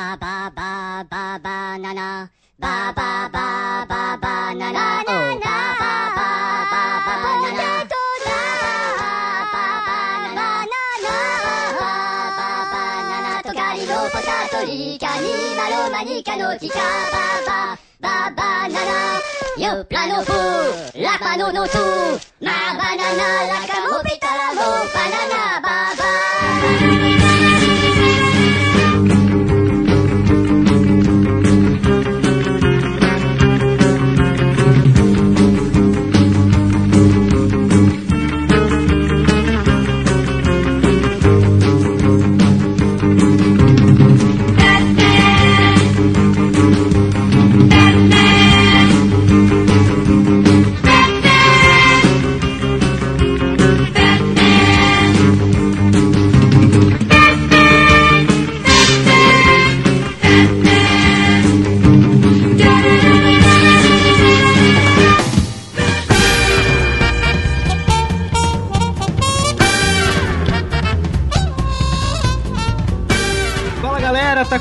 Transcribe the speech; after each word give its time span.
ba 0.00 0.16
ba 0.16 0.50
ba 0.56 1.04
ba 1.10 1.24
banana. 1.44 2.28
Ba 2.58 2.92
ba 2.96 3.28
ba 3.34 3.84
ba 3.90 4.02
banana. 4.22 4.84
Oh, 5.06 5.36
ba 5.44 5.56
ba 5.80 5.92
ba 6.16 6.30
ba 6.72 6.84
banana. 7.04 7.66
Manica 15.90 16.34
nautica, 16.36 16.86
ba 17.12 17.24
ba 17.46 17.58
ba 18.00 18.14
banana. 18.36 19.00
Yo 19.62 19.84
plano 19.84 20.22
fu, 20.24 20.40
la 21.04 21.14
mano 21.20 21.46
no 21.52 21.64
tu. 21.74 21.84
Ma 22.40 22.58
banana, 22.78 23.28
la 23.50 23.60
camo 23.70 23.96
pitalamo, 24.06 24.68
banana, 24.94 25.42
ba 25.64 25.78
ba. 25.98 26.10
Fala 26.70 28.29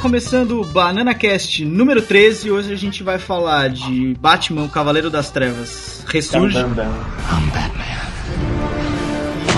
começando 0.09 0.59
o 0.59 0.65
Banana 0.65 1.13
Cast 1.13 1.63
número 1.63 2.01
13. 2.01 2.49
Hoje 2.49 2.73
a 2.73 2.75
gente 2.75 3.03
vai 3.03 3.19
falar 3.19 3.69
de 3.69 4.15
Batman, 4.19 4.63
o 4.63 4.67
Cavaleiro 4.67 5.07
das 5.07 5.29
Trevas. 5.29 6.03
Ressurge. 6.07 6.57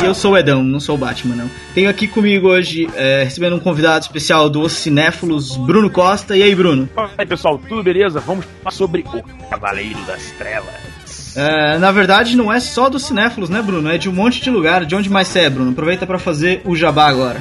E 0.02 0.06
eu 0.06 0.14
sou 0.14 0.34
o 0.34 0.38
Edão, 0.38 0.62
não 0.62 0.82
sou 0.82 0.96
o 0.96 0.98
Batman, 0.98 1.36
não. 1.36 1.50
Tenho 1.74 1.90
aqui 1.90 2.06
comigo 2.06 2.50
hoje, 2.50 2.90
é, 2.96 3.24
recebendo 3.24 3.56
um 3.56 3.60
convidado 3.62 4.04
especial 4.04 4.50
do 4.50 4.60
Os 4.60 4.74
Cinéfilos, 4.74 5.56
Bruno 5.56 5.90
Costa. 5.90 6.36
E 6.36 6.44
aí, 6.44 6.54
Bruno? 6.54 6.90
Fala 6.94 7.12
aí 7.18 7.26
pessoal, 7.26 7.58
tudo 7.58 7.82
beleza? 7.82 8.20
Vamos 8.20 8.44
falar 8.44 8.72
sobre 8.72 9.06
o 9.08 9.24
Cavaleiro 9.50 10.02
das 10.02 10.32
Trevas. 10.32 11.38
É, 11.38 11.78
na 11.78 11.94
verdade, 11.94 12.36
não 12.36 12.52
é 12.52 12.60
só 12.60 12.90
dos 12.90 13.06
cinéfilos, 13.06 13.50
né, 13.50 13.62
Bruno? 13.62 13.90
É 13.90 13.98
de 13.98 14.10
um 14.10 14.14
monte 14.14 14.42
de 14.42 14.50
lugar. 14.50 14.86
De 14.86 14.96
onde 14.96 15.10
mais 15.10 15.30
você 15.30 15.40
é, 15.40 15.50
Bruno? 15.50 15.72
Aproveita 15.72 16.06
pra 16.06 16.20
fazer 16.20 16.62
o 16.66 16.76
jabá 16.76 17.08
agora. 17.08 17.40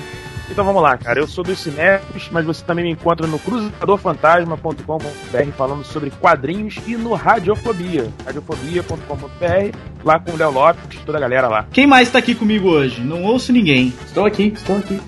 Então 0.51 0.65
vamos 0.65 0.83
lá, 0.83 0.97
cara. 0.99 1.21
Eu 1.21 1.29
sou 1.29 1.45
dos 1.45 1.59
cinéfilos, 1.61 2.29
mas 2.33 2.45
você 2.45 2.65
também 2.65 2.85
me 2.85 2.91
encontra 2.91 3.25
no 3.27 3.39
cruzadorfantasma.com.br 3.39 5.53
falando 5.57 5.85
sobre 5.85 6.11
quadrinhos 6.11 6.77
e 6.87 6.97
no 6.97 7.15
Radiofobia. 7.15 8.09
Radiofobia.com.br, 8.25 9.77
lá 10.05 10.19
com 10.19 10.33
o 10.33 10.37
Léo 10.37 10.51
Lopes, 10.51 10.99
toda 11.07 11.19
a 11.19 11.21
galera 11.21 11.49
lá. 11.49 11.67
Quem 11.73 11.87
mais 11.87 12.11
tá 12.11 12.19
aqui 12.19 12.35
comigo 12.35 12.69
hoje? 12.69 13.01
Não 13.01 13.23
ouço 13.25 13.53
ninguém. 13.53 13.95
Estou 14.07 14.27
aqui, 14.27 14.49
estou 14.55 14.77
aqui. 14.79 15.01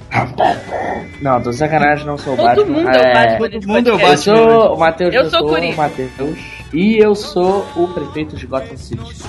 Não, 1.21 1.41
tô 1.43 1.53
sacanagem, 1.53 2.07
não 2.07 2.17
sou 2.19 2.35
o 2.35 2.37
Todo 2.37 2.47
Batman. 2.47 2.67
mundo 2.79 2.89
é 2.89 3.01
o 3.01 3.13
Batman. 3.15 3.51
Todo 3.51 3.69
mundo 3.69 3.89
é 3.89 3.93
o 3.93 3.95
Eu 3.95 3.99
Batman. 3.99 4.17
sou 4.17 4.75
o 4.75 4.79
Matheus, 4.79 5.15
Eu 5.15 5.31
sou 5.31 5.41
o 5.41 5.49
Coringa. 5.49 5.75
o 5.75 5.77
Matheus. 5.77 6.39
E 6.73 6.97
eu 6.99 7.15
sou 7.15 7.67
o 7.77 7.89
prefeito 7.89 8.37
de 8.37 8.47
Gotham 8.47 8.77
City. 8.77 9.23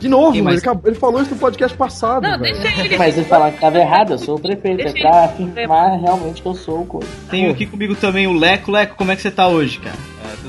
De 0.00 0.08
novo, 0.08 0.42
mais? 0.42 0.56
ele, 0.56 0.62
acabou- 0.62 0.90
ele 0.90 0.98
falou 0.98 1.22
isso 1.22 1.30
no 1.32 1.36
podcast 1.40 1.76
passado. 1.76 2.22
Não, 2.22 2.38
velho. 2.38 2.60
deixa 2.60 2.80
ele. 2.84 2.96
Mas 2.98 3.16
ele 3.16 3.26
falaram 3.26 3.52
que 3.52 3.60
tava 3.60 3.78
errado, 3.78 4.12
eu 4.14 4.18
sou 4.18 4.36
o 4.36 4.40
prefeito. 4.40 4.80
É 4.80 4.84
Deixa 4.92 5.08
pra 5.08 5.32
ele. 5.38 5.50
afirmar 5.50 5.98
realmente 6.00 6.42
que 6.42 6.48
eu 6.48 6.54
sou 6.54 6.80
o 6.80 6.86
Coringa. 6.86 7.12
Tenho 7.30 7.50
aqui 7.50 7.66
comigo 7.66 7.94
também 7.94 8.26
o 8.26 8.32
Leco. 8.32 8.70
Leco, 8.72 8.96
como 8.96 9.12
é 9.12 9.16
que 9.16 9.22
você 9.22 9.30
tá 9.30 9.46
hoje, 9.46 9.78
cara? 9.78 9.96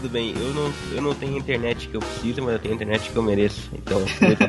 Tudo 0.01 0.13
bem, 0.13 0.33
eu 0.35 0.51
não, 0.55 0.73
eu 0.95 1.01
não 1.03 1.13
tenho 1.13 1.37
internet 1.37 1.87
que 1.87 1.95
eu 1.95 2.01
preciso, 2.01 2.41
mas 2.41 2.53
eu 2.53 2.59
tenho 2.59 2.73
internet 2.73 3.07
que 3.11 3.15
eu 3.15 3.21
mereço. 3.21 3.69
Então, 3.71 4.01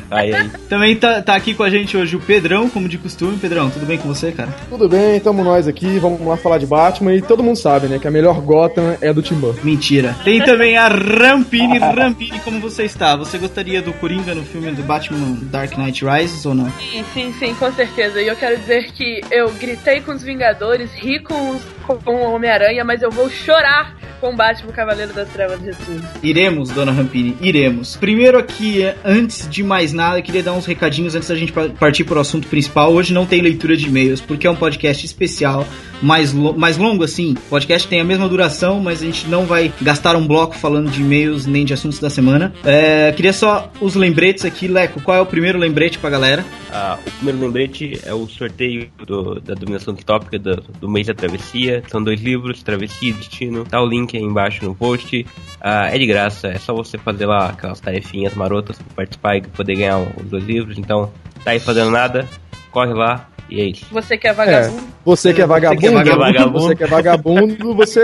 sai 0.09 0.33
aí. 0.33 0.51
Também 0.67 0.97
tá, 0.97 1.21
tá 1.21 1.35
aqui 1.35 1.53
com 1.53 1.63
a 1.63 1.69
gente 1.69 1.95
hoje 1.95 2.17
o 2.17 2.21
Pedrão, 2.21 2.71
como 2.71 2.89
de 2.89 2.97
costume. 2.97 3.37
Pedrão, 3.37 3.69
tudo 3.69 3.85
bem 3.85 3.99
com 3.99 4.09
você, 4.09 4.33
cara? 4.33 4.49
Tudo 4.71 4.89
bem, 4.89 5.21
tamo 5.21 5.45
nós 5.45 5.69
aqui, 5.69 5.99
vamos 5.99 6.27
lá 6.27 6.39
falar 6.39 6.57
de 6.57 6.65
Batman. 6.65 7.15
E 7.15 7.21
todo 7.21 7.43
mundo 7.43 7.57
sabe, 7.57 7.87
né, 7.87 7.99
que 7.99 8.09
a 8.09 8.11
melhor 8.11 8.41
Gotham 8.41 8.97
é 9.03 9.13
do 9.13 9.21
Tim 9.21 9.35
Burton. 9.35 9.61
Mentira. 9.63 10.17
Tem 10.25 10.43
também 10.43 10.79
a 10.79 10.89
Rampini. 10.89 11.77
Rampini, 11.77 12.41
como 12.41 12.59
você 12.59 12.85
está? 12.85 13.15
Você 13.17 13.37
gostaria 13.37 13.83
do 13.83 13.93
Coringa 13.93 14.35
no 14.35 14.45
filme 14.45 14.71
do 14.71 14.83
Batman 14.83 15.37
Dark 15.43 15.77
Knight 15.77 16.03
Rises 16.03 16.47
ou 16.47 16.55
não? 16.55 16.73
Sim, 16.79 17.05
sim, 17.13 17.35
sim, 17.39 17.55
com 17.57 17.71
certeza. 17.73 18.23
E 18.23 18.27
eu 18.27 18.37
quero 18.37 18.57
dizer 18.57 18.91
que 18.93 19.21
eu 19.31 19.51
gritei 19.51 20.01
com 20.01 20.13
os 20.13 20.23
Vingadores, 20.23 20.91
ri 20.95 21.19
com, 21.19 21.51
os, 21.51 21.63
com 22.03 22.15
o 22.15 22.33
Homem-Aranha, 22.33 22.83
mas 22.87 23.03
eu 23.03 23.11
vou 23.11 23.29
chorar 23.29 24.01
com 24.23 24.33
o 24.33 24.37
Batman 24.37 24.71
Cavaleiro 24.73 25.13
das 25.13 25.29
Trevas 25.31 25.61
Ressurge. 25.61 26.05
Iremos, 26.23 26.71
dona 26.71 26.93
Rampini, 26.93 27.37
iremos. 27.41 27.97
Primeiro 27.97 28.39
aqui, 28.39 28.81
eh, 28.85 28.97
antes 29.05 29.49
de 29.51 29.65
mais 29.65 29.93
nada, 29.93 30.21
eu 30.21 30.23
queria 30.23 30.45
dar 30.45 30.53
uns 30.53 30.65
recadinhos 30.65 31.17
antes 31.17 31.29
da 31.29 31.35
gente 31.35 31.51
pa- 31.51 31.69
partir 31.69 32.05
para 32.05 32.19
o 32.19 32.21
assunto 32.21 32.47
principal. 32.47 32.93
Hoje 32.93 33.13
não 33.13 33.27
tem 33.27 33.43
leitura 33.43 33.77
de 33.77 33.89
e-mails, 33.89 34.21
porque 34.21 34.47
é 34.47 34.51
um 34.51 34.55
podcast 34.55 35.05
especial, 35.05 35.67
mais, 36.01 36.33
lo- 36.33 36.57
mais 36.57 36.77
longo 36.77 37.03
assim. 37.03 37.33
O 37.33 37.49
podcast 37.51 37.89
tem 37.89 38.01
a 38.01 38.05
mesma 38.05 38.29
duração, 38.29 38.79
mas 38.79 39.03
a 39.03 39.07
gente 39.07 39.27
não 39.27 39.45
vai 39.45 39.73
gastar 39.83 40.15
um 40.15 40.25
bloco 40.25 40.55
falando 40.57 40.89
de 40.89 41.01
e-mails 41.03 41.45
nem 41.45 41.65
de 41.65 41.75
assuntos 41.75 41.99
da 41.99 42.09
semana. 42.09 42.53
É, 42.65 43.11
queria 43.13 43.33
só 43.33 43.73
os 43.81 43.97
lembretes 43.97 44.45
aqui. 44.45 44.69
Leco, 44.69 45.01
qual 45.03 45.17
é 45.17 45.21
o 45.21 45.27
primeiro 45.27 45.59
lembrete 45.59 45.99
pra 45.99 46.09
galera? 46.09 46.45
Ah, 46.73 46.97
o 47.05 47.11
primeiro 47.11 47.41
lembrete 47.41 47.99
é 48.07 48.15
o 48.15 48.29
sorteio 48.29 48.89
do- 49.05 49.41
da 49.41 49.55
dominação 49.55 49.95
tópica 49.97 50.39
do, 50.39 50.63
do 50.81 50.89
mês 50.89 51.09
da 51.09 51.13
travessia. 51.15 51.83
São 51.91 52.01
dois 52.03 52.21
livros, 52.21 52.63
Travessia 52.63 53.11
e 53.11 53.13
Destino. 53.13 53.65
Tá 53.65 53.83
o 53.83 53.87
link 53.87 54.12
aí 54.17 54.23
embaixo 54.23 54.65
no 54.65 54.75
post. 54.75 55.27
Ah, 55.61 55.89
é 55.95 55.99
de 55.99 56.07
graça, 56.07 56.49
é 56.49 56.59
só 56.59 56.75
você 56.75 56.99
fazer 56.99 57.27
lá 57.27 57.51
aquelas 57.51 57.81
tarefinhas 57.81 58.35
marotas 58.35 58.79
pra 58.79 58.97
participar 58.97 59.37
e 59.37 59.43
poder 59.43 59.77
ganhar 59.77 59.99
os 59.99 60.29
dois 60.29 60.45
livros. 60.45 60.79
Então, 60.79 61.13
tá 61.45 61.53
aí 61.53 61.61
fazendo 61.61 61.91
nada, 61.91 62.29
corre 62.71 62.93
lá 62.93 63.29
e 63.53 63.61
é 63.61 63.65
isso. 63.67 63.87
Você 63.91 64.17
que 64.17 64.27
é 64.29 64.33
vagabundo. 64.33 64.83
Você 65.05 65.33
que 65.35 65.43
é 65.43 65.47
vagabundo, 65.47 65.81
que 65.81 66.11
é 66.11 66.17
vagabundo. 66.17 66.61
você 66.61 66.77
que 66.77 66.85
é 66.85 66.87
vagabundo, 66.87 67.75
você. 67.75 68.01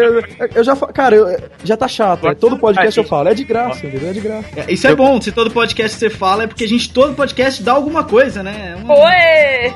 Eu 0.54 0.64
já 0.64 0.75
Cara, 0.76 1.14
eu- 1.16 1.41
já 1.64 1.76
tá 1.76 1.86
chato. 1.88 2.26
É, 2.28 2.34
todo 2.34 2.59
podcast 2.59 2.98
eu 2.98 3.04
falo, 3.04 3.28
é 3.28 3.34
de 3.34 3.44
graça, 3.44 3.86
entendeu? 3.86 4.10
É 4.10 4.12
de 4.12 4.20
graça. 4.20 4.48
É, 4.56 4.72
Isso 4.72 4.86
é 4.86 4.94
bom, 4.94 5.20
se 5.20 5.31
todo 5.32 5.50
podcast 5.50 5.97
você 5.98 6.10
fala, 6.10 6.44
é 6.44 6.47
porque 6.47 6.64
a 6.64 6.69
gente, 6.69 6.92
todo 6.92 7.14
podcast 7.14 7.62
dá 7.62 7.72
alguma 7.72 8.04
coisa, 8.04 8.42
né? 8.42 8.75
É 8.76 8.82
uma- 8.82 8.94
Oi! 8.98 9.75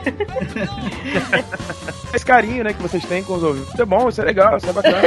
Esse 2.14 2.26
carinho, 2.26 2.62
né, 2.64 2.72
que 2.72 2.82
vocês 2.82 3.04
têm 3.04 3.22
com 3.22 3.34
os 3.34 3.42
ouvintes. 3.42 3.72
Isso 3.72 3.82
é 3.82 3.84
bom, 3.86 4.08
isso 4.08 4.20
é 4.20 4.24
legal, 4.24 4.56
isso 4.58 4.68
é 4.68 4.72
bacana. 4.72 4.98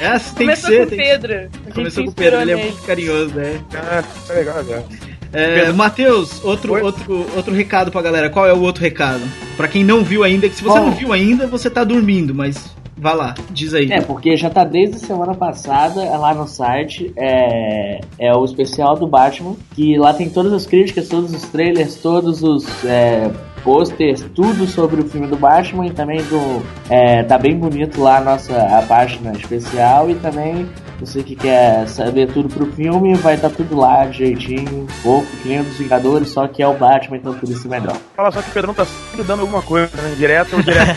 É, 0.00 0.18
tem 0.18 0.18
que 0.18 0.34
Começou 0.34 0.70
ser. 0.70 0.76
com 0.78 0.82
o 0.82 0.86
tem 0.86 0.98
que- 0.98 1.04
Pedro. 1.04 1.50
Começou 1.74 2.04
com 2.04 2.10
o 2.10 2.14
Pedro, 2.14 2.40
ele 2.42 2.52
é 2.52 2.56
muito 2.56 2.82
carinhoso, 2.82 3.34
né? 3.34 3.60
É, 3.72 4.00
isso 4.00 4.32
é 4.32 4.34
legal, 4.34 4.56
legal. 4.58 4.84
É, 5.32 5.72
Matheus, 5.72 6.44
outro, 6.44 6.74
Oi? 6.74 6.82
outro, 6.82 7.26
outro 7.36 7.54
recado 7.54 7.90
pra 7.90 8.02
galera. 8.02 8.30
Qual 8.30 8.46
é 8.46 8.52
o 8.52 8.60
outro 8.60 8.82
recado? 8.82 9.22
Pra 9.56 9.68
quem 9.68 9.84
não 9.84 10.02
viu 10.02 10.24
ainda, 10.24 10.48
que 10.48 10.54
se 10.54 10.62
você 10.62 10.78
Bom. 10.78 10.86
não 10.86 10.92
viu 10.92 11.12
ainda, 11.12 11.46
você 11.46 11.70
tá 11.70 11.84
dormindo, 11.84 12.34
mas 12.34 12.74
vá 12.96 13.14
lá, 13.14 13.34
diz 13.50 13.72
aí. 13.72 13.90
É, 13.90 14.00
porque 14.00 14.36
já 14.36 14.50
tá 14.50 14.62
desde 14.62 14.98
semana 14.98 15.34
passada 15.34 16.02
é 16.02 16.16
lá 16.16 16.34
no 16.34 16.46
site, 16.46 17.12
é, 17.16 18.00
é 18.18 18.34
o 18.34 18.44
especial 18.44 18.94
do 18.94 19.06
Batman, 19.06 19.56
que 19.74 19.96
lá 19.96 20.12
tem 20.12 20.28
todas 20.28 20.52
as 20.52 20.66
críticas, 20.66 21.08
todos 21.08 21.32
os 21.32 21.42
trailers, 21.44 21.96
todos 21.96 22.42
os 22.42 22.66
é, 22.84 23.30
posters, 23.62 24.24
tudo 24.34 24.66
sobre 24.66 25.00
o 25.00 25.04
filme 25.08 25.26
do 25.26 25.36
Batman 25.36 25.86
e 25.86 25.90
também 25.90 26.22
do. 26.24 26.62
É, 26.88 27.22
tá 27.22 27.38
bem 27.38 27.56
bonito 27.56 28.00
lá 28.00 28.18
a 28.18 28.20
nossa 28.20 28.56
a 28.78 28.82
página 28.82 29.32
especial 29.32 30.10
e 30.10 30.14
também 30.16 30.68
você 31.00 31.22
que 31.22 31.34
quer 31.34 31.88
saber 31.88 32.30
tudo 32.30 32.48
pro 32.48 32.66
filme, 32.72 33.14
vai 33.14 33.34
estar 33.34 33.48
tudo 33.48 33.74
lá 33.74 34.04
direitinho, 34.04 34.86
pouco, 35.02 35.26
que 35.42 35.48
nem 35.48 35.60
o 35.60 35.64
dos 35.64 35.78
Vingadores, 35.78 36.28
só 36.28 36.46
que 36.46 36.62
é 36.62 36.68
o 36.68 36.74
Batman, 36.74 37.16
então 37.16 37.32
por 37.32 37.48
isso 37.48 37.66
é 37.66 37.70
melhor. 37.70 37.96
Fala 38.14 38.30
só 38.30 38.42
que 38.42 38.50
o 38.50 38.52
Pedrão 38.52 38.74
tá 38.74 38.84
sempre 38.84 39.24
dando 39.24 39.40
alguma 39.40 39.62
coisa, 39.62 39.90
né? 40.02 40.14
Direto 40.16 40.56
ou 40.56 40.62
direto. 40.62 40.94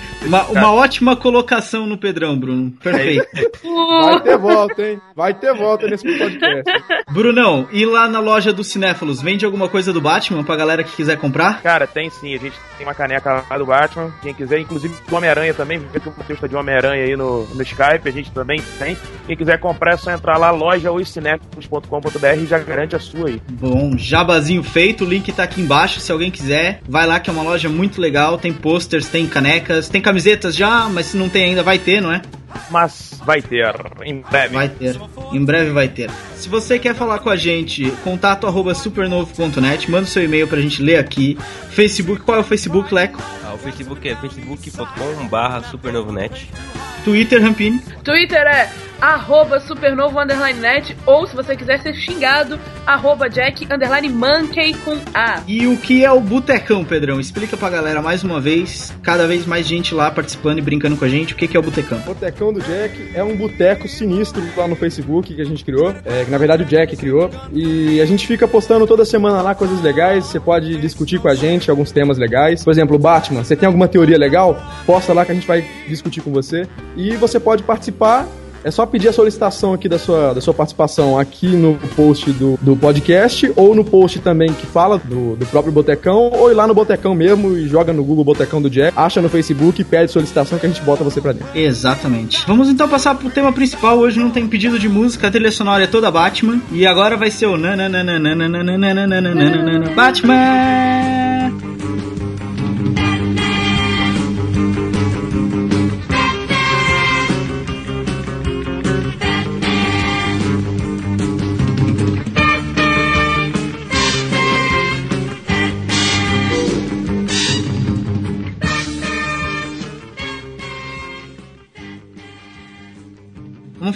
Uma, 0.22 0.44
uma 0.44 0.72
ótima 0.72 1.16
colocação 1.16 1.86
no 1.86 1.96
Pedrão, 1.96 2.38
Bruno. 2.38 2.72
Perfeito. 2.82 3.26
Vai 4.04 4.20
ter 4.20 4.38
volta, 4.38 4.82
hein? 4.82 5.00
Vai 5.16 5.34
ter 5.34 5.54
volta 5.54 5.86
nesse 5.88 6.06
podcast. 6.18 6.64
Brunão, 7.10 7.66
e 7.72 7.86
lá 7.86 8.06
na 8.06 8.20
loja 8.20 8.52
dos 8.52 8.68
cinéfilos, 8.68 9.22
vende 9.22 9.44
alguma 9.44 9.68
coisa 9.68 9.92
do 9.92 10.00
Batman 10.00 10.44
pra 10.44 10.56
galera 10.56 10.84
que 10.84 10.94
quiser 10.94 11.16
comprar? 11.16 11.62
Cara, 11.62 11.86
tem 11.86 12.10
sim, 12.10 12.34
a 12.34 12.38
gente 12.38 12.54
tem 12.76 12.86
uma 12.86 12.94
caneca 12.94 13.44
lá 13.48 13.58
do 13.58 13.66
Batman, 13.66 14.12
quem 14.22 14.34
quiser, 14.34 14.58
inclusive 14.60 14.94
do 15.08 15.16
Homem-Aranha 15.16 15.54
também, 15.54 15.78
vê 15.78 15.98
que 15.98 16.08
o 16.08 16.14
Matheus 16.16 16.40
tá 16.40 16.46
de 16.46 16.56
Homem-Aranha 16.56 17.04
aí 17.04 17.16
no, 17.16 17.46
no 17.46 17.62
Skype, 17.62 18.06
a 18.08 18.12
gente 18.12 18.30
também 18.30 18.60
tem. 18.78 18.96
Quem 19.26 19.36
quiser 19.36 19.58
comprar 19.58 19.94
é 19.94 19.96
só 19.96 20.10
entrar 20.10 20.36
lá, 20.36 20.50
loja 20.50 20.90
e 20.90 22.46
já 22.46 22.58
garante 22.58 22.94
a 22.94 22.98
sua 22.98 23.28
aí. 23.28 23.40
Bom, 23.48 23.96
jabazinho 23.96 24.62
feito, 24.62 25.04
o 25.04 25.08
link 25.08 25.32
tá 25.32 25.44
aqui 25.44 25.60
embaixo, 25.60 26.00
se 26.00 26.12
alguém 26.12 26.30
quiser, 26.30 26.80
vai 26.88 27.06
lá 27.06 27.18
que 27.18 27.30
é 27.30 27.32
uma 27.32 27.42
loja 27.42 27.68
muito 27.68 28.00
legal, 28.00 28.38
tem 28.38 28.50
tem 28.50 28.52
posters, 28.52 29.06
tem 29.08 29.26
canecas, 29.26 29.88
tem 29.88 30.02
camisetas 30.10 30.56
já, 30.56 30.88
mas 30.88 31.06
se 31.06 31.16
não 31.16 31.28
tem 31.28 31.44
ainda, 31.44 31.62
vai 31.62 31.78
ter, 31.78 32.00
não 32.00 32.12
é? 32.12 32.20
Mas 32.68 33.20
vai 33.24 33.40
ter 33.40 33.72
em 34.04 34.20
breve. 34.28 34.54
Vai 34.54 34.68
ter. 34.68 34.96
Em 35.32 35.44
breve 35.44 35.70
vai 35.70 35.88
ter. 35.88 36.10
Se 36.34 36.48
você 36.48 36.80
quer 36.80 36.96
falar 36.96 37.20
com 37.20 37.30
a 37.30 37.36
gente, 37.36 37.88
contato 38.02 38.44
arroba 38.44 38.74
supernovo.net, 38.74 39.88
manda 39.88 40.06
seu 40.06 40.24
e-mail 40.24 40.48
pra 40.48 40.60
gente 40.60 40.82
ler 40.82 40.96
aqui. 40.96 41.38
Facebook, 41.70 42.22
qual 42.22 42.38
é 42.38 42.40
o 42.40 42.44
Facebook, 42.44 42.92
Leco? 42.92 43.22
Ah, 43.44 43.54
o 43.54 43.58
Facebook 43.58 44.08
é 44.08 44.16
facebook.com 44.16 45.28
barra 45.28 45.62
supernovonet. 45.62 46.50
Twitter, 47.04 47.40
Rampini. 47.40 47.78
Twitter 48.02 48.46
é 48.46 48.68
arroba 49.00 49.60
supernovo 49.60 50.18
underline 50.20 50.58
net, 50.58 50.96
ou 51.06 51.26
se 51.26 51.34
você 51.34 51.56
quiser 51.56 51.80
ser 51.80 51.94
xingado, 51.94 52.58
arroba 52.86 53.28
jack 53.28 53.66
underline 53.72 54.08
monkey 54.08 54.74
com 54.84 54.96
A. 55.14 55.42
E 55.46 55.66
o 55.66 55.76
que 55.76 56.04
é 56.04 56.12
o 56.12 56.20
Botecão, 56.20 56.84
Pedrão? 56.84 57.18
Explica 57.18 57.56
pra 57.56 57.70
galera 57.70 58.02
mais 58.02 58.22
uma 58.22 58.40
vez, 58.40 58.94
cada 59.02 59.26
vez 59.26 59.46
mais 59.46 59.66
gente 59.66 59.94
lá 59.94 60.10
participando 60.10 60.58
e 60.58 60.62
brincando 60.62 60.96
com 60.96 61.04
a 61.04 61.08
gente, 61.08 61.34
o 61.34 61.36
que 61.36 61.48
que 61.48 61.56
é 61.56 61.60
o 61.60 61.62
Botecão? 61.62 61.98
Botecão 62.00 62.52
do 62.52 62.60
Jack 62.60 63.12
é 63.14 63.22
um 63.22 63.36
boteco 63.36 63.88
sinistro 63.88 64.42
lá 64.56 64.68
no 64.68 64.76
Facebook 64.76 65.34
que 65.34 65.40
a 65.40 65.44
gente 65.44 65.64
criou, 65.64 65.94
é, 66.04 66.24
que 66.24 66.30
na 66.30 66.38
verdade 66.38 66.62
o 66.62 66.66
Jack 66.66 66.96
criou, 66.96 67.30
e 67.52 68.00
a 68.00 68.06
gente 68.06 68.26
fica 68.26 68.46
postando 68.46 68.86
toda 68.86 69.04
semana 69.04 69.42
lá 69.42 69.54
coisas 69.54 69.80
legais, 69.80 70.26
você 70.26 70.40
pode 70.40 70.76
discutir 70.80 71.18
com 71.18 71.28
a 71.28 71.34
gente 71.34 71.70
alguns 71.70 71.90
temas 71.90 72.18
legais. 72.18 72.62
Por 72.64 72.70
exemplo, 72.70 72.96
o 72.96 72.98
Batman, 72.98 73.44
você 73.44 73.56
tem 73.56 73.66
alguma 73.66 73.88
teoria 73.88 74.18
legal? 74.18 74.60
Posta 74.86 75.12
lá 75.12 75.24
que 75.24 75.32
a 75.32 75.34
gente 75.34 75.46
vai 75.46 75.64
discutir 75.88 76.20
com 76.20 76.30
você. 76.32 76.66
E 76.96 77.16
você 77.16 77.38
pode 77.38 77.62
participar 77.62 78.26
é 78.64 78.70
só 78.70 78.86
pedir 78.86 79.08
a 79.08 79.12
solicitação 79.12 79.72
aqui 79.72 79.88
da 79.88 79.98
sua, 79.98 80.34
da 80.34 80.40
sua 80.40 80.54
participação 80.54 81.18
aqui 81.18 81.48
no 81.48 81.76
post 81.96 82.30
do, 82.32 82.58
do 82.60 82.76
podcast 82.76 83.52
ou 83.56 83.74
no 83.74 83.84
post 83.84 84.20
também 84.20 84.52
que 84.52 84.66
fala 84.66 84.98
do, 84.98 85.36
do 85.36 85.46
próprio 85.46 85.72
Botecão 85.72 86.30
ou 86.32 86.50
ir 86.50 86.54
lá 86.54 86.66
no 86.66 86.74
Botecão 86.74 87.14
mesmo 87.14 87.56
e 87.56 87.66
joga 87.68 87.92
no 87.92 88.04
Google 88.04 88.24
Botecão 88.24 88.60
do 88.60 88.70
Jack, 88.70 88.96
acha 88.96 89.20
no 89.20 89.28
Facebook 89.28 89.80
e 89.80 89.84
pede 89.84 90.12
solicitação 90.12 90.58
que 90.58 90.66
a 90.66 90.68
gente 90.68 90.82
bota 90.82 91.04
você 91.04 91.20
pra 91.20 91.32
dentro. 91.32 91.48
Exatamente. 91.54 92.44
Vamos 92.46 92.68
então 92.68 92.88
passar 92.88 93.14
pro 93.14 93.30
tema 93.30 93.52
principal. 93.52 93.98
Hoje 93.98 94.18
não 94.18 94.30
tem 94.30 94.46
pedido 94.46 94.78
de 94.78 94.88
música, 94.88 95.28
a 95.28 95.30
trilha 95.30 95.52
sonora 95.52 95.84
é 95.84 95.86
toda 95.86 96.10
Batman. 96.10 96.60
E 96.72 96.86
agora 96.86 97.16
vai 97.16 97.30
ser 97.30 97.46
o 97.46 97.56
Batman! 99.94 101.69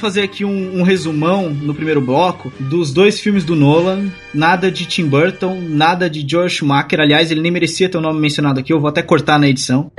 Fazer 0.05 0.21
aqui 0.21 0.45
um, 0.45 0.81
um 0.81 0.83
resumão 0.83 1.49
no 1.49 1.75
primeiro 1.75 1.99
bloco 1.99 2.53
dos 2.61 2.93
dois 2.93 3.19
filmes 3.19 3.43
do 3.43 3.57
Nolan. 3.57 4.11
Nada 4.35 4.71
de 4.71 4.85
Tim 4.85 5.07
Burton, 5.07 5.63
nada 5.67 6.11
de 6.11 6.23
George 6.29 6.57
Schumacher. 6.57 7.01
Aliás, 7.01 7.31
ele 7.31 7.41
nem 7.41 7.51
merecia 7.51 7.89
ter 7.89 7.97
o 7.97 8.03
nome 8.03 8.21
mencionado 8.21 8.61
aqui, 8.61 8.71
eu 8.71 8.81
vou 8.81 8.91
até 8.91 9.01
cortar 9.01 9.39
na 9.39 9.49
edição. 9.49 9.91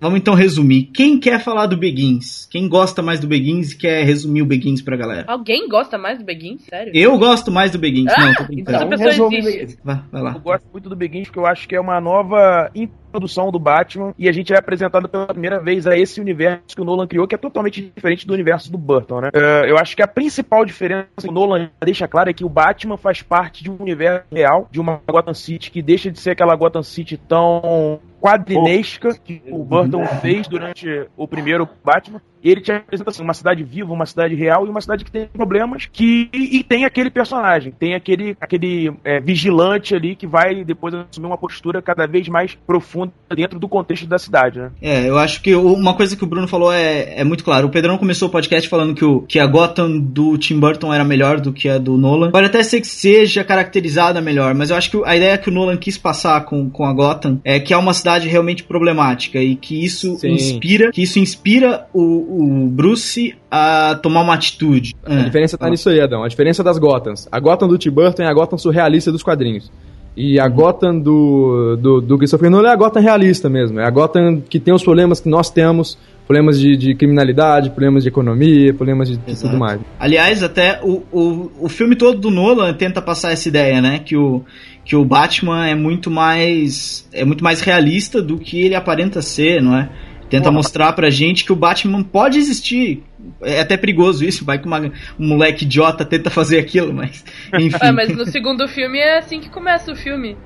Vamos 0.00 0.18
então 0.18 0.34
resumir. 0.34 0.84
Quem 0.94 1.20
quer 1.20 1.40
falar 1.40 1.66
do 1.66 1.76
Begins? 1.76 2.46
Quem 2.50 2.68
gosta 2.68 3.02
mais 3.02 3.20
do 3.20 3.26
Begins 3.26 3.72
e 3.72 3.76
quer 3.76 4.02
resumir 4.04 4.40
o 4.40 4.46
Begins 4.46 4.80
pra 4.80 4.96
galera? 4.96 5.24
Alguém 5.28 5.68
gosta 5.68 5.98
mais 5.98 6.18
do 6.18 6.24
Begins? 6.24 6.62
Sério? 6.62 6.90
Eu 6.94 7.18
gosto 7.18 7.50
mais 7.50 7.70
do 7.72 7.78
Begins. 7.78 8.10
Ah, 8.16 8.20
Não, 8.20 8.34
tô 8.34 8.42
então 8.44 8.46
brincando. 8.46 8.84
a 8.84 8.88
pessoa 8.88 9.10
resume 9.10 9.36
existe. 9.36 9.78
Vai, 9.84 10.00
vai 10.10 10.22
lá. 10.22 10.32
Eu 10.32 10.40
gosto 10.40 10.64
muito 10.72 10.88
do 10.88 10.96
Begins 10.96 11.26
porque 11.28 11.38
eu 11.38 11.46
acho 11.46 11.68
que 11.68 11.76
é 11.76 11.80
uma 11.80 12.00
nova 12.00 12.70
introdução 12.74 13.50
do 13.50 13.58
Batman 13.58 14.14
e 14.18 14.26
a 14.28 14.32
gente 14.32 14.54
é 14.54 14.56
apresentado 14.56 15.06
pela 15.08 15.26
primeira 15.26 15.60
vez 15.60 15.86
a 15.86 15.98
esse 15.98 16.18
universo 16.20 16.62
que 16.74 16.80
o 16.80 16.84
Nolan 16.84 17.06
criou, 17.06 17.26
que 17.26 17.34
é 17.34 17.38
totalmente 17.38 17.92
diferente 17.94 18.26
do 18.26 18.32
universo 18.32 18.72
do 18.72 18.78
Burton, 18.78 19.20
né? 19.20 19.30
Eh, 19.34 19.64
eu 19.70 19.76
acho 19.76 19.94
que 19.94 20.02
a 20.02 20.08
principal 20.08 20.64
diferença 20.64 21.08
que 21.20 21.28
o 21.28 21.32
Nolan 21.32 21.68
deixa 21.84 22.08
claro 22.08 22.30
é 22.30 22.32
que 22.32 22.44
o 22.44 22.48
Batman 22.48 22.96
faz 22.96 23.20
parte 23.20 23.62
de 23.62 23.70
um 23.70 23.76
universo 23.78 24.24
real, 24.32 24.66
de 24.70 24.80
uma 24.80 25.00
Gotham 25.06 25.34
City 25.34 25.70
que 25.70 25.82
deixa 25.82 26.10
de 26.10 26.18
ser 26.18 26.30
aquela 26.30 26.54
Gotham 26.56 26.82
City 26.82 27.16
tão 27.16 28.00
quadrinesca 28.20 29.14
que 29.18 29.42
o 29.50 29.64
Burton 29.64 30.06
fez 30.20 30.46
durante 30.46 31.08
o 31.16 31.26
primeiro 31.26 31.68
Batman. 31.82 32.20
E 32.42 32.50
ele 32.50 32.60
te 32.60 32.72
apresenta 32.72 33.10
assim, 33.10 33.22
uma 33.22 33.34
cidade 33.34 33.62
viva, 33.62 33.92
uma 33.92 34.06
cidade 34.06 34.34
real 34.34 34.66
e 34.66 34.70
uma 34.70 34.80
cidade 34.80 35.04
que 35.04 35.10
tem 35.10 35.26
problemas 35.26 35.88
que 35.90 36.28
e 36.32 36.62
tem 36.62 36.84
aquele 36.84 37.10
personagem, 37.10 37.72
tem 37.72 37.94
aquele, 37.94 38.36
aquele 38.40 38.92
é, 39.04 39.20
vigilante 39.20 39.94
ali 39.94 40.16
que 40.16 40.26
vai 40.26 40.64
depois 40.64 40.94
assumir 40.94 41.26
uma 41.26 41.38
postura 41.38 41.82
cada 41.82 42.06
vez 42.06 42.28
mais 42.28 42.54
profunda 42.66 43.12
dentro 43.34 43.58
do 43.58 43.68
contexto 43.68 44.06
da 44.06 44.18
cidade, 44.18 44.58
né? 44.58 44.70
É, 44.80 45.08
eu 45.08 45.18
acho 45.18 45.42
que 45.42 45.54
uma 45.54 45.94
coisa 45.94 46.16
que 46.16 46.24
o 46.24 46.26
Bruno 46.26 46.48
falou 46.48 46.72
é, 46.72 47.20
é 47.20 47.24
muito 47.24 47.44
claro. 47.44 47.66
O 47.66 47.70
Pedrão 47.70 47.98
começou 47.98 48.28
o 48.28 48.30
podcast 48.30 48.68
falando 48.68 48.94
que, 48.94 49.04
o, 49.04 49.22
que 49.22 49.38
a 49.38 49.46
Gotham 49.46 49.98
do 49.98 50.36
Tim 50.38 50.58
Burton 50.58 50.92
era 50.92 51.04
melhor 51.04 51.40
do 51.40 51.52
que 51.52 51.68
a 51.68 51.78
do 51.78 51.96
Nolan. 51.96 52.30
Pode 52.30 52.46
até 52.46 52.62
ser 52.62 52.80
que 52.80 52.86
seja 52.86 53.44
caracterizada 53.44 54.20
melhor, 54.20 54.54
mas 54.54 54.70
eu 54.70 54.76
acho 54.76 54.90
que 54.90 55.02
a 55.04 55.16
ideia 55.16 55.38
que 55.38 55.48
o 55.48 55.52
Nolan 55.52 55.76
quis 55.76 55.98
passar 55.98 56.44
com, 56.44 56.70
com 56.70 56.84
a 56.84 56.92
Gotham 56.92 57.40
é 57.44 57.60
que 57.60 57.74
é 57.74 57.76
uma 57.76 57.94
cidade 57.94 58.28
realmente 58.28 58.62
problemática 58.62 59.38
e 59.38 59.56
que 59.56 59.84
isso 59.84 60.16
Sim. 60.16 60.32
inspira, 60.32 60.90
que 60.90 61.02
isso 61.02 61.18
inspira 61.18 61.86
o, 61.92 62.29
o 62.30 62.68
Bruce 62.68 63.34
a 63.50 63.98
tomar 64.00 64.20
uma 64.22 64.34
atitude. 64.34 64.94
A 65.04 65.14
Ah, 65.14 65.22
diferença 65.24 65.58
tá 65.58 65.68
nisso 65.68 65.88
aí, 65.88 66.00
Adão. 66.00 66.22
A 66.22 66.28
diferença 66.28 66.62
das 66.62 66.78
Gothams. 66.78 67.28
A 67.30 67.40
Gotham 67.40 67.66
do 67.66 67.76
Tim 67.76 67.90
Burton 67.90 68.22
é 68.22 68.26
a 68.26 68.32
Gotham 68.32 68.56
surrealista 68.56 69.10
dos 69.10 69.22
quadrinhos. 69.22 69.70
E 70.16 70.38
a 70.38 70.48
Gotham 70.48 70.98
do, 70.98 71.76
do, 71.76 72.00
do 72.00 72.18
Christopher 72.18 72.50
Nolan 72.50 72.68
é 72.68 72.72
a 72.72 72.76
Gotham 72.76 73.00
realista 73.00 73.48
mesmo. 73.48 73.80
É 73.80 73.84
a 73.86 73.90
Gotham 73.90 74.40
que 74.40 74.60
tem 74.60 74.72
os 74.72 74.82
problemas 74.82 75.20
que 75.20 75.28
nós 75.28 75.50
temos. 75.50 75.98
Problemas 76.26 76.60
de, 76.60 76.76
de 76.76 76.94
criminalidade, 76.94 77.70
problemas 77.70 78.04
de 78.04 78.08
economia, 78.08 78.72
problemas 78.72 79.08
de, 79.08 79.16
de 79.16 79.40
tudo 79.40 79.58
mais. 79.58 79.80
Aliás, 79.98 80.44
até 80.44 80.78
o, 80.80 81.02
o, 81.10 81.50
o 81.62 81.68
filme 81.68 81.96
todo 81.96 82.20
do 82.20 82.30
Nolan 82.30 82.72
tenta 82.74 83.02
passar 83.02 83.32
essa 83.32 83.48
ideia, 83.48 83.80
né? 83.80 83.98
Que 83.98 84.16
o, 84.16 84.44
que 84.84 84.94
o 84.94 85.04
Batman 85.04 85.66
é 85.66 85.74
muito 85.74 86.08
mais 86.08 87.08
é 87.12 87.24
muito 87.24 87.42
mais 87.42 87.60
realista 87.60 88.22
do 88.22 88.38
que 88.38 88.60
ele 88.60 88.76
aparenta 88.76 89.20
ser, 89.20 89.60
não 89.60 89.76
é? 89.76 89.88
Tenta 90.30 90.50
mostrar 90.50 90.92
pra 90.92 91.10
gente 91.10 91.44
que 91.44 91.52
o 91.52 91.56
Batman 91.56 92.02
pode 92.02 92.38
existir. 92.38 93.02
É 93.42 93.60
até 93.60 93.76
perigoso 93.76 94.24
isso, 94.24 94.44
vai 94.44 94.58
que 94.58 94.66
uma, 94.66 94.78
um 95.18 95.26
moleque 95.26 95.64
idiota 95.64 96.04
tenta 96.04 96.30
fazer 96.30 96.58
aquilo, 96.58 96.94
mas 96.94 97.24
enfim. 97.54 97.76
Ah, 97.80 97.92
mas 97.92 98.16
no 98.16 98.24
segundo 98.24 98.66
filme 98.68 98.98
é 98.98 99.18
assim 99.18 99.40
que 99.40 99.50
começa 99.50 99.92
o 99.92 99.96
filme. 99.96 100.36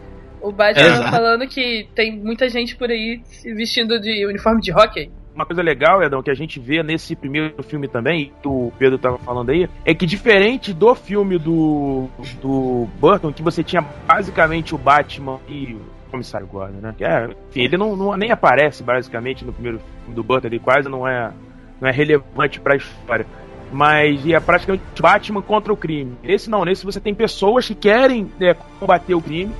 O 0.40 0.52
Batman 0.52 0.86
Exato. 0.86 1.10
falando 1.10 1.46
que 1.46 1.88
tem 1.94 2.18
muita 2.18 2.48
gente 2.48 2.76
por 2.76 2.90
aí 2.90 3.20
se 3.24 3.52
vestindo 3.54 4.00
de 4.00 4.26
uniforme 4.26 4.60
de 4.60 4.72
hockey. 4.72 5.10
Uma 5.34 5.44
coisa 5.44 5.62
legal, 5.62 6.00
Edão, 6.02 6.22
que 6.22 6.30
a 6.30 6.34
gente 6.34 6.60
vê 6.60 6.80
nesse 6.82 7.16
primeiro 7.16 7.60
filme 7.64 7.88
também, 7.88 8.30
que 8.40 8.46
o 8.46 8.72
Pedro 8.78 8.96
tava 8.98 9.18
falando 9.18 9.50
aí, 9.50 9.68
é 9.84 9.92
que 9.92 10.06
diferente 10.06 10.72
do 10.72 10.94
filme 10.94 11.38
do, 11.38 12.08
do 12.40 12.86
Burton, 13.00 13.32
que 13.32 13.42
você 13.42 13.64
tinha 13.64 13.82
basicamente 14.06 14.76
o 14.76 14.78
Batman 14.78 15.40
e 15.48 15.74
o 15.74 15.93
Comissário 16.14 16.46
Gordon, 16.46 16.78
né? 16.80 16.94
Que 16.96 17.04
é, 17.04 17.26
enfim, 17.50 17.62
ele 17.62 17.76
não, 17.76 17.94
não- 17.96 18.16
nem 18.16 18.30
aparece 18.30 18.82
basicamente 18.82 19.44
no 19.44 19.52
primeiro 19.52 19.78
filme 19.78 20.14
do 20.14 20.22
Burton, 20.24 20.46
ele 20.48 20.58
quase 20.58 20.88
não 20.88 21.06
é, 21.06 21.32
não 21.80 21.88
é 21.88 21.92
relevante 21.92 22.60
pra 22.60 22.76
história. 22.76 23.26
Mas 23.72 24.24
é 24.26 24.38
praticamente 24.38 24.82
Batman 25.00 25.42
contra 25.42 25.72
o 25.72 25.76
crime. 25.76 26.16
Esse 26.22 26.48
não, 26.48 26.64
nesse 26.64 26.84
você 26.84 27.00
tem 27.00 27.14
pessoas 27.14 27.66
que 27.66 27.74
querem 27.74 28.30
é, 28.40 28.54
combater 28.78 29.14
o 29.14 29.20
crime 29.20 29.52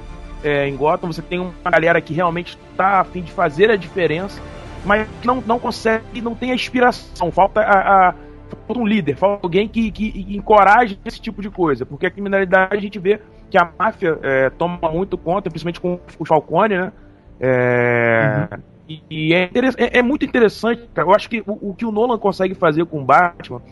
é, 0.44 0.68
em 0.68 0.76
Gotham, 0.76 1.10
você 1.12 1.22
tem 1.22 1.40
uma 1.40 1.70
galera 1.70 2.00
que 2.00 2.14
realmente 2.14 2.56
tá 2.76 3.00
a 3.00 3.04
fim 3.04 3.22
de 3.22 3.32
fazer 3.32 3.70
a 3.70 3.76
diferença 3.76 4.40
mas 4.86 5.08
não, 5.24 5.40
não 5.46 5.58
consegue, 5.58 6.20
não 6.20 6.34
tem 6.34 6.50
a 6.50 6.54
inspiração. 6.54 7.32
Falta 7.32 7.62
a, 7.62 8.08
a- 8.10 8.14
falta 8.66 8.78
um 8.78 8.86
líder, 8.86 9.16
falta 9.16 9.46
alguém 9.46 9.66
que, 9.66 9.90
que 9.90 10.26
encoraje 10.36 10.98
esse 11.06 11.18
tipo 11.18 11.40
de 11.40 11.48
coisa. 11.48 11.86
Porque 11.86 12.04
a 12.04 12.10
criminalidade 12.10 12.76
a 12.76 12.80
gente 12.80 12.98
vê 12.98 13.18
que 13.54 13.58
a 13.58 13.70
máfia 13.78 14.18
é, 14.20 14.50
toma 14.50 14.90
muito 14.92 15.16
conta, 15.16 15.48
principalmente 15.48 15.80
com 15.80 16.00
o 16.18 16.24
Falcone, 16.24 16.76
né? 16.76 16.92
É, 17.38 18.48
E, 18.88 19.00
e 19.08 19.32
é, 19.32 19.44
é- 19.78 19.98
é 19.98 20.02
muito 20.02 20.24
interessante, 20.26 20.82
cara. 20.92 21.06
Eu 21.08 21.14
acho 21.14 21.30
que 21.30 21.40
o, 21.46 21.70
o 21.70 21.74
que 21.74 21.86
o 21.86 21.92
Nolan 21.92 22.18
consegue 22.18 22.54
fazer 22.54 22.84
com 22.84 23.00
o 23.00 23.04
Batman 23.04 23.62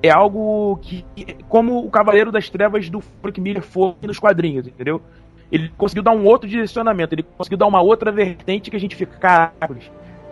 é 0.00 0.10
algo 0.10 0.78
que, 0.80 1.04
como 1.48 1.84
o 1.84 1.90
Cavaleiro 1.90 2.30
das 2.30 2.48
Trevas 2.48 2.88
do 2.88 3.00
Frank 3.00 3.40
Miller 3.40 3.62
foi 3.62 3.94
nos 4.02 4.18
quadrinhos, 4.20 4.66
entendeu? 4.68 5.02
Ele 5.50 5.68
conseguiu 5.76 6.02
dar 6.04 6.12
um 6.12 6.24
outro 6.24 6.48
direcionamento, 6.48 7.14
ele 7.14 7.24
conseguiu 7.24 7.58
dar 7.58 7.66
uma 7.66 7.82
outra 7.82 8.10
vertente 8.12 8.70
que 8.70 8.76
a 8.76 8.80
gente 8.80 8.94
fica, 8.96 9.16
caraca, 9.18 9.76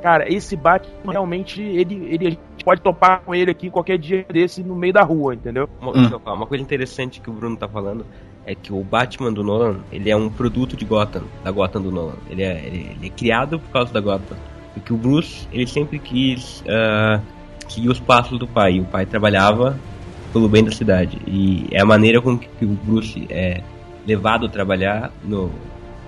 Cara, 0.00 0.33
esse 0.33 0.57
Batman 0.57 1.12
realmente, 1.12 1.61
ele, 1.61 2.07
ele, 2.07 2.26
a 2.26 2.31
gente 2.31 2.64
pode 2.64 2.81
topar 2.81 3.21
com 3.21 3.35
ele 3.35 3.50
aqui 3.50 3.69
qualquer 3.69 3.99
dia 3.99 4.25
desse 4.33 4.62
no 4.62 4.75
meio 4.75 4.95
da 4.95 5.02
rua, 5.02 5.35
entendeu? 5.35 5.69
Uma, 5.79 5.93
Hum. 5.93 6.21
uma 6.25 6.47
coisa 6.47 6.62
interessante 6.64 7.21
que 7.21 7.29
o 7.29 7.33
Bruno 7.35 7.57
tá 7.57 7.69
falando 7.69 8.07
é 8.50 8.54
que 8.57 8.73
o 8.73 8.83
Batman 8.83 9.33
do 9.33 9.45
Nolan, 9.45 9.76
ele 9.92 10.11
é 10.11 10.16
um 10.16 10.28
produto 10.28 10.76
de 10.76 10.85
Gotham, 10.85 11.23
da 11.45 11.52
Gotham 11.52 11.83
do 11.83 11.92
Nolan. 11.92 12.16
Ele 12.28 12.42
é, 12.42 12.66
ele, 12.66 12.97
ele 12.97 13.07
é 13.07 13.11
criado 13.11 13.61
por 13.61 13.71
causa 13.71 13.92
da 13.92 14.00
Gotham. 14.00 14.37
Porque 14.75 14.92
o 14.92 14.97
Bruce, 14.97 15.47
ele 15.52 15.69
sempre 15.69 16.00
quis 16.00 16.64
ah, 16.69 17.21
seguir 17.69 17.88
os 17.88 18.00
passos 18.00 18.38
do 18.40 18.49
pai. 18.49 18.75
E 18.75 18.80
o 18.80 18.85
pai 18.85 19.07
trabalhava 19.07 19.78
pelo 20.33 20.49
bem 20.49 20.64
da 20.64 20.73
cidade. 20.73 21.16
E 21.28 21.69
é 21.71 21.80
a 21.80 21.85
maneira 21.85 22.21
com 22.21 22.37
que 22.37 22.64
o 22.64 22.69
Bruce 22.69 23.25
é 23.30 23.62
levado 24.04 24.47
a 24.47 24.49
trabalhar 24.49 25.12
no, 25.23 25.52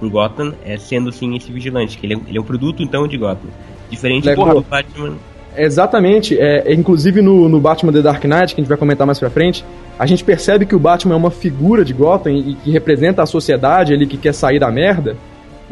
por 0.00 0.10
Gotham 0.10 0.54
é 0.64 0.76
sendo 0.76 1.10
assim 1.10 1.36
esse 1.36 1.52
vigilante, 1.52 1.96
que 1.96 2.06
ele 2.06 2.14
é, 2.14 2.20
ele 2.26 2.38
é 2.38 2.40
um 2.40 2.44
produto 2.44 2.82
então 2.82 3.06
de 3.06 3.16
Gotham. 3.16 3.50
Diferente 3.88 4.34
do 4.34 4.62
Batman. 4.62 5.16
Exatamente, 5.56 6.38
é, 6.38 6.72
inclusive 6.72 7.20
no, 7.20 7.48
no 7.48 7.60
Batman 7.60 7.92
The 7.92 8.02
Dark 8.02 8.24
Knight, 8.24 8.54
que 8.54 8.60
a 8.60 8.62
gente 8.62 8.68
vai 8.68 8.78
comentar 8.78 9.06
mais 9.06 9.18
pra 9.18 9.28
frente, 9.28 9.64
a 9.98 10.06
gente 10.06 10.24
percebe 10.24 10.66
que 10.66 10.74
o 10.74 10.78
Batman 10.78 11.14
é 11.14 11.16
uma 11.16 11.30
figura 11.30 11.84
de 11.84 11.92
Gotham 11.92 12.32
e 12.32 12.54
que 12.54 12.70
representa 12.70 13.22
a 13.22 13.26
sociedade 13.26 13.92
ali 13.92 14.06
que 14.06 14.16
quer 14.16 14.32
sair 14.32 14.58
da 14.58 14.70
merda. 14.70 15.16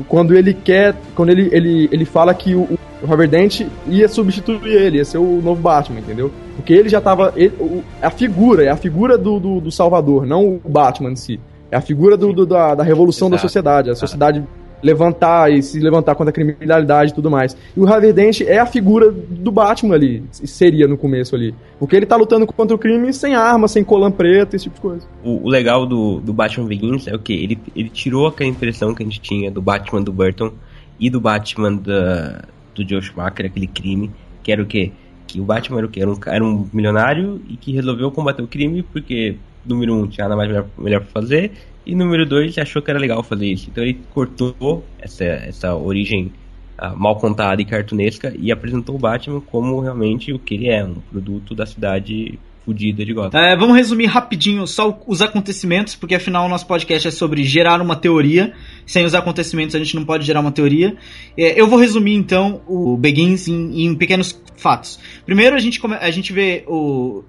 Quando 0.09 0.35
ele 0.35 0.55
quer. 0.55 0.95
Quando 1.15 1.31
ele, 1.31 1.49
ele, 1.53 1.89
ele 1.91 2.05
fala 2.05 2.33
que 2.33 2.55
o, 2.55 2.79
o 3.03 3.07
Robert 3.07 3.29
Dent 3.29 3.63
ia 3.87 4.09
substituir 4.09 4.73
ele, 4.73 4.99
ia 4.99 5.05
ser 5.05 5.19
o 5.19 5.41
novo 5.43 5.61
Batman, 5.61 6.01
entendeu? 6.01 6.31
Porque 6.57 6.73
ele 6.73 6.89
já 6.89 7.01
tava. 7.01 7.33
Ele, 7.37 7.53
o, 7.59 7.83
a 8.01 8.11
figura, 8.11 8.65
é 8.65 8.71
a 8.71 8.77
figura 8.77 9.19
do, 9.19 9.41
do, 9.41 9.61
do, 9.61 9.71
Salvador, 9.71 10.27
não 10.27 10.61
o 10.65 10.69
Batman 10.69 11.11
em 11.11 11.17
si. 11.17 11.41
É 11.71 11.77
a 11.77 11.81
figura 11.81 12.17
do, 12.17 12.33
do 12.33 12.47
da, 12.47 12.75
da 12.75 12.83
revolução 12.83 13.29
Exato. 13.29 13.43
da 13.43 13.49
sociedade. 13.49 13.91
A 13.91 13.95
sociedade 13.95 14.45
levantar 14.83 15.53
e 15.53 15.63
se 15.63 15.79
levantar 15.79 16.15
contra 16.15 16.31
a 16.31 16.33
criminalidade 16.33 17.13
e 17.13 17.15
tudo 17.15 17.31
mais. 17.31 17.57
E 17.77 17.81
o 17.81 17.87
Harvey 17.87 18.13
Dent 18.13 18.41
é 18.41 18.59
a 18.59 18.67
figura 18.67 19.11
do 19.11 19.51
Batman 19.51 19.95
ali, 19.95 20.23
seria 20.33 20.87
no 20.87 20.97
começo 20.97 21.35
ali. 21.35 21.55
Porque 21.79 21.97
ele 21.97 22.07
tá 22.07 22.17
lutando 22.17 22.47
contra 22.47 22.75
o 22.75 22.79
crime 22.79 23.13
sem 23.13 23.35
arma, 23.35 23.69
sem 23.69 23.85
colã 23.85 24.11
preto, 24.11 24.55
esse 24.55 24.65
tipo 24.65 24.77
de 24.77 24.81
coisa. 24.81 25.07
O, 25.23 25.47
o 25.47 25.49
legal 25.49 25.87
do, 25.87 26.21
do 26.21 26.33
Batman 26.33 26.67
Begins 26.67 27.07
é 27.07 27.15
o 27.15 27.19
que? 27.19 27.33
Ele, 27.33 27.59
ele 27.75 27.89
tirou 27.89 28.27
aquela 28.27 28.49
impressão 28.49 28.95
que 28.95 29.03
a 29.03 29.07
gente 29.07 29.21
tinha 29.21 29.51
do 29.51 29.63
Batman 29.63 30.03
do 30.03 30.13
Burton 30.13 30.53
e 30.99 31.09
do 31.09 31.21
Batman 31.21 31.77
da, 31.77 32.45
do 32.75 32.89
Joe 32.89 33.03
Schumacher, 33.03 33.47
aquele 33.47 33.67
crime, 33.67 34.11
que 34.43 34.53
era 34.53 34.63
o 34.63 34.67
quê? 34.67 34.93
Que 35.27 35.41
o 35.41 35.45
Batman 35.45 35.79
era 35.79 35.87
o 35.87 35.91
quê? 35.91 36.01
Era 36.01 36.11
um, 36.11 36.19
era 36.27 36.45
um 36.45 36.69
milionário 36.73 37.41
e 37.49 37.57
que 37.57 37.73
resolveu 37.73 38.11
combater 38.11 38.43
o 38.43 38.49
crime 38.49 38.83
porque, 38.83 39.37
número 39.65 39.95
um, 39.95 40.07
tinha 40.07 40.25
nada 40.25 40.37
mais 40.37 40.49
melhor, 40.49 40.67
melhor 40.77 41.01
pra 41.01 41.23
fazer 41.23 41.53
e 41.91 41.95
número 41.95 42.25
2, 42.25 42.57
achou 42.59 42.81
que 42.81 42.91
era 42.91 43.01
legal 43.01 43.23
fazer 43.23 43.47
isso. 43.47 43.69
Então 43.69 43.83
ele 43.83 43.99
cortou 44.15 44.85
essa, 45.01 45.25
essa 45.25 45.75
origem 45.75 46.33
uh, 46.81 46.97
mal 46.97 47.17
contada 47.17 47.61
e 47.61 47.65
cartunesca 47.65 48.33
e 48.39 48.53
apresentou 48.53 48.95
o 48.95 48.99
Batman 48.99 49.41
como 49.41 49.81
realmente 49.81 50.33
o 50.33 50.39
que 50.39 50.55
ele 50.55 50.69
é, 50.69 50.85
um 50.85 50.95
produto 50.95 51.53
da 51.55 51.67
cidade 51.67 52.39
fodida 52.65 53.05
de 53.05 53.13
Gotham. 53.13 53.39
É, 53.39 53.57
vamos 53.57 53.77
resumir 53.77 54.07
rapidinho 54.07 54.67
só 54.67 54.99
os 55.07 55.23
acontecimentos, 55.23 55.95
porque 55.95 56.15
afinal 56.15 56.47
o 56.47 56.49
nosso 56.49 56.67
podcast 56.67 57.09
é 57.09 57.11
sobre 57.11 57.43
gerar 57.45 57.81
uma 57.81 57.97
teoria. 57.97 58.53
Sem 58.87 59.05
os 59.05 59.15
acontecimentos 59.15 59.75
a 59.75 59.79
gente 59.79 59.95
não 59.97 60.05
pode 60.05 60.25
gerar 60.25 60.41
uma 60.41 60.53
teoria. 60.53 60.97
É, 61.37 61.61
eu 61.61 61.67
vou 61.67 61.79
resumir 61.79 62.15
então 62.15 62.63
o 62.67 62.97
Begins 62.97 63.49
em, 63.49 63.87
em 63.87 63.95
pequenos 63.95 64.41
fatos. 64.57 64.99
Primeiro 65.25 65.57
a 65.57 65.59
gente, 65.59 65.81
a 66.01 66.11
gente 66.11 66.33
vê 66.33 66.65
o, 66.67 67.25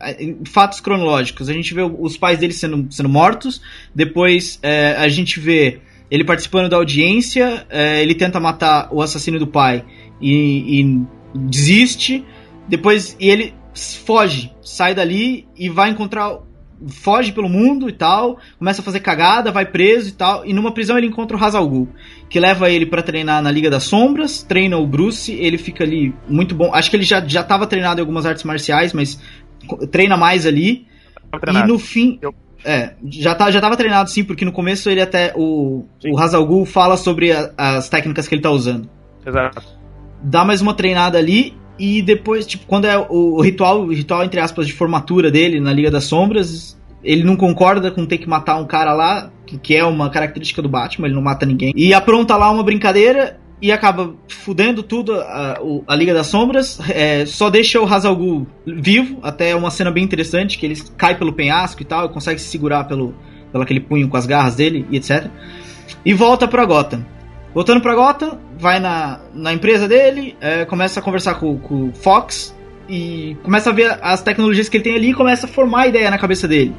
fatos 0.46 0.80
cronológicos. 0.80 1.50
A 1.50 1.54
gente 1.54 1.74
vê 1.74 1.82
os 1.82 2.18
pais 2.18 2.38
dele 2.38 2.54
sendo, 2.54 2.88
sendo 2.92 3.10
mortos. 3.10 3.62
Depois 3.96 4.60
é, 4.62 4.96
a 4.98 5.08
gente 5.08 5.40
vê 5.40 5.80
ele 6.10 6.26
participando 6.26 6.70
da 6.70 6.78
audiência. 6.78 7.66
É, 7.70 8.02
ele 8.02 8.14
tenta 8.16 8.40
matar 8.40 8.90
o 8.92 9.02
assassino 9.02 9.40
do 9.40 9.48
pai 9.48 9.84
e, 10.22 10.82
e 10.82 11.02
desiste. 11.34 12.24
Depois 12.68 13.16
e 13.20 13.30
ele 13.30 13.61
foge, 13.74 14.54
sai 14.62 14.94
dali 14.94 15.48
e 15.58 15.70
vai 15.70 15.90
encontrar. 15.90 16.38
Foge 16.88 17.32
pelo 17.32 17.48
mundo 17.48 17.88
e 17.88 17.92
tal, 17.92 18.40
começa 18.58 18.82
a 18.82 18.84
fazer 18.84 19.01
cagada, 19.01 19.51
vai 19.51 19.68
preso 19.68 20.10
e 20.10 20.12
tal. 20.13 20.44
E 20.44 20.51
numa 20.51 20.74
prisão 20.74 20.98
ele 20.98 21.06
encontra 21.06 21.38
o 21.38 21.44
Hazal 21.44 21.68
Ghul, 21.70 21.88
que 22.28 22.40
leva 22.40 22.72
ele 22.72 22.88
para 22.88 23.04
treinar 23.04 23.40
na 23.44 23.51
Liga 23.51 23.70
das 23.70 23.84
Sombras, 23.84 24.42
treina 24.42 24.78
o 24.78 24.88
Bruce, 24.88 25.32
ele 25.32 25.60
fica 25.60 25.84
ali 25.84 26.12
muito 26.28 26.56
bom. 26.56 26.74
Acho 26.74 26.90
que 26.90 26.96
ele 26.96 27.04
já, 27.04 27.24
já 27.24 27.44
tava 27.44 27.68
treinado 27.68 28.00
em 28.00 28.01
algumas 28.01 28.25
artes 28.25 28.44
marciais, 28.44 28.94
mas 28.94 29.22
treina 29.92 30.18
mais 30.18 30.48
ali. 30.48 30.88
E 31.48 31.68
no 31.68 31.78
fim. 31.78 32.18
Eu... 32.20 32.34
É, 32.63 32.94
já, 33.06 33.34
tá, 33.34 33.50
já 33.50 33.60
tava 33.60 33.78
treinado 33.78 34.10
sim, 34.10 34.24
porque 34.24 34.46
no 34.46 34.51
começo 34.51 34.90
ele 34.90 35.01
até. 35.01 35.34
O, 35.36 35.86
o 36.04 36.20
Hazal 36.20 36.46
Ghul 36.46 36.66
fala 36.66 36.98
sobre 36.98 37.32
a, 37.32 37.51
as 37.58 37.90
técnicas 37.90 38.28
que 38.28 38.34
ele 38.34 38.42
tá 38.42 38.50
usando. 38.50 38.90
Exato. 39.25 39.63
Dá 40.24 40.44
mais 40.44 40.62
uma 40.62 40.74
treinada 40.74 41.18
ali 41.18 41.56
e 41.82 42.00
depois, 42.00 42.46
tipo, 42.46 42.64
quando 42.68 42.86
é 42.86 42.96
o, 42.96 43.38
o 43.38 43.42
ritual, 43.42 43.82
o 43.82 43.92
ritual, 43.92 44.24
entre 44.24 44.40
aspas, 44.40 44.68
de 44.68 44.74
formatura 44.74 45.32
dele 45.32 45.60
na 45.60 45.74
Liga 45.74 45.90
das 45.90 46.04
Sombras, 46.04 46.80
ele 47.04 47.24
não 47.24 47.36
concorda 47.36 47.90
com 47.90 48.06
ter 48.06 48.20
que 48.20 48.30
matar 48.30 48.58
um 48.58 48.68
cara 48.68 48.94
lá, 48.94 49.32
que, 49.48 49.76
é 49.76 49.84
uma 49.84 50.08
característica 50.12 50.62
do 50.62 50.70
Batman, 50.70 51.08
ele 51.08 51.16
não 51.16 51.24
mata 51.24 51.44
ninguém. 51.44 51.74
E 51.76 51.92
apronta 51.92 52.38
lá 52.38 52.52
uma 52.52 52.64
brincadeira 52.64 53.40
e 53.60 53.72
acaba 53.72 54.14
fudendo 54.28 54.84
tudo 54.84 55.16
a, 55.16 55.60
a 55.88 55.96
Liga 55.96 56.14
das 56.14 56.28
Sombras. 56.28 56.80
É, 56.88 57.26
só 57.26 57.50
deixa 57.50 57.82
o 57.82 57.92
Hazal 57.92 58.16
Ghul 58.16 58.46
vivo, 58.64 59.18
até 59.24 59.56
uma 59.56 59.72
cena 59.72 59.90
bem 59.90 60.04
interessante, 60.04 60.60
que 60.60 60.68
ele 60.68 60.80
cai 60.96 61.18
pelo 61.18 61.34
penhasco 61.34 61.82
e 61.82 61.86
tal, 61.86 62.06
e 62.06 62.10
consegue 62.10 62.40
se 62.40 62.48
segurar 62.48 62.84
pelo, 62.84 63.16
pelo 63.52 63.64
aquele 63.64 63.80
punho 63.80 64.08
com 64.08 64.18
as 64.18 64.28
garras 64.28 64.56
dele 64.56 64.86
e 64.92 64.98
etc. 64.98 65.32
E 66.06 66.14
volta 66.14 66.48
pra 66.48 66.64
Gotham. 66.64 67.04
Voltando 67.53 67.81
pra 67.81 67.96
Gotham, 67.96 68.38
vai 68.58 68.79
na, 68.79 69.20
na 69.34 69.53
empresa 69.53 69.88
dele, 69.88 70.36
é, 70.39 70.63
começa 70.65 71.00
a 71.00 71.03
conversar 71.03 71.36
com, 71.36 71.58
com 71.58 71.89
o 71.89 71.93
Fox 71.93 72.55
e 72.88 73.36
começa 73.43 73.70
a 73.70 73.74
ver 73.74 73.98
as 74.01 74.22
tecnologias 74.22 74.70
que 74.70 74.77
ele 74.77 74.84
tem 74.84 74.96
ali 74.96 75.10
e 75.10 75.13
começa 75.13 75.46
a 75.46 75.50
formar 75.50 75.81
a 75.81 75.88
ideia 75.88 76.10
na 76.10 76.17
cabeça 76.17 76.48
dele. 76.48 76.74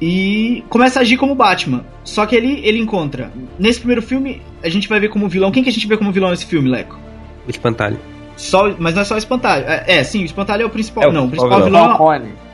E 0.00 0.64
começa 0.68 0.98
a 0.98 1.02
agir 1.02 1.16
como 1.16 1.34
Batman. 1.34 1.84
Só 2.04 2.26
que 2.26 2.36
ele, 2.36 2.60
ele 2.64 2.78
encontra. 2.78 3.32
Nesse 3.58 3.78
primeiro 3.78 4.02
filme, 4.02 4.42
a 4.62 4.68
gente 4.68 4.88
vai 4.88 5.00
ver 5.00 5.08
como 5.08 5.28
vilão. 5.28 5.50
Quem 5.50 5.62
que 5.62 5.70
a 5.70 5.72
gente 5.72 5.86
vê 5.86 5.96
como 5.96 6.12
vilão 6.12 6.30
nesse 6.30 6.44
filme, 6.44 6.68
Leco? 6.68 6.98
O 7.46 7.50
Espantalho. 7.50 7.98
Só, 8.36 8.74
mas 8.78 8.94
não 8.94 9.02
é 9.02 9.04
só 9.04 9.14
o 9.14 9.18
Espantalho. 9.18 9.64
É, 9.66 9.84
é 9.86 10.04
sim, 10.04 10.22
o 10.22 10.26
Espantalho 10.26 10.62
é 10.62 10.66
o 10.66 10.70
principal. 10.70 11.04
É 11.04 11.08
o 11.08 11.12
não, 11.12 11.28
principal 11.28 11.46
o 11.46 11.62
principal 11.62 11.96
vilão. 11.96 11.96
vilão 11.96 12.32
o, 12.32 12.45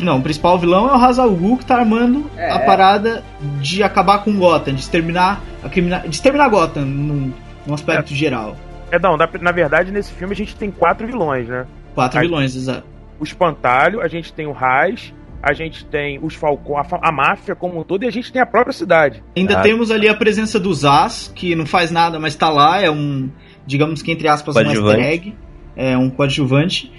não, 0.00 0.18
o 0.18 0.22
principal 0.22 0.58
vilão 0.58 0.88
é 0.88 0.92
o 0.92 0.94
Hazal 0.94 1.30
Ghul 1.30 1.58
que 1.58 1.66
tá 1.66 1.76
armando 1.76 2.30
é, 2.36 2.50
a 2.50 2.60
parada 2.60 3.24
de 3.60 3.82
acabar 3.82 4.24
com 4.24 4.36
Gotham, 4.36 4.74
de 4.74 4.80
exterminar, 4.80 5.42
a 5.62 5.68
crimina... 5.68 6.00
de 6.00 6.10
exterminar 6.10 6.48
Gotham 6.48 6.84
num, 6.84 7.32
num 7.66 7.74
aspecto 7.74 8.12
é. 8.12 8.16
geral. 8.16 8.56
É, 8.90 8.98
não, 8.98 9.16
na, 9.16 9.28
na, 9.40 9.52
verdade 9.52 9.90
nesse 9.90 10.12
filme 10.12 10.32
a 10.32 10.36
gente 10.36 10.54
tem 10.54 10.70
quatro 10.70 11.06
vilões, 11.06 11.48
né? 11.48 11.66
Quatro 11.94 12.18
a, 12.18 12.22
vilões, 12.22 12.54
exato. 12.54 12.84
O 13.18 13.24
Espantalho, 13.24 14.00
a 14.00 14.08
gente 14.08 14.32
tem 14.32 14.46
o 14.46 14.52
Raiz, 14.52 15.12
a 15.42 15.52
gente 15.52 15.84
tem 15.84 16.18
os 16.22 16.34
Falcão, 16.34 16.76
a, 16.76 16.86
a, 17.02 17.12
máfia 17.12 17.54
como 17.54 17.80
um 17.80 17.82
todo 17.82 18.04
e 18.04 18.06
a 18.06 18.10
gente 18.10 18.32
tem 18.32 18.40
a 18.40 18.46
própria 18.46 18.72
cidade. 18.72 19.22
Ainda 19.36 19.58
ah. 19.58 19.62
temos 19.62 19.90
ali 19.90 20.08
a 20.08 20.14
presença 20.14 20.58
do 20.58 20.72
Zaz, 20.72 21.32
que 21.34 21.54
não 21.54 21.66
faz 21.66 21.90
nada, 21.90 22.18
mas 22.18 22.34
tá 22.34 22.48
lá, 22.48 22.80
é 22.80 22.90
um, 22.90 23.28
digamos 23.66 24.02
que 24.02 24.12
entre 24.12 24.28
aspas, 24.28 24.56
um 24.56 24.60
easter 24.60 25.00
egg, 25.00 25.34
é 25.74 25.96
um 25.96 26.10
coadjuvante. 26.10 26.92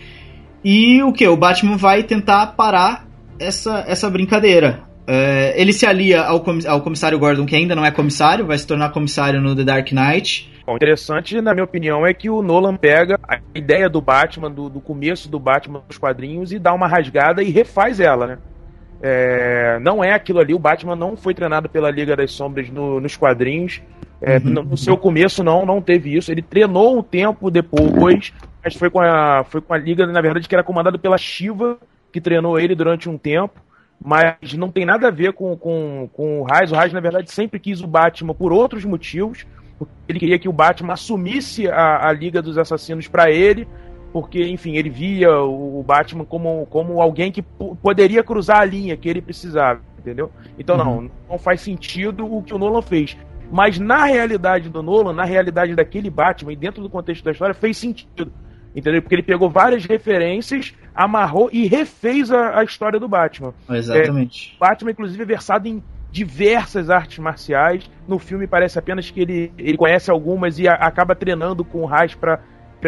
E 0.69 1.01
o 1.01 1.13
que? 1.13 1.25
O 1.25 1.37
Batman 1.37 1.77
vai 1.77 2.03
tentar 2.03 2.47
parar 2.47 3.07
essa, 3.39 3.85
essa 3.87 4.09
brincadeira. 4.09 4.81
É, 5.07 5.53
ele 5.55 5.71
se 5.71 5.85
alia 5.85 6.21
ao, 6.23 6.43
ao 6.67 6.81
comissário 6.81 7.17
Gordon, 7.17 7.45
que 7.45 7.55
ainda 7.55 7.73
não 7.73 7.85
é 7.85 7.89
comissário, 7.89 8.45
vai 8.45 8.57
se 8.57 8.67
tornar 8.67 8.89
comissário 8.89 9.39
no 9.39 9.55
The 9.55 9.63
Dark 9.63 9.93
Knight. 9.93 10.51
Bom, 10.65 10.75
interessante, 10.75 11.39
na 11.39 11.53
minha 11.53 11.63
opinião, 11.63 12.05
é 12.05 12.13
que 12.13 12.29
o 12.29 12.41
Nolan 12.41 12.75
pega 12.75 13.17
a 13.25 13.39
ideia 13.55 13.87
do 13.87 14.01
Batman, 14.01 14.51
do, 14.51 14.67
do 14.67 14.81
começo 14.81 15.31
do 15.31 15.39
Batman 15.39 15.83
dos 15.87 15.97
quadrinhos, 15.97 16.51
e 16.51 16.59
dá 16.59 16.73
uma 16.73 16.85
rasgada 16.85 17.41
e 17.41 17.49
refaz 17.49 18.01
ela, 18.01 18.27
né? 18.27 18.37
É, 19.01 19.79
não 19.79 20.03
é 20.03 20.11
aquilo 20.11 20.39
ali, 20.39 20.53
o 20.53 20.59
Batman 20.59 20.97
não 20.97 21.15
foi 21.15 21.33
treinado 21.33 21.69
pela 21.69 21.89
Liga 21.89 22.13
das 22.13 22.33
Sombras 22.33 22.69
no, 22.69 22.99
nos 22.99 23.15
quadrinhos. 23.15 23.81
É, 24.21 24.37
uhum. 24.37 24.43
no, 24.43 24.63
no, 24.63 24.77
seu 24.77 24.97
começo, 24.97 25.45
não, 25.45 25.65
não 25.65 25.81
teve 25.81 26.13
isso. 26.13 26.29
Ele 26.29 26.41
treinou 26.41 26.97
um 26.97 27.03
tempo 27.03 27.49
depois, 27.49 28.33
mas 28.67 28.75
foi 28.75 28.89
com 28.89 28.99
a, 28.99 29.45
foi 29.45 29.61
com 29.61 29.73
a 29.73 29.77
liga, 29.77 30.05
na 30.05 30.19
verdade, 30.19 30.45
que 30.45 30.53
era 30.53 30.63
comandada 30.63 30.97
pela 30.97 31.17
Shiva, 31.17 31.77
que 32.11 32.19
treinou 32.19 32.59
ele 32.59 32.75
durante 32.75 33.07
um 33.07 33.17
tempo. 33.17 33.61
Mas 34.03 34.53
não 34.55 34.69
tem 34.69 34.85
nada 34.85 35.07
a 35.07 35.11
ver 35.11 35.31
com, 35.31 35.55
com, 35.55 36.09
com 36.11 36.41
o 36.41 36.43
Raiz. 36.43 36.69
O 36.69 36.75
Raiz, 36.75 36.91
na 36.91 36.99
verdade, 36.99 37.31
sempre 37.31 37.61
quis 37.61 37.81
o 37.81 37.87
Batman 37.87 38.33
por 38.33 38.51
outros 38.51 38.83
motivos. 38.83 39.47
Ele 40.05 40.19
queria 40.19 40.37
que 40.37 40.49
o 40.49 40.53
Batman 40.53 40.93
assumisse 40.93 41.69
a, 41.69 42.09
a 42.09 42.11
Liga 42.11 42.41
dos 42.41 42.57
Assassinos 42.57 43.07
para 43.07 43.31
ele, 43.31 43.65
porque, 44.11 44.45
enfim, 44.45 44.75
ele 44.75 44.89
via 44.89 45.31
o, 45.39 45.79
o 45.79 45.83
Batman 45.83 46.25
como, 46.25 46.65
como 46.65 47.01
alguém 47.01 47.31
que 47.31 47.41
poderia 47.81 48.21
cruzar 48.21 48.59
a 48.59 48.65
linha 48.65 48.97
que 48.97 49.07
ele 49.07 49.21
precisava, 49.21 49.79
entendeu? 49.97 50.29
Então, 50.59 50.77
uhum. 50.77 50.83
não, 50.83 51.11
não 51.29 51.39
faz 51.39 51.61
sentido 51.61 52.25
o 52.25 52.43
que 52.43 52.53
o 52.53 52.57
Nolan 52.57 52.81
fez. 52.81 53.15
Mas 53.49 53.79
na 53.79 54.03
realidade 54.03 54.67
do 54.67 54.83
Nolan, 54.83 55.13
na 55.13 55.23
realidade 55.23 55.73
daquele 55.73 56.09
Batman, 56.09 56.51
e 56.51 56.55
dentro 56.57 56.83
do 56.83 56.89
contexto 56.89 57.23
da 57.23 57.31
história, 57.31 57.55
fez 57.55 57.77
sentido. 57.77 58.29
Entendeu? 58.77 59.01
Porque 59.01 59.15
ele 59.15 59.23
pegou 59.23 59.49
várias 59.49 59.85
referências, 59.85 60.75
amarrou 60.93 61.49
e 61.51 61.65
refez 61.65 62.31
a, 62.31 62.59
a 62.59 62.63
história 62.63 62.99
do 62.99 63.07
Batman. 63.07 63.51
Exatamente. 63.67 64.55
É, 64.55 64.59
Batman, 64.59 64.91
inclusive, 64.91 65.23
é 65.23 65.25
versado 65.25 65.67
em 65.67 65.83
diversas 66.11 66.91
artes 66.91 67.17
marciais. 67.17 67.89
No 68.07 68.19
filme 68.19 68.45
parece 68.45 68.77
apenas 68.77 69.09
que 69.09 69.19
ele, 69.19 69.51
ele 69.57 69.77
conhece 69.77 70.11
algumas 70.11 70.59
e 70.59 70.67
a, 70.67 70.75
acaba 70.75 71.15
treinando 71.15 71.65
com 71.65 71.79
o 71.79 71.85
Raiz 71.85 72.13
para 72.13 72.39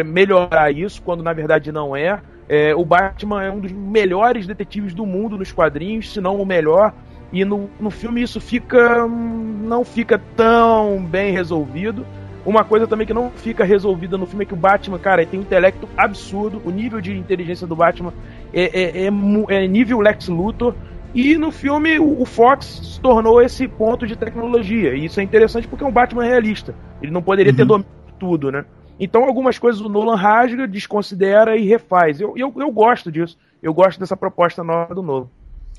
melhorar 0.04 0.70
isso, 0.70 1.02
quando 1.02 1.24
na 1.24 1.32
verdade 1.32 1.72
não 1.72 1.96
é. 1.96 2.20
é. 2.48 2.72
O 2.72 2.84
Batman 2.84 3.42
é 3.42 3.50
um 3.50 3.58
dos 3.58 3.72
melhores 3.72 4.46
detetives 4.46 4.94
do 4.94 5.04
mundo 5.04 5.36
nos 5.36 5.50
quadrinhos, 5.50 6.12
se 6.12 6.20
não 6.20 6.40
o 6.40 6.46
melhor. 6.46 6.94
E 7.32 7.44
no, 7.44 7.68
no 7.80 7.90
filme 7.90 8.22
isso 8.22 8.40
fica. 8.40 9.08
não 9.08 9.84
fica 9.84 10.20
tão 10.36 11.04
bem 11.04 11.32
resolvido. 11.32 12.06
Uma 12.44 12.64
coisa 12.64 12.86
também 12.86 13.06
que 13.06 13.12
não 13.12 13.30
fica 13.30 13.64
resolvida 13.64 14.16
no 14.16 14.26
filme 14.26 14.44
é 14.44 14.46
que 14.46 14.54
o 14.54 14.56
Batman, 14.56 14.98
cara, 14.98 15.24
tem 15.26 15.38
um 15.38 15.42
intelecto 15.42 15.88
absurdo. 15.96 16.62
O 16.64 16.70
nível 16.70 17.00
de 17.00 17.16
inteligência 17.16 17.66
do 17.66 17.76
Batman 17.76 18.12
é, 18.52 18.64
é, 18.64 19.06
é, 19.06 19.08
é 19.08 19.68
nível 19.68 20.00
Lex 20.00 20.28
Luthor. 20.28 20.74
E 21.14 21.36
no 21.36 21.50
filme 21.50 21.98
o 21.98 22.24
Fox 22.24 22.66
se 22.84 23.00
tornou 23.00 23.42
esse 23.42 23.66
ponto 23.66 24.06
de 24.06 24.16
tecnologia. 24.16 24.94
E 24.94 25.04
isso 25.04 25.20
é 25.20 25.22
interessante 25.22 25.66
porque 25.66 25.84
é 25.84 25.86
um 25.86 25.92
Batman 25.92 26.24
realista. 26.24 26.74
Ele 27.02 27.10
não 27.10 27.22
poderia 27.22 27.52
uhum. 27.52 27.56
ter 27.56 27.64
domínio 27.64 27.90
de 28.06 28.12
tudo, 28.14 28.50
né? 28.50 28.64
Então 28.98 29.24
algumas 29.24 29.58
coisas 29.58 29.80
o 29.80 29.88
Nolan 29.88 30.14
rasga, 30.14 30.68
desconsidera 30.68 31.56
e 31.56 31.66
refaz. 31.66 32.20
Eu, 32.20 32.34
eu, 32.36 32.52
eu 32.56 32.70
gosto 32.70 33.10
disso. 33.10 33.36
Eu 33.62 33.74
gosto 33.74 33.98
dessa 33.98 34.16
proposta 34.16 34.62
nova 34.62 34.94
do 34.94 35.02
Nolan. 35.02 35.26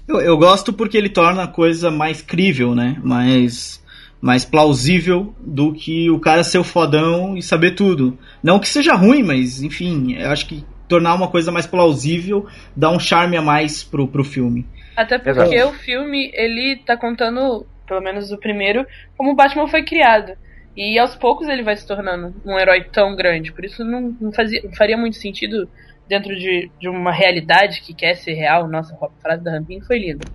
Eu, 0.07 0.19
eu 0.19 0.37
gosto 0.37 0.73
porque 0.73 0.97
ele 0.97 1.09
torna 1.09 1.43
a 1.43 1.47
coisa 1.47 1.89
mais 1.89 2.21
crível, 2.21 2.75
né? 2.75 2.99
Mais, 3.03 3.81
mais 4.21 4.45
plausível 4.45 5.33
do 5.39 5.73
que 5.73 6.09
o 6.11 6.19
cara 6.19 6.43
ser 6.43 6.59
o 6.59 6.63
fodão 6.63 7.35
e 7.35 7.41
saber 7.41 7.71
tudo. 7.71 8.17
Não 8.43 8.59
que 8.59 8.69
seja 8.69 8.93
ruim, 8.93 9.23
mas 9.23 9.63
enfim, 9.63 10.13
eu 10.13 10.29
acho 10.29 10.45
que 10.45 10.63
tornar 10.87 11.15
uma 11.15 11.29
coisa 11.29 11.51
mais 11.51 11.65
plausível 11.65 12.45
dá 12.75 12.91
um 12.91 12.99
charme 12.99 13.35
a 13.35 13.41
mais 13.41 13.83
pro, 13.83 14.07
pro 14.07 14.23
filme. 14.23 14.65
Até 14.95 15.17
porque 15.17 15.55
Exato. 15.55 15.71
o 15.71 15.73
filme, 15.73 16.31
ele 16.33 16.81
tá 16.85 16.95
contando, 16.95 17.65
pelo 17.87 18.01
menos 18.01 18.31
o 18.31 18.37
primeiro, 18.37 18.85
como 19.17 19.31
o 19.31 19.35
Batman 19.35 19.67
foi 19.67 19.83
criado. 19.83 20.33
E 20.75 20.99
aos 20.99 21.15
poucos 21.15 21.47
ele 21.47 21.63
vai 21.63 21.75
se 21.75 21.87
tornando 21.87 22.33
um 22.45 22.57
herói 22.59 22.83
tão 22.83 23.15
grande. 23.15 23.51
Por 23.51 23.65
isso 23.65 23.83
não, 23.83 24.15
não, 24.19 24.31
fazia, 24.31 24.61
não 24.63 24.73
faria 24.73 24.97
muito 24.97 25.17
sentido 25.17 25.67
dentro 26.07 26.35
de, 26.35 26.69
de 26.79 26.87
uma 26.87 27.11
realidade 27.11 27.81
que 27.81 27.93
quer 27.93 28.15
ser 28.15 28.33
real. 28.33 28.67
Nossa, 28.67 28.93
a 28.93 29.21
frase 29.21 29.43
da 29.43 29.51
Rampin 29.51 29.81
foi 29.81 29.97
linda. 29.97 30.25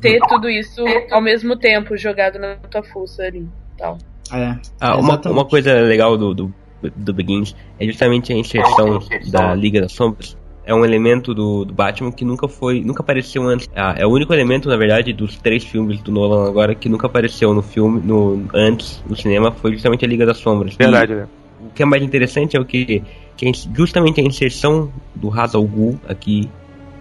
Ter 0.00 0.20
tudo 0.28 0.48
isso 0.48 0.84
ao 1.10 1.20
mesmo 1.20 1.56
tempo 1.56 1.96
jogado 1.96 2.38
na 2.38 2.56
tua 2.56 2.82
fuça 2.82 3.22
ali 3.22 3.48
tal. 3.78 3.98
É, 4.32 4.56
ah, 4.80 4.96
uma, 4.96 5.20
uma 5.26 5.44
coisa 5.44 5.72
legal 5.80 6.16
do, 6.16 6.34
do, 6.34 6.54
do 6.96 7.14
Begins 7.14 7.54
é 7.78 7.86
justamente 7.86 8.32
a 8.32 8.36
inserção 8.36 8.98
da 9.30 9.54
Liga 9.54 9.80
das 9.80 9.92
Sombras 9.92 10.36
é 10.66 10.74
um 10.74 10.84
elemento 10.84 11.32
do, 11.32 11.64
do, 11.64 11.72
Batman 11.72 12.10
que 12.10 12.24
nunca 12.24 12.48
foi, 12.48 12.80
nunca 12.80 13.00
apareceu 13.00 13.44
antes. 13.44 13.68
Ah, 13.74 13.94
é 13.96 14.04
o 14.04 14.10
único 14.10 14.34
elemento, 14.34 14.68
na 14.68 14.76
verdade, 14.76 15.12
dos 15.12 15.36
três 15.36 15.64
filmes 15.64 16.02
do 16.02 16.10
Nolan 16.10 16.48
agora 16.48 16.74
que 16.74 16.88
nunca 16.88 17.06
apareceu 17.06 17.54
no 17.54 17.62
filme, 17.62 18.00
no 18.04 18.48
antes 18.52 19.02
no 19.08 19.14
cinema, 19.14 19.52
foi 19.52 19.72
justamente 19.72 20.04
a 20.04 20.08
Liga 20.08 20.26
das 20.26 20.38
Sombras. 20.38 20.74
Verdade, 20.74 21.14
né? 21.14 21.28
O 21.60 21.70
que 21.70 21.82
é 21.84 21.86
mais 21.86 22.02
interessante 22.02 22.56
é 22.56 22.60
o 22.60 22.64
que, 22.64 23.02
que 23.36 23.48
é 23.48 23.52
justamente 23.74 24.20
a 24.20 24.24
inserção 24.24 24.92
do 25.14 25.28
Ra's 25.28 25.54
al 25.54 25.62
Ghul 25.62 26.00
aqui 26.08 26.50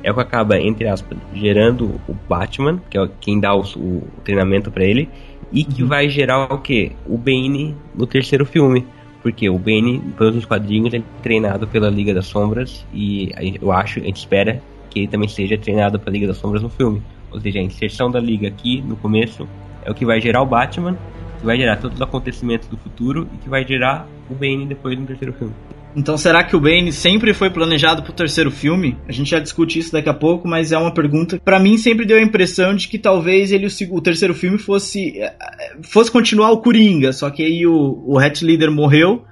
é 0.05 0.12
o 0.12 0.13
que 0.13 0.21
acaba, 0.21 0.59
entre 0.59 0.88
aspas, 0.88 1.17
gerando 1.33 2.00
o 2.07 2.13
Batman, 2.29 2.79
que 2.91 2.97
é 2.97 3.09
quem 3.19 3.39
dá 3.39 3.55
o, 3.55 3.62
o 3.62 4.07
treinamento 4.24 4.69
para 4.69 4.85
ele, 4.85 5.09
e 5.51 5.63
que 5.63 5.81
uhum. 5.81 5.89
vai 5.89 6.07
gerar 6.07 6.53
o 6.53 6.59
que? 6.59 6.91
O 7.07 7.17
Bane 7.17 7.75
no 7.95 8.05
terceiro 8.05 8.45
filme. 8.45 8.85
Porque 9.24 9.50
o 9.50 9.57
Bane, 9.57 10.00
todos 10.15 10.35
os 10.35 10.45
quadrinhos, 10.45 10.93
ele 10.93 11.03
é 11.03 11.21
treinado 11.24 11.67
pela 11.67 11.89
Liga 11.89 12.13
das 12.13 12.27
Sombras 12.27 12.85
e 12.93 13.31
eu 13.59 13.71
acho, 13.71 14.00
a 14.00 14.03
gente 14.03 14.17
espera 14.17 14.62
que 14.91 15.00
ele 15.00 15.07
também 15.07 15.27
seja 15.27 15.57
treinado 15.57 16.00
pela 16.00 16.13
Liga 16.13 16.27
das 16.27 16.38
Sombras 16.38 16.62
no 16.62 16.69
filme. 16.69 17.01
Ou 17.31 17.41
seja, 17.41 17.57
a 17.57 17.63
inserção 17.63 18.12
da 18.12 18.19
Liga 18.19 18.47
aqui 18.47 18.83
no 18.83 18.95
começo 18.95 19.47
é 19.83 19.89
o 19.89 19.95
que 19.95 20.05
vai 20.05 20.21
gerar 20.21 20.43
o 20.43 20.45
Batman, 20.45 20.95
que 21.39 21.45
vai 21.45 21.57
gerar 21.57 21.77
todos 21.77 21.95
os 21.95 22.01
acontecimentos 22.03 22.67
do 22.67 22.77
futuro 22.77 23.27
e 23.33 23.38
que 23.38 23.50
vai 23.50 23.65
gerar 23.65 24.07
o 24.29 24.35
Bane 24.35 24.67
depois 24.67 25.00
no 25.00 25.07
terceiro 25.07 25.33
filme. 25.33 25.53
Então 25.95 26.17
será 26.17 26.43
que 26.43 26.55
o 26.55 26.59
Bane 26.59 26.91
sempre 26.91 27.33
foi 27.33 27.49
planejado 27.49 28.03
pro 28.03 28.11
terceiro 28.11 28.51
filme? 28.51 28.97
A 29.07 29.11
gente 29.11 29.31
já 29.31 29.39
discute 29.39 29.79
isso 29.79 29.93
daqui 29.93 30.09
a 30.09 30.13
pouco, 30.13 30.47
mas 30.47 30.71
é 30.71 30.77
uma 30.77 30.93
pergunta. 30.93 31.39
Para 31.43 31.59
mim 31.59 31.77
sempre 31.77 32.05
deu 32.05 32.17
a 32.17 32.21
impressão 32.21 32.75
de 32.75 32.87
que 32.87 32.99
talvez 32.99 33.51
ele 33.51 33.67
o, 33.89 34.01
terceiro 34.01 34.33
filme 34.33 34.57
fosse 34.57 35.19
eh, 35.19 35.33
fosse 35.81 36.11
continuar 36.11 36.51
o 36.51 36.57
Coringa, 36.57 37.13
só 37.13 37.29
que 37.29 37.43
aí 37.43 37.65
o, 37.65 38.03
o 38.05 38.19
Hat 38.19 38.43
Leader 38.43 38.69
morreu 38.69 39.23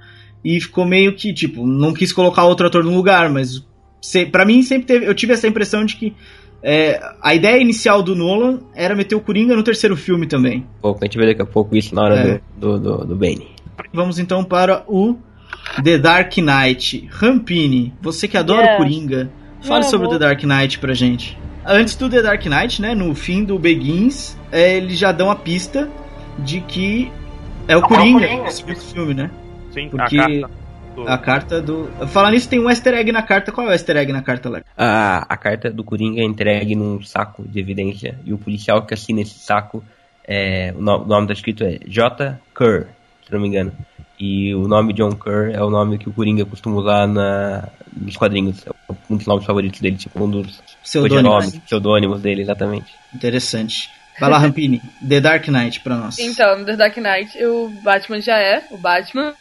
e 0.42 0.60
ficou 0.60 0.86
meio 0.86 1.14
que 1.14 1.32
tipo 1.34 1.66
não 1.66 1.92
quis 1.92 2.12
colocar 2.12 2.44
outro 2.44 2.66
ator 2.66 2.82
no 2.82 2.94
lugar, 2.94 3.28
mas 3.30 3.62
para 4.32 4.44
mim 4.44 4.62
sempre 4.62 4.86
teve, 4.86 5.06
eu 5.06 5.14
tive 5.14 5.32
essa 5.32 5.46
impressão 5.46 5.84
de 5.84 5.96
que 5.96 6.14
é, 6.62 6.98
a 7.22 7.34
ideia 7.34 7.60
inicial 7.60 8.02
do 8.02 8.14
Nolan 8.14 8.60
era 8.74 8.94
meter 8.94 9.14
o 9.14 9.20
Coringa 9.20 9.54
no 9.54 9.62
terceiro 9.62 9.96
filme 9.96 10.26
também. 10.26 10.66
Pouco, 10.80 10.98
a 11.02 11.04
gente 11.04 11.18
vê 11.18 11.26
daqui 11.26 11.42
a 11.42 11.46
pouco 11.46 11.76
isso 11.76 11.94
na 11.94 12.02
hora 12.02 12.14
é. 12.14 12.40
do, 12.58 12.78
do, 12.78 12.98
do, 12.98 13.06
do 13.08 13.16
Bane. 13.16 13.48
Vamos 13.92 14.18
então 14.18 14.42
para 14.42 14.82
o 14.88 15.18
The 15.82 15.98
Dark 15.98 16.36
Knight. 16.38 17.08
Rampini, 17.10 17.92
você 18.00 18.28
que 18.28 18.36
adora 18.36 18.62
yeah. 18.62 18.74
o 18.74 18.84
Coringa, 18.84 19.30
fale 19.62 19.84
sobre 19.84 20.06
o 20.06 20.10
The 20.10 20.18
Dark 20.18 20.42
Knight 20.42 20.78
pra 20.78 20.94
gente. 20.94 21.38
Antes 21.66 21.96
do 21.96 22.08
The 22.10 22.22
Dark 22.22 22.44
Knight, 22.44 22.82
né, 22.82 22.94
no 22.94 23.14
fim 23.14 23.42
do 23.42 23.58
Begins, 23.58 24.36
é, 24.52 24.76
eles 24.76 24.98
já 24.98 25.12
dão 25.12 25.30
a 25.30 25.36
pista 25.36 25.88
de 26.38 26.60
que 26.60 27.10
é 27.66 27.76
o 27.76 27.82
Coringa, 27.82 28.26
é 28.26 28.40
o 28.40 28.76
filme, 28.76 29.14
né? 29.14 29.30
Sim, 29.72 29.88
Porque 29.88 30.18
a 30.18 30.20
carta. 30.20 30.50
Do... 30.94 31.08
A 31.08 31.18
carta 31.18 31.62
do. 31.62 31.90
Falar 32.06 32.30
nisso, 32.30 32.48
tem 32.48 32.60
um 32.60 32.70
easter 32.70 32.94
egg 32.94 33.10
na 33.10 33.22
carta. 33.22 33.50
Qual 33.50 33.66
é 33.66 33.70
o 33.70 33.72
easter 33.72 33.96
egg 33.96 34.12
na 34.12 34.22
carta, 34.22 34.48
Leco? 34.48 34.66
A, 34.76 35.26
a 35.28 35.36
carta 35.36 35.70
do 35.70 35.82
Coringa 35.82 36.20
é 36.20 36.24
entregue 36.24 36.76
num 36.76 37.02
saco 37.02 37.42
de 37.42 37.58
evidência. 37.58 38.18
E 38.24 38.32
o 38.32 38.38
policial 38.38 38.82
que 38.82 38.94
assina 38.94 39.20
esse 39.20 39.38
saco, 39.38 39.82
é, 40.26 40.72
o, 40.76 40.80
nome, 40.80 41.04
o 41.04 41.08
nome 41.08 41.26
tá 41.26 41.32
escrito 41.32 41.64
é 41.64 41.80
J. 41.86 42.38
Kerr, 42.56 42.86
se 43.26 43.32
não 43.32 43.40
me 43.40 43.48
engano. 43.48 43.72
E 44.18 44.54
o 44.54 44.68
nome 44.68 44.92
John 44.92 45.12
Kerr 45.12 45.52
é 45.52 45.62
o 45.62 45.70
nome 45.70 45.98
que 45.98 46.08
o 46.08 46.12
Coringa 46.12 46.44
costuma 46.44 46.76
usar 46.76 47.06
na, 47.08 47.68
nos 47.92 48.16
quadrinhos. 48.16 48.64
É 48.66 48.70
um 49.10 49.16
dos 49.16 49.26
nomes 49.26 49.44
favoritos 49.44 49.80
dele, 49.80 49.96
tipo 49.96 50.22
um 50.22 50.30
dos 50.30 50.62
pseudônimos, 50.82 51.58
pseudônimos 51.58 52.20
dele, 52.22 52.42
exatamente. 52.42 52.94
Interessante. 53.12 53.90
Vai 54.20 54.30
lá, 54.30 54.38
Rampini. 54.38 54.80
The 55.06 55.20
Dark 55.20 55.48
Knight 55.48 55.80
pra 55.80 55.96
nós. 55.96 56.18
Então, 56.18 56.64
The 56.64 56.76
Dark 56.76 56.96
Knight, 56.96 57.44
o 57.44 57.68
Batman 57.82 58.20
já 58.20 58.38
é 58.38 58.64
o 58.70 58.78
Batman. 58.78 59.34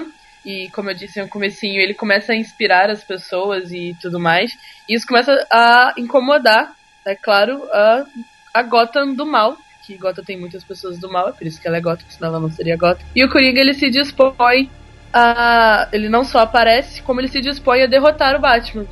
E 0.45 0.67
como 0.69 0.89
eu 0.89 0.95
disse 0.95 1.21
no 1.21 1.29
comecinho, 1.29 1.79
ele 1.79 1.93
começa 1.93 2.33
a 2.33 2.35
inspirar 2.35 2.89
as 2.89 3.03
pessoas 3.03 3.71
e 3.71 3.95
tudo 4.01 4.19
mais. 4.19 4.51
E 4.89 4.95
isso 4.95 5.05
começa 5.07 5.31
a 5.49 5.93
incomodar, 5.97 6.73
é 7.05 7.15
claro, 7.15 7.63
a, 7.71 8.05
a 8.53 8.63
Gotham 8.63 9.13
do 9.13 9.25
mal, 9.25 9.57
que 9.85 9.97
Gotham 9.97 10.23
tem 10.23 10.39
muitas 10.39 10.63
pessoas 10.63 10.97
do 10.97 11.11
mal, 11.11 11.29
é 11.29 11.31
por 11.31 11.45
isso 11.45 11.61
que 11.61 11.67
ela 11.67 11.77
é 11.77 11.81
Gotham, 11.81 12.05
senão 12.09 12.29
ela 12.29 12.39
não 12.39 12.49
seria 12.49 12.77
Gotham. 12.77 13.05
E 13.15 13.23
o 13.23 13.29
Coringa 13.29 13.59
ele 13.59 13.73
se 13.73 13.89
dispõe 13.89 14.69
a. 15.11 15.89
Ele 15.91 16.09
não 16.09 16.23
só 16.23 16.39
aparece, 16.39 17.01
como 17.01 17.19
ele 17.19 17.27
se 17.27 17.41
dispõe 17.41 17.83
a 17.83 17.87
derrotar 17.87 18.35
o 18.35 18.39
Batman. 18.39 18.85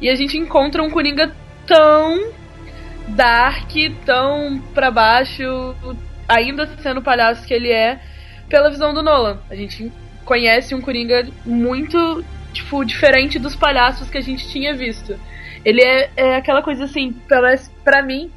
E 0.00 0.08
a 0.10 0.14
gente 0.14 0.36
encontra 0.36 0.82
um 0.82 0.90
Coringa 0.90 1.32
tão 1.66 2.32
dark, 3.08 3.70
tão 4.04 4.60
pra 4.74 4.90
baixo, 4.90 5.74
ainda 6.28 6.66
sendo 6.78 7.00
o 7.00 7.02
palhaço 7.02 7.46
que 7.46 7.54
ele 7.54 7.70
é, 7.70 8.00
pela 8.48 8.70
visão 8.70 8.92
do 8.92 9.02
Nolan. 9.02 9.38
A 9.48 9.54
gente 9.54 9.90
conhece 10.24 10.74
um 10.74 10.80
Coringa 10.80 11.26
muito, 11.44 12.24
tipo, 12.52 12.84
diferente 12.84 13.38
dos 13.38 13.54
palhaços 13.54 14.10
que 14.10 14.18
a 14.18 14.22
gente 14.22 14.48
tinha 14.48 14.74
visto. 14.74 15.18
Ele 15.64 15.82
é, 15.82 16.10
é 16.16 16.36
aquela 16.36 16.62
coisa 16.62 16.84
assim, 16.84 17.12
parece, 17.28 17.70
pra 17.82 18.02
mim, 18.02 18.30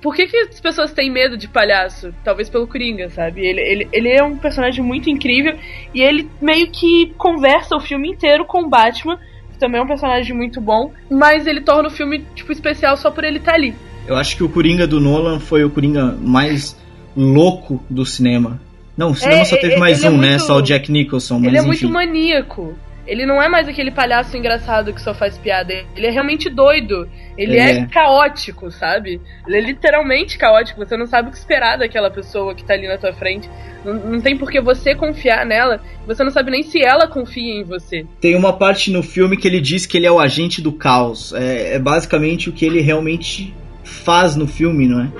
por 0.00 0.14
que, 0.14 0.26
que 0.26 0.36
as 0.36 0.60
pessoas 0.60 0.92
têm 0.92 1.10
medo 1.10 1.36
de 1.36 1.48
palhaço? 1.48 2.12
Talvez 2.24 2.48
pelo 2.48 2.66
Coringa, 2.66 3.10
sabe? 3.10 3.44
Ele, 3.44 3.60
ele, 3.60 3.88
ele 3.92 4.08
é 4.08 4.22
um 4.22 4.36
personagem 4.36 4.82
muito 4.82 5.10
incrível 5.10 5.56
e 5.92 6.00
ele 6.00 6.28
meio 6.40 6.70
que 6.70 7.12
conversa 7.16 7.76
o 7.76 7.80
filme 7.80 8.10
inteiro 8.10 8.44
com 8.44 8.62
o 8.62 8.68
Batman, 8.68 9.18
que 9.52 9.58
também 9.58 9.80
é 9.80 9.84
um 9.84 9.88
personagem 9.88 10.36
muito 10.36 10.60
bom, 10.60 10.92
mas 11.10 11.46
ele 11.46 11.60
torna 11.60 11.88
o 11.88 11.90
filme, 11.90 12.24
tipo, 12.34 12.52
especial 12.52 12.96
só 12.96 13.10
por 13.10 13.24
ele 13.24 13.38
estar 13.38 13.52
tá 13.52 13.56
ali. 13.58 13.74
Eu 14.06 14.16
acho 14.16 14.36
que 14.36 14.44
o 14.44 14.48
Coringa 14.48 14.86
do 14.86 15.00
Nolan 15.00 15.40
foi 15.40 15.64
o 15.64 15.70
Coringa 15.70 16.16
mais 16.20 16.76
louco 17.16 17.82
do 17.90 18.06
cinema. 18.06 18.60
Não, 18.96 19.10
o 19.10 19.14
cinema 19.14 19.42
é, 19.42 19.44
só 19.44 19.56
teve 19.56 19.76
mais 19.76 20.02
um, 20.02 20.06
é 20.06 20.10
muito, 20.10 20.22
né? 20.22 20.38
Só 20.38 20.56
o 20.56 20.62
Jack 20.62 20.90
Nicholson. 20.90 21.38
Ele 21.44 21.56
é 21.56 21.60
enfim. 21.60 21.66
muito 21.66 21.88
maníaco. 21.90 22.76
Ele 23.08 23.24
não 23.24 23.42
é 23.42 23.48
mais 23.48 23.66
aquele 23.66 23.90
palhaço 23.90 24.36
engraçado 24.36 24.92
que 24.92 25.00
só 25.00 25.14
faz 25.14 25.38
piada. 25.38 25.72
Ele 25.96 26.06
é 26.06 26.10
realmente 26.10 26.50
doido. 26.50 27.08
Ele 27.38 27.56
é, 27.56 27.78
é 27.78 27.86
caótico, 27.86 28.70
sabe? 28.70 29.18
Ele 29.46 29.56
é 29.56 29.60
literalmente 29.62 30.36
caótico. 30.36 30.84
Você 30.84 30.94
não 30.94 31.06
sabe 31.06 31.28
o 31.28 31.30
que 31.30 31.38
esperar 31.38 31.78
daquela 31.78 32.10
pessoa 32.10 32.54
que 32.54 32.62
tá 32.62 32.74
ali 32.74 32.86
na 32.86 32.98
tua 32.98 33.14
frente. 33.14 33.48
Não, 33.82 33.94
não 33.94 34.20
tem 34.20 34.36
por 34.36 34.50
que 34.50 34.60
você 34.60 34.94
confiar 34.94 35.46
nela. 35.46 35.80
Você 36.06 36.22
não 36.22 36.30
sabe 36.30 36.50
nem 36.50 36.62
se 36.62 36.84
ela 36.84 37.08
confia 37.08 37.60
em 37.60 37.64
você. 37.64 38.04
Tem 38.20 38.36
uma 38.36 38.52
parte 38.52 38.90
no 38.90 39.02
filme 39.02 39.38
que 39.38 39.48
ele 39.48 39.60
diz 39.60 39.86
que 39.86 39.96
ele 39.96 40.06
é 40.06 40.12
o 40.12 40.20
agente 40.20 40.60
do 40.60 40.72
caos. 40.72 41.32
É, 41.32 41.76
é 41.76 41.78
basicamente 41.78 42.50
o 42.50 42.52
que 42.52 42.66
ele 42.66 42.82
realmente 42.82 43.54
faz 43.82 44.36
no 44.36 44.46
filme, 44.46 44.86
não 44.86 45.00
é? 45.00 45.12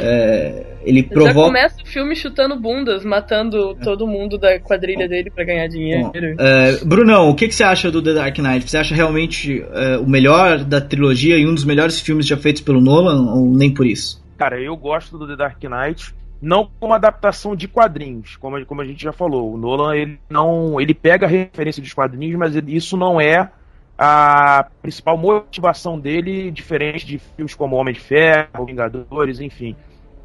É, 0.00 0.67
ele 0.82 1.02
provoca. 1.02 1.34
Já 1.34 1.44
começa 1.46 1.82
o 1.82 1.86
filme 1.86 2.16
chutando 2.16 2.56
bundas, 2.56 3.04
matando 3.04 3.74
todo 3.76 4.06
mundo 4.06 4.38
da 4.38 4.58
quadrilha 4.58 5.08
dele 5.08 5.30
para 5.30 5.44
ganhar 5.44 5.66
dinheiro. 5.66 6.12
É, 6.38 6.84
Brunão, 6.84 7.30
o 7.30 7.34
que, 7.34 7.48
que, 7.48 7.54
você 7.54 7.64
acha 7.64 7.90
do 7.90 8.02
The 8.02 8.14
Dark 8.14 8.38
Knight? 8.38 8.68
Você 8.68 8.78
acha 8.78 8.94
realmente 8.94 9.64
é, 9.72 9.98
o 9.98 10.06
melhor 10.06 10.64
da 10.64 10.80
trilogia 10.80 11.36
e 11.36 11.46
um 11.46 11.54
dos 11.54 11.64
melhores 11.64 12.00
filmes 12.00 12.26
já 12.26 12.36
feitos 12.36 12.62
pelo 12.62 12.80
Nolan, 12.80 13.32
ou 13.34 13.46
nem 13.54 13.72
por 13.72 13.86
isso? 13.86 14.22
Cara, 14.36 14.60
eu 14.60 14.76
gosto 14.76 15.18
do 15.18 15.26
The 15.26 15.36
Dark 15.36 15.62
Knight 15.62 16.14
não 16.40 16.70
como 16.78 16.94
adaptação 16.94 17.56
de 17.56 17.66
quadrinhos, 17.66 18.36
como, 18.36 18.64
como 18.64 18.80
a 18.80 18.84
gente 18.84 19.02
já 19.02 19.12
falou. 19.12 19.52
O 19.52 19.56
Nolan 19.56 19.96
ele 19.96 20.20
não, 20.30 20.80
ele 20.80 20.94
pega 20.94 21.26
a 21.26 21.28
referência 21.28 21.82
dos 21.82 21.92
quadrinhos, 21.92 22.38
mas 22.38 22.54
ele, 22.54 22.76
isso 22.76 22.96
não 22.96 23.20
é 23.20 23.50
a 23.98 24.68
principal 24.80 25.18
motivação 25.18 25.98
dele, 25.98 26.52
diferente 26.52 27.04
de 27.04 27.18
filmes 27.18 27.56
como 27.56 27.74
Homem 27.74 27.92
de 27.92 27.98
Ferro, 27.98 28.64
Vingadores, 28.64 29.40
enfim 29.40 29.74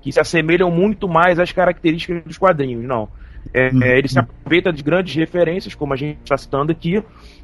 que 0.04 0.12
se 0.12 0.20
assemelham 0.20 0.70
muito 0.70 1.08
mais 1.08 1.40
às 1.40 1.52
características 1.52 2.24
dos 2.26 2.38
quadrinhos, 2.38 2.84
não. 2.84 3.08
É, 3.54 3.70
uhum. 3.70 3.82
ele 3.84 4.08
se 4.08 4.20
aproveita 4.20 4.72
de 4.72 4.84
grandes 4.84 5.16
referências, 5.16 5.74
como 5.74 5.94
a 5.94 5.96
gente 5.96 6.20
está 6.24 6.38
citando 6.38 6.72
aqui. 6.72 7.02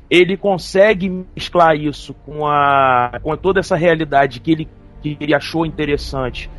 Ele 0.10 0.36
consegue 0.36 1.26
mesclar 1.36 1.76
isso 1.76 2.14
com, 2.26 2.46
a, 2.46 3.20
com 3.24 3.36
toda 3.38 3.60
essa 3.60 3.76
realidade 3.76 4.40
que 4.40 4.52
ele 4.52 4.68
que 5.02 5.16
ele 5.18 5.34
achou 5.34 5.66
interessante 5.66 6.50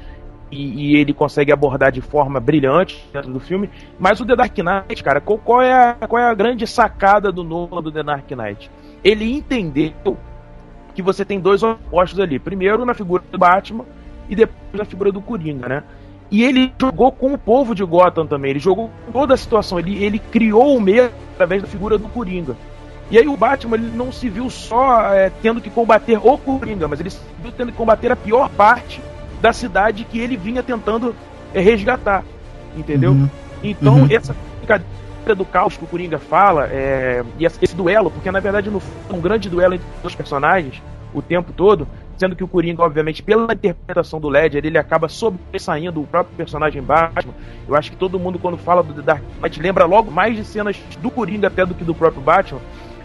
e, 0.50 0.94
e, 0.94 0.96
ele 0.96 1.12
consegue 1.12 1.52
abordar 1.52 1.92
de 1.92 2.00
forma 2.00 2.40
brilhante 2.40 3.06
dentro 3.12 3.30
do 3.30 3.38
filme. 3.38 3.68
Mas 3.98 4.18
o 4.18 4.24
The 4.24 4.34
Dark 4.34 4.56
Knight, 4.56 5.02
cara, 5.02 5.20
qual, 5.20 5.38
qual, 5.38 5.60
é, 5.60 5.72
a, 5.72 5.94
qual 6.08 6.22
é 6.22 6.24
a 6.24 6.32
grande 6.32 6.66
sacada 6.66 7.30
do 7.30 7.44
Nolan 7.44 7.82
do 7.82 7.92
The 7.92 8.02
Dark 8.02 8.30
Knight? 8.30 8.70
Ele 9.04 9.30
entendeu 9.30 10.16
que 10.94 11.02
você 11.02 11.22
tem 11.22 11.38
dois 11.38 11.62
opostos 11.62 12.18
ali. 12.18 12.38
Primeiro 12.38 12.86
na 12.86 12.94
figura 12.94 13.22
do 13.30 13.38
Batman 13.38 13.84
e 14.30 14.36
depois 14.36 14.56
na 14.72 14.84
figura 14.84 15.10
do 15.10 15.20
Coringa, 15.20 15.68
né? 15.68 15.82
E 16.30 16.44
ele 16.44 16.72
jogou 16.80 17.10
com 17.10 17.34
o 17.34 17.38
povo 17.38 17.74
de 17.74 17.84
Gotham 17.84 18.24
também. 18.24 18.52
Ele 18.52 18.60
jogou 18.60 18.88
com 19.04 19.12
toda 19.12 19.34
a 19.34 19.36
situação. 19.36 19.80
Ele, 19.80 20.02
ele 20.02 20.20
criou 20.20 20.76
o 20.76 20.80
medo 20.80 21.10
através 21.34 21.60
da 21.60 21.66
figura 21.66 21.98
do 21.98 22.08
Coringa. 22.08 22.56
E 23.10 23.18
aí 23.18 23.26
o 23.26 23.36
Batman 23.36 23.76
ele 23.76 23.90
não 23.92 24.12
se 24.12 24.28
viu 24.28 24.48
só 24.48 25.12
é, 25.12 25.32
tendo 25.42 25.60
que 25.60 25.68
combater 25.68 26.16
o 26.22 26.38
Coringa, 26.38 26.86
mas 26.86 27.00
ele 27.00 27.10
se 27.10 27.20
viu 27.42 27.50
tendo 27.50 27.72
que 27.72 27.76
combater 27.76 28.12
a 28.12 28.16
pior 28.16 28.48
parte 28.50 29.02
da 29.42 29.52
cidade 29.52 30.04
que 30.04 30.20
ele 30.20 30.36
vinha 30.36 30.62
tentando 30.62 31.16
é, 31.52 31.60
resgatar. 31.60 32.22
Entendeu? 32.76 33.10
Uhum. 33.10 33.28
Então, 33.64 34.02
uhum. 34.02 34.06
essa 34.08 34.36
brincadeira 34.58 35.34
do 35.36 35.44
caos 35.44 35.76
que 35.76 35.82
o 35.82 35.88
Coringa 35.88 36.20
fala, 36.20 36.68
é, 36.70 37.24
e 37.36 37.44
esse 37.44 37.74
duelo, 37.74 38.08
porque 38.08 38.30
na 38.30 38.38
verdade 38.38 38.70
no 38.70 38.80
um 39.12 39.20
grande 39.20 39.50
duelo 39.50 39.74
entre 39.74 39.86
os 40.04 40.14
personagens 40.14 40.80
o 41.12 41.20
tempo 41.20 41.52
todo, 41.52 41.88
sendo 42.20 42.36
que 42.36 42.44
o 42.44 42.48
Coringa, 42.48 42.82
obviamente, 42.82 43.22
pela 43.22 43.50
interpretação 43.50 44.20
do 44.20 44.28
Ledger, 44.28 44.66
ele 44.66 44.76
acaba 44.76 45.08
sobressaindo 45.08 46.02
o 46.02 46.06
próprio 46.06 46.36
personagem 46.36 46.82
Batman. 46.82 47.32
Eu 47.66 47.74
acho 47.74 47.90
que 47.90 47.96
todo 47.96 48.20
mundo, 48.20 48.38
quando 48.38 48.58
fala 48.58 48.82
do 48.82 48.92
The 48.92 49.00
Dark 49.00 49.22
Knight, 49.40 49.58
lembra 49.58 49.86
logo 49.86 50.10
mais 50.10 50.36
de 50.36 50.44
cenas 50.44 50.76
do 51.00 51.10
Coringa 51.10 51.46
até 51.46 51.64
do 51.64 51.74
que 51.74 51.82
do 51.82 51.94
próprio 51.94 52.20
Batman. 52.20 52.60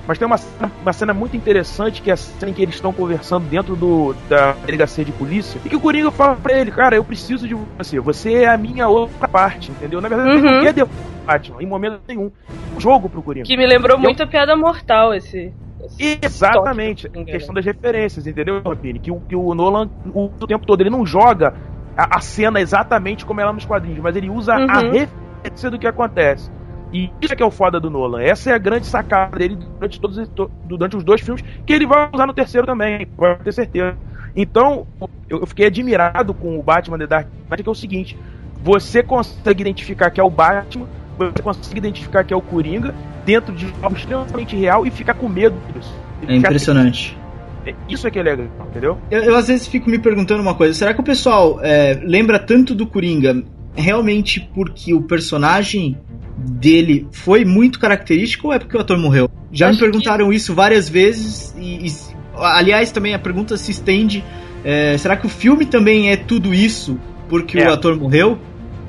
Mas 0.05 0.17
tem 0.17 0.25
uma, 0.25 0.35
uma 0.81 0.93
cena 0.93 1.13
muito 1.13 1.35
interessante 1.37 2.01
que 2.01 2.09
é 2.09 2.13
a 2.13 2.17
cena 2.17 2.51
em 2.51 2.53
que 2.53 2.61
eles 2.61 2.75
estão 2.75 2.91
conversando 2.91 3.47
dentro 3.47 3.75
do, 3.75 4.13
da 4.27 4.51
delegacia 4.65 5.05
de 5.05 5.13
polícia 5.13 5.59
e 5.63 5.69
que 5.69 5.75
o 5.75 5.79
Coringa 5.79 6.11
fala 6.11 6.35
pra 6.35 6.59
ele, 6.59 6.69
cara, 6.69 6.95
eu 6.95 7.03
preciso 7.03 7.47
de 7.47 7.55
você, 7.55 7.99
você 7.99 8.33
é 8.43 8.49
a 8.49 8.57
minha 8.57 8.87
outra 8.87 9.27
parte, 9.29 9.71
entendeu? 9.71 10.01
Na 10.01 10.09
verdade, 10.09 10.29
uhum. 10.29 10.37
ele 10.37 10.51
não 10.51 10.61
quer 10.61 10.73
derrubar 10.73 10.93
Batman 11.25 11.63
em 11.63 11.65
momento 11.65 12.01
nenhum. 12.07 12.29
Um 12.75 12.79
jogo 12.79 13.09
pro 13.09 13.23
Coringa. 13.23 13.45
Que 13.45 13.57
me 13.57 13.65
lembrou 13.65 13.97
muito 13.97 14.21
a 14.21 14.27
piada 14.27 14.55
mortal 14.55 15.13
esse. 15.13 15.51
Exatamente, 15.99 17.09
em 17.13 17.25
questão 17.25 17.53
das 17.53 17.65
referências, 17.65 18.27
entendeu, 18.27 18.61
Rapini? 18.61 18.99
Que, 18.99 19.11
que 19.11 19.35
o 19.35 19.53
Nolan, 19.53 19.89
o, 20.13 20.25
o 20.25 20.47
tempo 20.47 20.65
todo, 20.65 20.81
ele 20.81 20.89
não 20.89 21.05
joga 21.05 21.53
a, 21.97 22.17
a, 22.17 22.21
cena 22.21 22.59
exatamente 22.59 23.25
como 23.25 23.41
ela 23.41 23.51
é 23.51 23.53
nos 23.53 23.65
quadrinhos, 23.65 23.99
mas 23.99 24.15
ele 24.15 24.29
usa 24.29 24.55
uhum. 24.55 24.69
a 24.69 24.79
referência 24.79 25.69
do 25.69 25.79
que 25.79 25.87
acontece. 25.87 26.51
E 26.93 27.11
isso 27.21 27.33
é 27.33 27.35
que 27.35 27.43
é 27.43 27.45
o 27.45 27.51
foda 27.51 27.79
do 27.79 27.89
Nolan. 27.89 28.21
Essa 28.21 28.51
é 28.51 28.53
a 28.53 28.57
grande 28.57 28.85
sacada 28.85 29.37
dele 29.37 29.55
durante, 29.55 29.99
todos, 29.99 30.31
durante 30.63 30.95
os 30.95 31.03
dois 31.03 31.21
filmes, 31.21 31.43
que 31.65 31.73
ele 31.73 31.85
vai 31.85 32.09
usar 32.13 32.25
no 32.25 32.33
terceiro 32.33 32.65
também, 32.65 33.05
pode 33.05 33.43
ter 33.43 33.51
certeza. 33.51 33.97
Então, 34.35 34.85
eu 35.29 35.45
fiquei 35.45 35.67
admirado 35.67 36.33
com 36.33 36.59
o 36.59 36.63
Batman 36.63 36.97
The 36.97 37.07
Dark 37.07 37.27
Knight, 37.49 37.63
que 37.63 37.69
é 37.69 37.71
o 37.71 37.75
seguinte: 37.75 38.17
você 38.61 39.01
consegue 39.01 39.61
identificar 39.61 40.09
que 40.09 40.19
é 40.19 40.23
o 40.23 40.29
Batman, 40.29 40.87
você 41.17 41.41
consegue 41.41 41.77
identificar 41.77 42.23
que 42.23 42.33
é 42.33 42.37
o 42.37 42.41
Coringa, 42.41 42.93
dentro 43.25 43.53
de 43.53 43.67
algo 43.81 43.95
extremamente 43.95 44.55
real 44.55 44.85
e 44.85 44.91
ficar 44.91 45.13
com 45.13 45.27
medo 45.27 45.55
disso. 45.73 45.93
É 46.27 46.35
impressionante. 46.35 47.17
É, 47.65 47.73
isso 47.89 48.07
é 48.07 48.11
que 48.11 48.19
é 48.19 48.23
legal, 48.23 48.47
entendeu? 48.69 48.97
Eu, 49.09 49.21
eu, 49.23 49.35
às 49.35 49.47
vezes 49.47 49.67
fico 49.67 49.89
me 49.89 49.97
perguntando 49.97 50.41
uma 50.41 50.53
coisa: 50.53 50.73
será 50.73 50.93
que 50.93 51.01
o 51.01 51.03
pessoal 51.03 51.59
é, 51.61 51.99
lembra 52.03 52.37
tanto 52.37 52.75
do 52.75 52.85
Coringa 52.85 53.43
realmente 53.75 54.39
porque 54.53 54.93
o 54.93 55.01
personagem 55.01 55.97
dele 56.37 57.07
foi 57.11 57.43
muito 57.43 57.79
característico 57.79 58.47
ou 58.47 58.53
é 58.53 58.59
porque 58.59 58.77
o 58.77 58.79
ator 58.79 58.97
morreu? 58.97 59.29
Já 59.51 59.69
Acho 59.69 59.75
me 59.75 59.91
perguntaram 59.91 60.29
que... 60.29 60.35
isso 60.35 60.53
várias 60.53 60.87
vezes 60.87 61.55
e, 61.57 61.87
e, 61.87 61.91
aliás, 62.37 62.91
também 62.91 63.13
a 63.13 63.19
pergunta 63.19 63.57
se 63.57 63.71
estende: 63.71 64.23
é, 64.63 64.97
será 64.97 65.17
que 65.17 65.25
o 65.25 65.29
filme 65.29 65.65
também 65.65 66.11
é 66.11 66.17
tudo 66.17 66.53
isso 66.53 66.99
porque 67.27 67.59
é. 67.59 67.67
o 67.67 67.73
ator 67.73 67.97
morreu? 67.97 68.37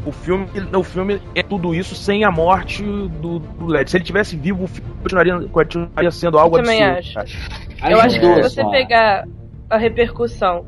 O 0.07 0.13
filme, 0.13 0.47
o 0.73 0.83
filme 0.85 1.21
é 1.35 1.43
tudo 1.43 1.75
isso 1.75 1.97
sem 1.97 2.25
a 2.25 2.31
morte 2.31 2.83
do, 2.83 3.41
do 3.41 3.67
Led. 3.67 3.91
Se 3.91 3.97
ele 3.97 4.05
tivesse 4.05 4.37
vivo, 4.37 4.65
o 4.65 4.67
filme 4.69 4.91
continuaria, 5.03 5.49
continuaria 5.49 6.11
sendo 6.13 6.39
algo 6.39 6.57
Eu 6.57 6.63
também 6.63 6.83
acho. 6.83 7.19
Eu 7.19 8.01
acho 8.01 8.21
que 8.21 8.35
se 8.35 8.43
você 8.43 8.65
pegar 8.71 9.25
a 9.69 9.77
repercussão 9.77 10.65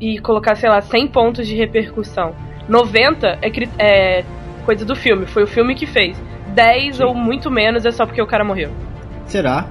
e 0.00 0.20
colocar, 0.20 0.54
sei 0.54 0.70
lá, 0.70 0.80
100 0.80 1.08
pontos 1.08 1.46
de 1.48 1.56
repercussão, 1.56 2.32
90 2.68 3.38
é, 3.42 3.50
é 3.78 4.24
coisa 4.64 4.84
do 4.84 4.94
filme, 4.94 5.26
foi 5.26 5.42
o 5.42 5.46
filme 5.46 5.74
que 5.74 5.86
fez. 5.86 6.16
10 6.54 6.96
Sim. 6.96 7.04
ou 7.04 7.14
muito 7.14 7.50
menos 7.50 7.84
é 7.84 7.90
só 7.90 8.06
porque 8.06 8.22
o 8.22 8.26
cara 8.26 8.44
morreu. 8.44 8.70
Será? 9.26 9.66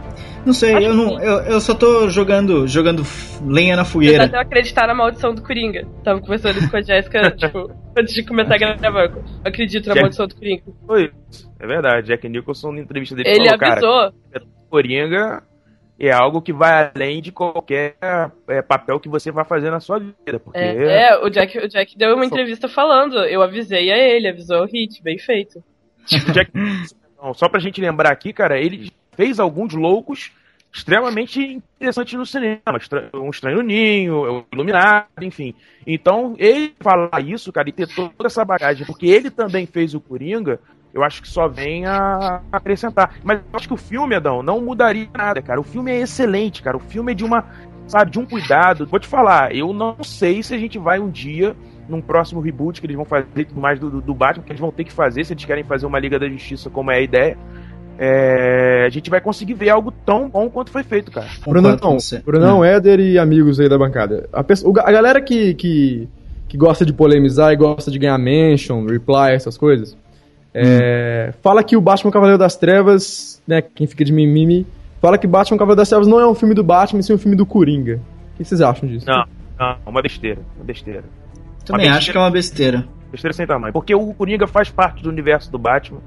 Não 0.46 0.54
sei, 0.54 0.76
eu, 0.76 0.94
não, 0.94 1.20
eu, 1.20 1.40
eu 1.40 1.60
só 1.60 1.74
tô 1.74 2.08
jogando 2.10 2.68
jogando 2.68 3.04
lenha 3.44 3.76
na 3.76 3.84
fogueira. 3.84 4.30
Eu 4.32 4.40
acreditar 4.40 4.86
na 4.88 4.94
maldição 4.94 5.34
do 5.34 5.42
Coringa. 5.42 5.88
Tava 6.04 6.22
conversando 6.22 6.60
isso 6.60 6.70
com 6.70 6.78
a 6.78 6.82
Jéssica, 6.82 7.32
tipo, 7.36 7.72
antes 7.98 8.14
de 8.14 8.24
começar 8.24 8.56
a 8.56 8.58
gravar. 8.58 9.06
Eu 9.06 9.24
acredito 9.44 9.88
na 9.88 9.94
Jack... 9.94 10.04
maldição 10.04 10.28
do 10.28 10.36
Coringa. 10.36 10.64
Foi 10.86 11.12
isso. 11.30 11.52
É 11.60 11.66
verdade. 11.66 12.08
Jack 12.08 12.30
Nicholson, 12.30 12.74
na 12.74 12.82
entrevista 12.82 13.16
dele, 13.16 13.30
Ele 13.30 13.50
falou, 13.50 13.72
avisou. 13.72 14.14
Cara, 14.32 14.46
Coringa 14.70 15.44
é 16.00 16.12
algo 16.12 16.42
que 16.42 16.54
vai 16.54 16.92
além 16.94 17.22
de 17.22 17.32
qualquer 17.32 17.96
é, 18.48 18.62
papel 18.62 19.00
que 19.00 19.10
você 19.10 19.32
vai 19.32 19.46
fazer 19.46 19.72
na 19.72 19.80
sua 19.80 19.98
vida. 19.98 20.40
Porque... 20.40 20.60
É, 20.60 21.10
é, 21.10 21.18
o, 21.18 21.30
Jack, 21.30 21.58
o 21.58 21.68
Jack 21.68 21.98
deu 21.98 22.16
uma 22.16 22.26
entrevista 22.26 22.68
falando. 22.68 23.18
Eu 23.18 23.42
avisei 23.42 23.92
a 23.92 23.98
ele, 23.98 24.28
avisou 24.28 24.62
o 24.64 24.66
Hit, 24.66 25.02
bem 25.02 25.18
feito. 25.18 25.64
O 26.28 26.32
Jack, 26.32 26.52
só 27.34 27.50
pra 27.50 27.60
gente 27.60 27.82
lembrar 27.82 28.12
aqui, 28.12 28.32
cara, 28.32 28.60
ele 28.60 28.92
fez 29.16 29.40
alguns 29.40 29.74
loucos 29.74 30.32
extremamente 30.76 31.62
interessantes 31.80 32.14
no 32.14 32.26
cinema. 32.26 32.60
Um 33.14 33.30
Estranho 33.30 33.62
Ninho, 33.62 34.46
Iluminado, 34.52 35.08
enfim. 35.22 35.56
Então, 35.88 36.36
ele 36.38 36.74
falar 36.80 37.22
isso, 37.22 37.52
cara, 37.54 37.70
e 37.70 37.72
ter 37.72 37.88
toda 37.88 38.12
essa 38.26 38.44
bagagem, 38.44 38.86
porque 38.86 39.08
ele 39.08 39.32
também 39.32 39.66
fez 39.66 39.94
o 39.94 40.02
Coringa, 40.02 40.60
eu 40.94 41.02
acho 41.04 41.22
que 41.22 41.30
só 41.30 41.48
vem 41.48 41.86
a 41.86 42.42
acrescentar. 42.52 43.16
Mas 43.24 43.40
eu 43.40 43.46
acho 43.54 43.68
que 43.70 43.74
o 43.74 43.78
filme, 43.78 44.16
Adão, 44.16 44.44
não 44.44 44.60
mudaria 44.62 45.08
nada, 45.14 45.42
cara. 45.42 45.60
O 45.60 45.64
filme 45.64 45.92
é 45.92 46.00
excelente, 46.00 46.62
cara. 46.62 46.76
O 46.76 46.82
filme 46.82 47.14
é 47.14 47.16
de 47.16 47.24
uma, 47.24 47.46
sabe, 47.88 48.12
de 48.12 48.20
um 48.20 48.26
cuidado. 48.26 48.86
Vou 48.86 49.00
te 49.00 49.08
falar, 49.08 49.56
eu 49.56 49.72
não 49.72 50.04
sei 50.04 50.44
se 50.44 50.54
a 50.54 50.58
gente 50.58 50.78
vai 50.78 51.00
um 51.00 51.10
dia 51.10 51.56
num 51.88 52.02
próximo 52.02 52.42
reboot 52.42 52.82
que 52.82 52.88
eles 52.88 52.96
vão 52.96 53.06
fazer 53.06 53.48
mais 53.54 53.80
do, 53.80 54.02
do 54.02 54.14
Batman, 54.14 54.44
que 54.44 54.52
eles 54.52 54.60
vão 54.60 54.72
ter 54.72 54.84
que 54.84 54.92
fazer 54.92 55.24
se 55.24 55.34
eles 55.34 55.46
querem 55.46 55.64
fazer 55.64 55.86
uma 55.86 56.00
Liga 56.00 56.18
da 56.18 56.28
Justiça 56.28 56.70
como 56.70 56.92
é 56.92 56.98
a 56.98 57.02
ideia 57.02 57.38
é, 57.98 58.86
a 58.86 58.90
gente 58.90 59.10
vai 59.10 59.22
conseguir 59.22 59.54
ver 59.54 59.70
algo 59.70 59.92
tão 60.06 60.30
bom 60.30 60.50
quanto 60.50 60.70
foi 60.70 60.84
feito, 60.84 61.12
cara. 61.12 61.28
Brunão, 61.46 61.78
Brunão 62.26 62.60
hum. 62.60 62.66
Éder 62.66 63.00
e 63.00 63.18
amigos 63.18 63.60
aí 63.60 63.70
da 63.70 63.78
bancada. 63.78 64.30
A, 64.34 64.44
pessoa, 64.44 64.74
a 64.82 64.92
galera 64.92 65.22
que, 65.22 65.54
que, 65.54 66.08
que, 66.48 66.58
gosta 66.58 66.86
de 66.86 66.92
polemizar 66.92 67.54
e 67.54 67.56
gosta 67.56 67.90
de 67.90 67.98
ganhar 67.98 68.18
mention, 68.18 68.86
reply, 68.86 69.32
essas 69.34 69.58
coisas, 69.58 69.98
é, 70.54 71.30
hum. 71.30 71.38
fala 71.42 71.64
que 71.64 71.78
o 71.78 71.82
Batman 71.82 72.12
Cavaleiro 72.12 72.40
das 72.40 72.56
Trevas, 72.56 73.42
né, 73.48 73.62
quem 73.62 73.88
fica 73.88 74.04
de 74.04 74.12
mimimi, 74.12 74.66
fala 75.02 75.18
que 75.18 75.28
Batman 75.28 75.58
Cavaleiro 75.58 75.78
das 75.78 75.90
Trevas 75.90 76.08
não 76.08 76.20
é 76.20 76.28
um 76.28 76.36
filme 76.36 76.54
do 76.54 76.64
Batman, 76.64 77.02
sim 77.02 77.14
um 77.14 77.18
filme 77.18 77.38
do 77.38 77.46
Coringa. 77.46 78.02
O 78.34 78.38
que 78.38 78.44
vocês 78.44 78.60
acham 78.60 78.88
disso? 78.90 79.06
Não, 79.08 79.24
não, 79.58 79.78
uma 79.86 80.02
besteira, 80.02 80.42
uma 80.58 80.66
besteira. 80.66 81.04
Também 81.66 81.88
uma 81.88 81.98
acho 81.98 82.12
que 82.12 82.18
é 82.18 82.20
uma 82.20 82.32
besteira. 82.32 82.86
Besteira 83.12 83.34
sem 83.34 83.48
tamanho. 83.48 83.72
Porque 83.72 83.96
o 83.96 84.14
Coringa 84.14 84.46
faz 84.46 84.70
parte 84.70 85.02
do 85.02 85.10
universo 85.10 85.50
do 85.50 85.58
Batman. 85.58 86.02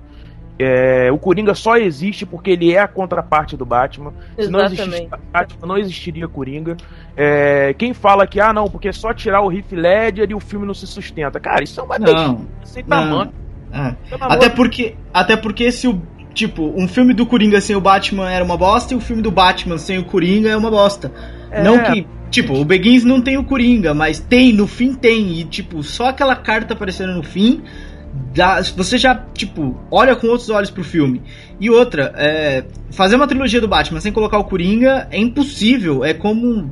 É, 0.58 1.10
o 1.12 1.18
Coringa 1.18 1.54
só 1.54 1.76
existe 1.76 2.26
porque 2.26 2.50
ele 2.50 2.72
é 2.72 2.80
a 2.80 2.88
contraparte 2.88 3.56
do 3.56 3.64
Batman. 3.64 4.12
Exatamente. 4.36 4.44
Se 4.44 4.50
não 4.50 4.64
existisse 4.64 5.08
Batman, 5.32 5.66
não 5.66 5.78
existiria 5.78 6.28
Coringa. 6.28 6.76
É, 7.16 7.74
quem 7.74 7.94
fala 7.94 8.26
que, 8.26 8.40
ah, 8.40 8.52
não, 8.52 8.68
porque 8.68 8.88
é 8.88 8.92
só 8.92 9.14
tirar 9.14 9.42
o 9.42 9.52
Heath 9.52 9.70
Ledger 9.70 10.30
e 10.30 10.34
o 10.34 10.40
filme 10.40 10.66
não 10.66 10.74
se 10.74 10.86
sustenta. 10.86 11.38
Cara, 11.38 11.62
isso 11.62 11.80
é 11.80 11.82
uma 11.84 11.98
não, 11.98 12.46
sem 12.64 12.84
tamanho. 12.84 13.32
É. 13.72 13.94
Até 14.20 14.48
porque, 14.48 14.96
até 15.12 15.36
porque 15.36 15.70
se 15.70 15.86
o 15.86 16.02
tipo, 16.34 16.72
um 16.76 16.86
filme 16.86 17.12
do 17.12 17.26
Coringa 17.26 17.60
sem 17.60 17.74
o 17.74 17.80
Batman 17.80 18.30
era 18.30 18.44
uma 18.44 18.56
bosta 18.56 18.94
e 18.94 18.96
o 18.96 19.00
filme 19.00 19.20
do 19.20 19.30
Batman 19.30 19.76
sem 19.76 19.98
o 19.98 20.04
Coringa 20.04 20.48
é 20.48 20.56
uma 20.56 20.70
bosta. 20.70 21.12
É. 21.50 21.62
Não 21.62 21.82
que, 21.82 22.06
tipo, 22.30 22.54
o 22.54 22.64
Begins 22.64 23.04
não 23.04 23.20
tem 23.20 23.36
o 23.36 23.44
Coringa, 23.44 23.92
mas 23.92 24.20
tem, 24.20 24.52
no 24.52 24.66
fim 24.66 24.94
tem. 24.94 25.40
E, 25.40 25.44
tipo, 25.44 25.82
só 25.82 26.08
aquela 26.08 26.36
carta 26.36 26.74
aparecendo 26.74 27.14
no 27.14 27.22
fim 27.22 27.62
dá, 28.34 28.60
você 28.62 28.98
já, 28.98 29.14
tipo, 29.34 29.78
olha 29.90 30.14
com 30.14 30.26
outros 30.28 30.50
olhos 30.50 30.70
pro 30.70 30.84
filme. 30.84 31.22
E 31.60 31.70
outra, 31.70 32.12
é, 32.16 32.64
fazer 32.92 33.16
uma 33.16 33.26
trilogia 33.26 33.60
do 33.60 33.68
Batman 33.68 34.00
sem 34.00 34.12
colocar 34.12 34.38
o 34.38 34.44
Coringa 34.44 35.08
é 35.10 35.18
impossível. 35.18 36.04
É 36.04 36.14
como, 36.14 36.70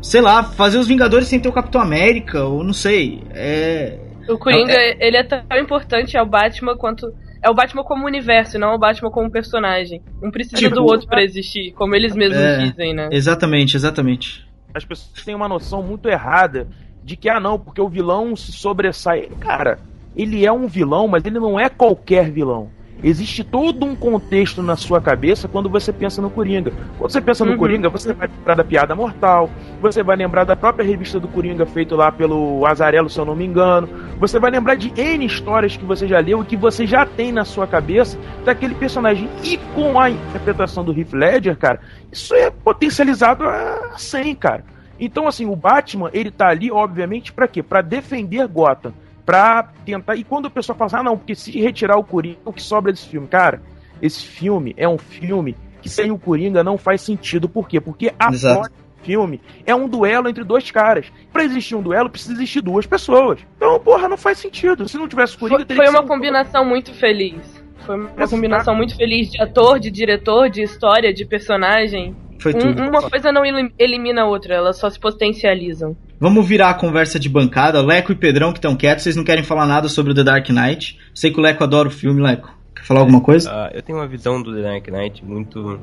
sei 0.00 0.20
lá, 0.20 0.42
fazer 0.42 0.78
os 0.78 0.86
Vingadores 0.86 1.28
sem 1.28 1.40
ter 1.40 1.48
o 1.48 1.52
Capitão 1.52 1.80
América, 1.80 2.44
ou 2.44 2.62
não 2.64 2.72
sei. 2.72 3.22
É. 3.30 3.98
O 4.28 4.38
Coringa, 4.38 4.72
é, 4.72 5.06
ele 5.06 5.16
é 5.16 5.22
tão 5.22 5.58
importante 5.58 6.16
ao 6.16 6.26
Batman 6.26 6.76
quanto. 6.76 7.12
É 7.42 7.50
o 7.50 7.54
Batman 7.54 7.84
como 7.84 8.06
universo, 8.06 8.58
não 8.58 8.74
o 8.74 8.78
Batman 8.78 9.10
como 9.10 9.30
personagem. 9.30 10.00
Um 10.22 10.30
precisa 10.30 10.56
tipo, 10.56 10.74
do 10.74 10.84
outro 10.84 11.06
para 11.06 11.22
existir, 11.22 11.72
como 11.72 11.94
eles 11.94 12.14
mesmos 12.14 12.40
é, 12.40 12.56
dizem, 12.56 12.94
né? 12.94 13.10
Exatamente, 13.12 13.76
exatamente. 13.76 14.48
As 14.72 14.82
pessoas 14.82 15.22
têm 15.22 15.34
uma 15.34 15.46
noção 15.46 15.82
muito 15.82 16.08
errada 16.08 16.66
de 17.04 17.16
que, 17.16 17.28
ah, 17.28 17.38
não, 17.38 17.58
porque 17.58 17.82
o 17.82 17.88
vilão 17.88 18.34
se 18.34 18.50
sobressai. 18.50 19.28
Cara, 19.40 19.78
ele 20.16 20.44
é 20.44 20.52
um 20.52 20.66
vilão, 20.66 21.08
mas 21.08 21.24
ele 21.24 21.38
não 21.38 21.58
é 21.58 21.68
qualquer 21.68 22.30
vilão. 22.30 22.70
Existe 23.02 23.44
todo 23.44 23.84
um 23.84 23.94
contexto 23.94 24.62
na 24.62 24.76
sua 24.76 24.98
cabeça 24.98 25.46
quando 25.46 25.68
você 25.68 25.92
pensa 25.92 26.22
no 26.22 26.30
Coringa. 26.30 26.72
Quando 26.96 27.10
você 27.12 27.20
pensa 27.20 27.44
no 27.44 27.50
Uhum. 27.52 27.58
Coringa, 27.58 27.90
você 27.90 28.14
vai 28.14 28.28
lembrar 28.28 28.54
da 28.54 28.64
Piada 28.64 28.94
Mortal, 28.94 29.50
você 29.78 30.02
vai 30.02 30.16
lembrar 30.16 30.44
da 30.44 30.56
própria 30.56 30.86
revista 30.86 31.20
do 31.20 31.28
Coringa 31.28 31.66
feito 31.66 31.94
lá 31.96 32.10
pelo 32.10 32.64
Azarello, 32.64 33.10
se 33.10 33.18
eu 33.18 33.26
não 33.26 33.36
me 33.36 33.44
engano. 33.44 33.90
Você 34.18 34.38
vai 34.38 34.50
lembrar 34.50 34.76
de 34.76 34.90
N 34.98 35.26
histórias 35.26 35.76
que 35.76 35.84
você 35.84 36.08
já 36.08 36.18
leu 36.18 36.42
e 36.42 36.46
que 36.46 36.56
você 36.56 36.86
já 36.86 37.04
tem 37.04 37.30
na 37.30 37.44
sua 37.44 37.66
cabeça 37.66 38.18
daquele 38.42 38.74
personagem. 38.74 39.28
E 39.42 39.58
com 39.74 40.00
a 40.00 40.08
interpretação 40.08 40.82
do 40.82 40.98
Heath 40.98 41.12
Ledger, 41.12 41.58
cara, 41.58 41.80
isso 42.10 42.34
é 42.34 42.48
potencializado 42.50 43.44
a 43.44 43.98
100, 43.98 44.34
cara. 44.36 44.64
Então, 44.98 45.28
assim, 45.28 45.44
o 45.44 45.56
Batman, 45.56 46.08
ele 46.14 46.30
tá 46.30 46.48
ali, 46.48 46.70
obviamente, 46.70 47.34
pra 47.34 47.46
quê? 47.48 47.62
Pra 47.62 47.82
defender 47.82 48.46
Gotham. 48.48 48.94
Pra 49.24 49.70
tentar. 49.86 50.16
E 50.16 50.24
quando 50.24 50.46
o 50.46 50.50
pessoal 50.50 50.76
fala 50.76 50.86
assim, 50.86 50.96
ah, 50.96 51.02
não, 51.02 51.16
porque 51.16 51.34
se 51.34 51.50
retirar 51.58 51.96
o 51.98 52.04
Coringa, 52.04 52.38
o 52.44 52.52
que 52.52 52.62
sobra 52.62 52.92
desse 52.92 53.08
filme? 53.08 53.26
Cara, 53.26 53.62
esse 54.02 54.24
filme 54.26 54.74
é 54.76 54.86
um 54.88 54.98
filme 54.98 55.56
que 55.80 55.88
sem 55.88 56.10
o 56.10 56.18
Coringa 56.18 56.62
não 56.62 56.76
faz 56.76 57.00
sentido. 57.00 57.48
Por 57.48 57.68
quê? 57.68 57.80
Porque 57.80 58.12
a 58.18 58.28
plot 58.30 58.68
do 58.70 59.02
filme 59.02 59.40
é 59.64 59.74
um 59.74 59.88
duelo 59.88 60.28
entre 60.28 60.44
dois 60.44 60.70
caras. 60.70 61.06
Pra 61.32 61.44
existir 61.44 61.74
um 61.74 61.82
duelo, 61.82 62.10
precisa 62.10 62.32
existir 62.34 62.60
duas 62.60 62.86
pessoas. 62.86 63.38
Então, 63.56 63.78
porra, 63.80 64.08
não 64.08 64.16
faz 64.16 64.38
sentido. 64.38 64.86
Se 64.88 64.96
não 64.98 65.08
tivesse 65.08 65.36
Coringa, 65.38 65.58
Foi, 65.60 65.64
teria 65.66 65.82
foi 65.82 65.84
que 65.86 65.90
uma 65.90 66.00
ser 66.00 66.04
um- 66.04 66.08
combinação 66.08 66.64
muito 66.64 66.92
feliz. 66.94 67.64
Foi 67.86 67.96
uma 67.96 68.10
Exato. 68.10 68.30
combinação 68.30 68.74
muito 68.74 68.96
feliz 68.96 69.30
de 69.30 69.42
ator, 69.42 69.78
de 69.78 69.90
diretor, 69.90 70.48
de 70.50 70.62
história, 70.62 71.12
de 71.12 71.24
personagem. 71.26 72.16
Foi 72.44 72.54
Um- 72.54 72.58
tudo. 72.74 72.82
uma 72.82 73.02
coisa 73.08 73.32
não 73.32 73.42
elim- 73.44 73.72
elimina 73.78 74.20
a 74.22 74.26
outra, 74.26 74.54
elas 74.54 74.76
só 74.76 74.90
se 74.90 75.00
potencializam. 75.00 75.96
Vamos 76.20 76.46
virar 76.46 76.68
a 76.70 76.74
conversa 76.74 77.18
de 77.18 77.28
bancada. 77.28 77.80
Leco 77.80 78.12
e 78.12 78.14
Pedrão 78.14 78.52
que 78.52 78.58
estão 78.58 78.76
quietos, 78.76 79.02
vocês 79.02 79.16
não 79.16 79.24
querem 79.24 79.42
falar 79.42 79.64
nada 79.66 79.88
sobre 79.88 80.12
o 80.12 80.14
The 80.14 80.22
Dark 80.24 80.48
Knight. 80.50 80.98
Sei 81.14 81.30
que 81.30 81.38
o 81.40 81.42
Leco 81.42 81.64
adora 81.64 81.88
o 81.88 81.90
filme, 81.90 82.20
Leco. 82.20 82.54
Quer 82.76 82.82
falar 82.84 83.00
alguma 83.00 83.20
coisa? 83.22 83.50
Ah, 83.50 83.70
eu 83.72 83.80
tenho 83.80 83.96
uma 83.98 84.06
visão 84.06 84.42
do 84.42 84.54
The 84.54 84.60
Dark 84.62 84.86
Knight 84.88 85.24
muito 85.24 85.80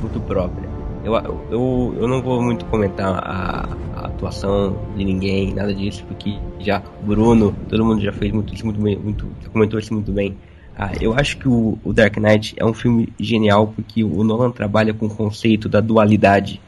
muito 0.00 0.20
própria. 0.20 0.68
Eu, 1.04 1.14
eu, 1.50 1.96
eu 2.00 2.08
não 2.08 2.20
vou 2.22 2.42
muito 2.42 2.64
comentar 2.66 3.14
a, 3.24 3.66
a 3.96 4.06
atuação 4.06 4.76
de 4.96 5.04
ninguém, 5.04 5.52
nada 5.54 5.72
disso, 5.74 6.04
porque 6.06 6.34
já 6.58 6.82
o 7.02 7.06
Bruno, 7.06 7.54
todo 7.68 7.84
mundo 7.84 8.02
já 8.02 8.12
fez 8.12 8.30
muito 8.32 8.54
isso 8.54 8.64
muito 8.66 8.80
bem, 8.80 8.96
muito, 8.98 9.26
já 9.42 9.48
comentou 9.48 9.78
isso 9.78 9.92
muito 9.94 10.12
bem. 10.12 10.36
Ah, 10.82 10.92
eu 10.98 11.12
acho 11.12 11.36
que 11.36 11.46
o, 11.46 11.78
o 11.84 11.92
Dark 11.92 12.16
Knight 12.16 12.54
é 12.56 12.64
um 12.64 12.72
filme 12.72 13.12
genial 13.20 13.66
porque 13.66 14.02
o 14.02 14.24
Nolan 14.24 14.50
trabalha 14.50 14.94
com 14.94 15.04
o 15.04 15.14
conceito 15.14 15.68
da 15.68 15.78
dualidade 15.78 16.58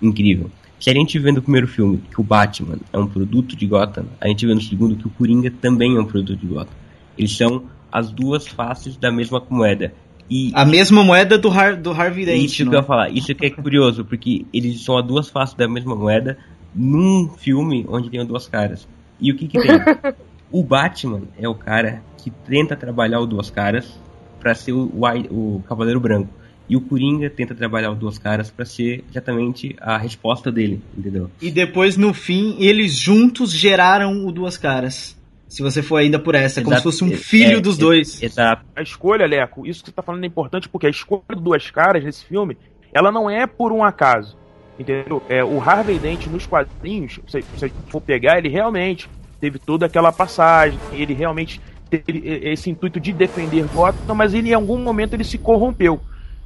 incrível. 0.00 0.48
Se 0.78 0.88
a 0.88 0.94
gente 0.94 1.18
vê 1.18 1.32
no 1.32 1.42
primeiro 1.42 1.66
filme 1.66 2.00
que 2.08 2.20
o 2.20 2.22
Batman 2.22 2.78
é 2.92 2.96
um 2.96 3.08
produto 3.08 3.56
de 3.56 3.66
Gotham, 3.66 4.04
a 4.20 4.28
gente 4.28 4.46
vê 4.46 4.54
no 4.54 4.60
segundo 4.60 4.94
que 4.94 5.08
o 5.08 5.10
Coringa 5.10 5.50
também 5.50 5.96
é 5.96 6.00
um 6.00 6.04
produto 6.04 6.38
de 6.38 6.46
Gotham. 6.46 6.72
Eles 7.18 7.36
são 7.36 7.64
as 7.90 8.12
duas 8.12 8.46
faces 8.46 8.96
da 8.96 9.10
mesma 9.10 9.44
moeda. 9.50 9.92
E 10.30 10.52
A 10.54 10.64
mesma 10.64 11.02
moeda 11.02 11.36
do, 11.36 11.50
Har 11.50 11.74
do 11.74 11.90
Harvey 11.90 12.22
é 12.22 12.26
Dent, 12.26 12.44
isso 12.44 12.56
que 12.58 12.62
eu 12.62 12.66
não 12.66 12.74
ia 12.74 12.82
falar. 12.84 13.10
Isso 13.10 13.34
que 13.34 13.44
é 13.44 13.50
curioso, 13.50 14.04
porque 14.04 14.46
eles 14.54 14.84
são 14.84 14.96
as 14.96 15.04
duas 15.04 15.28
faces 15.30 15.56
da 15.56 15.66
mesma 15.66 15.96
moeda 15.96 16.38
num 16.72 17.28
filme 17.36 17.84
onde 17.88 18.08
tem 18.08 18.24
duas 18.24 18.46
caras. 18.46 18.86
E 19.20 19.32
o 19.32 19.36
que 19.36 19.48
que 19.48 19.58
tem? 19.58 19.70
o 20.50 20.62
Batman 20.62 21.22
é 21.38 21.48
o 21.48 21.54
cara 21.54 22.02
que 22.16 22.30
tenta 22.30 22.74
trabalhar 22.76 23.20
o 23.20 23.26
duas 23.26 23.50
caras 23.50 23.98
pra 24.40 24.54
ser 24.54 24.72
o, 24.72 24.90
o 25.30 25.62
Cavaleiro 25.68 26.00
Branco. 26.00 26.30
E 26.68 26.76
o 26.76 26.80
Coringa 26.82 27.30
tenta 27.30 27.54
trabalhar 27.54 27.90
o 27.90 27.94
duas 27.94 28.18
caras 28.18 28.50
pra 28.50 28.64
ser 28.66 29.02
exatamente 29.10 29.74
a 29.80 29.96
resposta 29.96 30.52
dele, 30.52 30.82
entendeu? 30.96 31.30
E 31.40 31.50
depois, 31.50 31.96
no 31.96 32.12
fim, 32.12 32.56
eles 32.58 32.92
juntos 32.92 33.50
geraram 33.52 34.26
o 34.26 34.30
Duas 34.30 34.58
Caras. 34.58 35.16
Se 35.48 35.62
você 35.62 35.80
for 35.80 35.96
ainda 35.96 36.18
por 36.18 36.34
essa, 36.34 36.60
é 36.60 36.62
como 36.62 36.76
se 36.76 36.82
fosse 36.82 37.02
um 37.02 37.08
É- 37.10 37.16
filho 37.16 37.56
é- 37.56 37.60
dos 37.60 37.78
é- 37.78 37.80
dois. 37.80 38.22
Exato. 38.22 38.66
A 38.76 38.82
escolha, 38.82 39.26
Leco, 39.26 39.66
isso 39.66 39.80
que 39.82 39.88
você 39.88 39.94
tá 39.96 40.02
falando 40.02 40.24
é 40.24 40.26
importante 40.26 40.68
porque 40.68 40.86
a 40.86 40.90
escolha 40.90 41.22
do 41.30 41.40
Duas 41.40 41.70
Caras 41.70 42.04
nesse 42.04 42.26
filme, 42.26 42.54
ela 42.92 43.10
não 43.10 43.30
é 43.30 43.46
por 43.46 43.72
um 43.72 43.82
acaso. 43.82 44.36
Entendeu? 44.78 45.22
É, 45.28 45.42
o 45.42 45.60
Harvey 45.60 45.98
Dent 45.98 46.26
nos 46.26 46.46
quadrinhos, 46.46 47.18
se 47.26 47.40
gente 47.58 47.74
for 47.88 48.00
pegar, 48.02 48.36
ele 48.38 48.50
realmente 48.50 49.08
teve 49.40 49.58
toda 49.58 49.86
aquela 49.86 50.12
passagem, 50.12 50.78
ele 50.92 51.14
realmente 51.14 51.60
teve 51.88 52.22
esse 52.44 52.70
intuito 52.70 53.00
de 53.00 53.12
defender 53.12 53.64
Gotham, 53.74 54.14
mas 54.14 54.34
ele 54.34 54.50
em 54.50 54.54
algum 54.54 54.78
momento 54.78 55.14
ele 55.14 55.24
se 55.24 55.38
corrompeu. 55.38 56.00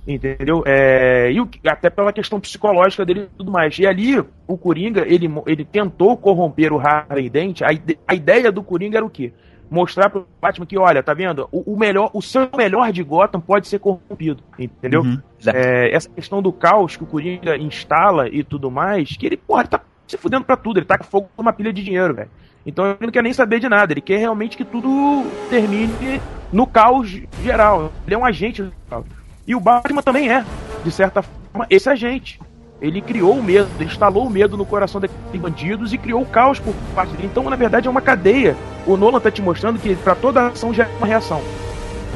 Entendeu? 0.06 0.64
É, 0.66 1.30
e 1.30 1.40
o 1.40 1.48
até 1.64 1.88
pela 1.88 2.12
questão 2.12 2.40
psicológica 2.40 3.04
dele 3.06 3.20
e 3.32 3.36
tudo 3.36 3.52
mais. 3.52 3.78
E 3.78 3.86
ali, 3.86 4.18
o 4.48 4.58
Coringa, 4.58 5.04
ele, 5.06 5.30
ele 5.46 5.64
tentou 5.64 6.16
corromper 6.16 6.72
o 6.72 6.80
Harvey 6.80 7.30
Dent. 7.30 7.62
A, 7.62 7.72
ide- 7.72 7.98
a 8.06 8.12
ideia 8.14 8.50
do 8.50 8.64
Coringa 8.64 8.98
era 8.98 9.06
o 9.06 9.10
quê? 9.10 9.32
Mostrar 9.70 10.10
pro 10.10 10.26
Batman 10.40 10.66
que, 10.66 10.76
olha, 10.76 11.04
tá 11.04 11.14
vendo? 11.14 11.48
O, 11.52 11.74
o 11.74 11.78
melhor, 11.78 12.10
o 12.12 12.20
seu 12.20 12.48
melhor 12.56 12.90
de 12.90 13.00
Gotham 13.04 13.40
pode 13.40 13.68
ser 13.68 13.78
corrompido. 13.78 14.42
Entendeu? 14.58 15.02
Uhum. 15.02 15.20
É, 15.46 15.94
essa 15.94 16.10
questão 16.10 16.42
do 16.42 16.52
caos 16.52 16.96
que 16.96 17.04
o 17.04 17.06
Coringa 17.06 17.56
instala 17.56 18.28
e 18.28 18.42
tudo 18.42 18.72
mais, 18.72 19.16
que 19.16 19.24
ele, 19.24 19.36
porra, 19.36 19.60
ele 19.60 19.68
tá 19.68 19.80
se 20.08 20.16
fudendo 20.16 20.44
pra 20.44 20.56
tudo, 20.56 20.78
ele 20.78 20.86
tá 20.86 20.98
com 20.98 21.04
fogo 21.04 21.28
numa 21.38 21.52
pilha 21.52 21.72
de 21.72 21.82
dinheiro, 21.82 22.12
velho. 22.12 22.28
Então 22.64 22.86
ele 22.86 22.96
não 23.00 23.10
quer 23.10 23.22
nem 23.22 23.32
saber 23.32 23.60
de 23.60 23.68
nada, 23.68 23.92
ele 23.92 24.00
quer 24.00 24.18
realmente 24.18 24.56
que 24.56 24.64
tudo 24.64 25.26
termine 25.50 26.20
no 26.52 26.66
caos 26.66 27.22
geral. 27.42 27.92
Ele 28.06 28.14
é 28.14 28.18
um 28.18 28.24
agente 28.24 28.62
do 28.62 28.72
caos. 28.88 29.06
E 29.46 29.54
o 29.54 29.60
Batman 29.60 30.02
também 30.02 30.30
é, 30.30 30.44
de 30.84 30.90
certa 30.90 31.22
forma, 31.22 31.66
esse 31.68 31.88
agente. 31.88 32.40
Ele 32.80 33.00
criou 33.00 33.38
o 33.38 33.42
medo, 33.42 33.68
ele 33.76 33.84
instalou 33.84 34.26
o 34.26 34.30
medo 34.30 34.56
no 34.56 34.66
coração 34.66 35.00
daqueles 35.00 35.40
bandidos 35.40 35.92
e 35.92 35.98
criou 35.98 36.22
o 36.22 36.26
caos 36.26 36.58
por 36.58 36.74
parte 36.94 37.12
dele. 37.12 37.28
Então, 37.30 37.48
na 37.48 37.54
verdade, 37.54 37.86
é 37.86 37.90
uma 37.90 38.00
cadeia. 38.00 38.56
O 38.84 38.96
Nolan 38.96 39.20
tá 39.20 39.30
te 39.30 39.40
mostrando 39.40 39.78
que 39.78 39.94
pra 39.94 40.16
toda 40.16 40.48
ação 40.48 40.74
já 40.74 40.84
é 40.84 40.96
uma 40.96 41.06
reação. 41.06 41.40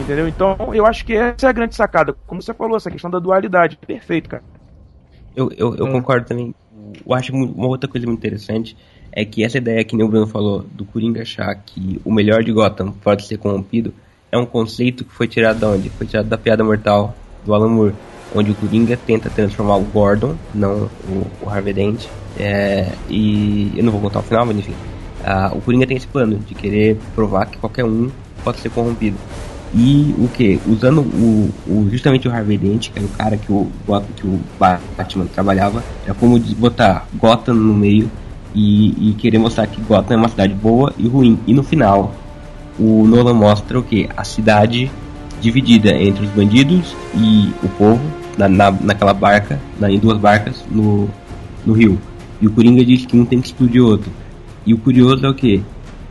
Entendeu? 0.01 0.27
Então, 0.27 0.57
eu 0.75 0.85
acho 0.85 1.05
que 1.05 1.15
essa 1.15 1.47
é 1.47 1.51
a 1.51 1.53
grande 1.53 1.77
sacada. 1.77 2.17
Como 2.27 2.43
você 2.43 2.53
falou, 2.53 2.77
essa 2.77 2.91
questão 2.91 3.09
da 3.09 3.21
dualidade. 3.21 3.77
Perfeito, 3.77 4.29
cara. 4.29 4.43
Eu, 5.37 5.51
eu, 5.57 5.77
eu 5.77 5.89
concordo 5.93 6.27
também. 6.27 6.53
Eu 7.07 7.15
acho 7.15 7.33
uma 7.33 7.69
outra 7.69 7.89
coisa 7.89 8.05
muito 8.05 8.19
interessante 8.19 8.77
é 9.17 9.25
que 9.25 9.43
essa 9.43 9.57
ideia 9.57 9.83
que 9.83 9.97
o 9.97 10.09
Bruno 10.09 10.27
falou 10.27 10.63
do 10.75 10.85
Coringa 10.85 11.23
achar 11.23 11.55
que 11.55 11.99
o 12.05 12.13
melhor 12.13 12.45
de 12.45 12.53
Gotham 12.53 12.93
pode 12.93 13.27
ser 13.27 13.39
corrompido 13.39 13.93
é 14.31 14.37
um 14.37 14.45
conceito 14.45 15.05
que 15.05 15.13
foi 15.13 15.27
tirado 15.27 15.59
da 15.59 15.71
onde? 15.71 15.89
Foi 15.89 16.07
tirado 16.07 16.29
da 16.29 16.37
piada 16.37 16.63
mortal 16.63 17.15
do 17.45 17.55
Alan 17.55 17.71
Moore, 17.71 17.95
onde 18.35 18.51
o 18.51 18.55
Coringa 18.55 18.95
tenta 18.95 19.31
transformar 19.31 19.77
o 19.77 19.85
Gordon, 19.85 20.37
não 20.55 20.91
o, 21.09 21.27
o 21.41 21.49
Harvey 21.49 21.73
Dent, 21.73 22.05
é, 22.39 22.93
e 23.09 23.73
eu 23.75 23.83
não 23.83 23.91
vou 23.91 24.03
contar 24.03 24.19
o 24.19 24.23
final, 24.23 24.45
mas 24.45 24.59
enfim, 24.59 24.75
o 25.53 25.61
Coringa 25.63 25.87
tem 25.87 25.97
esse 25.97 26.07
plano 26.07 26.39
de 26.39 26.55
querer 26.55 26.99
provar 27.15 27.47
que 27.47 27.57
qualquer 27.57 27.85
um 27.85 28.11
pode 28.45 28.61
ser 28.61 28.69
corrompido. 28.69 29.17
E 29.75 30.15
o 30.19 30.29
que? 30.29 30.61
Usando 30.67 31.01
o, 31.01 31.51
o- 31.67 31.89
justamente 31.91 32.29
o 32.29 32.31
Harvey 32.31 32.59
Dent, 32.59 32.91
que 32.91 32.99
era 32.99 33.07
o 33.07 33.11
cara 33.11 33.37
que 33.37 33.51
o, 33.51 33.71
que 34.15 34.27
o 34.27 34.39
Batman 34.59 35.27
trabalhava, 35.27 35.83
era 36.05 36.15
como 36.15 36.39
botar 36.39 37.09
Gotham 37.15 37.55
no 37.55 37.75
meio 37.75 38.11
e, 38.57 39.11
e 39.11 39.13
querer 39.13 39.39
mostrar 39.39 39.67
que 39.67 39.81
Gotham 39.83 40.15
é 40.15 40.17
uma 40.17 40.29
cidade 40.29 40.55
boa 40.55 40.93
e 40.99 41.07
ruim. 41.07 41.39
E 41.47 41.53
no 41.53 41.63
final, 41.63 42.15
o 42.79 43.07
Nolan 43.07 43.35
mostra 43.35 43.79
o 43.79 43.83
que? 43.83 44.09
A 44.17 44.25
cidade 44.25 44.91
dividida 45.41 45.91
entre 45.91 46.25
os 46.25 46.31
bandidos 46.31 46.97
e 47.15 47.53
o 47.63 47.69
povo, 47.69 48.01
na, 48.39 48.49
na, 48.49 48.71
naquela 48.71 49.13
barca, 49.13 49.61
na, 49.79 49.91
em 49.91 49.99
duas 49.99 50.19
barcas 50.19 50.65
no, 50.71 51.09
no 51.67 51.75
rio. 51.75 52.01
E 52.41 52.47
o 52.47 52.51
Coringa 52.51 52.85
diz 52.85 53.05
que 53.05 53.17
um 53.17 53.25
tem 53.25 53.41
que 53.41 53.49
explodir 53.49 53.83
o 53.83 53.89
outro. 53.89 54.11
E 54.65 54.73
o 54.73 54.79
curioso 54.79 55.25
é 55.25 55.29
o 55.29 55.35
que? 55.35 55.63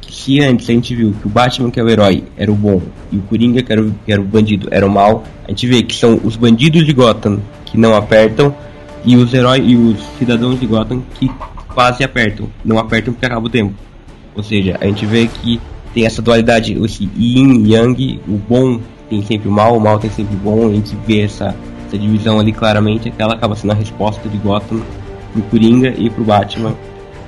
Se 0.09 0.39
antes 0.39 0.69
a 0.69 0.73
gente 0.73 0.95
viu 0.95 1.13
que 1.19 1.25
o 1.27 1.29
Batman, 1.29 1.71
que 1.71 1.79
é 1.79 1.83
o 1.83 1.89
herói, 1.89 2.23
era 2.37 2.51
o 2.51 2.55
bom, 2.55 2.79
e 3.11 3.17
o 3.17 3.21
Coringa, 3.23 3.63
que 3.63 3.71
era 3.71 3.81
o, 3.81 3.91
que 4.05 4.11
era 4.11 4.21
o 4.21 4.23
bandido, 4.23 4.67
era 4.71 4.85
o 4.85 4.89
mal, 4.89 5.23
a 5.45 5.49
gente 5.49 5.65
vê 5.65 5.81
que 5.81 5.95
são 5.95 6.19
os 6.23 6.35
bandidos 6.35 6.85
de 6.85 6.93
Gotham 6.93 7.39
que 7.65 7.77
não 7.77 7.95
apertam 7.95 8.55
e 9.03 9.15
os 9.15 9.33
heróis 9.33 9.63
e 9.65 9.75
os 9.75 9.99
cidadãos 10.17 10.59
de 10.59 10.65
Gotham 10.65 11.01
que 11.15 11.29
quase 11.75 12.03
apertam. 12.03 12.49
Não 12.63 12.79
apertam 12.79 13.13
porque 13.13 13.25
acaba 13.27 13.45
o 13.45 13.49
tempo. 13.49 13.75
Ou 14.33 14.41
seja, 14.41 14.77
a 14.81 14.85
gente 14.85 15.05
vê 15.05 15.27
que 15.27 15.61
tem 15.93 16.05
essa 16.05 16.21
dualidade, 16.21 16.73
esse 16.83 17.07
yin 17.17 17.71
yang, 17.71 18.19
o 18.27 18.31
bom 18.37 18.79
tem 19.09 19.21
sempre 19.23 19.47
o 19.47 19.51
mal, 19.51 19.77
o 19.77 19.79
mal 19.79 19.99
tem 19.99 20.09
sempre 20.09 20.35
o 20.35 20.39
bom, 20.39 20.67
a 20.67 20.71
gente 20.73 20.95
vê 21.05 21.21
essa, 21.21 21.55
essa 21.87 21.97
divisão 21.97 22.39
ali 22.39 22.51
claramente, 22.51 23.11
que 23.11 23.21
ela 23.21 23.35
acaba 23.35 23.55
sendo 23.55 23.71
a 23.71 23.75
resposta 23.75 24.27
de 24.27 24.37
Gotham 24.37 24.81
pro 25.31 25.41
Coringa 25.43 25.93
e 25.97 26.09
pro 26.09 26.23
Batman. 26.23 26.73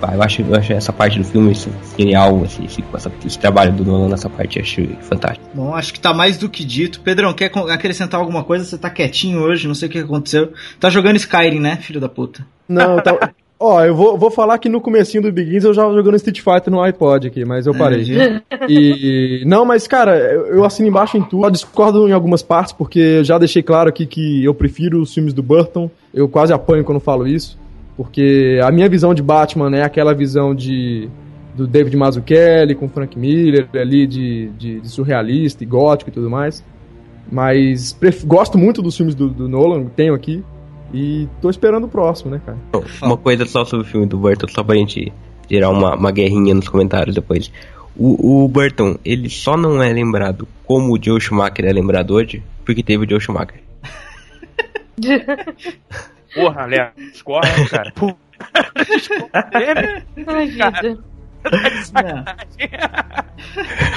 Pá, 0.01 0.13
eu, 0.13 0.21
acho, 0.21 0.41
eu 0.43 0.55
acho 0.55 0.73
essa 0.73 0.93
parte 0.93 1.17
do 1.17 1.23
filme 1.25 1.51
isso, 1.51 1.71
genial, 1.97 2.43
esse, 2.45 2.63
esse, 2.65 2.83
essa- 2.93 3.11
esse 3.25 3.39
trabalho 3.39 3.73
do 3.73 3.83
Nolan 3.83 4.09
nessa 4.09 4.29
parte, 4.29 4.57
eu 4.59 4.63
acho 4.63 4.81
fantástico. 5.01 5.43
Bom, 5.55 5.73
acho 5.73 5.91
que 5.93 5.99
tá 5.99 6.13
mais 6.13 6.37
do 6.37 6.47
que 6.49 6.63
dito. 6.63 6.99
Pedrão, 6.99 7.33
quer 7.33 7.51
acrescentar 7.71 8.19
alguma 8.19 8.43
coisa? 8.43 8.63
Você 8.65 8.77
tá 8.77 8.89
quietinho 8.91 9.39
hoje, 9.39 9.67
não 9.67 9.73
sei 9.73 9.87
o 9.87 9.91
que 9.91 9.97
aconteceu. 9.99 10.51
Tá 10.79 10.89
jogando 10.91 11.15
Skyrim, 11.15 11.59
né, 11.59 11.77
filho 11.77 11.99
da 11.99 12.07
puta? 12.09 12.45
Não, 12.69 12.97
tá. 13.01 13.31
Ó, 13.59 13.83
eu 13.83 13.95
vou, 13.95 14.17
vou 14.17 14.29
falar 14.29 14.57
que 14.59 14.69
no 14.69 14.79
comecinho 14.79 15.23
do 15.23 15.31
Begins 15.31 15.63
eu 15.63 15.73
já 15.73 15.81
jogando 15.91 16.15
Street 16.15 16.41
Fighter 16.41 16.69
no 16.71 16.79
iPod 16.79 17.27
aqui, 17.27 17.43
mas 17.43 17.65
eu 17.65 17.73
parei. 17.73 18.03
É, 18.15 18.41
E. 18.69 19.43
Não, 19.45 19.65
mas 19.65 19.87
cara, 19.87 20.15
eu, 20.15 20.45
eu 20.47 20.63
assino 20.65 20.87
embaixo 20.87 21.17
em 21.17 21.23
tudo. 21.23 21.45
Eu 21.45 21.49
discordo 21.51 22.07
em 22.07 22.11
algumas 22.11 22.43
partes, 22.43 22.71
porque 22.71 22.99
eu 22.99 23.23
já 23.23 23.37
deixei 23.39 23.63
claro 23.63 23.89
aqui 23.89 24.05
que 24.05 24.43
eu 24.43 24.53
prefiro 24.53 25.01
os 25.01 25.11
filmes 25.13 25.33
do 25.33 25.41
Burton. 25.41 25.89
Eu 26.13 26.29
quase 26.29 26.53
apanho 26.53 26.83
quando 26.83 26.99
falo 26.99 27.27
isso. 27.27 27.57
Porque 27.95 28.59
a 28.63 28.71
minha 28.71 28.87
visão 28.87 29.11
de 29.13 29.23
Batman 29.23 29.75
é 29.75 29.81
aquela 29.83 30.13
visão 30.13 30.53
de. 30.53 31.09
Do 31.55 31.65
David 31.65 31.97
Mazzucchelli 31.97 32.75
com 32.75 32.87
Frank 32.87 33.17
Miller 33.17 33.67
ali 33.73 34.05
de, 34.05 34.49
de, 34.49 34.79
de 34.81 34.87
surrealista 34.89 35.63
e 35.63 35.65
gótico 35.65 36.11
e 36.11 36.13
tudo 36.13 36.29
mais. 36.29 36.63
Mas 37.31 37.93
pref- 37.93 38.23
gosto 38.23 38.55
muito 38.57 38.81
dos 38.83 38.95
filmes 38.95 39.15
do, 39.15 39.27
do 39.27 39.49
Nolan, 39.49 39.85
tenho 39.95 40.13
aqui. 40.13 40.43
E 40.93 41.27
tô 41.41 41.49
esperando 41.49 41.85
o 41.85 41.89
próximo, 41.89 42.31
né, 42.31 42.41
cara? 42.45 42.57
Uma 43.01 43.17
coisa 43.17 43.45
só 43.45 43.65
sobre 43.65 43.85
o 43.85 43.89
filme 43.89 44.05
do 44.05 44.17
Burton, 44.17 44.47
só 44.47 44.63
pra 44.63 44.75
gente 44.75 45.11
gerar 45.49 45.69
uma, 45.69 45.95
uma 45.95 46.11
guerrinha 46.11 46.53
nos 46.53 46.67
comentários 46.67 47.15
depois. 47.15 47.51
O, 47.95 48.43
o 48.43 48.47
Burton, 48.47 48.97
ele 49.03 49.29
só 49.29 49.57
não 49.57 49.81
é 49.81 49.91
lembrado 49.91 50.47
como 50.65 50.93
o 50.93 51.03
Joe 51.03 51.19
Schumacher 51.19 51.65
é 51.65 51.73
lembrado 51.73 52.11
hoje, 52.11 52.43
porque 52.65 52.83
teve 52.83 53.05
o 53.05 53.09
Joe 53.09 53.19
Schumacher. 53.19 53.61
Porra, 56.33 56.65
Léo, 56.65 56.91
né, 56.97 57.65
cara. 57.69 57.93
Ai, 60.27 60.47
vida. 60.47 60.97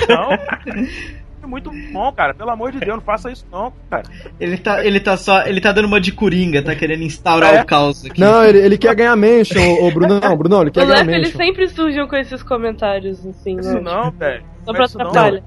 Não. 0.08 0.28
Muito 1.50 1.70
bom, 1.92 2.12
cara. 2.12 2.32
Pelo 2.32 2.50
amor 2.50 2.70
de 2.72 2.78
Deus, 2.80 2.96
não 2.96 3.02
faça 3.02 3.30
isso 3.30 3.44
não, 3.50 3.72
cara. 3.90 4.04
Ele 4.38 4.56
tá, 4.56 4.84
ele 4.84 5.00
tá 5.00 5.16
só. 5.16 5.42
Ele 5.44 5.60
tá 5.60 5.72
dando 5.72 5.86
uma 5.86 6.00
de 6.00 6.12
coringa, 6.12 6.62
tá 6.62 6.74
querendo 6.74 7.02
instaurar 7.02 7.54
É? 7.54 7.62
o 7.62 7.66
caos 7.66 8.04
aqui. 8.04 8.20
Não, 8.20 8.44
ele, 8.44 8.58
ele 8.58 8.78
quer 8.78 8.94
ganhar 8.94 9.16
mention, 9.16 9.60
ô 9.82 9.90
Brunão, 9.90 10.36
Brunão, 10.36 10.62
ele 10.62 10.70
quer 10.70 10.84
O 10.84 10.86
ganhar 10.86 11.00
eles 11.08 11.32
mention. 11.32 11.36
sempre 11.38 11.68
surgem 11.68 12.06
com 12.06 12.16
esses 12.16 12.42
comentários, 12.42 13.26
assim, 13.26 13.58
Isso 13.58 13.74
né? 13.74 13.80
não, 13.80 14.10
velho. 14.10 14.44
Só 14.64 14.72
pra 14.72 14.84
Isso 14.84 14.96
não. 14.98 15.06
atrapalhar. 15.08 15.42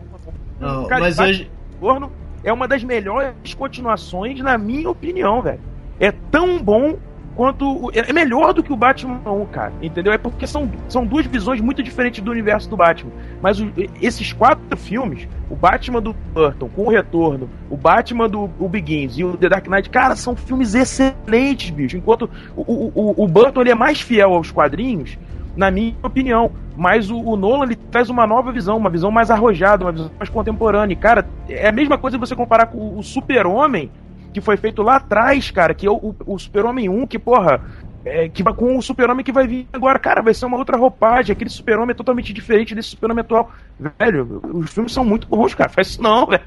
Não, 0.59 0.85
Cara, 0.87 1.01
mas 1.01 1.19
hoje. 1.19 1.49
Corno 1.79 2.11
é 2.43 2.51
uma 2.53 2.67
das 2.67 2.83
melhores 2.83 3.53
continuações, 3.57 4.39
na 4.39 4.57
minha 4.57 4.89
opinião, 4.89 5.41
velho. 5.41 5.59
É 5.99 6.11
tão 6.11 6.61
bom 6.61 6.97
quanto. 7.35 7.65
o- 7.87 7.91
É 7.93 8.13
melhor 8.13 8.53
do 8.53 8.61
que 8.63 8.71
o 8.71 8.75
Batman 8.75 9.19
1, 9.25 9.45
cara. 9.47 9.73
Entendeu? 9.81 10.13
É 10.13 10.17
porque 10.17 10.45
são, 10.47 10.69
são 10.87 11.05
duas 11.05 11.25
visões 11.25 11.59
muito 11.61 11.81
diferentes 11.83 12.23
do 12.23 12.31
universo 12.31 12.69
do 12.69 12.77
Batman. 12.77 13.11
Mas 13.41 13.59
o- 13.59 13.71
esses 14.01 14.31
quatro 14.33 14.77
filmes, 14.77 15.27
o 15.53 15.55
Batman 15.55 16.01
do 16.01 16.13
Burton 16.33 16.67
com 16.75 16.85
o 16.85 16.89
Retorno, 16.89 17.47
o 17.69 17.77
Batman 17.77 18.27
do 18.27 18.49
o 18.59 18.67
Begins 18.67 19.15
e 19.19 19.23
o 19.23 19.37
The 19.37 19.49
Dark 19.49 19.67
Knight, 19.67 19.87
cara, 19.87 20.15
são 20.15 20.35
filmes 20.35 20.73
excelentes, 20.73 21.69
bicho. 21.69 21.95
Enquanto 21.95 22.27
o, 22.55 22.61
o, 22.61 23.23
o- 23.23 23.27
Burton 23.27 23.61
ele 23.61 23.69
é 23.69 23.75
mais 23.75 24.01
fiel 24.01 24.33
aos 24.33 24.49
quadrinhos, 24.49 25.15
na 25.55 25.69
minha 25.69 25.95
opinião. 26.01 26.51
Mas 26.75 27.11
o, 27.11 27.19
o 27.19 27.35
Nolan 27.35 27.65
ele 27.65 27.75
traz 27.75 28.09
uma 28.09 28.25
nova 28.25 28.51
visão, 28.51 28.77
uma 28.77 28.89
visão 28.89 29.11
mais 29.11 29.29
arrojada, 29.29 29.85
uma 29.85 29.91
visão 29.91 30.09
mais 30.17 30.27
contemporânea. 30.29 30.93
E, 30.93 30.97
cara, 30.97 31.27
é 31.47 31.67
a 31.67 31.71
mesma 31.71 31.99
coisa 31.99 32.17
você 32.17 32.35
comparar 32.35 32.65
com 32.65 32.97
o, 32.97 33.03
Super-Homem, 33.03 33.91
que 34.33 34.41
foi 34.41 34.57
feito 34.57 34.81
lá 34.81 34.95
atrás, 34.95 35.51
cara, 35.51 35.75
que 35.75 35.85
é 35.85 35.91
o, 35.91 35.95
o, 35.97 36.15
o 36.33 36.39
Super-Homem 36.39 36.89
1, 36.89 37.05
que, 37.05 37.19
porra, 37.19 37.61
é, 38.05 38.27
que 38.29 38.43
vai 38.43 38.53
com 38.53 38.77
o 38.77 38.81
Super-Homem 38.81 39.23
que 39.23 39.31
vai 39.31 39.47
vir 39.47 39.67
agora, 39.71 39.97
cara, 39.99 40.21
vai 40.21 40.33
ser 40.33 40.45
uma 40.45 40.57
outra 40.57 40.77
roupagem. 40.77 41.31
Aquele 41.33 41.49
Super-Homem 41.49 41.91
é 41.91 41.95
totalmente 41.95 42.33
diferente 42.33 42.75
desse 42.75 42.89
Super-Homem 42.89 43.21
atual. 43.21 43.51
Velho, 43.99 44.41
os 44.53 44.71
filmes 44.73 44.91
são 44.91 45.03
muito 45.05 45.27
bons, 45.27 45.53
cara. 45.55 45.69
Faz 45.69 45.87
isso 45.87 46.01
não, 46.01 46.25
velho. 46.27 46.41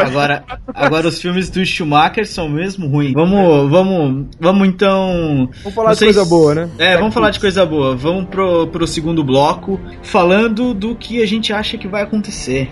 Agora, 0.00 0.44
agora 0.74 1.08
os 1.08 1.20
filmes 1.20 1.48
do 1.50 1.64
Schumacher 1.64 2.26
são 2.26 2.48
mesmo 2.48 2.86
ruins. 2.88 3.12
Vamos, 3.12 3.70
vamos, 3.70 4.26
vamos 4.40 4.68
então. 4.68 5.48
Vamos 5.62 5.74
falar 5.74 5.94
Vocês- 5.94 6.12
de 6.12 6.18
coisa 6.18 6.28
boa, 6.28 6.54
né? 6.54 6.68
É, 6.78 6.96
vamos 6.96 7.14
falar 7.14 7.30
de 7.30 7.40
coisa 7.40 7.64
boa. 7.64 7.94
Vamos 7.96 8.26
pro, 8.26 8.66
pro 8.68 8.86
segundo 8.86 9.22
bloco, 9.24 9.80
falando 10.02 10.74
do 10.74 10.94
que 10.96 11.22
a 11.22 11.26
gente 11.26 11.52
acha 11.52 11.78
que 11.78 11.88
vai 11.88 12.02
acontecer. 12.02 12.70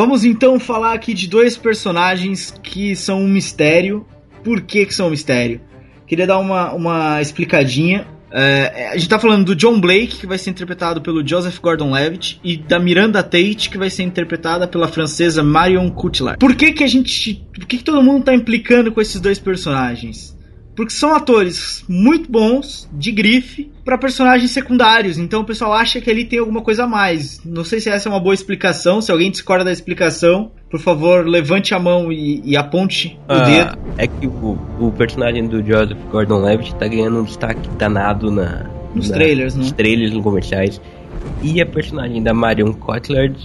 Vamos 0.00 0.24
então 0.24 0.58
falar 0.58 0.94
aqui 0.94 1.12
de 1.12 1.28
dois 1.28 1.58
personagens 1.58 2.58
que 2.62 2.96
são 2.96 3.20
um 3.20 3.28
mistério. 3.28 4.06
Por 4.42 4.62
que, 4.62 4.86
que 4.86 4.94
são 4.94 5.08
um 5.08 5.10
mistério? 5.10 5.60
Queria 6.06 6.26
dar 6.26 6.38
uma, 6.38 6.72
uma 6.72 7.20
explicadinha. 7.20 8.06
É, 8.32 8.92
a 8.92 8.96
gente 8.96 9.10
tá 9.10 9.18
falando 9.18 9.44
do 9.44 9.54
John 9.54 9.78
Blake, 9.78 10.16
que 10.16 10.26
vai 10.26 10.38
ser 10.38 10.48
interpretado 10.48 11.02
pelo 11.02 11.22
Joseph 11.26 11.58
Gordon-Levitt, 11.58 12.40
e 12.42 12.56
da 12.56 12.78
Miranda 12.78 13.22
Tate, 13.22 13.68
que 13.68 13.76
vai 13.76 13.90
ser 13.90 14.04
interpretada 14.04 14.66
pela 14.66 14.88
francesa 14.88 15.42
Marion 15.42 15.90
Cotillard. 15.90 16.38
Por 16.38 16.54
que 16.54 16.72
que 16.72 16.82
a 16.82 16.88
gente... 16.88 17.34
Por 17.52 17.66
que 17.66 17.76
que 17.76 17.84
todo 17.84 18.02
mundo 18.02 18.24
tá 18.24 18.34
implicando 18.34 18.90
com 18.90 19.02
esses 19.02 19.20
dois 19.20 19.38
personagens? 19.38 20.34
Porque 20.80 20.94
são 20.94 21.14
atores 21.14 21.84
muito 21.86 22.32
bons, 22.32 22.88
de 22.90 23.12
grife, 23.12 23.70
para 23.84 23.98
personagens 23.98 24.50
secundários. 24.50 25.18
Então 25.18 25.42
o 25.42 25.44
pessoal 25.44 25.74
acha 25.74 26.00
que 26.00 26.10
ali 26.10 26.24
tem 26.24 26.38
alguma 26.38 26.62
coisa 26.62 26.84
a 26.84 26.86
mais. 26.86 27.38
Não 27.44 27.64
sei 27.64 27.80
se 27.80 27.90
essa 27.90 28.08
é 28.08 28.12
uma 28.12 28.18
boa 28.18 28.32
explicação. 28.34 29.02
Se 29.02 29.12
alguém 29.12 29.30
discorda 29.30 29.62
da 29.66 29.72
explicação, 29.72 30.52
por 30.70 30.80
favor, 30.80 31.26
levante 31.26 31.74
a 31.74 31.78
mão 31.78 32.10
e, 32.10 32.40
e 32.46 32.56
aponte 32.56 33.18
o 33.28 33.32
Ah, 33.32 33.40
dedo. 33.44 33.78
é 33.98 34.06
que 34.06 34.26
o, 34.26 34.58
o 34.80 34.90
personagem 34.92 35.46
do 35.46 35.58
Joseph 35.62 35.98
Gordon-Levitt 36.10 36.74
tá 36.76 36.88
ganhando 36.88 37.20
um 37.20 37.24
destaque 37.24 37.68
danado 37.76 38.30
na, 38.30 38.64
Nos 38.94 39.10
na- 39.10 39.16
trailers, 39.16 39.54
né? 39.54 39.60
nos 39.64 39.72
trailers, 39.72 40.14
nos 40.14 40.22
comerciais. 40.24 40.80
E 41.42 41.60
a 41.60 41.66
personagem 41.66 42.22
da 42.22 42.32
Marion 42.32 42.72
Cotillard, 42.72 43.38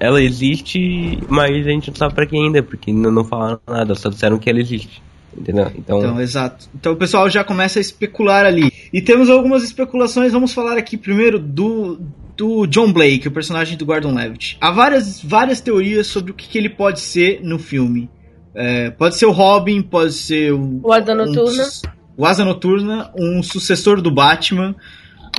ela 0.00 0.20
existe, 0.20 1.20
mas 1.28 1.64
a 1.64 1.70
gente 1.70 1.88
não 1.90 1.94
sabe 1.96 2.14
pra 2.14 2.26
quem 2.26 2.46
ainda, 2.46 2.64
porque 2.64 2.92
não, 2.92 3.12
não 3.12 3.22
falaram 3.24 3.60
nada, 3.68 3.94
só 3.94 4.08
disseram 4.08 4.38
que 4.40 4.50
ela 4.50 4.58
existe. 4.58 5.00
Entendeu? 5.36 5.70
Então, 5.76 5.98
Então, 6.00 6.20
exato. 6.20 6.68
Então 6.74 6.92
o 6.92 6.96
pessoal 6.96 7.28
já 7.30 7.44
começa 7.44 7.78
a 7.78 7.82
especular 7.82 8.44
ali. 8.44 8.72
E 8.92 9.00
temos 9.00 9.30
algumas 9.30 9.62
especulações. 9.62 10.32
Vamos 10.32 10.52
falar 10.52 10.76
aqui 10.76 10.96
primeiro 10.96 11.38
do, 11.38 12.00
do 12.36 12.66
John 12.66 12.92
Blake, 12.92 13.28
o 13.28 13.30
personagem 13.30 13.76
do 13.78 13.86
Gordon 13.86 14.12
Levitt. 14.14 14.58
Há 14.60 14.70
várias, 14.70 15.22
várias 15.22 15.60
teorias 15.60 16.06
sobre 16.08 16.32
o 16.32 16.34
que, 16.34 16.48
que 16.48 16.58
ele 16.58 16.68
pode 16.68 17.00
ser 17.00 17.40
no 17.42 17.58
filme. 17.58 18.10
É, 18.54 18.90
pode 18.90 19.16
ser 19.16 19.26
o 19.26 19.30
Robin, 19.30 19.80
pode 19.82 20.12
ser 20.12 20.52
o. 20.52 20.80
O 20.82 20.92
Asa 20.92 21.12
um 21.12 21.16
Noturna. 21.16 21.64
su- 21.64 21.82
o 22.16 22.26
Asa 22.26 22.44
Noturna, 22.44 23.10
um 23.16 23.42
sucessor 23.42 24.00
do 24.02 24.10
Batman. 24.10 24.74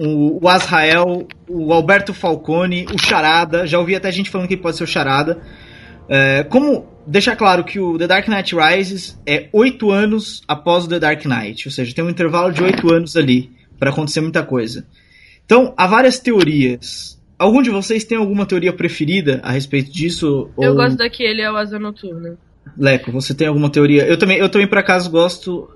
O, 0.01 0.43
o 0.45 0.47
Azrael, 0.47 1.27
o 1.49 1.73
Alberto 1.73 2.13
Falcone, 2.13 2.85
o 2.93 2.97
Charada. 2.97 3.67
Já 3.67 3.77
ouvi 3.77 3.93
até 3.93 4.09
gente 4.11 4.29
falando 4.29 4.47
que 4.47 4.53
ele 4.53 4.61
pode 4.61 4.77
ser 4.77 4.85
o 4.85 4.87
Charada. 4.87 5.39
É, 6.07 6.43
como 6.43 6.85
deixar 7.05 7.35
claro 7.35 7.63
que 7.63 7.79
o 7.79 7.97
The 7.97 8.07
Dark 8.07 8.27
Knight 8.27 8.55
Rises 8.55 9.19
é 9.25 9.47
oito 9.53 9.91
anos 9.91 10.41
após 10.47 10.85
o 10.85 10.89
The 10.89 10.99
Dark 10.99 11.25
Knight, 11.25 11.67
ou 11.67 11.71
seja, 11.71 11.93
tem 11.93 12.03
um 12.03 12.09
intervalo 12.09 12.51
de 12.51 12.63
oito 12.63 12.91
anos 12.93 13.15
ali 13.15 13.51
para 13.79 13.89
acontecer 13.89 14.21
muita 14.21 14.43
coisa. 14.43 14.85
Então, 15.45 15.73
há 15.75 15.87
várias 15.87 16.19
teorias. 16.19 17.19
Algum 17.37 17.61
de 17.61 17.69
vocês 17.69 18.03
tem 18.03 18.17
alguma 18.17 18.45
teoria 18.45 18.71
preferida 18.71 19.39
a 19.43 19.51
respeito 19.51 19.91
disso? 19.91 20.49
Eu 20.59 20.71
Ou- 20.71 20.75
gosto 20.75 20.97
daquele, 20.97 21.41
é 21.41 21.51
o 21.51 21.55
Asa 21.55 21.79
Noturna. 21.79 22.37
Leco, 22.77 23.11
você 23.11 23.33
tem 23.33 23.47
alguma 23.47 23.69
teoria? 23.69 24.05
Eu 24.05 24.17
também, 24.17 24.37
eu 24.37 24.47
também 24.47 24.67
por 24.67 24.77
acaso 24.77 25.09
gosto 25.09 25.67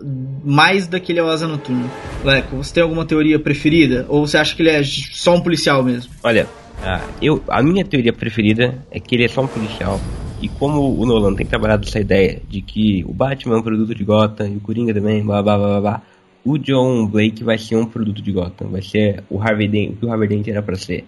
mais 0.45 0.87
daquele 0.87 1.19
Asa 1.19 1.47
Noturna. 1.47 1.89
Leco, 2.23 2.57
você 2.57 2.75
tem 2.75 2.83
alguma 2.83 3.05
teoria 3.05 3.39
preferida? 3.39 4.05
Ou 4.07 4.25
você 4.25 4.37
acha 4.37 4.55
que 4.55 4.61
ele 4.61 4.69
é 4.69 4.83
só 4.83 5.35
um 5.35 5.41
policial 5.41 5.83
mesmo? 5.83 6.13
olha, 6.23 6.47
ah, 6.83 7.01
eu, 7.21 7.43
a 7.47 7.63
minha 7.63 7.83
teoria 7.83 8.13
preferida 8.13 8.77
é 8.91 8.99
que 8.99 9.15
ele 9.15 9.25
é 9.25 9.27
só 9.27 9.41
um 9.41 9.47
policial. 9.47 9.99
E 10.45 10.49
como 10.59 10.95
o 10.95 11.05
Nolan 11.07 11.33
tem 11.33 11.43
trabalhado 11.43 11.87
essa 11.87 11.99
ideia 11.99 12.39
de 12.47 12.61
que 12.61 13.03
o 13.07 13.11
Batman 13.11 13.55
é 13.55 13.57
um 13.57 13.63
produto 13.63 13.95
de 13.95 14.03
Gotham 14.03 14.47
e 14.47 14.57
o 14.57 14.59
Coringa 14.59 14.93
também, 14.93 15.25
blá 15.25 15.41
blá 15.41 15.57
blá 15.57 15.67
blá, 15.67 15.81
blá 15.81 16.01
o 16.45 16.59
John 16.59 17.07
Blake 17.07 17.43
vai 17.43 17.57
ser 17.57 17.75
um 17.77 17.87
produto 17.87 18.21
de 18.21 18.31
Gotham, 18.31 18.67
vai 18.67 18.83
ser 18.83 19.23
o 19.27 19.41
Harvey 19.41 19.67
Dent, 19.67 19.93
o 19.93 19.95
que 19.95 20.05
o 20.05 20.11
Harvey 20.11 20.27
Dent 20.29 20.47
era 20.47 20.61
pra 20.61 20.75
ser. 20.75 21.03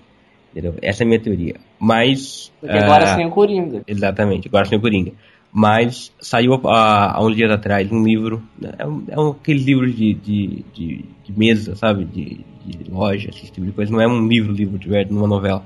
Entendeu? 0.51 0.73
Essa 0.81 1.03
é 1.03 1.05
a 1.05 1.07
minha 1.07 1.19
teoria. 1.19 1.57
Mas. 1.79 2.51
Porque 2.59 2.75
agora 2.75 3.03
ah, 3.03 3.15
sem 3.15 3.27
o 3.27 3.29
Coringa. 3.29 3.83
Exatamente, 3.87 4.47
agora 4.47 4.65
sem 4.65 4.79
o 4.79 4.81
Coringa. 4.81 5.11
Mas 5.51 6.11
saiu 6.19 6.55
há, 6.67 7.15
há 7.15 7.23
uns 7.23 7.35
dias 7.35 7.51
atrás 7.51 7.91
um 7.91 8.03
livro, 8.03 8.41
né, 8.59 8.71
é, 8.79 8.87
um, 8.87 9.03
é 9.07 9.19
um, 9.19 9.29
aqueles 9.29 9.63
livros 9.63 9.95
de, 9.95 10.15
de, 10.15 10.65
de, 10.73 11.05
de 11.23 11.37
mesa, 11.37 11.75
sabe? 11.75 12.05
De, 12.05 12.43
de 12.65 12.89
loja, 12.89 13.29
esse 13.29 13.51
tipo 13.51 13.67
de 13.67 13.71
coisa. 13.71 13.91
Não 13.91 14.01
é 14.01 14.07
um 14.07 14.27
livro, 14.27 14.51
livro 14.51 14.79
de 14.79 14.89
verdade, 14.89 15.13
numa 15.13 15.27
novela. 15.27 15.63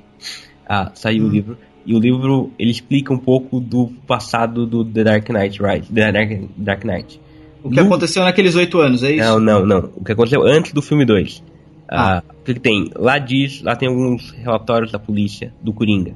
Ah, 0.68 0.92
saiu 0.94 1.24
o 1.24 1.28
livro. 1.28 1.56
E 1.84 1.94
o 1.94 1.98
livro, 1.98 2.50
ele 2.58 2.70
explica 2.70 3.12
um 3.12 3.18
pouco 3.18 3.58
do 3.60 3.88
passado 4.06 4.66
do 4.66 4.84
The 4.84 5.04
Dark 5.04 5.28
Knight 5.30 5.60
Rise, 5.62 5.92
The 5.92 6.12
Dark, 6.12 6.30
Dark 6.56 6.84
Knight. 6.84 7.20
O 7.62 7.68
que 7.70 7.76
No- 7.76 7.82
aconteceu 7.86 8.22
naqueles 8.24 8.54
oito 8.54 8.78
anos, 8.80 9.02
é 9.02 9.12
isso? 9.12 9.24
Não, 9.24 9.38
não, 9.40 9.66
não. 9.66 9.90
O 9.96 10.04
que 10.04 10.12
aconteceu 10.12 10.42
antes 10.44 10.72
do 10.72 10.80
filme 10.82 11.04
2. 11.04 11.42
Ah. 11.88 12.18
Ah, 12.18 12.22
o 12.40 12.44
que 12.44 12.54
que 12.54 12.60
tem? 12.60 12.90
Lá 12.96 13.18
diz, 13.18 13.62
lá 13.62 13.76
tem 13.76 13.88
alguns 13.88 14.30
relatórios 14.30 14.90
da 14.90 14.98
polícia, 14.98 15.52
do 15.62 15.72
Coringa. 15.72 16.14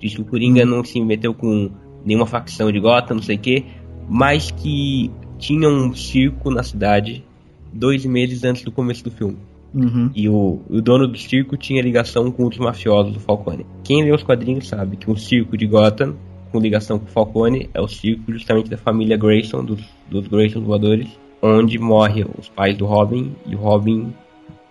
Diz 0.00 0.14
que 0.14 0.20
o 0.20 0.24
Coringa 0.24 0.64
não 0.66 0.84
se 0.84 1.00
meteu 1.00 1.32
com 1.32 1.70
nenhuma 2.04 2.26
facção 2.26 2.70
de 2.70 2.78
Gotham, 2.78 3.16
não 3.16 3.22
sei 3.22 3.36
o 3.36 3.38
quê, 3.38 3.64
mas 4.08 4.50
que 4.50 5.10
tinha 5.38 5.68
um 5.68 5.94
circo 5.94 6.50
na 6.50 6.62
cidade 6.62 7.24
dois 7.72 8.04
meses 8.04 8.44
antes 8.44 8.62
do 8.62 8.70
começo 8.70 9.02
do 9.02 9.10
filme. 9.10 9.36
Uhum. 9.74 10.10
E 10.14 10.28
o, 10.28 10.60
o 10.70 10.80
dono 10.80 11.08
do 11.08 11.18
circo 11.18 11.56
tinha 11.56 11.82
ligação 11.82 12.30
com 12.30 12.46
os 12.46 12.56
mafiosos 12.56 13.12
do 13.12 13.20
Falcone. 13.20 13.66
Quem 13.82 14.04
lê 14.04 14.12
os 14.12 14.22
quadrinhos 14.22 14.68
sabe 14.68 14.96
que 14.96 15.10
o 15.10 15.16
circo 15.16 15.56
de 15.56 15.66
Gotham, 15.66 16.14
com 16.52 16.60
ligação 16.60 16.98
com 16.98 17.06
o 17.06 17.10
Falcone, 17.10 17.68
é 17.74 17.80
o 17.80 17.88
circo 17.88 18.32
justamente 18.32 18.70
da 18.70 18.76
família 18.76 19.16
Grayson, 19.16 19.64
dos, 19.64 19.80
dos 20.08 20.28
Grayson 20.28 20.60
voadores, 20.60 21.08
onde 21.42 21.78
morre 21.78 22.24
os 22.38 22.48
pais 22.48 22.76
do 22.76 22.86
Robin, 22.86 23.34
e 23.44 23.56
o 23.56 23.58
Robin 23.58 24.14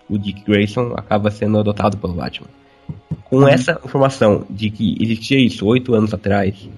o 0.08 0.18
Dick 0.18 0.42
Grayson 0.44 0.94
acaba 0.96 1.30
sendo 1.30 1.58
adotado 1.58 1.96
pelo 1.96 2.14
Batman. 2.14 2.48
Com 3.24 3.46
essa 3.48 3.80
informação 3.84 4.46
de 4.50 4.70
que 4.70 4.96
existia 5.00 5.38
isso 5.38 5.66
oito 5.66 5.94
anos 5.94 6.12
atrás, 6.12 6.68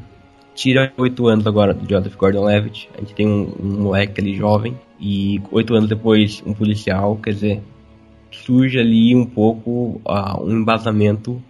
tira 0.55 0.93
oito 0.97 1.27
anos 1.27 1.47
agora 1.47 1.75
do 1.75 1.89
Joseph 1.89 2.17
Gordon-Levitt, 2.17 2.89
a 2.97 3.01
gente 3.01 3.15
tem 3.15 3.27
um, 3.27 3.53
um 3.61 3.83
moleque 3.83 4.21
ali 4.21 4.35
jovem, 4.35 4.77
e 4.99 5.41
oito 5.51 5.75
anos 5.75 5.89
depois 5.89 6.43
um 6.47 6.55
policial, 6.55 7.17
quer 7.17 7.31
dizer, 7.31 7.63
surge 8.31 8.79
ali 8.79 9.15
um 9.15 9.25
pouco 9.25 10.01
uh, 10.05 10.43
um 10.43 10.61
embasamento 10.61 11.43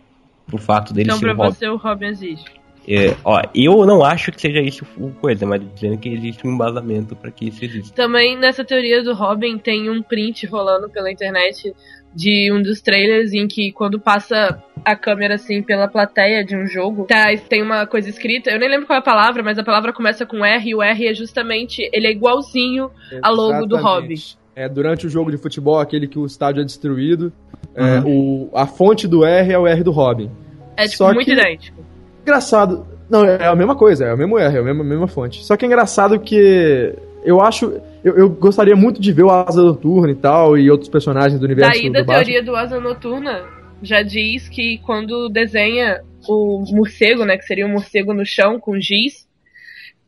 pro 0.47 0.59
fato 0.59 0.93
dele 0.93 1.09
Então 1.09 1.18
ser 1.18 1.27
pra 1.27 1.35
o 1.35 1.37
Robin. 1.37 1.53
você 1.53 1.68
o 1.68 1.77
Robin 1.77 2.07
existe. 2.07 2.57
É, 2.89 3.16
ó, 3.24 3.43
eu 3.53 3.85
não 3.85 4.05
acho 4.05 4.31
que 4.31 4.41
seja 4.41 4.61
isso 4.61 4.87
o 4.97 5.11
coisa, 5.11 5.45
mas 5.45 5.61
dizendo 5.74 5.99
que 5.99 6.09
existe 6.09 6.47
um 6.47 6.53
embasamento 6.53 7.16
para 7.16 7.33
que 7.33 7.49
isso 7.49 7.64
exista. 7.64 7.95
Também 7.95 8.39
nessa 8.39 8.64
teoria 8.64 9.03
do 9.03 9.12
Robin 9.12 9.59
tem 9.59 9.91
um 9.91 10.01
print 10.01 10.47
rolando 10.47 10.89
pela 10.89 11.11
internet 11.11 11.74
de 12.14 12.51
um 12.53 12.62
dos 12.62 12.81
trailers 12.81 13.33
em 13.33 13.49
que 13.49 13.72
quando 13.72 13.99
passa 13.99 14.62
a 14.85 14.95
câmera 14.95 15.35
assim 15.35 15.62
pela 15.62 15.89
plateia 15.89 16.45
de 16.45 16.57
um 16.57 16.64
jogo, 16.64 17.07
tá, 17.07 17.37
tem 17.49 17.61
uma 17.61 17.87
coisa 17.87 18.09
escrita, 18.09 18.51
eu 18.51 18.59
nem 18.59 18.68
lembro 18.68 18.87
qual 18.87 18.97
é 18.97 19.01
a 19.01 19.03
palavra, 19.03 19.43
mas 19.43 19.59
a 19.59 19.64
palavra 19.64 19.93
começa 19.93 20.24
com 20.24 20.45
R 20.45 20.70
e 20.70 20.74
o 20.74 20.81
R 20.81 21.09
é 21.09 21.12
justamente, 21.12 21.91
ele 21.93 22.07
é 22.07 22.11
igualzinho 22.12 22.91
a 23.20 23.29
logo 23.29 23.66
do 23.66 23.77
Robin. 23.77 24.14
É, 24.57 24.70
durante 24.70 25.07
o 25.07 25.11
jogo 25.11 25.30
de 25.30 25.36
futebol, 25.36 25.78
aquele 25.78 26.09
que 26.09 26.18
o 26.18 26.24
estádio 26.24 26.62
é 26.62 26.64
destruído, 26.64 27.30
é, 27.74 27.98
Uhum. 27.98 28.48
o, 28.52 28.57
a 28.57 28.66
fonte 28.66 29.07
do 29.07 29.22
R 29.22 29.52
é 29.52 29.59
o 29.59 29.66
R 29.66 29.82
do 29.84 29.90
Robin. 29.90 30.30
É 30.74 30.84
tipo 30.84 30.96
Só 30.96 31.12
muito 31.12 31.26
que- 31.26 31.34
idêntico. 31.34 31.84
Engraçado. 32.22 32.86
Não, 33.11 33.22
é 33.22 33.46
a 33.46 33.54
mesma 33.54 33.76
coisa, 33.76 34.07
é 34.07 34.14
o 34.14 34.16
mesmo 34.16 34.38
R, 34.38 34.57
é 34.57 34.59
a 34.59 34.62
mesma, 34.62 34.82
mesma 34.82 35.07
fonte. 35.07 35.44
Só 35.44 35.59
que 35.59 35.66
é 35.66 35.68
engraçado 35.68 36.18
que 36.18 36.94
eu 37.22 37.42
acho. 37.42 37.70
Eu, 38.02 38.16
eu 38.16 38.30
gostaria 38.30 38.74
muito 38.74 38.98
de 38.98 39.12
ver 39.12 39.24
o 39.24 39.30
Asa 39.30 39.62
Noturna 39.62 40.11
e 40.11 40.14
tal, 40.14 40.57
e 40.57 40.70
outros 40.70 40.88
personagens 40.88 41.38
do 41.38 41.44
universo 41.44 41.72
Daí 41.72 41.88
do 41.88 41.92
da 41.92 41.98
Batman. 42.00 42.14
teoria 42.14 42.42
do 42.42 42.57
Asa 42.57 42.80
Noturna 42.80 43.44
já 43.82 44.00
diz 44.02 44.48
que 44.48 44.78
quando 44.78 45.28
desenha 45.28 46.00
o 46.26 46.64
morcego, 46.74 47.26
né, 47.26 47.36
que 47.36 47.44
seria 47.44 47.66
um 47.66 47.72
morcego 47.72 48.14
no 48.14 48.24
chão 48.24 48.59
com 48.59 48.80
giz, 48.80 49.28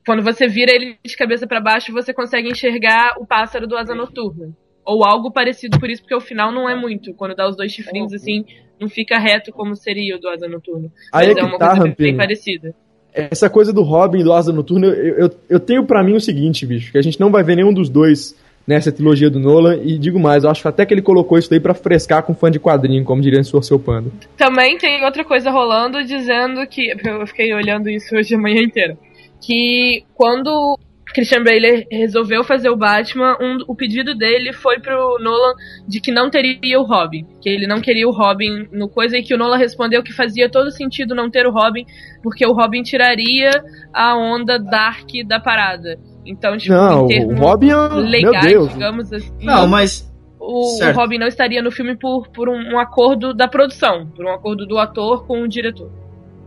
quando 0.09 0.23
você 0.23 0.49
vira 0.49 0.73
ele 0.75 0.97
de 1.05 1.15
cabeça 1.15 1.47
pra 1.47 1.61
baixo, 1.61 1.93
você 1.93 2.15
consegue 2.15 2.49
enxergar 2.49 3.17
o 3.19 3.27
pássaro 3.27 3.67
do 3.67 3.77
Asa 3.77 3.95
Noturna. 3.95 4.49
Ou 4.83 5.05
algo 5.05 5.31
parecido 5.31 5.79
por 5.79 5.91
isso, 5.91 6.01
porque 6.01 6.15
o 6.15 6.21
final 6.21 6.51
não 6.51 6.67
é 6.67 6.75
muito. 6.75 7.13
Quando 7.13 7.35
dá 7.37 7.47
os 7.47 7.55
dois 7.55 7.71
chifrinhos 7.71 8.15
assim, 8.15 8.43
não 8.81 8.89
fica 8.89 9.19
reto 9.19 9.53
como 9.53 9.77
seria 9.77 10.17
o 10.17 10.19
do 10.19 10.27
Asa 10.31 10.49
Noturna. 10.49 10.89
Aí 11.13 11.27
Mas 11.29 11.37
é 11.37 11.41
é 11.41 11.45
uma 11.45 11.59
tá, 11.59 11.67
coisa 11.67 11.83
bem 11.83 11.91
Rampini. 11.91 12.17
parecida. 12.17 12.75
Essa 13.13 13.51
coisa 13.51 13.71
do 13.71 13.83
Robin 13.83 14.21
e 14.21 14.25
do 14.25 14.33
Asa 14.33 14.51
Noturna, 14.51 14.87
eu, 14.87 15.19
eu, 15.19 15.31
eu 15.47 15.61
tenho 15.61 15.85
pra 15.85 16.03
mim 16.03 16.15
o 16.15 16.21
seguinte, 16.21 16.65
bicho, 16.65 16.91
que 16.91 16.97
a 16.97 17.03
gente 17.03 17.21
não 17.21 17.31
vai 17.31 17.45
ver 17.45 17.57
nenhum 17.57 17.75
dos 17.75 17.91
dois 17.91 18.35
nessa 18.67 18.91
trilogia 18.91 19.29
do 19.29 19.39
Nolan, 19.39 19.77
e 19.83 19.99
digo 19.99 20.19
mais, 20.19 20.45
eu 20.45 20.51
acho 20.51 20.67
até 20.69 20.87
que 20.87 20.93
ele 20.93 21.03
colocou 21.03 21.39
isso 21.39 21.49
daí 21.51 21.61
pra 21.61 21.73
frescar 21.75 22.23
com 22.23 22.35
fã 22.35 22.51
de 22.51 22.61
quadrinho, 22.61 23.05
como 23.05 23.21
diria 23.21 23.43
Sr. 23.43 23.63
Seu 23.63 23.79
Panda. 23.79 24.11
Também 24.39 24.79
tem 24.79 25.05
outra 25.05 25.25
coisa 25.25 25.51
rolando 25.51 26.03
dizendo 26.05 26.67
que. 26.67 26.95
Eu 27.05 27.27
fiquei 27.27 27.53
olhando 27.55 27.89
isso 27.89 28.15
hoje 28.15 28.35
a 28.35 28.39
manhã 28.39 28.63
inteira. 28.63 28.97
Que 29.45 30.05
quando 30.15 30.79
Christian 31.15 31.43
Bale 31.43 31.87
resolveu 31.91 32.45
fazer 32.45 32.69
o 32.69 32.77
Batman, 32.77 33.37
um- 33.41 33.65
o 33.67 33.75
pedido 33.75 34.15
dele 34.15 34.53
foi 34.53 34.79
pro 34.79 35.19
Nolan 35.21 35.55
de 35.87 36.01
que 36.01 36.13
não 36.13 36.29
teria 36.29 36.79
o 36.79 36.85
Robin. 36.85 37.25
Que 37.41 37.49
ele 37.49 37.67
não 37.67 37.81
queria 37.81 38.07
o 38.07 38.13
Robin 38.13 38.69
no 38.71 38.89
coisa 38.89 39.17
e 39.17 39.23
que 39.23 39.35
o 39.35 39.39
Nolan 39.39 39.57
respondeu 39.57 40.03
que 40.03 40.13
fazia 40.13 40.51
todo 40.51 40.71
sentido 40.71 41.15
não 41.15 41.31
ter 41.31 41.47
o 41.47 41.51
Robin, 41.51 41.85
porque 42.23 42.45
o 42.47 42.53
Robin 42.53 42.83
tiraria 42.83 43.51
a 43.93 44.17
onda 44.17 44.59
dark 44.59 45.09
da 45.27 45.41
parada. 45.41 45.99
Então, 46.27 46.59
tipo, 46.59 46.75
Não, 46.75 47.01
em 47.01 47.05
o 47.05 47.09
termos 47.09 47.39
Robin 47.39 47.71
é. 47.71 47.89
Meu 47.89 48.01
legais, 48.01 48.47
Deus. 48.47 48.73
digamos 48.75 49.11
assim. 49.13 49.33
Não, 49.41 49.67
mas. 49.67 50.07
o, 50.39 50.79
o. 50.85 50.93
Robin 50.93 51.17
não 51.19 51.27
estaria 51.27 51.63
no 51.63 51.71
filme 51.73 51.97
por, 51.97 52.29
por 52.29 52.51
um, 52.51 52.75
um 52.75 52.79
acordo 52.79 53.33
da 53.33 53.49
produção, 53.49 54.07
por 54.15 54.27
um 54.27 54.31
acordo 54.35 54.67
do 54.67 54.79
ator 54.79 55.27
com 55.27 55.41
o 55.43 55.49
diretor. 55.49 55.91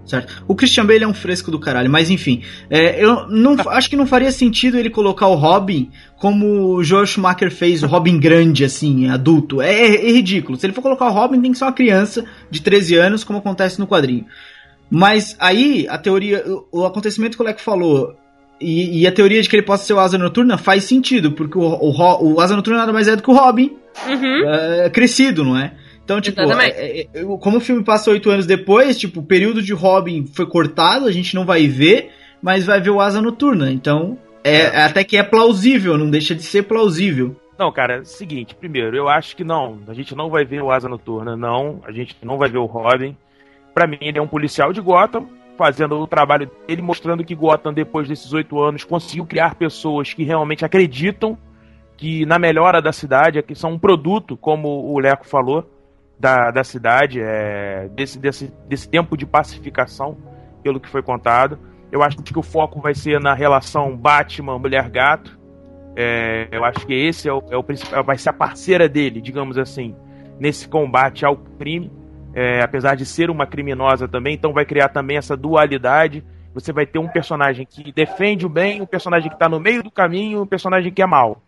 Certo. 0.05 0.43
O 0.47 0.55
Christian 0.55 0.85
Bale 0.85 1.03
é 1.03 1.07
um 1.07 1.13
fresco 1.13 1.51
do 1.51 1.59
caralho, 1.59 1.89
mas 1.89 2.09
enfim. 2.09 2.41
é, 2.69 3.03
eu 3.03 3.27
não, 3.27 3.55
acho 3.69 3.89
que 3.89 3.95
não 3.95 4.05
faria 4.07 4.31
sentido 4.31 4.77
ele 4.77 4.89
colocar 4.89 5.27
o 5.27 5.35
Robin 5.35 5.89
como 6.17 6.75
o 6.75 6.83
Joel 6.83 7.05
Schumacher 7.05 7.51
fez, 7.51 7.81
o 7.83 7.87
Robin 7.87 8.19
grande, 8.19 8.65
assim, 8.65 9.07
adulto. 9.09 9.61
É, 9.61 9.71
é- 9.73 10.09
é 10.09 10.11
ridículo. 10.11 10.57
Se 10.57 10.65
ele 10.65 10.73
for 10.73 10.81
colocar 10.81 11.05
o 11.07 11.11
Robin, 11.11 11.39
tem 11.41 11.51
que 11.51 11.57
ser 11.57 11.63
uma 11.65 11.71
criança 11.73 12.25
de 12.49 12.61
13 12.61 12.95
anos, 12.95 13.23
como 13.23 13.39
acontece 13.39 13.79
no 13.79 13.87
quadrinho. 13.87 14.25
Mas 14.89 15.35
aí, 15.39 15.87
a 15.89 15.97
teoria. 15.97 16.43
O, 16.71 16.81
o 16.81 16.85
acontecimento 16.85 17.37
que 17.37 17.43
o 17.43 17.45
Leco 17.45 17.61
falou. 17.61 18.15
E, 18.59 19.01
e 19.01 19.07
a 19.07 19.11
teoria 19.11 19.41
de 19.41 19.49
que 19.49 19.55
ele 19.55 19.63
possa 19.63 19.85
ser 19.85 19.93
o 19.93 19.99
Asa 19.99 20.17
Noturna 20.17 20.55
faz 20.57 20.83
sentido, 20.83 21.31
porque 21.31 21.57
o, 21.57 21.61
o, 21.61 22.33
o 22.35 22.39
Asa 22.39 22.55
Noturna 22.55 22.79
nada 22.79 22.93
mais 22.93 23.07
é 23.07 23.15
do 23.15 23.23
que 23.23 23.31
o 23.31 23.33
Robin 23.33 23.71
Uhum. 24.07 24.49
é, 24.49 24.89
crescido, 24.89 25.43
não 25.43 25.57
é? 25.57 25.73
Então, 26.11 26.19
tipo, 26.19 26.41
Exatamente. 26.41 26.75
é- 26.75 27.01
é- 27.01 27.23
como 27.39 27.57
o 27.57 27.61
filme 27.61 27.83
passa 27.85 28.11
oito 28.11 28.29
anos 28.29 28.45
depois, 28.45 28.99
tipo, 28.99 29.21
o 29.21 29.23
período 29.23 29.61
de 29.61 29.71
Robin 29.73 30.25
foi 30.25 30.45
cortado, 30.45 31.05
a 31.05 31.11
gente 31.11 31.33
não 31.33 31.45
vai 31.45 31.67
ver, 31.67 32.11
mas 32.41 32.65
vai 32.65 32.81
ver 32.81 32.89
o 32.89 32.99
Asa 32.99 33.21
Noturna. 33.21 33.71
Então, 33.71 34.17
é, 34.43 34.65
até 34.83 35.05
que 35.05 35.15
é 35.15 35.23
plausível, 35.23 35.97
não 35.97 36.09
deixa 36.09 36.35
de 36.35 36.43
ser 36.43 36.63
plausível. 36.63 37.33
Não, 37.57 37.71
cara, 37.71 37.97
é 37.97 37.99
o 38.01 38.05
seguinte, 38.05 38.53
primeiro, 38.55 38.97
eu 38.97 39.07
acho 39.07 39.37
que 39.37 39.43
não. 39.43 39.79
A 39.87 39.93
gente 39.93 40.13
não 40.13 40.29
vai 40.29 40.43
ver 40.43 40.61
o 40.61 40.69
Asa 40.69 40.89
Noturna, 40.89 41.37
não. 41.37 41.79
A 41.85 41.91
gente 41.93 42.17
não 42.23 42.37
vai 42.37 42.49
ver 42.49 42.57
o 42.57 42.65
Robin. 42.65 43.15
Pra 43.73 43.87
mim, 43.87 43.99
ele 44.01 44.17
é 44.17 44.21
um 44.21 44.27
policial 44.27 44.73
de 44.73 44.81
Gotham, 44.81 45.29
fazendo 45.57 45.97
o 45.97 46.07
trabalho 46.07 46.49
dele, 46.67 46.81
mostrando 46.81 47.23
que 47.23 47.35
Gotham, 47.35 47.71
depois 47.71 48.09
desses 48.09 48.33
oito 48.33 48.59
anos, 48.61 48.83
conseguiu 48.83 49.25
criar 49.25 49.55
pessoas 49.55 50.13
que 50.13 50.23
realmente 50.23 50.65
acreditam 50.65 51.37
que 51.95 52.25
na 52.25 52.39
melhora 52.39 52.81
da 52.81 52.91
cidade, 52.91 53.41
que 53.43 53.53
são 53.53 53.73
um 53.73 53.79
produto, 53.79 54.35
como 54.35 54.91
o 54.91 54.99
Leco 54.99 55.25
falou, 55.25 55.69
da, 56.21 56.51
da 56.51 56.63
cidade, 56.63 57.19
é, 57.19 57.89
desse, 57.95 58.19
desse, 58.19 58.53
desse 58.69 58.87
tempo 58.87 59.17
de 59.17 59.25
pacificação, 59.25 60.15
pelo 60.61 60.79
que 60.79 60.87
foi 60.87 61.01
contado. 61.01 61.57
Eu 61.91 62.03
acho 62.03 62.17
que 62.17 62.37
o 62.37 62.43
foco 62.43 62.79
vai 62.79 62.93
ser 62.93 63.19
na 63.19 63.33
relação 63.33 63.97
Batman-Mulher-Gato. 63.97 65.37
É, 65.97 66.47
eu 66.51 66.63
acho 66.63 66.85
que 66.85 66.93
esse 66.93 67.27
é 67.27 67.33
o, 67.33 67.41
é 67.49 67.57
o 67.57 67.63
principal, 67.63 68.03
vai 68.03 68.17
ser 68.19 68.29
a 68.29 68.33
parceira 68.33 68.87
dele, 68.87 69.19
digamos 69.19 69.57
assim, 69.57 69.95
nesse 70.39 70.69
combate 70.69 71.25
ao 71.25 71.35
crime. 71.35 71.91
É, 72.33 72.61
apesar 72.61 72.95
de 72.95 73.05
ser 73.05 73.29
uma 73.29 73.45
criminosa 73.45 74.07
também, 74.07 74.35
então 74.35 74.53
vai 74.53 74.63
criar 74.63 74.89
também 74.89 75.17
essa 75.17 75.35
dualidade. 75.35 76.23
Você 76.53 76.71
vai 76.71 76.85
ter 76.85 76.99
um 76.99 77.07
personagem 77.07 77.65
que 77.65 77.91
defende 77.91 78.45
o 78.45 78.49
bem, 78.49 78.79
um 78.79 78.85
personagem 78.85 79.27
que 79.27 79.35
está 79.35 79.49
no 79.49 79.59
meio 79.59 79.81
do 79.81 79.89
caminho, 79.89 80.43
um 80.43 80.47
personagem 80.47 80.93
que 80.93 81.01
é 81.01 81.07
mal. 81.07 81.41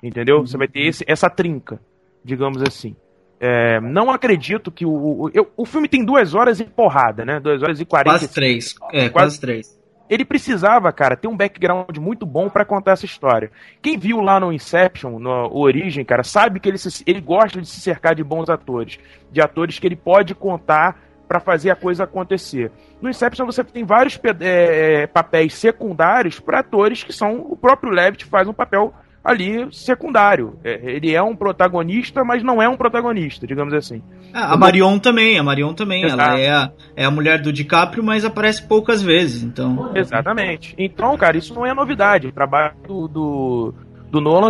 Entendeu? 0.00 0.46
Você 0.46 0.56
vai 0.56 0.68
ter 0.68 0.86
esse, 0.86 1.04
essa 1.06 1.28
trinca, 1.28 1.80
digamos 2.24 2.62
assim. 2.62 2.94
É, 3.40 3.80
não 3.80 4.10
acredito 4.10 4.70
que 4.70 4.84
o. 4.84 4.90
O, 4.92 5.30
eu- 5.32 5.50
o 5.56 5.64
filme 5.64 5.88
tem 5.88 6.04
duas 6.04 6.34
horas 6.34 6.60
e 6.60 6.64
porrada, 6.64 7.24
né? 7.24 7.40
Duas 7.40 7.62
horas 7.62 7.80
e 7.80 7.84
quarenta. 7.86 8.10
Quase 8.18 8.28
três. 8.28 8.74
É, 8.92 9.08
Quase- 9.08 9.10
quase 9.10 9.40
três. 9.40 9.80
Ele 10.10 10.24
precisava, 10.24 10.92
cara, 10.92 11.16
ter 11.16 11.28
um 11.28 11.36
background 11.36 11.96
muito 11.98 12.26
bom 12.26 12.48
pra 12.50 12.64
contar 12.64 12.92
essa 12.92 13.04
história. 13.04 13.50
Quem 13.80 13.96
viu 13.96 14.20
lá 14.20 14.40
no 14.40 14.52
Inception, 14.52 15.18
no 15.20 15.48
Origem, 15.56 16.04
cara, 16.04 16.24
sabe 16.24 16.58
que 16.58 16.68
ele, 16.68 16.78
se- 16.78 17.04
ele 17.06 17.20
gosta 17.20 17.60
de 17.60 17.68
se 17.68 17.80
cercar 17.80 18.14
de 18.14 18.24
bons 18.24 18.50
atores, 18.50 18.98
de 19.30 19.40
atores 19.40 19.78
que 19.78 19.86
ele 19.86 19.94
pode 19.96 20.34
contar 20.34 21.00
pra 21.28 21.38
fazer 21.38 21.70
a 21.70 21.76
coisa 21.76 22.02
acontecer. 22.04 22.72
No 23.00 23.08
Inception 23.08 23.46
você 23.46 23.62
tem 23.62 23.84
vários 23.84 24.18
é, 24.40 25.02
é, 25.02 25.06
papéis 25.06 25.54
secundários 25.54 26.40
pra 26.40 26.58
atores 26.58 27.04
que 27.04 27.12
são 27.12 27.36
o 27.48 27.56
próprio 27.56 27.92
Levitt 27.92 28.24
faz 28.24 28.48
um 28.48 28.52
papel 28.52 28.92
ali 29.24 29.68
secundário. 29.72 30.58
É, 30.64 30.80
ele 30.82 31.14
é 31.14 31.22
um 31.22 31.36
protagonista, 31.36 32.24
mas 32.24 32.42
não 32.42 32.60
é 32.60 32.68
um 32.68 32.76
protagonista, 32.76 33.46
digamos 33.46 33.72
assim. 33.74 34.02
Ah, 34.32 34.54
a 34.54 34.56
Marion 34.56 34.98
também, 34.98 35.38
a 35.38 35.42
Marion 35.42 35.74
também. 35.74 36.04
Exato. 36.04 36.22
Ela 36.22 36.40
é 36.40 36.50
a, 36.50 36.72
é 36.96 37.04
a 37.04 37.10
mulher 37.10 37.40
do 37.40 37.52
DiCaprio, 37.52 38.02
mas 38.02 38.24
aparece 38.24 38.62
poucas 38.66 39.02
vezes, 39.02 39.42
então. 39.42 39.92
Exatamente. 39.94 40.74
Então, 40.78 41.16
cara, 41.16 41.36
isso 41.36 41.54
não 41.54 41.66
é 41.66 41.74
novidade. 41.74 42.28
O 42.28 42.32
trabalho 42.32 42.74
do, 42.86 43.08
do, 43.08 43.74
do 44.10 44.20
Nolan, 44.20 44.48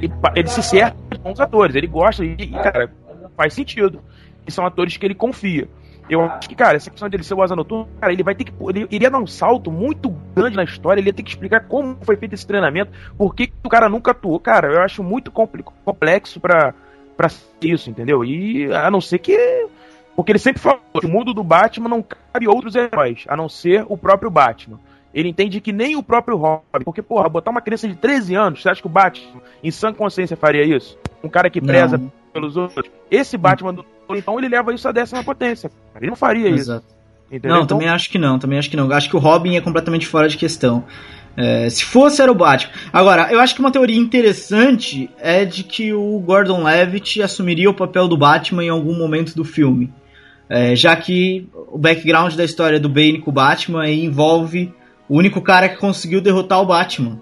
ele, 0.00 0.12
ele 0.34 0.48
se 0.48 0.62
cerca 0.62 0.96
de 1.10 1.18
bons 1.18 1.40
atores. 1.40 1.76
Ele 1.76 1.86
gosta 1.86 2.24
e, 2.24 2.34
e, 2.38 2.50
cara, 2.50 2.92
faz 3.36 3.54
sentido. 3.54 4.00
E 4.46 4.50
são 4.50 4.66
atores 4.66 4.96
que 4.96 5.06
ele 5.06 5.14
confia. 5.14 5.68
Eu 6.12 6.24
acho 6.24 6.46
que, 6.46 6.54
cara, 6.54 6.76
essa 6.76 6.90
questão 6.90 7.08
dele 7.08 7.22
ser 7.22 7.32
o 7.32 7.42
Asa 7.42 7.56
Noturno, 7.56 7.88
cara, 7.98 8.12
ele 8.12 8.22
vai 8.22 8.34
ter 8.34 8.44
que. 8.44 8.52
Ele 8.68 8.86
iria 8.90 9.10
dar 9.10 9.18
um 9.18 9.26
salto 9.26 9.72
muito 9.72 10.10
grande 10.34 10.56
na 10.56 10.64
história, 10.64 11.00
ele 11.00 11.08
ia 11.08 11.12
ter 11.12 11.22
que 11.22 11.30
explicar 11.30 11.60
como 11.60 11.96
foi 12.02 12.16
feito 12.16 12.34
esse 12.34 12.46
treinamento, 12.46 12.92
por 13.16 13.34
que 13.34 13.50
o 13.64 13.68
cara 13.68 13.88
nunca 13.88 14.10
atuou. 14.10 14.38
Cara, 14.38 14.70
eu 14.74 14.82
acho 14.82 15.02
muito 15.02 15.30
complexo 15.30 16.38
pra, 16.38 16.74
pra 17.16 17.28
isso, 17.62 17.88
entendeu? 17.88 18.22
E 18.22 18.70
a 18.74 18.90
não 18.90 19.00
ser 19.00 19.20
que. 19.20 19.66
Porque 20.14 20.32
ele 20.32 20.38
sempre 20.38 20.60
falou 20.60 20.80
que 21.00 21.06
o 21.06 21.08
mundo 21.08 21.32
do 21.32 21.42
Batman 21.42 21.88
não 21.88 22.02
cabe 22.02 22.46
outros 22.46 22.74
heróis, 22.74 23.24
a 23.26 23.34
não 23.34 23.48
ser 23.48 23.86
o 23.88 23.96
próprio 23.96 24.30
Batman. 24.30 24.78
Ele 25.14 25.30
entende 25.30 25.62
que 25.62 25.72
nem 25.72 25.96
o 25.96 26.02
próprio 26.02 26.36
Robin. 26.36 26.84
Porque, 26.84 27.00
porra, 27.00 27.28
botar 27.28 27.50
uma 27.50 27.62
criança 27.62 27.88
de 27.88 27.94
13 27.94 28.34
anos, 28.34 28.62
você 28.62 28.68
acha 28.68 28.82
que 28.82 28.86
o 28.86 28.90
Batman, 28.90 29.40
em 29.64 29.70
sã 29.70 29.92
consciência, 29.92 30.36
faria 30.36 30.64
isso? 30.64 30.98
Um 31.24 31.28
cara 31.28 31.48
que 31.48 31.60
preza 31.60 31.96
Não. 31.96 32.12
pelos 32.32 32.56
outros. 32.56 32.90
Esse 33.10 33.38
Batman 33.38 33.72
do 33.72 33.84
então 34.16 34.38
ele 34.38 34.48
leva 34.48 34.72
isso 34.72 34.88
à 34.88 34.92
décima 34.92 35.22
potência. 35.22 35.70
Ele 35.96 36.10
não 36.10 36.16
faria 36.16 36.48
isso. 36.48 36.70
Exato. 36.70 36.86
Entendeu? 37.30 37.56
Não, 37.56 37.62
Então, 37.64 37.78
também 37.78 37.88
acho 37.88 38.10
que 38.10 38.18
não, 38.18 38.38
também 38.38 38.58
acho 38.58 38.68
que 38.68 38.76
não. 38.76 38.90
Acho 38.92 39.08
que 39.08 39.16
o 39.16 39.18
Robin 39.18 39.56
é 39.56 39.60
completamente 39.60 40.06
fora 40.06 40.28
de 40.28 40.36
questão. 40.36 40.84
É, 41.36 41.68
se 41.70 41.82
fosse, 41.84 42.20
era 42.20 42.30
o 42.30 42.34
Batman. 42.34 42.72
Agora, 42.92 43.32
eu 43.32 43.40
acho 43.40 43.54
que 43.54 43.60
uma 43.60 43.70
teoria 43.70 43.98
interessante 43.98 45.08
é 45.18 45.44
de 45.44 45.64
que 45.64 45.92
o 45.92 46.18
Gordon 46.18 46.62
Levitt 46.62 47.22
assumiria 47.22 47.70
o 47.70 47.74
papel 47.74 48.06
do 48.06 48.18
Batman 48.18 48.64
em 48.64 48.68
algum 48.68 48.96
momento 48.96 49.34
do 49.34 49.44
filme. 49.44 49.90
É, 50.48 50.76
já 50.76 50.94
que 50.94 51.48
o 51.54 51.78
background 51.78 52.34
da 52.34 52.44
história 52.44 52.78
do 52.78 52.88
Bane 52.88 53.20
com 53.20 53.30
o 53.30 53.34
Batman 53.34 53.88
envolve 53.88 54.70
o 55.08 55.16
único 55.16 55.40
cara 55.40 55.68
que 55.70 55.76
conseguiu 55.76 56.20
derrotar 56.20 56.60
o 56.60 56.66
Batman. 56.66 57.18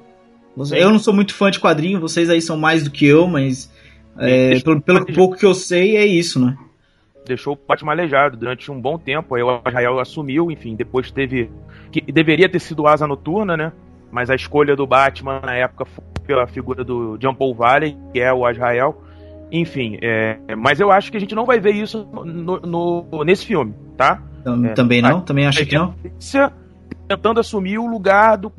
Eu 0.73 0.91
não 0.91 0.99
sou 0.99 1.15
muito 1.15 1.33
fã 1.33 1.51
de 1.51 1.61
quadrinho, 1.61 2.01
vocês 2.01 2.29
aí 2.29 2.43
são 2.43 2.57
mais 2.57 2.83
do 2.83 2.91
que 2.91 3.07
eu, 3.07 3.29
mas 3.29 3.71
é, 4.19 4.59
pelo, 4.61 4.81
pelo 4.83 5.07
pouco 5.07 5.37
que 5.37 5.47
eu 5.47 5.55
sei, 5.55 5.97
é 5.97 6.05
isso, 6.05 6.45
né? 6.45 6.57
Deixou 7.31 7.55
o 7.55 7.59
Batman 7.69 7.93
aleijado 7.93 8.37
durante 8.37 8.73
um 8.73 8.81
bom 8.81 8.99
tempo. 8.99 9.37
Aí 9.37 9.43
o 9.43 9.63
Israel 9.65 10.01
assumiu, 10.01 10.51
enfim, 10.51 10.75
depois 10.75 11.13
teve. 11.13 11.49
que 11.93 12.01
deveria 12.01 12.49
ter 12.49 12.59
sido 12.59 12.89
Asa 12.89 13.07
Noturna, 13.07 13.57
né? 13.57 13.73
Mas 14.11 14.29
a 14.31 14.35
escolha 14.35 14.75
do 14.75 14.85
Batman 14.85 15.41
na 15.41 15.55
época 15.55 15.85
foi 15.85 16.05
pela 16.27 16.45
figura 16.49 16.83
do 16.83 17.17
John 17.19 17.33
Paul 17.33 17.55
Valley, 17.55 17.97
que 18.13 18.19
é 18.19 18.33
o 18.33 18.45
Azrael. 18.45 19.01
Enfim, 19.53 19.97
é, 20.03 20.39
mas 20.57 20.81
eu 20.81 20.91
acho 20.91 21.13
que 21.13 21.17
a 21.17 21.21
gente 21.21 21.35
não 21.37 21.45
vai 21.45 21.61
ver 21.61 21.73
isso 21.73 22.05
no, 22.05 22.61
no 22.61 23.25
nesse 23.25 23.47
filme, 23.47 23.75
tá? 23.97 24.21
É, 24.65 24.73
também 24.75 25.01
não? 25.01 25.21
Também 25.21 25.47
acho 25.47 25.65
que 25.65 25.77
não? 25.77 25.95
Tentando 27.07 27.39
assumir 27.39 27.79
o 27.79 27.87
lugar 27.87 28.37
do. 28.37 28.53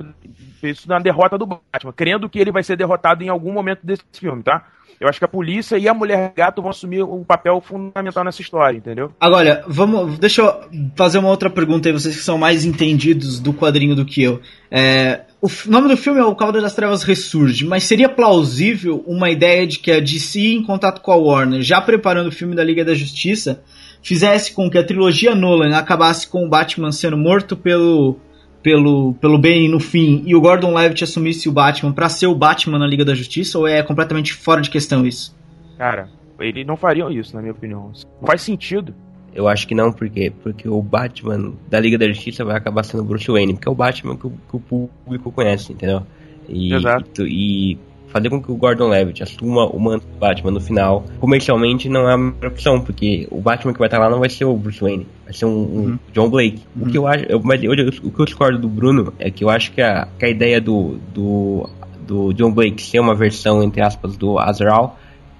Isso 0.64 0.88
na 0.88 1.00
derrota 1.00 1.38
do 1.38 1.46
Batman, 1.46 1.92
crendo 1.94 2.30
que 2.30 2.40
ele 2.40 2.52
vai 2.52 2.64
ser 2.64 2.78
derrotado 2.78 3.22
em 3.22 3.30
algum 3.30 3.52
momento 3.52 3.86
desse 3.86 4.04
filme, 4.14 4.44
tá? 4.44 4.66
Eu 5.02 5.10
acho 5.10 5.18
que 5.18 5.26
a 5.26 5.28
polícia 5.28 5.80
e 5.80 5.88
a 5.88 5.95
mulher 5.95 6.32
gato 6.36 6.62
vão 6.62 6.70
assumir 6.70 7.02
um 7.02 7.24
papel 7.24 7.60
fundamental 7.60 8.24
nessa 8.24 8.39
história, 8.39 8.78
entendeu? 8.78 9.12
Agora, 9.20 9.64
vamos. 9.68 10.20
Deixa 10.20 10.43
eu 10.43 10.62
fazer 10.95 11.18
uma 11.18 11.30
outra 11.30 11.49
pergunta 11.49 11.89
aí, 11.89 11.93
vocês 11.93 12.16
que 12.16 12.22
são 12.22 12.38
mais 12.38 12.66
entendidos 12.66 13.39
do 13.39 13.52
quadrinho 13.52 13.95
do 13.95 14.06
que 14.06 14.22
eu. 14.22 14.39
É, 14.70 15.22
o 15.41 15.49
nome 15.66 15.89
do 15.89 15.97
filme 15.97 16.20
é 16.20 16.24
O 16.24 16.36
Caldo 16.36 16.62
das 16.62 16.76
Trevas 16.76 17.02
Ressurge, 17.02 17.66
mas 17.66 17.86
seria 17.86 18.08
plausível 18.08 19.04
uma 19.08 19.32
ideia 19.32 19.66
de 19.66 19.80
que 19.80 19.91
a 19.91 19.99
DC, 19.99 20.39
em 20.39 20.64
contato 20.64 21.02
com 21.02 21.12
a 21.12 21.16
Warner, 21.16 21.64
já 21.64 21.82
preparando 21.82 22.28
o 22.28 22.32
filme 22.32 22.56
da 22.56 22.64
Liga 22.64 22.86
da 22.86 22.93
Justiça, 22.93 23.64
fizesse 24.04 24.54
com 24.54 24.70
que 24.70 24.78
a 24.78 24.86
trilogia 24.86 25.34
Nolan 25.34 25.76
acabasse 25.76 26.28
com 26.28 26.45
o 26.45 26.49
Batman 26.49 26.91
sendo 26.91 27.18
morto 27.18 27.58
pelo 27.58 28.20
pelo, 28.62 29.14
pelo 29.16 29.38
Bane 29.38 29.68
no 29.68 29.80
fim 29.80 30.24
e 30.26 30.36
o 30.36 30.41
Gordon 30.41 30.74
Levitt 30.74 31.03
assumisse 31.03 31.49
o 31.49 31.51
Batman 31.51 31.91
para 31.91 32.09
ser 32.09 32.28
o 32.28 32.36
Batman 32.36 32.80
na 32.80 32.88
Liga 32.88 33.03
da 33.03 33.16
Justiça 33.16 33.57
ou 33.57 33.68
é 33.68 33.82
completamente 33.84 34.34
fora 34.34 34.62
de 34.62 34.70
questão 34.70 35.05
isso? 35.05 35.36
Cara, 35.78 36.09
eles 36.39 36.66
não 36.66 36.78
fariam 36.78 37.12
isso, 37.12 37.36
na 37.36 37.41
minha 37.41 37.53
opinião. 37.53 37.91
Não 38.20 38.28
faz 38.28 38.41
sentido. 38.41 38.93
Eu 39.34 39.47
acho 39.47 39.68
que 39.68 39.74
não, 39.74 39.93
por 39.93 40.09
quê? 40.09 40.32
Porque 40.43 40.68
o 40.68 40.82
Batman 40.82 41.53
da 41.70 41.80
Liga 41.80 41.97
da 41.97 42.07
Justiça 42.07 42.43
vai 42.43 42.57
acabar 42.57 42.84
sendo 42.84 43.03
Bruce 43.03 43.32
Wayne, 43.32 43.53
porque 43.53 43.68
é 43.68 43.72
o 43.72 43.76
Batman 43.76 44.18
que 44.18 44.28
o, 44.28 44.32
que 44.32 44.55
o 44.55 44.59
público 44.59 45.32
conhece, 45.32 45.72
entendeu? 45.72 46.03
E, 46.49 46.74
Exato. 46.74 47.26
E, 47.26 47.74
e 47.74 47.80
fazer 48.12 48.30
com 48.30 48.41
que 48.41 48.51
o 48.51 48.55
Gordon 48.55 48.89
Levitt 48.89 49.24
assuma 49.24 49.66
o 49.66 49.80
manto 49.80 50.05
do 50.05 50.18
Batman 50.18 50.51
no 50.51 50.62
final, 50.62 51.05
comercialmente 51.20 51.89
não 51.89 52.09
é 52.09 52.14
a 52.14 52.18
melhor 52.18 52.47
opção, 52.47 52.82
porque 52.82 53.28
o 53.32 53.41
Batman 53.41 53.74
que 53.74 53.80
vai 53.80 53.88
estar 53.88 53.99
lá 53.99 54.09
não 54.09 54.20
vai 54.20 54.30
ser 54.30 54.45
o 54.45 54.55
Bruce 54.55 54.82
Wayne, 54.82 55.07
vai 55.24 55.34
ser 55.34 55.45
um, 55.45 55.49
um 55.49 55.53
uhum. 55.53 55.99
John 56.14 56.30
Blake. 56.30 56.62
Uhum. 56.76 56.88
O 56.88 56.91
que 56.91 56.97
eu 56.97 57.07
acho, 57.07 57.26
eu, 57.28 57.41
mas 57.41 57.64
eu, 57.64 57.72
o 57.72 58.12
que 58.12 58.20
eu 58.20 58.26
discordo 58.26 58.59
do 58.59 58.68
Bruno 58.68 59.14
é 59.18 59.32
que 59.32 59.43
eu 59.43 59.49
acho 59.49 59.72
que 59.72 59.82
a, 59.82 60.07
que 60.20 60.26
a 60.26 60.30
ideia 60.30 60.59
do, 60.59 60.99
do, 61.14 61.70
do 62.05 62.34
John 62.34 62.51
Blake 62.51 62.82
ser 62.82 62.99
uma 62.99 63.16
versão, 63.16 63.64
entre 63.64 63.82
aspas, 63.82 64.18
do 64.18 64.38
Azrael 64.38 64.95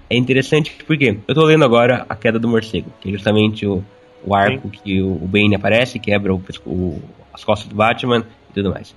é 0.10 0.16
interessante 0.16 0.76
porque 0.86 1.18
eu 1.28 1.36
tô 1.36 1.46
lendo 1.46 1.64
agora 1.64 2.06
A 2.10 2.16
Queda 2.16 2.40
do 2.40 2.48
Morcego, 2.48 2.92
que 3.00 3.10
é 3.10 3.12
justamente 3.12 3.66
o, 3.66 3.84
o 4.24 4.36
arco 4.36 4.70
Sim. 4.70 4.80
que 4.84 5.02
o, 5.02 5.14
o 5.14 5.28
Bane 5.28 5.56
aparece, 5.56 6.00
quebra 6.00 6.34
o, 6.34 6.42
o, 6.66 7.02
as 7.34 7.44
costas 7.44 7.68
do 7.68 7.76
Batman 7.76 8.26
e 8.50 8.54
tudo 8.54 8.72
mais. 8.72 8.94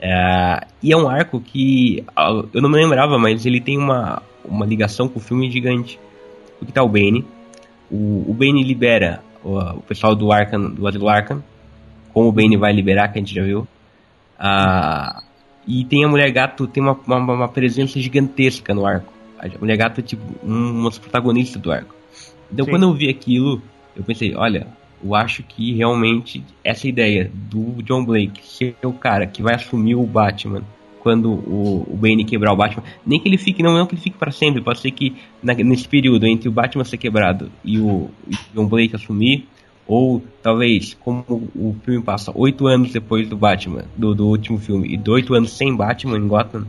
É, 0.00 0.66
e 0.82 0.92
é 0.92 0.96
um 0.96 1.08
arco 1.08 1.40
que 1.40 2.04
eu 2.52 2.62
não 2.62 2.68
me 2.68 2.76
lembrava, 2.76 3.18
mas 3.18 3.44
ele 3.44 3.60
tem 3.60 3.76
uma, 3.76 4.22
uma 4.44 4.64
ligação 4.64 5.08
com 5.08 5.18
o 5.18 5.22
filme 5.22 5.50
gigante. 5.50 5.98
Porque 6.58 6.72
tá 6.72 6.82
o 6.82 6.88
Bane. 6.88 7.24
O, 7.90 8.24
o 8.28 8.34
Bane 8.34 8.62
libera 8.62 9.22
o, 9.42 9.58
o 9.58 9.82
pessoal 9.82 10.14
do 10.14 10.32
Arkham, 10.32 10.70
do 10.70 10.86
Asilo 10.86 11.08
Arkham. 11.08 11.42
Como 12.12 12.28
o 12.28 12.32
Bane 12.32 12.56
vai 12.56 12.72
liberar, 12.72 13.08
que 13.08 13.18
a 13.18 13.22
gente 13.22 13.34
já 13.34 13.42
viu. 13.42 13.66
Ah, 14.38 15.22
e 15.66 15.84
tem 15.84 16.04
a 16.04 16.08
Mulher 16.08 16.30
Gato, 16.30 16.66
tem 16.66 16.82
uma, 16.82 16.98
uma, 17.06 17.34
uma, 17.34 17.48
presença 17.48 18.00
gigantesca 18.00 18.74
no 18.74 18.86
arco. 18.86 19.12
A 19.38 19.46
Mulher 19.58 19.76
Gato 19.76 20.00
é 20.00 20.02
tipo 20.02 20.22
um, 20.42 20.70
uma 20.80 20.88
dos 20.88 20.98
protagonistas 20.98 21.60
do 21.60 21.70
arco. 21.70 21.94
Então 22.50 22.64
Sim. 22.64 22.70
quando 22.70 22.84
eu 22.84 22.94
vi 22.94 23.10
aquilo, 23.10 23.60
eu 23.94 24.02
pensei, 24.02 24.34
olha, 24.34 24.66
eu 25.02 25.14
acho 25.14 25.42
que 25.42 25.72
realmente 25.74 26.42
essa 26.64 26.88
ideia 26.88 27.30
do 27.34 27.82
John 27.82 28.04
Blake 28.04 28.40
ser 28.44 28.76
o 28.84 28.92
cara 28.92 29.26
que 29.26 29.42
vai 29.42 29.54
assumir 29.54 29.94
o 29.94 30.04
Batman 30.04 30.62
quando 31.00 31.30
o, 31.30 31.86
o 31.88 31.96
Bane 31.96 32.24
quebrar 32.24 32.52
o 32.52 32.56
Batman, 32.56 32.82
nem 33.06 33.20
que 33.20 33.28
ele 33.28 33.38
fique, 33.38 33.62
não, 33.62 33.72
não 33.72 33.86
que 33.86 33.94
ele 33.94 34.02
fique 34.02 34.18
para 34.18 34.30
sempre, 34.30 34.60
pode 34.60 34.80
ser 34.80 34.90
que 34.90 35.16
na, 35.42 35.54
nesse 35.54 35.88
período 35.88 36.26
entre 36.26 36.48
o 36.48 36.52
Batman 36.52 36.84
ser 36.84 36.98
quebrado 36.98 37.50
e 37.64 37.78
o, 37.78 37.86
o 37.86 38.10
John 38.54 38.66
Blake 38.66 38.94
assumir, 38.94 39.46
ou 39.86 40.22
talvez, 40.42 40.94
como 41.00 41.24
o 41.28 41.74
filme 41.82 42.02
passa 42.02 42.30
oito 42.34 42.66
anos 42.66 42.92
depois 42.92 43.26
do 43.28 43.36
Batman, 43.36 43.84
do, 43.96 44.14
do 44.14 44.26
último 44.26 44.58
filme, 44.58 45.00
e 45.02 45.10
oito 45.10 45.34
anos 45.34 45.52
sem 45.52 45.74
Batman 45.74 46.18
em 46.18 46.28
Gotham, 46.28 46.66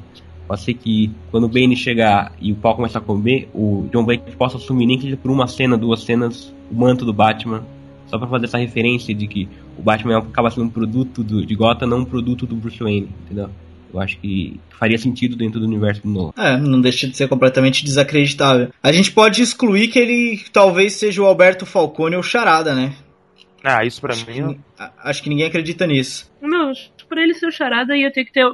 pode 0.48 0.62
ser 0.62 0.74
que 0.76 1.12
quando 1.32 1.44
o 1.44 1.50
Bane 1.50 1.76
chegar 1.76 2.32
e 2.40 2.52
o 2.52 2.56
pau 2.56 2.76
começar 2.76 3.00
a 3.00 3.02
comer, 3.02 3.50
o 3.54 3.90
John 3.92 4.06
Blake 4.06 4.36
possa 4.38 4.58
assumir, 4.58 4.86
nem 4.86 4.98
que 4.98 5.04
seja 5.04 5.18
por 5.18 5.32
uma 5.32 5.48
cena, 5.48 5.78
duas 5.78 6.04
cenas, 6.04 6.54
o 6.72 6.76
manto 6.76 7.04
do 7.04 7.12
Batman 7.12 7.64
só 8.10 8.18
para 8.18 8.28
fazer 8.28 8.46
essa 8.46 8.58
referência 8.58 9.14
de 9.14 9.28
que 9.28 9.48
o 9.78 9.82
Batman 9.82 10.18
acaba 10.18 10.50
sendo 10.50 10.66
um 10.66 10.70
produto 10.70 11.24
do, 11.24 11.46
de 11.46 11.56
Gotham, 11.56 11.88
não 11.88 12.00
um 12.00 12.06
produto 12.06 12.46
do 12.46 12.56
Bruce 12.56 12.80
Wayne, 12.80 13.10
entendeu? 13.26 13.50
Eu 13.94 14.00
acho 14.00 14.20
que 14.20 14.60
faria 14.78 14.98
sentido 14.98 15.36
dentro 15.36 15.60
do 15.60 15.66
universo 15.66 16.04
do 16.04 16.10
Nolan. 16.10 16.32
É, 16.38 16.58
não 16.58 16.80
deixa 16.80 17.08
de 17.08 17.18
ser 17.18 17.28
completamente 17.28 17.84
desacreditável. 17.84 18.72
A 18.84 18.92
gente 18.92 19.12
pode 19.12 19.42
excluir 19.42 19.88
que 19.88 19.98
ele 19.98 20.42
talvez 20.54 20.94
seja 20.94 21.22
o 21.22 21.26
Alberto 21.26 21.66
Falcone 21.66 22.16
ou 22.16 22.24
Charada, 22.24 22.76
né? 22.76 22.94
Ah, 23.64 23.84
isso 23.84 24.00
pra 24.00 24.14
acho 24.14 24.30
mim. 24.30 24.54
Que, 24.54 24.84
acho 25.04 25.24
que 25.24 25.30
ninguém 25.30 25.46
acredita 25.46 25.86
nisso. 25.86 26.32
Não, 26.42 26.72
por 27.08 27.18
ele 27.18 27.34
ser 27.34 27.48
o 27.48 27.52
Charada 27.52 27.98
ia 27.98 28.12
ter 28.12 28.24
que 28.24 28.32
ter 28.32 28.46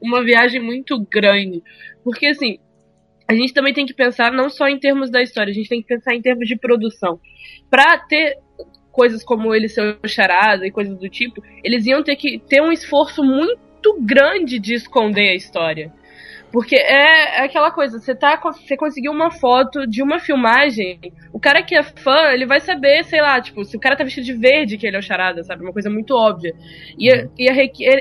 uma 0.00 0.24
viagem 0.24 0.62
muito 0.62 0.98
grande. 1.10 1.62
Porque 2.02 2.26
assim, 2.26 2.58
a 3.28 3.34
gente 3.34 3.52
também 3.52 3.74
tem 3.74 3.84
que 3.84 3.94
pensar 3.94 4.32
não 4.32 4.48
só 4.48 4.68
em 4.68 4.78
termos 4.78 5.10
da 5.10 5.22
história, 5.22 5.50
a 5.50 5.54
gente 5.54 5.68
tem 5.68 5.82
que 5.82 5.88
pensar 5.88 6.14
em 6.14 6.22
termos 6.22 6.46
de 6.46 6.56
produção. 6.56 7.18
Pra 7.68 7.98
ter 7.98 8.38
coisas 8.94 9.24
como 9.24 9.52
ele 9.52 9.68
ser 9.68 9.98
o 10.02 10.08
charada 10.08 10.64
e 10.64 10.70
coisas 10.70 10.96
do 10.96 11.08
tipo, 11.08 11.42
eles 11.64 11.84
iam 11.84 12.02
ter 12.02 12.14
que 12.14 12.38
ter 12.38 12.62
um 12.62 12.70
esforço 12.70 13.22
muito 13.24 13.98
grande 14.00 14.58
de 14.58 14.72
esconder 14.72 15.30
a 15.30 15.34
história. 15.34 15.92
Porque 16.52 16.76
é, 16.76 17.40
é 17.40 17.44
aquela 17.44 17.72
coisa, 17.72 17.98
você 17.98 18.14
tá, 18.14 18.40
você 18.40 18.76
conseguiu 18.76 19.10
uma 19.10 19.28
foto 19.28 19.84
de 19.88 20.00
uma 20.00 20.20
filmagem, 20.20 21.00
o 21.32 21.40
cara 21.40 21.64
que 21.64 21.74
é 21.74 21.82
fã, 21.82 22.30
ele 22.32 22.46
vai 22.46 22.60
saber, 22.60 23.02
sei 23.02 23.20
lá, 23.20 23.40
tipo, 23.40 23.64
se 23.64 23.76
o 23.76 23.80
cara 23.80 23.96
tá 23.96 24.04
vestido 24.04 24.24
de 24.24 24.34
verde 24.34 24.78
que 24.78 24.86
ele 24.86 24.94
é 24.94 25.00
o 25.00 25.02
charada, 25.02 25.42
sabe? 25.42 25.64
Uma 25.64 25.72
coisa 25.72 25.90
muito 25.90 26.14
óbvia. 26.14 26.54
Ia, 26.96 27.28
ia, 27.36 27.52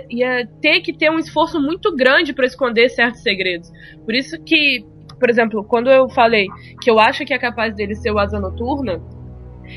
ia 0.07 0.47
ter 0.61 0.81
que 0.81 0.93
ter 0.93 1.09
um 1.09 1.17
esforço 1.17 1.59
muito 1.59 1.95
grande 1.95 2.31
para 2.31 2.45
esconder 2.45 2.89
certos 2.89 3.23
segredos. 3.23 3.71
Por 4.05 4.13
isso 4.13 4.37
que, 4.43 4.85
por 5.19 5.31
exemplo, 5.31 5.65
quando 5.67 5.89
eu 5.89 6.07
falei 6.09 6.45
que 6.79 6.91
eu 6.91 6.99
acho 6.99 7.25
que 7.25 7.33
é 7.33 7.39
capaz 7.39 7.75
dele 7.75 7.95
ser 7.95 8.11
o 8.11 8.19
Asa 8.19 8.39
Noturna, 8.39 9.01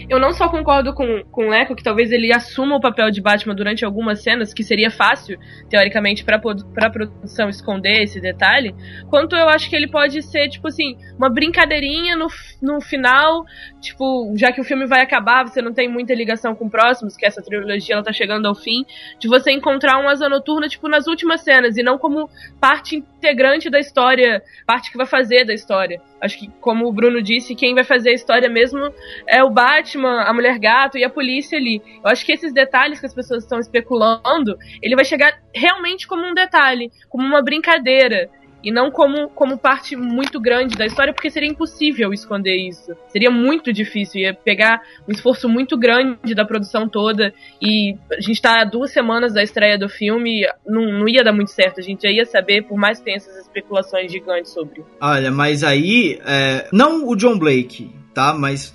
eu 0.09 0.19
não 0.19 0.33
só 0.33 0.49
concordo 0.49 0.95
com, 0.95 1.23
com 1.31 1.47
o 1.47 1.51
Leco, 1.51 1.75
que 1.75 1.83
talvez 1.83 2.11
ele 2.11 2.33
assuma 2.33 2.77
o 2.77 2.81
papel 2.81 3.11
de 3.11 3.21
Batman 3.21 3.55
durante 3.55 3.85
algumas 3.85 4.23
cenas, 4.23 4.53
que 4.53 4.63
seria 4.63 4.91
fácil, 4.91 5.39
teoricamente, 5.69 6.25
pra, 6.25 6.39
pra 6.39 6.91
produção 6.91 7.49
esconder 7.49 8.03
esse 8.03 8.21
detalhe, 8.21 8.75
quanto 9.09 9.37
eu 9.37 9.49
acho 9.49 9.69
que 9.69 9.77
ele 9.77 9.89
pode 9.89 10.23
ser, 10.23 10.49
tipo 10.49 10.69
assim, 10.69 10.97
uma 11.19 11.29
brincadeirinha 11.29 12.17
no, 12.17 12.29
no 12.63 12.81
final, 12.81 13.45
tipo, 13.81 14.33
já 14.37 14.53
que 14.53 14.61
o 14.61 14.65
filme 14.65 14.87
vai 14.87 15.03
acabar, 15.03 15.47
você 15.47 15.63
não 15.63 15.73
tem 15.73 15.89
muita 15.89 16.15
ligação 16.15 16.55
com 16.55 16.69
próximos, 16.69 17.17
que 17.17 17.27
essa 17.27 17.43
trilogia 17.43 17.95
ela 17.95 18.05
tá 18.05 18.13
chegando 18.13 18.47
ao 18.47 18.55
fim, 18.55 18.85
de 19.19 19.29
você 19.29 19.51
encontrar 19.53 19.99
uma 19.99 20.13
asa 20.13 20.29
noturna, 20.29 20.69
tipo, 20.69 20.89
nas 20.89 21.07
últimas 21.07 21.43
cenas, 21.43 21.77
e 21.77 21.83
não 21.83 21.99
como 21.99 22.29
parte 22.61 23.03
integrante 23.27 23.69
da 23.69 23.81
história, 23.81 24.43
parte 24.65 24.91
que 24.91 24.97
vai 24.97 25.07
fazer 25.07 25.45
da 25.45 25.53
história. 25.53 26.01
Acho 26.21 26.39
que, 26.39 26.49
como 26.61 26.87
o 26.87 26.93
Bruno 26.93 27.21
disse, 27.21 27.55
quem 27.55 27.75
vai 27.75 27.85
fazer 27.85 28.11
a 28.11 28.15
história 28.15 28.49
mesmo 28.49 28.93
é 29.27 29.43
o 29.43 29.51
Batman, 29.51 30.23
a 30.23 30.33
Mulher 30.33 30.59
Gato 30.59 30.97
e 30.97 31.05
a 31.05 31.11
polícia 31.11 31.59
ali. 31.59 31.83
Eu 32.03 32.11
acho 32.11 32.25
que 32.25 32.33
esses 32.33 32.53
detalhes 32.53 33.01
que 33.01 33.07
as 33.07 33.15
pessoas 33.15 33.43
estão 33.43 33.59
especulando, 33.59 34.57
ele 34.81 34.95
vai 34.95 35.05
chegar 35.05 35.41
realmente 35.55 36.07
como 36.07 36.25
um 36.25 36.35
detalhe, 36.35 36.91
como 37.09 37.27
uma 37.27 37.43
brincadeira 37.43 38.31
e 38.63 38.73
não 38.73 38.91
como, 38.91 39.29
como 39.31 39.59
parte 39.59 39.97
muito 39.97 40.41
grande 40.41 40.77
da 40.77 40.87
história, 40.87 41.13
porque 41.13 41.31
seria 41.31 41.49
impossível 41.49 42.13
esconder 42.13 42.57
isso. 42.57 42.97
Seria 43.09 43.31
muito 43.31 43.73
difícil, 43.73 44.23
ia 44.23 44.35
pegar 44.35 44.81
um 45.09 45.13
esforço 45.13 45.49
muito 45.49 45.77
grande 45.77 46.35
da 46.35 46.45
produção 46.45 46.89
toda, 46.89 47.33
e 47.61 47.97
a 48.13 48.21
gente 48.21 48.35
está 48.35 48.65
duas 48.65 48.93
semanas 48.93 49.33
da 49.35 49.43
estreia 49.43 49.79
do 49.79 49.89
filme, 49.89 50.43
não, 50.67 51.01
não 51.01 51.09
ia 51.09 51.23
dar 51.23 51.33
muito 51.33 51.51
certo, 51.51 51.81
a 51.81 51.83
gente 51.83 52.03
já 52.03 52.11
ia 52.11 52.25
saber, 52.25 52.63
por 52.63 52.79
mais 52.79 52.99
que 52.99 53.05
tenha 53.05 53.17
essas 53.17 53.37
especulações 53.37 54.11
gigantes 54.11 54.53
sobre. 54.53 54.85
Olha, 55.01 55.31
mas 55.31 55.63
aí, 55.63 56.21
é, 56.25 56.69
não 56.73 57.07
o 57.07 57.17
John 57.17 57.39
Blake, 57.39 57.91
tá? 58.15 58.35
Mas 58.35 58.75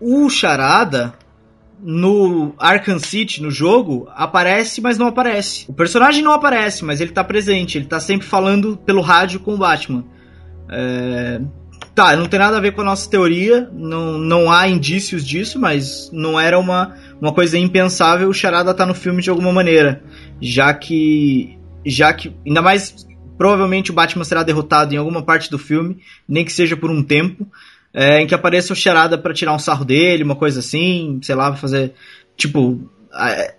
o 0.00 0.30
Charada 0.30 1.12
no 1.80 2.54
Arkham 2.58 2.98
City, 2.98 3.42
no 3.42 3.50
jogo, 3.50 4.08
aparece, 4.14 4.80
mas 4.80 4.98
não 4.98 5.06
aparece. 5.06 5.64
O 5.68 5.72
personagem 5.72 6.22
não 6.22 6.32
aparece, 6.32 6.84
mas 6.84 7.00
ele 7.00 7.12
tá 7.12 7.22
presente. 7.22 7.78
Ele 7.78 7.86
tá 7.86 8.00
sempre 8.00 8.26
falando 8.26 8.76
pelo 8.76 9.00
rádio 9.00 9.40
com 9.40 9.54
o 9.54 9.58
Batman. 9.58 10.04
É... 10.70 11.40
Tá, 11.94 12.14
não 12.14 12.26
tem 12.26 12.38
nada 12.38 12.56
a 12.56 12.60
ver 12.60 12.72
com 12.72 12.80
a 12.80 12.84
nossa 12.84 13.10
teoria, 13.10 13.68
não, 13.72 14.18
não 14.18 14.52
há 14.52 14.68
indícios 14.68 15.26
disso, 15.26 15.58
mas 15.58 16.08
não 16.12 16.38
era 16.38 16.56
uma, 16.56 16.94
uma 17.20 17.32
coisa 17.32 17.58
impensável 17.58 18.28
o 18.28 18.34
Charada 18.34 18.72
tá 18.72 18.86
no 18.86 18.94
filme 18.94 19.20
de 19.20 19.30
alguma 19.30 19.52
maneira. 19.52 20.02
Já 20.40 20.72
que. 20.72 21.58
Já 21.84 22.12
que. 22.12 22.32
Ainda 22.46 22.62
mais. 22.62 23.06
Provavelmente 23.36 23.92
o 23.92 23.94
Batman 23.94 24.24
será 24.24 24.42
derrotado 24.42 24.92
em 24.92 24.96
alguma 24.96 25.22
parte 25.22 25.48
do 25.48 25.58
filme, 25.58 25.98
nem 26.28 26.44
que 26.44 26.52
seja 26.52 26.76
por 26.76 26.90
um 26.90 27.02
tempo 27.02 27.46
é, 27.98 28.20
em 28.20 28.28
que 28.28 28.34
apareça 28.34 28.72
o 28.72 28.76
Charada 28.76 29.18
para 29.18 29.34
tirar 29.34 29.52
um 29.52 29.58
sarro 29.58 29.84
dele, 29.84 30.22
uma 30.22 30.36
coisa 30.36 30.60
assim, 30.60 31.18
sei 31.20 31.34
lá, 31.34 31.56
fazer 31.56 31.92
tipo 32.36 32.88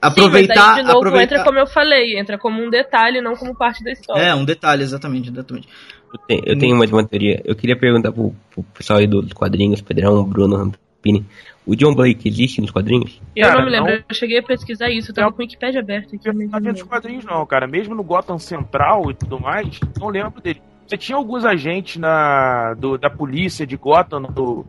aproveitar, 0.02 0.54
Sim, 0.54 0.60
mas 0.60 0.70
aí, 0.70 0.76
de 0.76 0.84
novo, 0.84 0.98
aproveitar... 1.00 1.36
entra 1.36 1.44
como 1.44 1.60
eu 1.60 1.68
falei, 1.68 2.18
entra 2.18 2.38
como 2.38 2.64
um 2.64 2.70
detalhe, 2.70 3.20
não 3.20 3.36
como 3.36 3.54
parte 3.54 3.84
da 3.84 3.92
história. 3.92 4.22
É, 4.22 4.34
um 4.34 4.46
detalhe, 4.46 4.82
exatamente, 4.82 5.30
exatamente. 5.30 5.68
Eu 6.14 6.20
tenho, 6.26 6.44
eu 6.46 6.58
tenho 6.58 6.78
mais 6.78 6.90
uma 6.90 7.06
teoria. 7.06 7.42
Eu 7.44 7.54
queria 7.54 7.78
perguntar 7.78 8.14
pro, 8.14 8.34
pro 8.50 8.64
pessoal 8.64 9.00
aí 9.00 9.08
dos 9.08 9.34
quadrinhos, 9.34 9.82
Pedrão, 9.82 10.24
Bruno, 10.24 10.56
Rampini. 10.56 11.26
O 11.66 11.76
John 11.76 11.94
Blake 11.94 12.30
existe 12.30 12.62
nos 12.62 12.72
quadrinhos? 12.72 13.22
Eu 13.36 13.46
cara, 13.46 13.60
não 13.60 13.66
me 13.66 13.72
lembro, 13.72 13.92
não... 13.92 14.04
eu 14.08 14.16
cheguei 14.16 14.40
a 14.40 14.44
pesquisar 14.44 14.90
isso, 14.90 15.12
eu 15.12 15.16
tava 15.16 15.34
com 15.34 15.40
o 15.40 15.42
Wikipedia 15.42 15.82
aberto 15.82 16.16
aqui. 16.16 16.30
Eu 16.30 16.34
não 16.34 16.60
nos 16.62 16.84
quadrinhos 16.84 17.26
não, 17.26 17.46
cara. 17.46 17.68
Mesmo 17.68 17.94
no 17.94 18.04
Gotham 18.04 18.40
Central 18.40 19.12
e 19.12 19.14
tudo 19.16 19.38
mais, 19.38 19.82
não 20.00 20.08
lembro 20.08 20.42
dele. 20.42 20.62
Você 20.90 20.98
tinha 20.98 21.16
alguns 21.16 21.46
agentes 21.46 21.98
na, 21.98 22.74
do, 22.74 22.98
da 22.98 23.12
polícia 23.12 23.64
de 23.64 23.78
Gotham 23.78 24.22
no, 24.22 24.66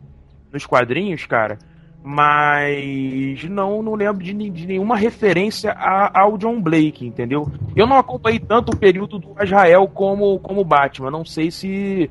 nos 0.53 0.67
quadrinhos, 0.67 1.25
cara, 1.25 1.57
mas 2.03 3.43
não, 3.49 3.81
não 3.81 3.95
lembro 3.95 4.23
de, 4.23 4.31
de 4.31 4.67
nenhuma 4.67 4.95
referência 4.95 5.71
a, 5.71 6.21
ao 6.21 6.37
John 6.37 6.61
Blake, 6.61 7.07
entendeu? 7.07 7.51
Eu 7.75 7.87
não 7.87 7.97
acompanhei 7.97 8.39
tanto 8.39 8.71
o 8.71 8.77
período 8.77 9.17
do 9.17 9.35
Israel 9.43 9.87
como 9.87 10.37
como 10.41 10.63
Batman. 10.63 11.09
Não 11.09 11.25
sei 11.25 11.49
se 11.49 12.07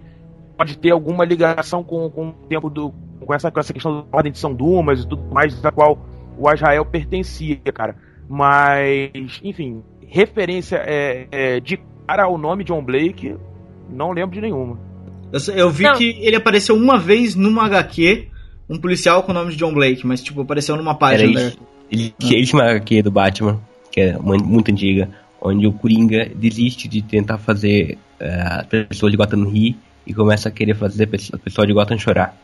pode 0.57 0.77
ter 0.77 0.91
alguma 0.91 1.25
ligação 1.25 1.85
com, 1.85 2.11
com 2.11 2.31
o 2.31 2.33
tempo 2.49 2.69
do 2.69 2.93
com 3.25 3.33
essa, 3.33 3.49
com 3.49 3.61
essa 3.61 3.73
questão 3.73 4.01
da 4.01 4.17
ordem 4.17 4.33
de 4.33 4.39
São 4.39 4.53
Dumas 4.53 5.05
e 5.05 5.09
tudo 5.09 5.23
mais 5.33 5.63
da 5.63 5.71
qual 5.71 5.97
o 6.37 6.53
Israel 6.53 6.85
pertencia, 6.85 7.61
cara. 7.73 7.95
Mas, 8.29 9.41
enfim, 9.45 9.85
referência 10.05 10.83
é, 10.85 11.29
é, 11.31 11.61
de 11.61 11.77
cara 12.09 12.25
ao 12.25 12.37
nome 12.37 12.65
John 12.65 12.83
Blake, 12.83 13.37
não 13.93 14.13
lembro 14.13 14.35
de 14.35 14.41
nenhuma. 14.41 14.79
Eu, 15.33 15.55
eu 15.55 15.71
vi 15.71 15.85
não. 15.85 15.95
que 15.95 16.17
ele 16.21 16.37
apareceu 16.37 16.75
uma 16.75 16.99
vez 16.99 17.35
numa 17.35 17.65
HQ, 17.65 18.29
um 18.69 18.79
policial 18.79 19.23
com 19.23 19.33
o 19.33 19.35
nome 19.35 19.53
de 19.53 19.57
John 19.57 19.73
Blake, 19.73 20.07
mas 20.07 20.23
tipo, 20.23 20.41
apareceu 20.41 20.77
numa 20.77 20.95
página. 20.95 21.41
Era 21.41 21.49
ele, 21.49 21.59
ele, 21.91 22.15
ele 22.21 22.47
tinha 22.47 22.63
uma 22.63 22.71
HQ 22.71 23.03
do 23.03 23.11
Batman, 23.11 23.61
que 23.91 24.01
é 24.01 24.19
muito 24.19 24.71
antiga, 24.71 25.09
onde 25.41 25.67
o 25.67 25.73
Coringa 25.73 26.31
desiste 26.35 26.89
de 26.89 27.03
tentar 27.03 27.39
fazer 27.39 27.99
uh, 28.21 28.61
a 28.61 28.65
pessoa 28.89 29.11
de 29.11 29.17
Gotham 29.17 29.49
rir 29.49 29.77
e 30.07 30.13
começa 30.13 30.49
a 30.49 30.53
querer 30.53 30.75
fazer 30.75 31.09
a 31.33 31.39
pessoa 31.39 31.67
de 31.67 31.73
Gotham 31.73 31.99
chorar. 31.99 32.37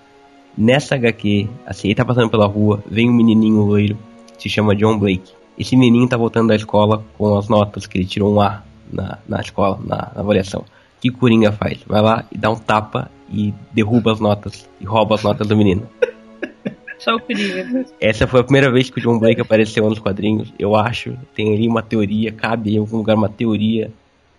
Nessa 0.56 0.94
HQ, 0.94 1.48
assim, 1.66 1.88
ele 1.88 1.94
tá 1.94 2.04
passando 2.04 2.30
pela 2.30 2.46
rua, 2.46 2.82
vem 2.88 3.10
um 3.10 3.12
menininho 3.12 3.62
loiro, 3.62 3.98
se 4.38 4.48
chama 4.48 4.74
John 4.74 4.98
Blake. 4.98 5.32
Esse 5.58 5.76
menininho 5.76 6.08
tá 6.08 6.16
voltando 6.16 6.48
da 6.48 6.56
escola 6.56 7.04
com 7.18 7.36
as 7.36 7.48
notas 7.48 7.86
que 7.86 7.98
ele 7.98 8.06
tirou 8.06 8.34
um 8.34 8.40
A 8.40 8.62
na, 8.90 9.18
na 9.28 9.40
escola, 9.40 9.78
na, 9.84 10.12
na 10.14 10.20
avaliação 10.20 10.64
que 11.00 11.10
Coringa 11.10 11.52
faz? 11.52 11.78
Vai 11.86 12.00
lá 12.00 12.24
e 12.30 12.38
dá 12.38 12.50
um 12.50 12.56
tapa 12.56 13.10
e 13.30 13.52
derruba 13.72 14.12
as 14.12 14.20
notas 14.20 14.68
e 14.80 14.84
rouba 14.84 15.14
as 15.14 15.22
notas 15.22 15.46
do 15.46 15.56
menino. 15.56 15.88
Só 16.98 17.16
o 17.16 17.20
Coringa. 17.20 17.86
Essa 18.00 18.26
foi 18.26 18.40
a 18.40 18.44
primeira 18.44 18.70
vez 18.70 18.90
que 18.90 18.98
o 18.98 19.02
John 19.02 19.18
Blake 19.18 19.40
apareceu 19.40 19.88
nos 19.88 19.98
quadrinhos. 19.98 20.52
Eu 20.58 20.74
acho, 20.74 21.16
tem 21.34 21.54
ali 21.54 21.68
uma 21.68 21.82
teoria, 21.82 22.32
cabe 22.32 22.74
em 22.74 22.78
algum 22.78 22.96
lugar 22.96 23.16
uma 23.16 23.28
teoria 23.28 23.92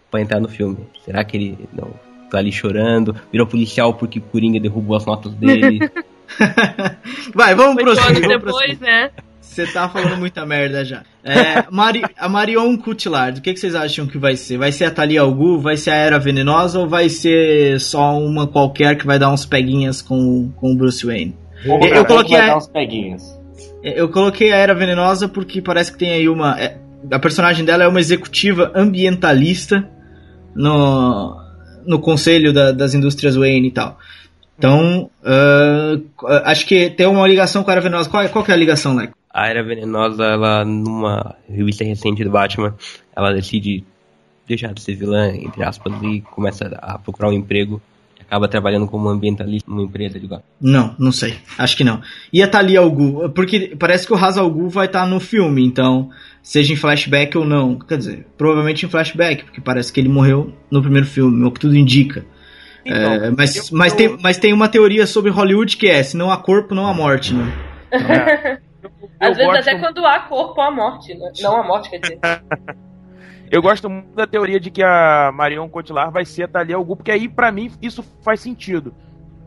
para 0.10 0.22
entrar 0.22 0.40
no 0.40 0.50
filme. 0.50 0.78
Será 1.06 1.24
que 1.24 1.38
ele 1.38 1.58
não 1.74 1.90
tá 2.30 2.40
ali 2.40 2.52
chorando, 2.52 3.16
virou 3.32 3.48
policial 3.48 3.94
porque 3.94 4.20
Coringa 4.20 4.60
derrubou 4.60 4.98
as 4.98 5.06
notas 5.06 5.34
dele? 5.34 5.80
Vai, 7.34 7.56
vamos 7.56 7.82
prosseguir. 7.82 8.28
Depois, 8.28 8.80
né? 8.80 9.12
Você 9.58 9.66
tá 9.66 9.90
falando 9.90 10.18
muita 10.18 10.46
merda 10.46 10.86
já. 10.86 11.02
É, 11.24 11.66
Mari, 11.72 12.04
a 12.16 12.30
Marion 12.30 12.78
Cotillard, 12.78 13.40
o 13.40 13.42
que, 13.42 13.56
que, 13.56 13.60
vocês 13.60 13.74
acham 13.74 14.06
que 14.06 14.16
vai 14.16 14.36
ser? 14.36 14.56
Vai 14.60 14.72
ser 14.72 14.86
a 14.86 14.92
Thalia 14.92 15.22
Algu? 15.22 15.58
Vai 15.60 15.76
ser 15.76 15.90
a 15.90 15.96
Era 15.96 16.20
Venenosa? 16.20 16.78
Ou 16.78 16.88
vai 16.88 17.10
ser 17.10 17.80
só 17.80 18.20
uma 18.20 18.46
qualquer 18.46 18.96
que 18.96 19.08
vai 19.08 19.18
dar 19.18 19.32
uns 19.32 19.48
peguinhas 19.48 20.00
com, 20.00 20.52
com 20.58 20.74
o 20.74 20.76
Bruce 20.76 21.04
Wayne? 21.04 21.36
eu, 21.66 21.80
eu 21.80 22.06
coloquei 22.06 22.40
a, 22.40 22.56
uns 22.56 22.68
peguinhas. 22.68 23.40
Eu 23.82 24.08
coloquei 24.10 24.54
a 24.54 24.58
Era 24.58 24.76
Venenosa 24.76 25.28
porque 25.28 25.60
parece 25.60 25.92
que 25.92 25.98
tem 25.98 26.12
aí 26.12 26.30
uma... 26.30 26.56
É, 26.62 26.78
a 27.12 27.18
personagem 27.18 27.66
dela 27.66 27.84
é 27.84 27.88
uma 27.88 28.00
executiva 28.00 28.72
ambientalista 28.76 29.90
no, 30.54 31.36
no 31.84 31.98
conselho 31.98 32.54
da, 32.54 32.72
das 32.72 32.94
indústrias 32.94 33.36
Wayne 33.36 33.70
e 33.70 33.72
tal. 33.72 33.98
Então, 34.56 35.10
uh, 35.24 36.28
acho 36.46 36.68
que 36.68 36.92
tem 36.92 37.08
uma 37.08 37.28
ligação 37.28 37.64
com 37.64 37.72
a 37.72 37.74
Era 37.74 37.82
Venenosa. 37.82 38.08
Qual, 38.08 38.30
qual 38.30 38.46
que 38.46 38.52
é 38.52 38.54
a 38.54 38.58
ligação, 38.58 38.96
Leco? 38.96 39.17
A 39.30 39.48
Era 39.48 39.64
Venenosa, 39.64 40.24
ela, 40.24 40.66
numa 40.66 41.36
revista 41.50 41.84
recente 41.84 42.24
do 42.24 42.32
Batman, 42.32 42.76
ela 43.16 43.34
decide 43.34 43.84
deixar 44.48 44.74
de 44.74 44.82
ser 44.82 44.96
vilã, 44.96 45.36
entre 45.36 45.64
aspas, 45.64 45.94
e 46.02 46.22
começa 46.22 46.68
a 46.82 46.98
procurar 46.98 47.30
um 47.30 47.34
emprego. 47.34 47.82
Acaba 48.20 48.48
trabalhando 48.48 48.88
como 48.88 49.08
ambientalista 49.08 49.70
numa 49.70 49.84
empresa 49.84 50.20
de 50.20 50.28
Não, 50.60 50.94
não 51.00 51.14
sei. 51.14 51.36
Acho 51.58 51.78
que 51.78 51.84
não. 51.84 52.02
E 52.34 52.44
a 52.44 52.48
Thalia 52.48 52.80
Algu? 52.80 53.30
Porque 53.30 53.74
parece 53.80 54.06
que 54.06 54.12
o 54.12 54.18
Ra's 54.18 54.38
Algu 54.38 54.68
vai 54.68 54.88
estar 54.88 55.06
no 55.08 55.18
filme, 55.18 55.66
então, 55.66 56.10
seja 56.44 56.74
em 56.74 56.76
flashback 56.76 57.38
ou 57.38 57.46
não. 57.46 57.80
Quer 57.80 57.98
dizer, 57.98 58.28
provavelmente 58.38 58.86
em 58.86 58.90
flashback, 58.90 59.46
porque 59.46 59.62
parece 59.62 59.94
que 59.94 60.00
ele 60.02 60.10
morreu 60.10 60.54
no 60.70 60.82
primeiro 60.82 61.08
filme, 61.08 61.46
o 61.46 61.52
que 61.52 61.60
tudo 61.62 61.78
indica. 61.78 62.26
Então, 62.86 63.14
é, 63.14 63.32
mas, 63.32 63.56
eu, 63.56 63.64
mas, 63.72 63.92
eu... 63.94 63.98
Tem, 63.98 64.18
mas 64.22 64.38
tem 64.38 64.54
uma 64.54 64.68
teoria 64.68 65.06
sobre 65.08 65.32
Hollywood 65.32 65.78
que 65.78 65.88
é: 65.88 66.02
se 66.04 66.18
não 66.18 66.32
há 66.32 66.38
corpo, 66.38 66.76
não 66.76 66.86
há 66.86 66.94
morte, 66.94 67.34
né? 67.34 67.54
Então, 67.94 68.12
é. 68.12 68.60
Às 69.20 69.38
vezes 69.38 69.68
até 69.68 69.80
quando 69.80 70.06
há 70.06 70.20
corpo 70.22 70.62
há 70.62 70.72
morte, 70.72 71.14
né? 71.16 71.32
Não 71.42 71.62
a 71.62 71.64
morte, 71.64 71.90
quer 71.90 72.00
dizer. 72.00 72.20
Eu 73.50 73.62
gosto 73.62 73.90
muito 73.90 74.14
da 74.14 74.28
teoria 74.28 74.60
de 74.60 74.70
que 74.70 74.84
a 74.84 75.32
Marion 75.34 75.70
Cotillard 75.70 76.12
vai 76.12 76.26
ser 76.26 76.44
a 76.44 76.48
Thalia 76.50 76.76
Algu, 76.76 76.98
porque 76.98 77.12
aí, 77.12 77.30
para 77.30 77.50
mim, 77.50 77.72
isso 77.82 78.04
faz 78.22 78.42
sentido. 78.42 78.94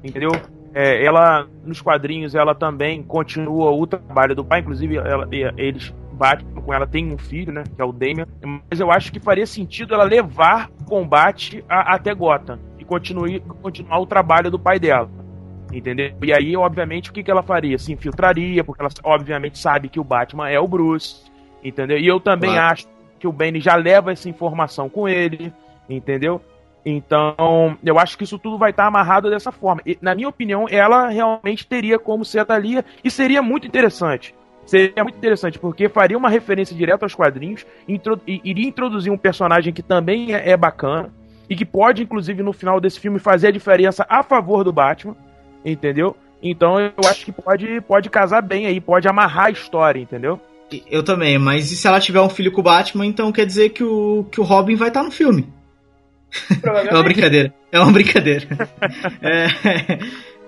Entendeu? 0.03 0.31
É, 0.73 1.05
ela, 1.05 1.47
nos 1.65 1.83
quadrinhos, 1.83 2.35
ela 2.35 2.55
também 2.55 3.03
continua 3.03 3.71
o 3.71 3.87
trabalho 3.87 4.35
do 4.35 4.45
pai, 4.45 4.61
inclusive 4.61 4.97
ela, 4.97 5.29
eles 5.31 5.93
batem 6.13 6.47
com 6.47 6.73
ela, 6.73 6.87
tem 6.87 7.13
um 7.13 7.19
filho, 7.19 7.53
né, 7.53 7.65
que 7.65 7.81
é 7.81 7.85
o 7.85 7.93
Damian, 7.93 8.27
mas 8.71 8.79
eu 8.79 8.91
acho 8.91 9.11
que 9.11 9.19
faria 9.19 9.47
sentido 9.47 9.95
ela 9.95 10.05
levar 10.05 10.71
o 10.81 10.85
combate 10.85 11.65
a, 11.67 11.95
até 11.95 12.15
Gotham 12.15 12.59
e 12.79 12.85
continuar 12.85 13.99
o 13.99 14.07
trabalho 14.07 14.51
do 14.51 14.59
pai 14.59 14.79
dela. 14.79 15.09
Entendeu? 15.73 16.13
E 16.23 16.33
aí, 16.33 16.57
obviamente, 16.57 17.11
o 17.11 17.13
que, 17.13 17.23
que 17.23 17.31
ela 17.31 17.43
faria? 17.43 17.79
Se 17.79 17.93
infiltraria, 17.93 18.65
porque 18.65 18.83
ela 18.83 18.91
obviamente 19.05 19.59
sabe 19.59 19.89
que 19.89 20.01
o 20.01 20.05
Batman 20.05 20.49
é 20.49 20.59
o 20.59 20.67
Bruce. 20.67 21.31
Entendeu? 21.63 21.99
E 21.99 22.07
eu 22.07 22.19
também 22.19 22.51
claro. 22.51 22.73
acho 22.73 22.89
que 23.19 23.27
o 23.27 23.33
Benny 23.33 23.61
já 23.61 23.77
leva 23.77 24.13
essa 24.13 24.29
informação 24.29 24.89
com 24.89 25.09
ele. 25.09 25.53
Entendeu? 25.89 26.41
Então, 26.85 27.77
eu 27.85 27.99
acho 27.99 28.17
que 28.17 28.25
isso 28.25 28.39
tudo 28.39 28.57
vai 28.57 28.71
estar 28.71 28.87
amarrado 28.87 29.29
dessa 29.31 29.53
forma. 29.53 29.83
E, 29.85 29.99
na 30.01 30.15
minha 30.15 30.29
opinião, 30.29 30.67
ela 30.69 31.09
realmente 31.09 31.67
teria 31.67 31.99
como 31.99 32.25
ser 32.25 32.41
a 32.41 32.45
Thalia 32.45 32.85
e 33.05 33.11
seria 33.11 33.43
muito 33.43 33.67
interessante. 33.67 34.35
Seria 34.65 35.03
muito 35.03 35.17
interessante, 35.17 35.59
porque 35.59 35.89
faria 35.89 36.17
uma 36.17 36.29
referência 36.29 36.77
direta 36.77 37.05
aos 37.05 37.15
quadrinhos, 37.15 37.67
intro 37.89 38.21
iria 38.27 38.69
introduzir 38.69 39.13
um 39.13 39.19
personagem 39.19 39.73
que 39.73 39.83
também 39.83 40.33
é, 40.33 40.51
é 40.51 40.57
bacana 40.57 41.13
e 41.49 41.57
que 41.57 41.65
pode, 41.65 42.03
inclusive, 42.03 42.43
no 42.43 42.53
final 42.53 42.81
desse 42.81 43.01
filme, 43.01 43.19
fazer 43.19 43.49
a 43.49 43.51
diferença 43.51 44.07
a 44.09 44.23
favor 44.23 44.63
do 44.63 44.73
Batman 44.73 45.17
entendeu? 45.65 46.17
Então 46.43 46.81
eu 46.81 46.93
acho 47.09 47.25
que 47.25 47.33
pode, 47.33 47.81
pode 47.83 48.09
casar 48.09 48.41
bem 48.41 48.67
aí, 48.67 48.81
pode 48.81 49.09
amarrar 49.09 49.47
a 49.47 49.51
história, 49.51 50.01
entendeu? 50.01 50.41
Eu 50.89 51.03
também, 51.03 51.39
mas 51.39 51.73
e 51.73 51.77
se 51.77 51.87
ela 51.87 52.01
tiver 52.01 52.21
um 52.21 52.29
filho 52.29 52.53
com 52.53 52.61
o 52.61 52.65
Batman, 52.65 53.05
então 53.05 53.33
quer 53.33 53.45
dizer 53.45 53.71
que 53.71 53.83
o, 53.83 54.25
que 54.31 54.41
o 54.41 54.45
Robin 54.45 54.77
vai 54.77 54.89
estar 54.89 55.03
no 55.03 55.11
filme. 55.11 55.49
É 56.63 56.95
uma 56.95 57.03
brincadeira. 57.03 57.53
É 57.73 57.81
uma 57.81 57.93
brincadeira. 57.93 58.47
é, 59.21 59.47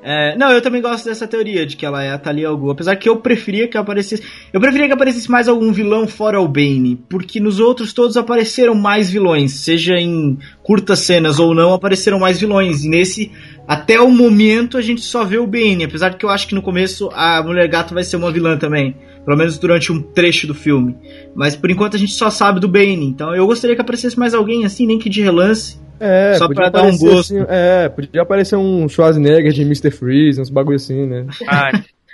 é, 0.04 0.36
não, 0.36 0.50
eu 0.50 0.60
também 0.60 0.82
gosto 0.82 1.04
dessa 1.04 1.28
teoria 1.28 1.64
de 1.64 1.76
que 1.76 1.86
ela 1.86 2.02
é 2.02 2.10
a 2.10 2.18
Talia 2.18 2.48
Al 2.48 2.56
Ghul, 2.56 2.72
apesar 2.72 2.96
que 2.96 3.08
eu 3.08 3.18
preferia 3.18 3.68
que 3.68 3.78
aparecesse, 3.78 4.22
eu 4.52 4.60
preferia 4.60 4.88
que 4.88 4.92
aparecesse 4.92 5.30
mais 5.30 5.48
algum 5.48 5.72
vilão 5.72 6.08
fora 6.08 6.40
o 6.40 6.48
Bane, 6.48 7.00
porque 7.08 7.38
nos 7.38 7.60
outros 7.60 7.92
todos 7.92 8.16
apareceram 8.16 8.74
mais 8.74 9.08
vilões, 9.08 9.52
seja 9.52 9.94
em 9.94 10.36
curtas 10.60 11.00
cenas 11.00 11.38
ou 11.38 11.54
não, 11.54 11.72
apareceram 11.72 12.18
mais 12.18 12.40
vilões. 12.40 12.84
E 12.84 12.88
nesse, 12.88 13.30
até 13.72 14.00
o 14.00 14.10
momento 14.10 14.76
a 14.76 14.82
gente 14.82 15.00
só 15.00 15.24
vê 15.24 15.38
o 15.38 15.46
Bane, 15.46 15.84
apesar 15.84 16.10
de 16.10 16.16
que 16.16 16.24
eu 16.24 16.30
acho 16.30 16.46
que 16.46 16.54
no 16.54 16.62
começo 16.62 17.08
a 17.12 17.42
Mulher 17.42 17.68
Gato 17.68 17.94
vai 17.94 18.04
ser 18.04 18.16
uma 18.16 18.30
vilã 18.30 18.56
também, 18.56 18.96
pelo 19.24 19.36
menos 19.36 19.58
durante 19.58 19.92
um 19.92 20.00
trecho 20.00 20.46
do 20.46 20.54
filme. 20.54 20.96
Mas 21.34 21.56
por 21.56 21.70
enquanto 21.70 21.96
a 21.96 21.98
gente 21.98 22.12
só 22.12 22.30
sabe 22.30 22.60
do 22.60 22.68
Bane, 22.68 23.06
então 23.06 23.34
eu 23.34 23.46
gostaria 23.46 23.74
que 23.74 23.82
aparecesse 23.82 24.18
mais 24.18 24.34
alguém 24.34 24.64
assim, 24.64 24.86
nem 24.86 24.98
que 24.98 25.08
de 25.08 25.22
relance 25.22 25.80
é, 26.04 26.34
Só 26.34 26.48
pra 26.48 26.68
dar 26.68 26.82
um 26.82 26.98
gosto. 26.98 27.36
Assim, 27.36 27.46
é, 27.48 27.88
podia 27.88 28.22
aparecer 28.22 28.56
um 28.56 28.88
Schwarzenegger 28.88 29.52
de 29.52 29.62
Mr. 29.62 29.92
Freeze, 29.92 30.40
uns 30.40 30.50
bagulho 30.50 30.74
assim, 30.74 31.06
né? 31.06 31.26
Ah, 31.46 31.70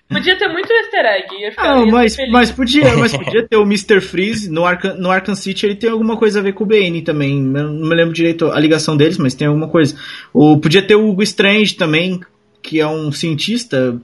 Podia 0.09 0.38
ter 0.38 0.48
muito 0.48 0.72
easter 0.72 1.04
egg. 1.04 1.26
Ia 1.38 1.50
ficar, 1.50 1.74
Não, 1.76 1.80
ia 1.80 1.86
ser 1.86 1.92
mas, 1.92 2.16
feliz. 2.16 2.32
mas 2.32 2.50
podia, 2.52 2.96
mas 2.96 3.16
podia 3.16 3.46
ter 3.46 3.56
o 3.56 3.62
Mr. 3.62 4.00
Freeze 4.00 4.50
no, 4.50 4.64
Arkham, 4.64 4.96
no 4.96 5.11
Arkham 5.11 5.34
City, 5.34 5.66
ele 5.66 5.76
tem 5.76 5.90
alguma 5.90 6.16
coisa 6.16 6.38
a 6.38 6.42
ver 6.42 6.54
com 6.54 6.64
o 6.64 6.66
Bane 6.66 7.02
também. 7.02 7.36
Eu 7.38 7.68
não 7.68 7.88
me 7.88 7.94
lembro 7.94 8.14
direito 8.14 8.50
a 8.50 8.59
ligação 8.59 8.96
deles, 8.96 9.18
mas 9.18 9.34
tem 9.34 9.46
alguma 9.46 9.68
coisa. 9.68 9.94
O, 10.32 10.59
podia 10.59 10.82
ter 10.82 10.94
o 10.94 11.09
Hugo 11.09 11.22
Strange 11.22 11.74
também, 11.74 12.20
que 12.62 12.80
é 12.80 12.86
um 12.86 13.12
cientista, 13.12 14.00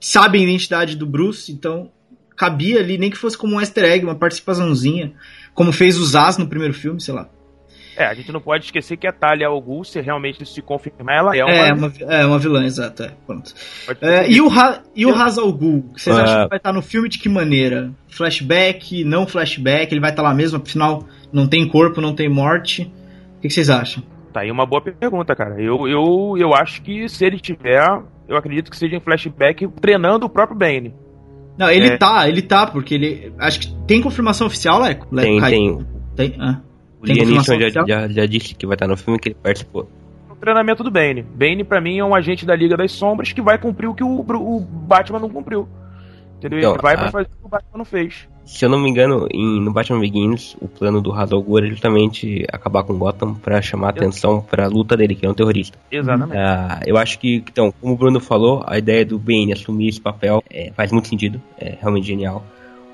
sabe 0.00 0.38
a 0.38 0.42
identidade 0.42 0.96
do 0.96 1.06
Bruce, 1.06 1.52
então 1.52 1.90
cabia 2.36 2.80
ali, 2.80 2.98
nem 2.98 3.10
que 3.10 3.16
fosse 3.16 3.38
como 3.38 3.54
um 3.56 3.60
easter 3.60 3.84
egg, 3.84 4.04
uma 4.04 4.14
participaçãozinha, 4.14 5.12
como 5.54 5.72
fez 5.72 5.96
o 5.96 6.04
Zaz 6.04 6.36
no 6.36 6.46
primeiro 6.46 6.74
filme, 6.74 7.00
sei 7.00 7.14
lá. 7.14 7.30
É, 7.96 8.04
a 8.06 8.14
gente 8.14 8.30
não 8.30 8.40
pode 8.40 8.64
esquecer 8.66 8.96
que 8.96 9.06
a 9.06 9.12
Talia 9.12 9.46
al 9.48 9.60
Ghul, 9.60 9.82
se 9.84 10.00
realmente 10.00 10.42
isso 10.42 10.52
se 10.54 10.60
confirmar, 10.62 11.16
ela 11.16 11.36
é 11.36 11.42
uma... 11.44 11.52
É, 11.52 11.72
uma, 11.72 11.92
é 12.14 12.26
uma 12.26 12.38
vilã, 12.38 12.64
exato. 12.64 13.04
É, 13.04 13.10
pronto. 13.26 13.52
É, 14.02 14.30
e 14.30 14.40
o, 14.40 14.48
Ha- 14.50 14.82
e 14.94 15.06
o 15.06 15.12
Ra's 15.12 15.38
al 15.38 15.52
Ghul, 15.52 15.90
vocês 15.96 16.14
Ah. 16.16 16.22
acham 16.22 16.42
que 16.44 16.48
vai 16.50 16.58
estar 16.58 16.72
no 16.72 16.82
filme 16.82 17.08
de 17.08 17.18
que 17.18 17.28
maneira? 17.28 17.90
Flashback, 18.08 19.04
não 19.04 19.26
flashback, 19.26 19.92
ele 19.92 20.00
vai 20.00 20.10
estar 20.10 20.22
lá 20.22 20.34
mesmo, 20.34 20.58
afinal 20.62 21.04
não 21.32 21.46
tem 21.46 21.66
corpo, 21.66 22.00
não 22.00 22.14
tem 22.14 22.28
morte. 22.28 22.82
O 23.38 23.40
que, 23.40 23.48
que 23.48 23.54
vocês 23.54 23.70
acham? 23.70 24.02
Tá 24.32 24.40
aí 24.42 24.50
uma 24.50 24.66
boa 24.66 24.82
pergunta, 24.82 25.34
cara. 25.34 25.60
Eu, 25.60 25.88
eu, 25.88 26.34
eu 26.38 26.54
acho 26.54 26.82
que 26.82 27.08
se 27.08 27.24
ele 27.24 27.38
tiver, 27.38 27.82
eu 28.28 28.36
acredito 28.36 28.70
que 28.70 28.76
seja 28.76 28.96
em 28.96 29.00
flashback 29.00 29.66
treinando 29.80 30.26
o 30.26 30.28
próprio 30.28 30.58
Bane. 30.58 30.94
Não, 31.58 31.70
ele 31.70 31.88
É. 31.88 31.96
tá, 31.96 32.28
ele 32.28 32.42
tá, 32.42 32.66
porque 32.66 32.94
ele. 32.94 33.32
Acho 33.38 33.60
que 33.60 33.74
tem 33.86 34.02
confirmação 34.02 34.46
oficial, 34.46 34.78
Leco? 34.80 35.06
Leco 35.10 35.26
Tem, 35.28 35.40
Kai? 35.40 35.50
tem. 35.50 35.86
Tem? 36.14 36.34
Ah. 36.38 36.60
O 37.12 37.26
Neeson 37.26 37.58
já, 37.70 37.84
já, 37.86 38.08
já 38.08 38.26
disse 38.26 38.54
que 38.54 38.66
vai 38.66 38.74
estar 38.74 38.86
no 38.86 38.96
filme 38.96 39.18
que 39.18 39.28
ele 39.30 39.36
participou. 39.42 39.88
O 40.30 40.34
treinamento 40.36 40.84
do 40.84 40.90
Bane. 40.90 41.22
Bane, 41.22 41.64
pra 41.64 41.80
mim, 41.80 41.98
é 41.98 42.04
um 42.04 42.14
agente 42.14 42.44
da 42.44 42.54
Liga 42.54 42.76
das 42.76 42.92
Sombras 42.92 43.32
que 43.32 43.40
vai 43.40 43.58
cumprir 43.58 43.88
o 43.88 43.94
que 43.94 44.04
o, 44.04 44.20
o 44.20 44.60
Batman 44.60 45.18
não 45.18 45.30
cumpriu. 45.30 45.66
Entendeu? 46.38 46.58
Então, 46.58 46.72
ele 46.72 46.82
vai 46.82 46.96
pra 46.96 47.06
a- 47.06 47.10
fazer 47.10 47.26
o 47.26 47.30
que 47.30 47.46
o 47.46 47.48
Batman 47.48 47.78
não 47.78 47.84
fez. 47.84 48.28
Se 48.44 48.64
eu 48.64 48.68
não 48.68 48.78
me 48.78 48.88
engano, 48.88 49.26
em, 49.32 49.60
no 49.60 49.72
Batman 49.72 49.98
Begins, 49.98 50.54
o 50.60 50.68
plano 50.68 51.00
do 51.00 51.10
Ra's 51.10 51.32
al 51.32 51.42
Ghul 51.42 51.58
era 51.58 51.66
justamente 51.66 52.44
acabar 52.52 52.84
com 52.84 52.96
Gotham 52.96 53.34
pra 53.34 53.60
chamar 53.60 53.88
atenção 53.88 54.40
pra 54.40 54.68
luta 54.68 54.96
dele, 54.96 55.14
que 55.16 55.26
é 55.26 55.28
um 55.30 55.34
terrorista. 55.34 55.76
Exatamente. 55.90 56.36
Ah, 56.38 56.78
eu 56.86 56.96
acho 56.96 57.18
que, 57.18 57.36
então, 57.50 57.72
como 57.80 57.94
o 57.94 57.96
Bruno 57.96 58.20
falou, 58.20 58.62
a 58.66 58.78
ideia 58.78 59.04
do 59.04 59.18
Bane 59.18 59.52
assumir 59.52 59.88
esse 59.88 60.00
papel 60.00 60.44
é, 60.48 60.70
faz 60.76 60.92
muito 60.92 61.08
sentido, 61.08 61.40
é 61.58 61.76
realmente 61.80 62.06
genial. 62.06 62.44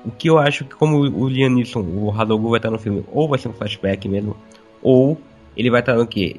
O 0.05 0.11
que 0.11 0.29
eu 0.29 0.37
acho 0.37 0.65
que, 0.65 0.75
como 0.75 0.97
o 0.97 1.29
Liam 1.29 1.49
Neeson, 1.49 1.79
o 1.79 2.11
Ghul 2.11 2.49
vai 2.51 2.59
estar 2.59 2.69
no 2.69 2.77
filme, 2.79 3.03
ou 3.11 3.27
vai 3.27 3.39
ser 3.39 3.47
um 3.49 3.53
flashback 3.53 4.07
mesmo, 4.07 4.35
ou 4.81 5.17
ele 5.55 5.69
vai 5.69 5.79
estar 5.79 5.95
no 5.95 6.05
quê? 6.05 6.37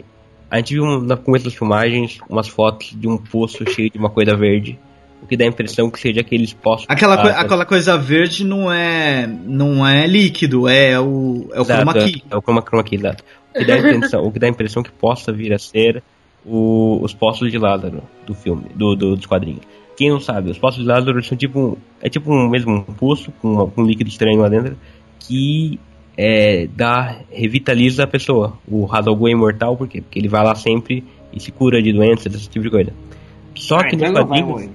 A 0.50 0.58
gente 0.58 0.74
viu 0.74 0.84
no 0.84 1.16
começo 1.16 1.44
das 1.46 1.54
filmagens 1.54 2.18
umas 2.28 2.46
fotos 2.46 2.94
de 2.94 3.08
um 3.08 3.16
poço 3.16 3.64
cheio 3.70 3.90
de 3.90 3.98
uma 3.98 4.10
coisa 4.10 4.36
verde, 4.36 4.78
o 5.22 5.26
que 5.26 5.36
dá 5.36 5.44
a 5.44 5.48
impressão 5.48 5.90
que 5.90 5.98
seja 5.98 6.20
aqueles 6.20 6.52
poços... 6.52 6.84
Aquela, 6.88 7.14
Ah, 7.14 7.40
aquela 7.40 7.64
coisa 7.64 7.96
verde 7.96 8.44
não 8.44 8.70
é. 8.70 9.26
não 9.26 9.86
é 9.86 10.06
líquido, 10.06 10.68
é 10.68 11.00
o. 11.00 11.48
é 11.52 11.58
o 11.58 11.62
Exato, 11.62 11.82
chroma 11.82 11.94
key. 11.94 12.22
É 12.30 12.36
o 12.36 12.42
chroma, 12.42 12.60
chroma 12.62 12.84
key, 12.84 12.96
exato. 12.96 13.24
O 13.54 13.58
que 13.58 13.64
dá 13.64 13.74
a 13.74 13.78
impressão, 13.78 14.22
o 14.26 14.30
que 14.32 14.38
dá 14.38 14.46
a 14.46 14.50
impressão 14.50 14.82
que 14.82 14.92
possa 14.92 15.32
vir 15.32 15.54
a 15.54 15.58
ser 15.58 16.02
o- 16.44 16.98
os 17.02 17.14
Poços 17.14 17.50
de 17.50 17.56
Lázaro 17.56 18.02
do 18.26 18.34
filme, 18.34 18.66
do, 18.74 18.94
do- 18.94 19.16
dos 19.16 19.24
quadrinhos. 19.24 19.62
Quem 19.96 20.10
não 20.10 20.20
sabe, 20.20 20.50
os 20.50 20.58
Poços 20.58 20.82
de 20.82 20.88
Lázaro 20.88 21.22
são 21.22 21.36
tipo 21.36 21.58
um, 21.58 21.76
é 22.02 22.08
tipo 22.08 22.32
um 22.32 22.48
mesmo 22.48 22.72
um 22.88 22.94
poço 22.94 23.32
com 23.40 23.70
um 23.76 23.84
líquido 23.84 24.10
estranho 24.10 24.40
lá 24.40 24.48
dentro 24.48 24.76
que 25.20 25.78
é, 26.16 26.66
dá, 26.66 27.16
revitaliza 27.30 28.04
a 28.04 28.06
pessoa. 28.06 28.54
O 28.68 28.84
Ra's 28.84 29.06
al 29.06 29.16
Ghul 29.16 29.28
é 29.28 29.32
imortal 29.32 29.76
por 29.76 29.88
quê? 29.88 30.00
Porque 30.00 30.18
ele 30.18 30.28
vai 30.28 30.44
lá 30.44 30.54
sempre 30.54 31.04
e 31.32 31.40
se 31.40 31.50
cura 31.50 31.82
de 31.82 31.92
doenças, 31.92 32.34
esse 32.34 32.48
tipo 32.48 32.64
de 32.64 32.70
coisa. 32.70 32.92
Só 33.54 33.78
Ah, 33.78 33.84
que 33.84 33.96
então 33.96 34.12
nos 34.12 34.24
quadrinhos, 34.24 34.70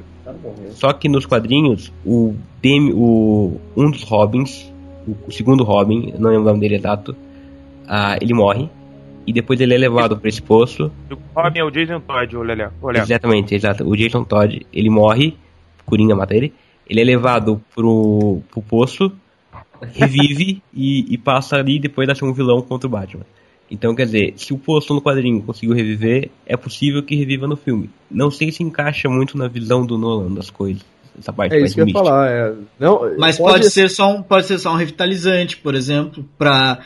só 0.72 0.94
que 0.94 1.10
nos 1.10 1.26
quadrinhos, 1.26 1.92
o, 2.06 2.36
Demi, 2.62 2.94
o 2.94 3.60
um 3.76 3.92
dos 3.92 4.04
Robins, 4.04 4.72
o, 5.08 5.16
o 5.28 5.32
segundo 5.32 5.64
Robin, 5.64 6.14
não 6.18 6.30
lembro 6.30 6.44
o 6.44 6.46
nome 6.46 6.60
dele 6.60 6.76
exato, 6.76 7.16
ah, 7.88 8.18
ele 8.22 8.34
morre. 8.34 8.70
E 9.26 9.34
depois 9.34 9.60
ele 9.62 9.76
é 9.76 9.78
levado 9.78 10.18
para 10.18 10.30
esse 10.30 10.42
poço. 10.42 10.92
O 11.12 11.40
Robin 11.40 11.60
é 11.60 11.64
o 11.64 11.70
Jason 11.70 12.00
Todd, 12.00 12.38
o 12.38 12.42
Lelé. 12.42 12.72
Olha. 12.82 13.00
Exatamente, 13.00 13.54
exato. 13.54 13.88
O 13.88 13.96
Jason 13.96 14.24
Todd, 14.24 14.66
ele 14.74 14.90
morre, 14.90 15.38
Coringa 15.86 16.16
mata 16.16 16.36
ele. 16.36 16.54
Ele 16.88 17.02
é 17.02 17.04
levado 17.04 17.62
pro, 17.76 18.42
pro 18.50 18.62
poço, 18.62 19.12
revive 19.94 20.62
e, 20.74 21.14
e 21.14 21.18
passa 21.18 21.58
ali 21.58 21.76
e 21.76 21.80
depois 21.80 22.18
ser 22.18 22.26
um 22.26 22.34
vilão 22.34 22.62
contra 22.62 22.88
o 22.88 22.90
Batman. 22.90 23.26
Então, 23.72 23.94
quer 23.94 24.06
dizer, 24.06 24.34
se 24.36 24.52
o 24.52 24.58
poço 24.58 24.94
no 24.94 25.02
quadrinho 25.02 25.44
conseguiu 25.44 25.76
reviver, 25.76 26.32
é 26.46 26.58
possível 26.58 27.04
que 27.04 27.16
reviva 27.16 27.48
no 27.48 27.56
filme. 27.56 27.90
Não 28.10 28.32
sei 28.32 28.52
se 28.52 28.64
encaixa 28.64 29.08
muito 29.08 29.38
na 29.38 29.48
visão 29.48 29.86
do 29.86 29.98
Nolan 29.98 30.34
das 30.34 30.50
coisas. 30.50 30.84
Essa 31.18 31.32
parte 31.32 31.54
É 31.54 31.62
isso 31.62 31.76
que 31.76 31.82
eu 31.82 31.88
ia 31.88 31.94
falar. 31.94 32.32
É. 32.32 32.54
Não, 32.80 33.16
Mas 33.18 33.38
pode, 33.38 33.70
ser 33.70 33.90
só 33.90 34.12
um, 34.12 34.24
pode 34.24 34.48
ser 34.48 34.58
só 34.58 34.72
um 34.74 34.76
revitalizante, 34.76 35.58
por 35.58 35.76
exemplo, 35.76 36.26
pra. 36.38 36.80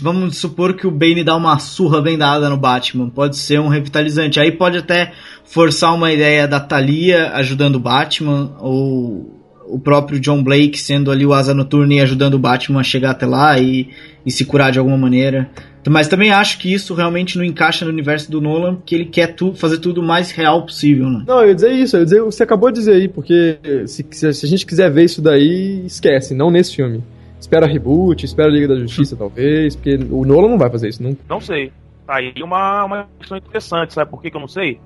Vamos 0.00 0.38
supor 0.38 0.74
que 0.74 0.86
o 0.86 0.90
Bane 0.90 1.22
dá 1.24 1.36
uma 1.36 1.58
surra 1.58 2.00
bem 2.00 2.16
dada 2.16 2.48
no 2.48 2.56
Batman. 2.56 3.10
Pode 3.10 3.36
ser 3.36 3.60
um 3.60 3.68
revitalizante. 3.68 4.40
Aí 4.40 4.50
pode 4.52 4.78
até 4.78 5.12
forçar 5.44 5.94
uma 5.94 6.12
ideia 6.12 6.48
da 6.48 6.58
Thalia 6.60 7.30
ajudando 7.34 7.76
o 7.76 7.80
Batman, 7.80 8.56
ou 8.60 9.38
o 9.66 9.78
próprio 9.78 10.18
John 10.20 10.42
Blake 10.42 10.78
sendo 10.78 11.10
ali 11.10 11.24
o 11.24 11.32
asa 11.32 11.54
noturna 11.54 11.94
e 11.94 12.00
ajudando 12.00 12.34
o 12.34 12.38
Batman 12.38 12.80
a 12.80 12.82
chegar 12.82 13.10
até 13.12 13.24
lá 13.26 13.58
e, 13.58 13.88
e 14.24 14.30
se 14.30 14.44
curar 14.44 14.70
de 14.72 14.78
alguma 14.78 14.98
maneira. 14.98 15.50
Mas 15.88 16.08
também 16.08 16.30
acho 16.30 16.58
que 16.58 16.72
isso 16.72 16.94
realmente 16.94 17.36
não 17.36 17.44
encaixa 17.44 17.84
no 17.84 17.90
universo 17.90 18.30
do 18.30 18.40
Nolan, 18.40 18.78
que 18.86 18.94
ele 18.94 19.06
quer 19.06 19.28
tu, 19.34 19.52
fazer 19.54 19.78
tudo 19.78 20.00
o 20.00 20.04
mais 20.04 20.30
real 20.30 20.64
possível, 20.64 21.08
né? 21.10 21.24
Não, 21.26 21.40
eu 21.40 21.48
ia 21.48 21.54
dizer 21.54 21.72
isso, 21.72 21.96
eu 21.96 22.00
ia 22.00 22.04
dizer, 22.04 22.22
você 22.22 22.42
acabou 22.44 22.70
de 22.70 22.78
dizer 22.78 22.92
aí, 22.94 23.08
porque 23.08 23.58
se, 23.86 24.06
se- 24.10 24.32
se 24.32 24.46
a 24.46 24.48
gente 24.48 24.64
quiser 24.64 24.90
ver 24.92 25.04
isso 25.04 25.20
daí, 25.20 25.82
esquece, 25.86 26.34
não 26.34 26.50
nesse 26.50 26.76
filme. 26.76 27.02
Espera 27.42 27.66
reboot, 27.66 28.24
espera 28.24 28.48
Liga 28.48 28.68
da 28.68 28.76
Justiça, 28.76 29.16
talvez, 29.16 29.74
porque 29.74 29.96
o 29.96 30.24
Nolan 30.24 30.48
não 30.48 30.58
vai 30.58 30.70
fazer 30.70 30.88
isso, 30.88 31.02
não. 31.02 31.16
Não 31.28 31.40
sei. 31.40 31.72
Tá 32.06 32.18
aí 32.18 32.32
uma, 32.40 32.84
uma 32.84 33.08
questão 33.18 33.36
interessante, 33.36 33.92
sabe 33.92 34.08
por 34.08 34.22
que, 34.22 34.30
que 34.30 34.36
eu 34.36 34.40
não 34.40 34.46
sei? 34.46 34.80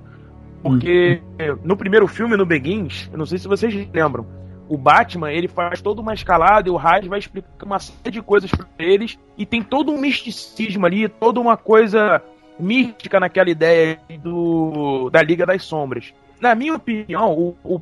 Porque 0.63 1.21
no 1.63 1.77
primeiro 1.77 2.07
filme, 2.07 2.35
no 2.35 2.47
Begins, 2.47 3.09
eu 3.11 3.17
não 3.19 3.27
sei 3.27 3.37
se 3.37 3.47
vocês 3.47 3.87
lembram, 3.93 4.25
o 4.67 4.75
Batman, 4.75 5.31
ele 5.31 5.47
faz 5.47 5.81
toda 5.81 6.01
uma 6.01 6.15
escalada 6.15 6.67
e 6.67 6.71
o 6.71 6.75
Raj 6.75 7.05
vai 7.05 7.19
explicar 7.19 7.63
uma 7.63 7.77
série 7.77 8.09
de 8.09 8.23
coisas 8.23 8.49
pra 8.49 8.65
eles 8.79 9.19
e 9.37 9.45
tem 9.45 9.61
todo 9.61 9.91
um 9.91 9.97
misticismo 9.99 10.83
ali, 10.83 11.07
toda 11.07 11.39
uma 11.39 11.57
coisa 11.57 12.23
mística 12.59 13.19
naquela 13.19 13.51
ideia 13.51 13.99
do 14.23 15.11
da 15.11 15.21
Liga 15.21 15.45
das 15.45 15.63
Sombras. 15.63 16.11
Na 16.41 16.55
minha 16.55 16.73
opinião, 16.73 17.33
o, 17.33 17.55
o 17.63 17.79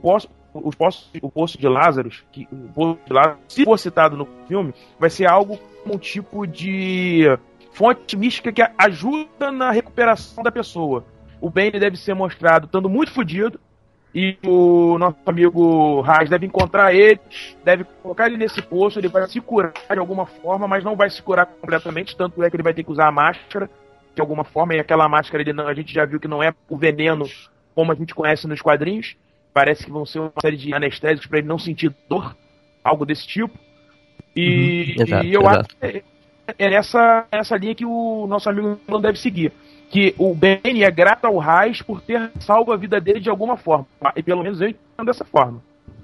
o 0.60 0.72
poço, 0.76 1.10
o 1.22 1.30
poço 1.30 1.58
de 1.58 1.68
Lázaro, 1.68 2.10
que 2.32 2.48
o 2.52 2.74
poço 2.74 3.00
de 3.06 3.14
Lázaro, 3.14 3.38
se 3.48 3.64
for 3.64 3.78
citado 3.78 4.16
no 4.16 4.28
filme, 4.48 4.74
vai 5.00 5.10
ser 5.10 5.30
algo 5.30 5.58
como 5.84 5.96
um 5.96 5.98
tipo 5.98 6.48
de 6.48 7.26
fonte 7.74 8.16
mística 8.16 8.52
que 8.52 8.62
ajuda 8.78 9.52
na 9.52 9.72
recuperação 9.72 10.44
da 10.44 10.52
pessoa. 10.52 11.06
O 11.42 11.50
Bane 11.50 11.80
deve 11.80 11.98
ser 11.98 12.14
mostrado 12.14 12.66
estando 12.66 12.90
muito 12.90 13.12
fodido. 13.12 13.60
E 14.18 14.38
o 14.48 14.98
nosso 14.98 15.18
amigo 15.26 16.00
Raj 16.00 16.30
deve 16.30 16.46
encontrar 16.46 16.96
ele, 16.96 17.20
deve 17.66 17.84
colocar 18.02 18.28
ele 18.28 18.38
nesse 18.38 18.62
poço, 18.62 18.98
ele 18.98 19.10
vai 19.10 19.28
se 19.28 19.42
curar 19.42 19.74
de 19.92 20.00
alguma 20.00 20.26
forma, 20.26 20.66
mas 20.70 20.86
não 20.86 20.96
vai 20.96 21.10
se 21.10 21.22
curar 21.22 21.46
completamente, 21.46 22.16
tanto 22.16 22.42
é 22.42 22.50
que 22.50 22.56
ele 22.56 22.64
vai 22.64 22.74
ter 22.74 22.86
que 22.86 22.92
usar 22.92 23.10
a 23.10 23.12
máscara 23.12 23.70
de 24.16 24.22
alguma 24.22 24.46
forma, 24.46 24.74
e 24.74 24.80
aquela 24.80 25.10
máscara 25.10 25.44
ele 25.44 25.52
não, 25.52 25.68
a 25.68 25.74
gente 25.74 25.94
já 25.94 26.06
viu 26.06 26.18
que 26.18 26.30
não 26.30 26.42
é 26.42 26.54
o 26.70 26.78
veneno 26.78 27.26
como 27.76 27.92
a 27.92 27.96
gente 27.96 28.16
conhece 28.16 28.48
nos 28.48 28.62
quadrinhos. 28.62 29.18
Parece 29.56 29.86
que 29.86 29.92
vão 29.92 30.06
ser 30.06 30.20
uma 30.20 30.34
série 30.42 30.58
de 30.58 30.74
anestésicos 30.74 31.28
para 31.28 31.40
ele 31.40 31.48
não 31.48 31.58
sentir 31.58 31.96
dor, 32.10 32.36
algo 32.84 33.06
desse 33.06 33.26
tipo. 33.26 33.58
E, 34.36 34.96
Uhum, 34.98 35.04
exato, 35.06 35.26
e 35.26 35.34
eu 35.34 35.42
exato. 35.42 35.60
acho 35.60 35.70
que 35.70 35.86
é, 35.86 36.04
é 36.60 36.70
nessa, 36.70 37.26
nessa 37.32 37.56
linha 37.56 37.74
que 37.74 37.86
o 37.86 38.28
nosso 38.28 38.50
amigo 38.50 38.78
não 38.86 39.00
deve 39.00 39.18
seguir. 39.18 39.54
Que 39.90 40.14
o 40.18 40.34
Bane 40.36 40.84
é 40.84 40.92
grato 40.92 41.24
ao 41.24 41.38
Raiz 41.38 41.82
por 41.82 42.02
ter 42.02 42.30
salvo 42.42 42.74
a 42.74 42.76
vida 42.76 43.00
dele 43.00 43.22
de 43.22 43.30
alguma 43.30 43.56
forma. 43.56 43.86
E 44.14 44.22
pelo 44.22 44.44
menos 44.44 44.60
eu 44.60 44.68
entendo 44.68 45.06
dessa 45.06 45.24
forma. 45.24 45.62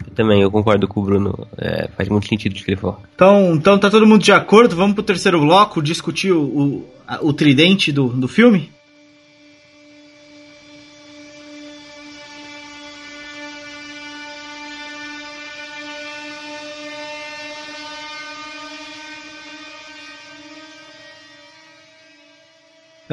Eu 0.07 0.13
também, 0.15 0.41
eu 0.41 0.49
concordo 0.49 0.87
com 0.87 1.01
o 1.01 1.03
Bruno. 1.03 1.47
É, 1.57 1.89
faz 1.89 2.07
muito 2.07 2.27
sentido 2.29 2.53
o 2.53 2.55
que 2.63 2.71
ele 2.71 2.79
falou. 2.79 2.99
Então, 3.13 3.53
então 3.53 3.77
tá 3.77 3.89
todo 3.89 4.07
mundo 4.07 4.23
de 4.23 4.31
acordo? 4.31 4.77
Vamos 4.77 4.93
pro 4.93 5.03
terceiro 5.03 5.41
bloco 5.41 5.81
discutir 5.81 6.31
o, 6.31 6.41
o, 6.41 6.89
a- 7.05 7.19
o 7.21 7.33
tridente 7.33 7.91
do, 7.91 8.07
do 8.07 8.29
filme? 8.29 8.71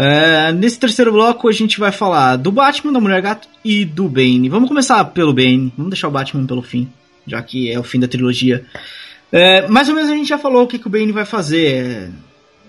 É, 0.00 0.52
nesse 0.52 0.78
terceiro 0.78 1.10
bloco 1.10 1.48
a 1.48 1.52
gente 1.52 1.80
vai 1.80 1.90
falar 1.90 2.36
do 2.36 2.52
Batman, 2.52 2.92
da 2.92 3.00
Mulher 3.00 3.20
Gato 3.20 3.48
e 3.64 3.84
do 3.84 4.08
Bane. 4.08 4.48
Vamos 4.48 4.68
começar 4.68 5.04
pelo 5.06 5.32
Bane, 5.32 5.72
vamos 5.76 5.90
deixar 5.90 6.06
o 6.06 6.12
Batman 6.12 6.46
pelo 6.46 6.62
fim, 6.62 6.88
já 7.26 7.42
que 7.42 7.68
é 7.68 7.80
o 7.80 7.82
fim 7.82 7.98
da 7.98 8.06
trilogia. 8.06 8.64
É, 9.32 9.66
mais 9.66 9.88
ou 9.88 9.96
menos 9.96 10.08
a 10.08 10.14
gente 10.14 10.28
já 10.28 10.38
falou 10.38 10.62
o 10.62 10.66
que, 10.68 10.78
que 10.78 10.86
o 10.86 10.90
Bane 10.90 11.10
vai 11.10 11.24
fazer. 11.24 11.66
É, 11.66 12.10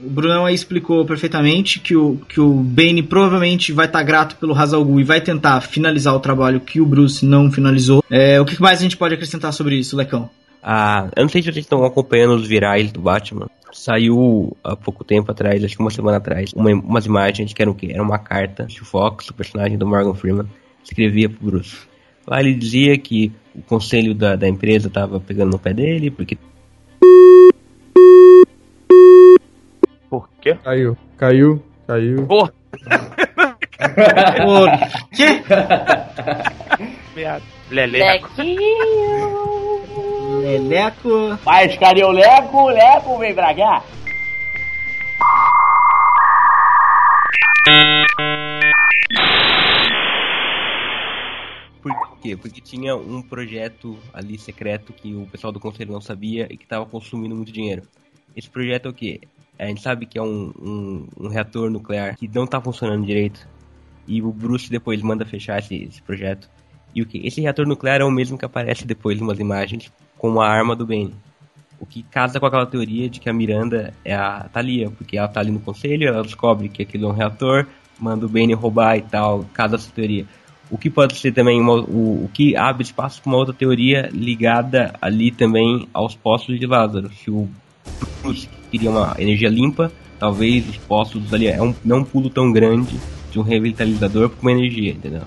o 0.04 0.10
Brunão 0.10 0.48
aí 0.48 0.56
explicou 0.56 1.06
perfeitamente 1.06 1.80
que 1.80 1.96
o, 1.96 2.20
que 2.28 2.42
o 2.42 2.52
Bane 2.52 3.04
provavelmente 3.04 3.72
vai 3.72 3.86
estar 3.86 4.02
grato 4.02 4.36
pelo 4.38 4.56
Hazal 4.56 5.00
e 5.00 5.04
vai 5.04 5.22
tentar 5.22 5.62
finalizar 5.62 6.16
o 6.16 6.20
trabalho 6.20 6.60
que 6.60 6.82
o 6.82 6.86
Bruce 6.86 7.24
não 7.24 7.52
finalizou. 7.52 8.04
É, 8.10 8.42
o 8.42 8.46
que 8.46 8.60
mais 8.60 8.80
a 8.80 8.82
gente 8.82 8.98
pode 8.98 9.14
acrescentar 9.14 9.54
sobre 9.54 9.76
isso, 9.76 9.96
Lecão? 9.96 10.32
Ah, 10.62 11.10
eu 11.16 11.24
não 11.24 11.30
sei 11.30 11.42
se 11.42 11.52
vocês 11.52 11.66
estão 11.66 11.84
acompanhando 11.84 12.36
os 12.36 12.48
virais 12.48 12.92
do 12.92 13.02
Batman. 13.02 13.48
Saiu 13.72 14.56
há 14.64 14.76
pouco 14.76 15.04
tempo 15.04 15.32
atrás, 15.32 15.64
acho 15.64 15.76
que 15.76 15.82
uma 15.82 15.92
semana 15.92 16.18
atrás, 16.18 16.52
uma, 16.54 16.72
umas 16.72 17.06
imagens 17.06 17.54
que 17.54 17.62
eram 17.62 17.72
o 17.72 17.76
quê? 17.76 17.90
Era 17.94 18.02
uma 18.02 18.18
carta 18.18 18.66
que 18.66 18.82
o 18.82 18.86
Fox, 18.86 19.30
o 19.30 19.34
personagem 19.34 19.78
do 19.78 19.88
Morgan 19.88 20.14
Freeman, 20.16 20.48
escrevia 20.84 21.30
pro 21.30 21.52
Bruce. 21.52 21.78
Lá 22.28 22.40
ele 22.40 22.54
dizia 22.56 22.98
que 22.98 23.32
o 23.56 23.62
conselho 23.62 24.14
da, 24.14 24.36
da 24.36 24.48
empresa 24.48 24.88
estava 24.88 25.20
pegando 25.20 25.52
no 25.52 25.60
pé 25.60 25.74
dele, 25.74 26.12
porque 26.12 26.38
Por 30.10 30.28
quê? 30.42 30.56
Caiu, 30.64 30.98
caiu, 31.18 31.64
caiu. 31.88 32.26
Porra, 32.26 32.54
Por 33.80 34.70
quê? 35.16 35.42
merda. 37.72 38.00
Leleco. 40.40 41.10
Leleco. 41.10 41.40
Mas 41.46 41.78
cadê 41.78 42.04
o 42.04 42.12
Leco? 42.12 42.58
O 42.58 42.70
Leco 42.70 43.18
vem 43.18 43.36
pra 43.36 43.54
cá. 43.54 43.84
Por 51.82 52.18
quê? 52.22 52.36
Porque 52.36 52.62
tinha 52.62 52.96
um 52.96 53.22
projeto 53.22 53.98
ali 54.14 54.38
secreto 54.38 54.94
que 54.94 55.16
o 55.16 55.26
pessoal 55.28 55.54
do 55.54 55.60
conselho 55.60 55.92
não 55.92 56.02
sabia 56.02 56.48
e 56.50 56.58
que 56.58 56.64
estava 56.64 56.86
consumindo 56.86 57.36
muito 57.36 57.52
dinheiro. 57.52 57.84
Esse 58.36 58.50
projeto 58.50 58.88
é 58.88 58.90
o 58.90 58.94
quê? 58.94 59.22
A 59.58 59.66
gente 59.66 59.82
sabe 59.82 60.06
que 60.06 60.18
é 60.18 60.22
um, 60.22 60.54
um, 60.60 61.08
um 61.20 61.28
reator 61.28 61.70
nuclear 61.70 62.16
que 62.18 62.28
não 62.28 62.46
está 62.46 62.62
funcionando 62.62 63.06
direito. 63.06 63.48
E 64.08 64.22
o 64.22 64.32
Bruce 64.32 64.70
depois 64.70 65.02
manda 65.02 65.26
fechar 65.26 65.60
esse, 65.60 65.76
esse 65.76 66.02
projeto. 66.02 66.50
E 66.96 67.02
o 67.02 67.06
que? 67.06 67.26
Esse 67.26 67.42
reator 67.42 67.68
nuclear 67.68 68.02
é 68.02 68.04
o 68.04 68.12
mesmo 68.12 68.38
que 68.38 68.46
aparece 68.46 68.86
depois 68.86 69.20
em 69.20 69.24
umas 69.24 69.40
imagens 69.40 69.92
com 70.20 70.40
a 70.40 70.48
arma 70.48 70.76
do 70.76 70.86
Bane. 70.86 71.16
O 71.80 71.86
que 71.86 72.04
casa 72.04 72.40
com 72.40 72.46
aquela 72.46 72.66
teoria 72.66 73.10
de 73.10 73.22
que 73.22 73.30
a 73.30 73.34
Miranda 73.34 73.94
é 74.04 74.14
a 74.14 74.48
Thalia, 74.52 74.92
porque 74.92 75.18
ela 75.18 75.30
tá 75.30 75.40
ali 75.40 75.50
no 75.50 75.62
conselho, 75.62 76.10
ela 76.10 76.22
descobre 76.22 76.68
que 76.68 76.84
aquilo 76.84 77.06
é 77.06 77.08
um 77.08 77.16
reator, 77.16 77.66
manda 77.98 78.26
o 78.26 78.30
Bane 78.30 78.54
roubar 78.54 78.98
e 78.98 79.02
tal, 79.02 79.46
casa 79.54 79.78
essa 79.78 79.90
teoria. 79.90 80.26
O 80.70 80.78
que 80.78 80.90
pode 80.90 81.18
ser 81.18 81.32
também 81.32 81.60
uma, 81.60 81.76
o, 81.76 82.26
o 82.26 82.30
que 82.34 82.56
abre 82.56 82.84
espaço 82.84 83.22
para 83.22 83.32
uma 83.32 83.38
outra 83.38 83.54
teoria 83.54 84.10
ligada 84.12 84.94
ali 85.02 85.32
também 85.32 85.88
aos 85.94 86.16
poços 86.16 86.60
de 86.60 86.68
Lázaro. 86.68 87.10
Se 87.12 87.32
o 87.32 87.50
Bruce 88.22 88.48
queria 88.70 88.92
uma 88.92 89.16
energia 89.18 89.50
limpa, 89.50 89.92
talvez 90.20 90.68
os 90.70 90.78
poços 90.78 91.34
ali 91.34 91.48
é 91.48 91.62
um, 91.62 91.74
não 91.84 92.00
um 92.00 92.04
pulo 92.04 92.30
tão 92.30 92.52
grande 92.52 93.00
de 93.32 93.40
um 93.40 93.42
revitalizador 93.42 94.30
para 94.30 94.42
uma 94.42 94.52
energia, 94.52 94.92
entendeu? 94.92 95.24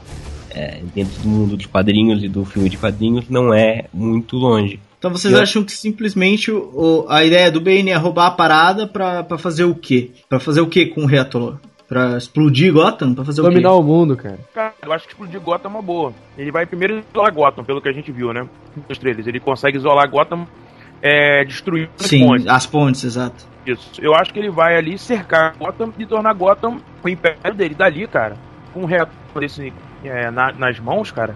É, 0.54 0.80
dentro 0.94 1.20
do 1.22 1.28
mundo 1.28 1.56
dos 1.56 1.66
quadrinhos 1.66 2.22
e 2.22 2.28
do 2.28 2.44
filme 2.44 2.68
de 2.68 2.76
quadrinhos 2.76 3.28
não 3.28 3.52
é 3.54 3.86
muito 3.92 4.36
longe. 4.36 4.78
Então 4.98 5.10
vocês 5.10 5.32
Eu- 5.34 5.40
acham 5.40 5.64
que 5.64 5.72
simplesmente 5.72 6.50
o, 6.50 6.58
o- 6.74 7.06
a 7.08 7.24
ideia 7.24 7.50
do 7.50 7.60
Bane 7.60 7.90
é 7.90 7.96
roubar 7.96 8.26
a 8.26 8.30
parada 8.30 8.86
pra, 8.86 9.22
pra 9.24 9.38
fazer 9.38 9.64
o 9.64 9.74
quê? 9.74 10.10
Pra 10.28 10.38
fazer 10.38 10.60
o 10.60 10.66
quê 10.66 10.86
com 10.86 11.02
o 11.02 11.06
reator? 11.06 11.56
Pra 11.88 12.16
explodir 12.16 12.72
Gotham? 12.72 13.14
Pra 13.14 13.24
fazer 13.24 13.40
o 13.40 13.44
Dominar 13.44 13.70
quê? 13.70 13.74
o 13.76 13.82
mundo, 13.82 14.16
cara. 14.16 14.38
Cara, 14.54 14.72
eu 14.82 14.92
acho 14.92 15.04
que 15.06 15.12
explodir 15.12 15.40
Gotham 15.40 15.68
é 15.68 15.70
uma 15.70 15.82
boa. 15.82 16.12
Ele 16.38 16.50
vai 16.52 16.64
primeiro 16.64 17.02
isolar 17.10 17.34
Gotham, 17.34 17.64
pelo 17.64 17.82
que 17.82 17.88
a 17.88 17.92
gente 17.92 18.10
viu, 18.12 18.32
né? 18.32 18.46
Nos 18.88 18.96
trailers. 18.98 19.26
Ele 19.26 19.40
consegue 19.40 19.76
isolar 19.76 20.08
Gotham, 20.08 20.46
é, 21.02 21.44
destruindo 21.44 21.90
as 21.98 22.06
Sim, 22.06 22.26
pontes. 22.26 22.46
as 22.46 22.66
pontes, 22.66 23.04
exato. 23.04 23.44
Isso. 23.66 23.90
Eu 24.00 24.14
acho 24.14 24.32
que 24.32 24.38
ele 24.38 24.50
vai 24.50 24.76
ali 24.76 24.96
cercar 24.98 25.54
Gotham 25.58 25.92
e 25.98 26.06
tornar 26.06 26.32
Gotham 26.32 26.78
o 27.04 27.08
império 27.08 27.54
dele. 27.54 27.74
Dali, 27.74 28.06
cara, 28.06 28.36
com 28.72 28.80
um 28.82 28.86
reator 28.86 29.14
desse 29.40 29.72
é, 30.04 30.30
na- 30.30 30.52
nas 30.52 30.78
mãos, 30.78 31.10
cara, 31.10 31.34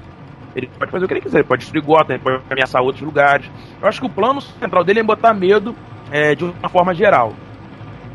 ele 0.55 0.67
pode 0.79 0.91
fazer 0.91 1.05
o 1.05 1.09
que 1.09 1.15
ele 1.15 1.21
quiser. 1.21 1.39
Ele 1.39 1.49
pode 1.49 1.61
destruir 1.63 1.83
Gotham, 1.83 2.15
ele 2.15 2.23
pode 2.23 2.43
ameaçar 2.51 2.83
outros 2.83 3.03
lugares. 3.05 3.49
Eu 3.81 3.89
acho 3.89 4.01
que 4.01 4.07
o 4.07 4.11
plano 4.11 4.41
central 4.41 4.83
dele 4.85 5.01
é 5.01 5.03
botar 5.03 5.35
medo 5.35 5.75
é, 6.11 6.35
de 6.35 6.45
uma 6.45 6.69
forma 6.69 6.95
geral. 6.95 7.35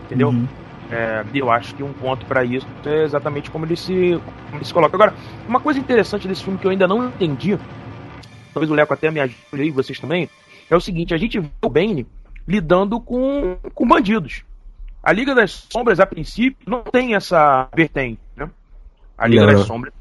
Entendeu? 0.05 0.29
Uhum. 0.29 0.47
É, 0.91 1.23
e 1.33 1.39
eu 1.39 1.49
acho 1.49 1.73
que 1.73 1.83
um 1.83 1.93
ponto 1.93 2.25
pra 2.25 2.43
isso 2.43 2.67
é 2.85 3.03
exatamente 3.03 3.49
como 3.49 3.65
ele 3.65 3.77
se, 3.77 4.19
como 4.47 4.57
ele 4.57 4.65
se 4.65 4.73
coloca. 4.73 4.95
Agora, 4.95 5.13
uma 5.47 5.59
coisa 5.59 5.79
interessante 5.79 6.27
desse 6.27 6.43
filme 6.43 6.59
que 6.59 6.65
eu 6.67 6.71
ainda 6.71 6.85
não 6.87 7.05
entendi, 7.07 7.57
talvez 8.53 8.69
o 8.69 8.73
Leco 8.73 8.93
até 8.93 9.09
me 9.09 9.21
ajude 9.21 9.37
aí, 9.53 9.71
vocês 9.71 9.97
também, 9.99 10.29
é 10.69 10.75
o 10.75 10.81
seguinte: 10.81 11.13
a 11.13 11.17
gente 11.17 11.39
vê 11.39 11.47
o 11.61 11.69
Bane 11.69 12.05
lidando 12.45 12.99
com, 12.99 13.55
com 13.73 13.87
bandidos. 13.87 14.43
A 15.01 15.13
Liga 15.13 15.33
das 15.33 15.65
Sombras, 15.71 15.99
a 16.01 16.05
princípio, 16.05 16.57
não 16.67 16.81
tem 16.81 17.15
essa 17.15 17.69
vertente, 17.73 18.19
né? 18.35 18.49
A 19.17 19.27
Liga 19.27 19.45
Não. 19.45 19.53
das 19.53 19.65
Sombras, 19.65 19.93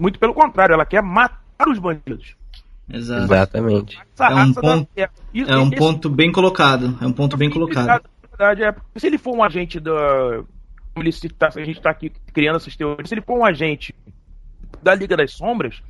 muito 0.00 0.18
pelo 0.18 0.34
contrário, 0.34 0.72
ela 0.72 0.86
quer 0.86 1.02
matar 1.02 1.68
os 1.68 1.78
bandidos. 1.78 2.34
Exato. 2.92 3.22
Exatamente. 3.22 3.98
É 4.18 4.34
um 4.34 4.52
ponto- 4.52 4.88
é, 4.96 5.08
isso- 5.32 5.50
É 5.50 5.58
um 5.58 5.68
esse- 5.68 5.76
ponto 5.76 6.08
bem 6.10 6.32
colocado. 6.32 6.98
É 7.00 7.06
um 7.06 7.12
ponto 7.12 7.36
bem 7.36 7.48
colocado. 7.50 7.86
Na 7.86 8.28
verdade, 8.36 8.64
é. 8.64 8.74
Se 8.98 9.06
ele 9.06 9.18
for 9.18 9.36
um 9.36 9.44
agente 9.44 9.78
da. 9.78 9.92
Como 10.92 11.04
ele 11.04 11.12
se 11.12 11.28
a 11.40 11.64
gente 11.64 11.80
tá 11.80 11.90
aqui 11.90 12.10
criando 12.32 12.56
essas 12.56 12.74
teorias. 12.74 13.08
Se 13.08 13.14
ele 13.14 13.20
for 13.22 13.38
um 13.38 13.44
agente 13.44 13.94
da 14.82 14.92
Liga 14.94 15.16
das 15.16 15.32
Sombras, 15.32 15.80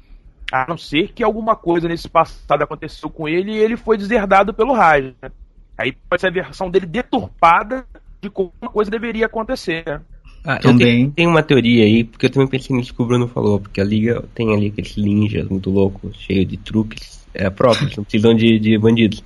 a 0.52 0.66
não 0.68 0.76
ser 0.76 1.12
que 1.12 1.22
alguma 1.22 1.56
coisa 1.56 1.88
nesse 1.88 2.08
passado 2.08 2.62
aconteceu 2.62 3.08
com 3.08 3.26
ele 3.28 3.52
e 3.52 3.56
ele 3.58 3.76
foi 3.78 3.96
deserdado 3.96 4.52
pelo 4.52 4.74
Raj. 4.74 5.14
Né? 5.22 5.30
Aí 5.78 5.92
pode 5.92 6.20
ser 6.20 6.28
a 6.28 6.32
versão 6.32 6.68
dele 6.70 6.84
deturpada 6.86 7.86
de 8.20 8.28
como 8.28 8.52
uma 8.61 8.70
coisa 8.70 8.90
deveria 8.90 9.24
acontecer. 9.24 9.84
né? 9.86 10.00
Ah, 10.45 10.59
Também. 10.59 10.86
tenho, 10.86 11.11
tenho 11.11 11.30
uma 11.30 11.43
teoria 11.43 11.84
aí, 11.84 12.05
porque 12.05 12.26
eu 12.26 12.30
também 12.30 12.49
pensei 12.49 12.74
nisso 12.74 12.95
que 12.95 13.03
o 13.03 13.05
Bruno 13.05 13.28
falou, 13.28 13.61
porque 13.61 13.80
a 13.80 13.84
liga 13.84 14.24
tem 14.34 14.55
ali 14.55 14.68
aqueles 14.68 14.97
ninjas 14.97 15.49
muito 15.49 15.70
loucos, 15.70 16.16
cheio 16.16 16.47
de 16.47 16.57
truques 16.57 17.26
é, 17.34 17.51
próprios, 17.51 17.95
não 17.97 18.05
precisam 18.05 18.34
de, 18.34 18.59
de 18.59 18.78
bandidos. 18.78 19.22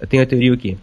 Eu 0.00 0.06
tenho 0.06 0.22
a 0.22 0.26
teoria 0.26 0.52
o 0.52 0.56
quê? 0.56 0.76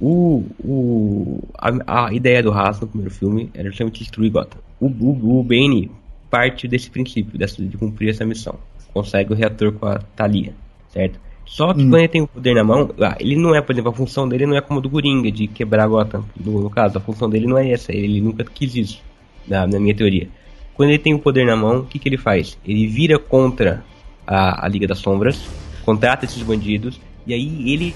O, 0.00 0.44
o, 0.58 1.48
a, 1.58 2.06
a 2.06 2.14
ideia 2.14 2.42
do 2.42 2.52
Haas 2.52 2.80
no 2.80 2.86
primeiro 2.86 3.14
filme 3.14 3.50
era 3.54 3.68
justamente 3.68 4.00
destruir 4.00 4.30
Gotham. 4.30 4.58
O, 4.80 4.86
o, 4.86 5.40
o 5.40 5.42
Bane 5.42 5.90
parte 6.30 6.66
desse 6.66 6.90
princípio, 6.90 7.38
dessa, 7.38 7.62
de 7.62 7.76
cumprir 7.76 8.10
essa 8.10 8.24
missão. 8.24 8.58
Consegue 8.92 9.32
o 9.32 9.36
reator 9.36 9.72
com 9.72 9.86
a 9.86 9.98
Thalia, 9.98 10.54
certo? 10.92 11.20
Só 11.46 11.72
que 11.74 11.82
Hum. 11.82 11.90
quando 11.90 11.98
ele 12.00 12.08
tem 12.08 12.22
o 12.22 12.26
poder 12.26 12.54
na 12.54 12.64
mão, 12.64 12.90
ah, 13.00 13.16
ele 13.20 13.36
não 13.36 13.54
é, 13.54 13.60
por 13.60 13.72
exemplo, 13.72 13.90
a 13.90 13.94
função 13.94 14.28
dele 14.28 14.46
não 14.46 14.56
é 14.56 14.60
como 14.60 14.80
a 14.80 14.82
do 14.82 14.90
Coringa, 14.90 15.30
de 15.30 15.46
quebrar 15.46 15.86
Gotham. 15.86 16.24
No, 16.38 16.60
no 16.62 16.70
caso, 16.70 16.98
a 16.98 17.00
função 17.00 17.28
dele 17.28 17.46
não 17.46 17.58
é 17.58 17.70
essa, 17.70 17.92
ele 17.92 18.20
nunca 18.20 18.44
quis 18.44 18.74
isso, 18.74 19.02
na, 19.46 19.66
na 19.66 19.78
minha 19.78 19.94
teoria. 19.94 20.28
Quando 20.74 20.88
ele 20.90 20.98
tem 20.98 21.14
o 21.14 21.18
poder 21.18 21.46
na 21.46 21.54
mão, 21.54 21.80
o 21.80 21.84
que, 21.84 21.98
que 21.98 22.08
ele 22.08 22.16
faz? 22.16 22.58
Ele 22.66 22.86
vira 22.86 23.18
contra 23.18 23.84
a, 24.26 24.64
a 24.64 24.68
Liga 24.68 24.86
das 24.86 24.98
Sombras, 24.98 25.40
contrata 25.84 26.24
esses 26.24 26.42
bandidos, 26.42 27.00
e 27.26 27.32
aí 27.34 27.72
ele 27.72 27.94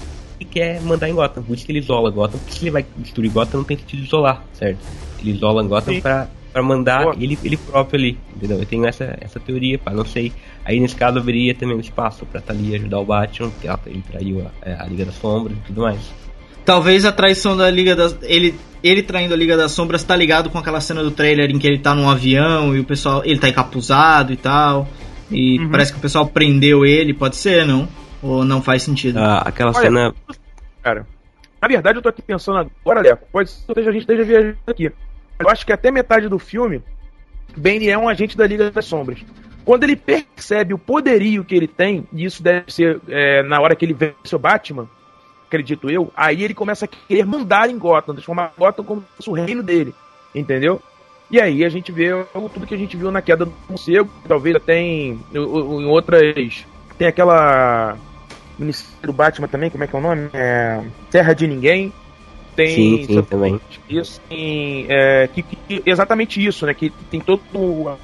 quer 0.51 0.81
mandar 0.83 1.09
em 1.09 1.15
Gotham. 1.15 1.43
Por 1.43 1.55
isso 1.55 1.67
que 1.67 1.73
ele 1.73 1.81
isola 1.81 2.11
Gotham, 2.11 2.39
porque 2.39 2.53
se 2.53 2.65
ele 2.65 2.71
vai 2.71 2.87
destruir 2.97 3.31
Gotham, 3.33 3.59
não 3.59 3.65
tem 3.65 3.77
sentido 3.77 4.05
isolar, 4.05 4.45
certo? 4.53 4.79
Ele 5.21 5.33
isola 5.33 5.63
Gotham 5.65 5.95
Sim. 5.95 6.01
pra, 6.01 6.29
pra 6.59 6.63
mandar 6.63 7.05
Boa. 7.05 7.17
ele, 7.19 7.39
ele 7.45 7.57
próprio 7.57 8.01
ali, 8.01 8.19
entendeu? 8.35 8.59
Eu 8.59 8.67
tenho 8.67 8.85
essa, 8.85 9.17
essa 9.21 9.39
teoria, 9.39 9.79
pá, 9.79 9.93
não 9.93 10.05
sei. 10.05 10.33
Aí 10.65 10.81
nesse 10.81 10.97
caso 10.97 11.19
haveria 11.19 11.55
também 11.55 11.77
um 11.77 11.81
espaço 11.81 12.27
pra 12.27 12.41
Thalia 12.41 12.77
ajudar 12.77 12.99
o 12.99 13.05
Batman, 13.05 13.51
porque 13.51 13.69
ela, 13.69 13.81
ele 13.87 14.03
traiu 14.11 14.45
a, 14.63 14.83
a 14.83 14.87
Liga 14.87 15.05
das 15.05 15.15
Sombras 15.15 15.57
e 15.57 15.61
tudo 15.69 15.83
mais. 15.83 16.01
Talvez 16.65 17.05
a 17.05 17.13
traição 17.13 17.57
da 17.57 17.71
Liga 17.71 17.95
das. 17.95 18.17
Ele, 18.23 18.55
ele 18.83 19.03
traindo 19.03 19.33
a 19.33 19.37
Liga 19.37 19.57
das 19.57 19.71
Sombras 19.73 20.03
tá 20.03 20.17
ligado 20.17 20.51
com 20.51 20.59
aquela 20.59 20.81
cena 20.81 21.03
do 21.03 21.11
trailer 21.13 21.49
em 21.49 21.59
que 21.59 21.67
ele 21.67 21.79
tá 21.79 21.95
num 21.95 22.11
avião 22.11 22.77
e 22.77 22.81
o 22.81 22.85
pessoal. 22.85 23.23
Ele 23.25 23.39
tá 23.39 23.49
encapuzado 23.49 24.33
e 24.33 24.37
tal. 24.37 24.89
E 25.31 25.61
Uhum. 25.61 25.71
parece 25.71 25.93
que 25.93 25.99
o 25.99 26.03
pessoal 26.03 26.27
prendeu 26.27 26.85
ele, 26.85 27.15
pode 27.15 27.37
ser, 27.37 27.65
não? 27.65 27.89
Ou 28.21 28.45
não 28.45 28.61
faz 28.61 28.83
sentido? 28.83 29.19
Ah, 29.19 29.43
aquela 29.45 29.71
Olha, 29.71 29.81
cena. 29.81 30.15
Cara, 30.83 31.07
na 31.63 31.69
verdade 31.69 31.99
eu 31.99 32.03
tô 32.03 32.09
aqui 32.09 32.21
pensando 32.23 32.59
agora, 32.59 33.01
Leco, 33.01 33.27
pode 33.31 33.49
ser 33.51 33.73
que 33.73 33.81
a 33.81 33.93
gente 33.93 34.01
esteja 34.01 34.25
viajando 34.25 34.59
aqui. 34.67 34.91
Eu 35.39 35.49
acho 35.49 35.65
que 35.65 35.73
até 35.73 35.91
metade 35.91 36.29
do 36.29 36.39
filme, 36.39 36.83
Bane 37.57 37.89
é 37.89 37.97
um 37.97 38.09
agente 38.09 38.37
da 38.37 38.47
Liga 38.47 38.71
das 38.71 38.85
Sombras. 38.85 39.25
Quando 39.65 39.85
ele 39.85 39.97
percebe 39.97 40.73
o 40.73 40.79
poderio 40.79 41.45
que 41.45 41.55
ele 41.55 41.69
tem, 41.69 42.07
e 42.13 42.25
isso 42.25 42.43
deve 42.43 42.73
ser 42.73 43.01
é, 43.09 43.43
na 43.43 43.61
hora 43.61 43.77
que 43.77 43.85
ele 43.85 43.93
vence 43.93 44.35
o 44.35 44.39
Batman, 44.39 44.89
acredito 45.47 45.91
eu, 45.91 46.11
aí 46.17 46.43
ele 46.43 46.55
começa 46.55 46.85
a 46.85 46.89
querer 46.89 47.27
mandar 47.27 47.69
em 47.69 47.79
Gotham, 47.79 48.15
transformar 48.15 48.53
Gotham 48.57 48.85
como 48.85 49.05
o 49.27 49.33
reino 49.33 49.63
dele, 49.63 49.95
entendeu? 50.35 50.81
E 51.31 51.39
aí 51.41 51.65
a 51.65 51.69
gente 51.69 51.93
vê 51.93 52.09
tudo 52.33 52.67
que 52.67 52.75
a 52.75 52.79
gente 52.79 52.97
viu 52.97 53.11
na 53.11 53.21
queda 53.21 53.45
do 53.45 53.53
morcego, 53.69 54.09
talvez 54.27 54.57
até 54.57 54.79
em, 54.79 55.21
em 55.35 55.87
outras. 55.87 56.65
Tem 56.97 57.07
aquela. 57.07 57.97
Ministério 58.59 59.07
do 59.07 59.13
Batman 59.13 59.47
também, 59.47 59.71
como 59.71 59.85
é 59.85 59.87
que 59.87 59.95
é 59.95 59.99
o 59.99 60.03
nome? 60.03 60.31
É, 60.33 60.83
Terra 61.11 61.33
de 61.33 61.47
Ninguém. 61.47 61.93
Tem. 62.59 62.75
Sim, 62.75 63.05
sim, 63.05 63.23
também. 63.23 63.61
Isso, 63.89 64.21
tem, 64.29 64.85
é, 64.89 65.29
que, 65.29 65.45
que- 65.45 65.81
exatamente 65.87 66.45
isso, 66.45 66.67
né? 66.67 66.75
Que 66.75 66.91
tem 67.09 67.21
todo. 67.21 67.41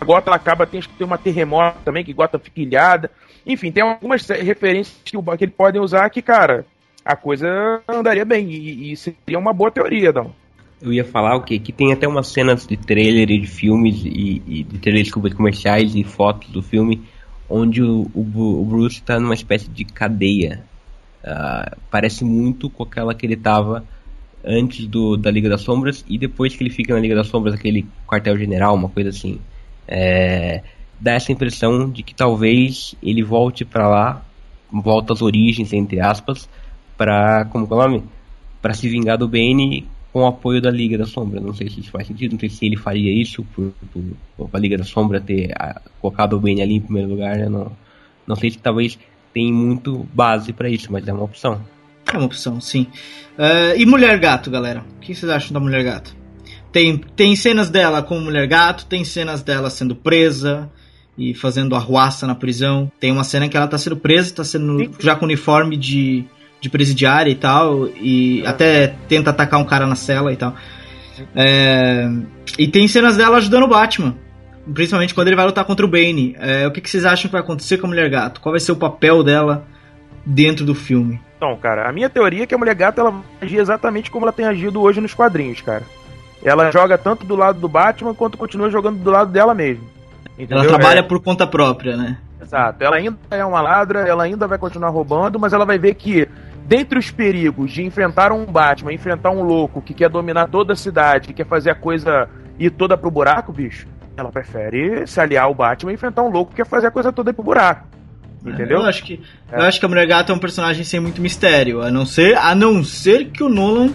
A 0.01 0.05
Gotham 0.05 0.33
acaba, 0.33 0.65
tem, 0.65 0.81
que 0.81 0.89
tem 0.91 1.05
uma 1.05 1.19
terremoto 1.19 1.79
também, 1.85 2.05
que 2.05 2.13
Gotham 2.13 2.39
fica 2.39 2.61
ilhada. 2.61 3.11
Enfim, 3.45 3.73
tem 3.73 3.83
algumas 3.83 4.25
referências 4.29 4.97
que, 5.05 5.17
o, 5.17 5.23
que 5.37 5.45
eles 5.45 5.55
podem 5.57 5.83
usar 5.83 6.09
que, 6.09 6.23
cara, 6.23 6.65
a 7.05 7.17
coisa 7.17 7.83
andaria 7.89 8.25
bem. 8.25 8.49
E, 8.49 8.93
e 8.93 8.97
seria 8.97 9.41
uma 9.41 9.53
boa 9.53 9.73
teoria, 9.73 10.13
Dão. 10.13 10.33
Eu 10.81 10.93
ia 10.93 11.05
falar 11.05 11.35
o 11.35 11.43
quê? 11.43 11.59
Que 11.59 11.73
tem 11.73 11.93
até 11.93 12.07
umas 12.07 12.29
cenas 12.29 12.65
de 12.65 12.77
trailer 12.77 13.29
e 13.33 13.41
de 13.41 13.49
filmes 13.49 14.05
e, 14.05 14.41
e 14.47 14.63
de 14.63 14.79
trailers 14.79 15.07
desculpa, 15.07 15.31
de 15.31 15.35
comerciais 15.35 15.97
e 15.97 16.05
fotos 16.05 16.49
do 16.51 16.63
filme 16.63 17.03
onde 17.51 17.83
o, 17.83 18.09
o, 18.15 18.21
o 18.61 18.65
Bruce 18.65 19.01
está 19.01 19.19
numa 19.19 19.35
espécie 19.35 19.69
de 19.69 19.85
cadeia. 19.85 20.63
Uh, 21.25 21.77
parece 21.91 22.25
muito 22.25 22.71
com 22.71 22.85
aquela 22.85 23.15
que 23.15 23.27
ele 23.27 23.35
estava 23.35 23.85
antes 24.45 24.87
do, 24.87 25.17
da 25.17 25.31
Liga 25.31 25.49
das 25.49 25.63
Sombras 25.63 26.05
e 26.09 26.19
depois 26.19 26.55
que 26.55 26.63
ele 26.63 26.71
fica 26.71 26.95
na 26.95 27.01
Liga 27.01 27.15
das 27.15 27.29
Sombras, 27.29 27.55
aquele 27.55 27.87
quartel-general, 28.07 28.75
uma 28.75 28.89
coisa 28.89 29.11
assim. 29.11 29.39
É, 29.87 30.63
dá 31.01 31.13
essa 31.13 31.33
impressão 31.33 31.91
de 31.91 32.03
que 32.03 32.15
talvez 32.15 32.95
ele 33.03 33.23
volte 33.23 33.65
para 33.65 33.89
lá, 33.89 34.25
volta 34.71 35.13
às 35.13 35.23
origens, 35.23 35.73
entre 35.73 36.01
aspas, 36.01 36.49
para 36.97 37.45
como 37.47 37.67
é 37.71 37.75
o 37.75 37.77
nome? 37.77 38.05
Para 38.61 38.75
se 38.75 38.89
vingar 38.89 39.19
do 39.19 39.29
Bane 39.29 39.87
com 40.13 40.23
o 40.23 40.27
apoio 40.27 40.61
da 40.61 40.71
Liga 40.71 40.97
da 40.97 41.07
Sombra. 41.07 41.41
Não 41.41 41.53
sei 41.53 41.69
se 41.69 41.81
isso 41.81 41.91
faz 41.91 42.07
sentido, 42.07 42.33
não 42.33 42.39
sei 42.39 42.49
se 42.49 42.65
ele 42.65 42.77
faria 42.77 43.13
isso 43.13 43.45
por, 43.55 43.73
por, 43.93 44.03
por 44.37 44.51
a 44.53 44.59
Liga 44.59 44.79
da 44.79 44.85
Sombra 44.85 45.21
ter 45.21 45.51
a, 45.59 45.81
colocado 46.01 46.35
o 46.35 46.41
Bane 46.41 46.63
ali 46.63 46.75
em 46.75 46.81
primeiro 46.81 47.09
lugar. 47.09 47.37
Né? 47.37 47.49
Não, 47.49 47.73
não 48.27 48.37
sei 48.37 48.51
se 48.51 48.59
talvez 48.59 48.99
tem 49.33 49.53
muito 49.53 50.07
base 50.15 50.53
para 50.53 50.71
isso, 50.71 50.93
mas 50.93 51.07
é 51.07 51.13
uma 51.13 51.25
opção. 51.25 51.61
É 52.15 52.19
uma 52.19 52.27
opção, 52.27 52.61
sim. 52.61 52.87
Uh, 53.37 53.77
e 53.77 53.85
Mulher 53.85 54.19
Gato, 54.19 54.51
galera? 54.51 54.85
O 54.97 55.01
que 55.01 55.15
vocês 55.15 55.31
acham 55.31 55.53
da 55.53 55.61
Mulher 55.61 55.83
Gato? 55.83 56.15
Tem, 56.73 56.97
tem 56.97 57.37
cenas 57.37 57.69
dela 57.69 58.03
como 58.03 58.21
Mulher 58.21 58.47
Gato, 58.47 58.87
tem 58.87 59.05
cenas 59.05 59.43
dela 59.43 59.69
sendo 59.69 59.95
presa 59.95 60.71
e 61.19 61.35
fazendo 61.35 61.75
arruaça 61.75 62.27
na 62.27 62.35
prisão. 62.35 62.91
Tem 62.99 63.13
uma 63.13 63.25
cena 63.25 63.49
que 63.49 63.57
ela 63.57 63.67
tá 63.67 63.79
sendo 63.79 63.97
presa, 63.97 64.35
tá 64.35 64.45
sendo 64.45 64.91
já 65.01 65.15
com 65.15 65.25
uniforme 65.25 65.77
de 65.77 66.25
de 66.65 66.71
presidiária 66.71 67.31
e 67.31 67.35
tal, 67.35 67.89
e 67.89 68.43
é. 68.43 68.49
até 68.49 68.87
tenta 69.07 69.29
atacar 69.29 69.61
um 69.61 69.65
cara 69.65 69.87
na 69.87 69.95
cela 69.95 70.33
e 70.33 70.37
tal. 70.37 70.55
É, 71.37 72.09
e 72.59 72.67
tem 72.67 72.89
cenas 72.89 73.19
dela 73.19 73.37
ajudando 73.37 73.65
o 73.65 73.69
Batman, 73.69 74.17
principalmente 74.73 75.15
quando 75.15 75.29
ele 75.29 75.37
vai 75.37 75.45
lutar 75.45 75.67
contra 75.67 75.85
o 75.85 75.89
Bane. 75.89 76.35
É, 76.39 76.67
o 76.67 76.71
que, 76.71 76.81
que, 76.81 76.89
vocês 76.89 77.05
acham 77.05 77.29
que 77.29 77.33
vai 77.33 77.43
acontecer 77.43 77.77
com 77.77 77.87
a 77.87 77.91
Mulher 77.91 78.09
Gato? 78.09 78.41
Qual 78.41 78.53
vai 78.53 78.61
ser 78.61 78.73
o 78.73 78.77
papel 78.77 79.23
dela 79.23 79.67
dentro 80.25 80.65
do 80.65 80.75
filme? 80.75 81.21
Então, 81.45 81.59
cara, 81.59 81.87
a 81.87 81.93
minha 81.93 82.09
teoria 82.09 82.45
é 82.45 82.47
que 82.47 82.55
a 82.55 82.59
Mulher 82.59 82.75
Gato 82.75 83.03
ela 83.03 83.23
agir 83.39 83.59
exatamente 83.59 84.11
como 84.11 84.25
ela 84.25 84.33
tem 84.33 84.47
agido 84.47 84.81
hoje 84.81 84.99
nos 84.99 85.13
quadrinhos, 85.13 85.61
cara. 85.61 85.83
Ela 86.43 86.71
joga 86.71 86.97
tanto 86.97 87.27
do 87.27 87.37
lado 87.37 87.61
do 87.61 87.69
Batman 87.69 88.15
quanto 88.15 88.39
continua 88.39 88.71
jogando 88.71 88.99
do 89.03 89.11
lado 89.11 89.31
dela 89.31 89.53
mesmo. 89.53 89.85
Entendeu? 90.39 90.61
Ela 90.65 90.69
trabalha 90.69 91.01
é... 91.01 91.03
por 91.03 91.21
conta 91.23 91.47
própria, 91.47 91.99
né? 91.99 92.17
Exato. 92.41 92.83
Ela 92.83 92.97
ainda 92.97 93.19
é 93.31 93.45
uma 93.45 93.61
ladra, 93.61 94.09
ela 94.09 94.25
ainda 94.25 94.47
vai 94.47 94.57
continuar 94.57 94.89
roubando, 94.89 95.39
mas 95.39 95.53
ela 95.53 95.67
vai 95.67 95.79
ver 95.79 95.95
que 95.95 96.27
dentre 96.65 96.99
os 96.99 97.11
perigos 97.11 97.71
de 97.71 97.85
enfrentar 97.85 98.33
um 98.33 98.47
Batman, 98.47 98.95
enfrentar 98.95 99.31
um 99.31 99.43
louco 99.43 99.83
que 99.83 99.93
quer 99.93 100.09
dominar 100.09 100.49
toda 100.49 100.73
a 100.73 100.77
cidade, 100.77 101.29
que 101.29 101.35
quer 101.35 101.47
fazer 101.47 101.71
a 101.71 101.75
coisa 101.75 102.27
ir 102.59 102.71
toda 102.71 102.97
pro 102.97 103.11
buraco, 103.11 103.53
bicho, 103.53 103.87
ela 104.17 104.33
prefere 104.33 105.07
se 105.07 105.21
aliar 105.21 105.45
ao 105.45 105.55
Batman 105.55 105.93
e 105.93 105.95
enfrentar 105.95 106.23
um 106.23 106.31
louco 106.31 106.53
que 106.53 106.57
quer 106.57 106.67
fazer 106.67 106.87
a 106.87 106.91
coisa 106.91 107.13
toda 107.13 107.31
ir 107.31 107.35
pro 107.35 107.45
buraco. 107.45 107.87
Entendeu? 108.45 108.79
Eu 108.79 108.85
acho 108.85 109.03
que, 109.03 109.21
é. 109.51 109.59
eu 109.59 109.63
acho 109.63 109.81
que 109.81 109.87
a 109.87 109.89
Mulher 109.89 110.07
Gata 110.07 110.33
é 110.33 110.35
um 110.35 110.39
personagem 110.39 110.85
sem 110.85 111.01
muito 111.01 111.21
mistério, 111.21 111.81
a 111.81 111.91
não 111.91 112.05
ser, 112.05 112.37
a 112.37 112.55
não 112.55 112.85
ser 112.85 113.27
que 113.27 113.43
o 113.43 113.49
Nolan 113.49 113.91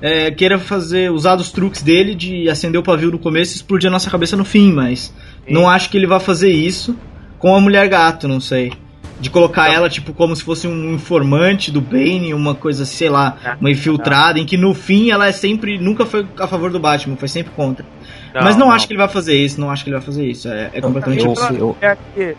é, 0.00 0.30
queira 0.30 0.58
fazer 0.58 1.10
usar 1.12 1.36
os 1.36 1.52
truques 1.52 1.82
dele 1.82 2.14
de 2.14 2.48
acender 2.48 2.80
o 2.80 2.82
pavio 2.82 3.10
no 3.10 3.18
começo 3.18 3.52
e 3.52 3.56
explodir 3.56 3.88
a 3.88 3.92
nossa 3.92 4.10
cabeça 4.10 4.36
no 4.36 4.44
fim, 4.44 4.72
mas 4.72 5.14
Sim. 5.46 5.52
não 5.52 5.68
acho 5.68 5.90
que 5.90 5.96
ele 5.96 6.06
vá 6.06 6.18
fazer 6.18 6.50
isso 6.50 6.96
com 7.38 7.54
a 7.54 7.60
Mulher 7.60 7.88
Gato, 7.88 8.26
não 8.26 8.40
sei. 8.40 8.72
De 9.20 9.30
colocar 9.30 9.72
ela, 9.72 9.88
tipo, 9.88 10.12
como 10.12 10.34
se 10.34 10.42
fosse 10.42 10.66
um 10.66 10.94
informante 10.94 11.70
do 11.70 11.80
Bane, 11.80 12.34
uma 12.34 12.56
coisa, 12.56 12.84
sei 12.84 13.08
lá, 13.08 13.36
é. 13.44 13.54
uma 13.60 13.70
infiltrada, 13.70 14.40
em 14.40 14.44
que 14.44 14.56
no 14.56 14.74
fim 14.74 15.10
ela 15.12 15.28
é 15.28 15.32
sempre, 15.32 15.78
nunca 15.78 16.04
foi 16.04 16.26
a 16.40 16.48
favor 16.48 16.72
do 16.72 16.80
Batman, 16.80 17.16
foi 17.16 17.28
sempre 17.28 17.52
contra. 17.52 17.86
Não, 18.34 18.42
Mas 18.42 18.56
não, 18.56 18.66
não, 18.66 18.72
acho 18.72 18.88
que 18.88 18.94
ele 18.94 18.98
vai 18.98 19.08
fazer 19.08 19.36
isso, 19.36 19.60
não 19.60 19.70
acho 19.70 19.84
que 19.84 19.90
ele 19.90 19.96
vai 19.96 20.04
fazer 20.04 20.26
isso. 20.26 20.48
É, 20.48 20.70
é 20.72 20.80
completamente 20.80 21.24
eu, 21.24 21.76
É 21.80 21.96
que 22.14 22.36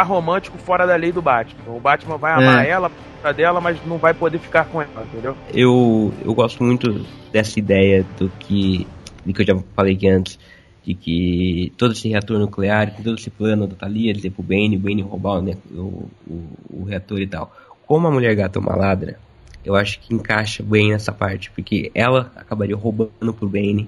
tá 0.00 0.02
romântico 0.02 0.58
fora 0.58 0.86
da 0.86 0.96
lei 0.96 1.12
do 1.12 1.20
Batman. 1.20 1.74
O 1.74 1.80
Batman 1.80 2.16
vai 2.16 2.32
amar 2.32 2.64
é. 2.64 2.70
ela 2.70 2.90
dela, 3.36 3.60
mas 3.60 3.78
não 3.84 3.98
vai 3.98 4.14
poder 4.14 4.38
ficar 4.38 4.64
com 4.64 4.80
ela, 4.80 5.04
entendeu? 5.04 5.36
Eu, 5.52 6.12
eu 6.24 6.34
gosto 6.34 6.64
muito 6.64 7.04
dessa 7.30 7.58
ideia 7.58 8.04
do 8.18 8.30
que, 8.38 8.86
do 9.24 9.32
que 9.32 9.42
eu 9.42 9.46
já 9.46 9.62
falei 9.76 9.94
aqui 9.94 10.08
antes 10.08 10.38
de 10.82 10.94
que 10.94 11.72
todo 11.76 11.92
esse 11.92 12.08
reator 12.08 12.38
nuclear, 12.38 12.96
todo 12.96 13.14
esse 13.14 13.28
plano 13.28 13.66
da 13.66 13.76
Thalia, 13.76 14.14
dizer 14.14 14.30
pro 14.30 14.42
Bane, 14.42 14.76
o 14.76 14.80
Bane 14.80 15.02
roubar 15.02 15.42
né, 15.42 15.54
o, 15.70 16.08
o, 16.26 16.48
o, 16.70 16.84
reator 16.84 17.20
e 17.20 17.26
tal. 17.26 17.54
Como 17.86 18.06
a 18.06 18.10
mulher 18.10 18.34
gata 18.34 18.58
é 18.58 18.62
uma 18.62 18.74
ladra, 18.74 19.18
eu 19.62 19.76
acho 19.76 20.00
que 20.00 20.14
encaixa 20.14 20.62
bem 20.62 20.90
nessa 20.90 21.12
parte, 21.12 21.50
porque 21.50 21.90
ela 21.94 22.32
acabaria 22.34 22.74
roubando 22.74 23.34
pro 23.34 23.48
Bane, 23.48 23.86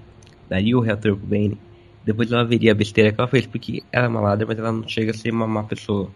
daria 0.51 0.77
o 0.77 0.81
reator 0.81 1.17
pro 1.17 1.27
Bane, 1.27 1.59
depois 2.05 2.31
ela 2.31 2.45
veria 2.45 2.73
a 2.73 2.75
besteira 2.75 3.13
que 3.13 3.21
ela 3.21 3.29
fez, 3.29 3.47
porque 3.47 3.83
ela 3.93 4.07
é 4.07 4.09
uma 4.09 4.21
ladra, 4.21 4.47
mas 4.47 4.59
ela 4.59 4.73
não 4.73 4.87
chega 4.87 5.11
a 5.11 5.15
ser 5.15 5.31
uma 5.31 5.47
má 5.47 5.63
pessoa. 5.63 6.11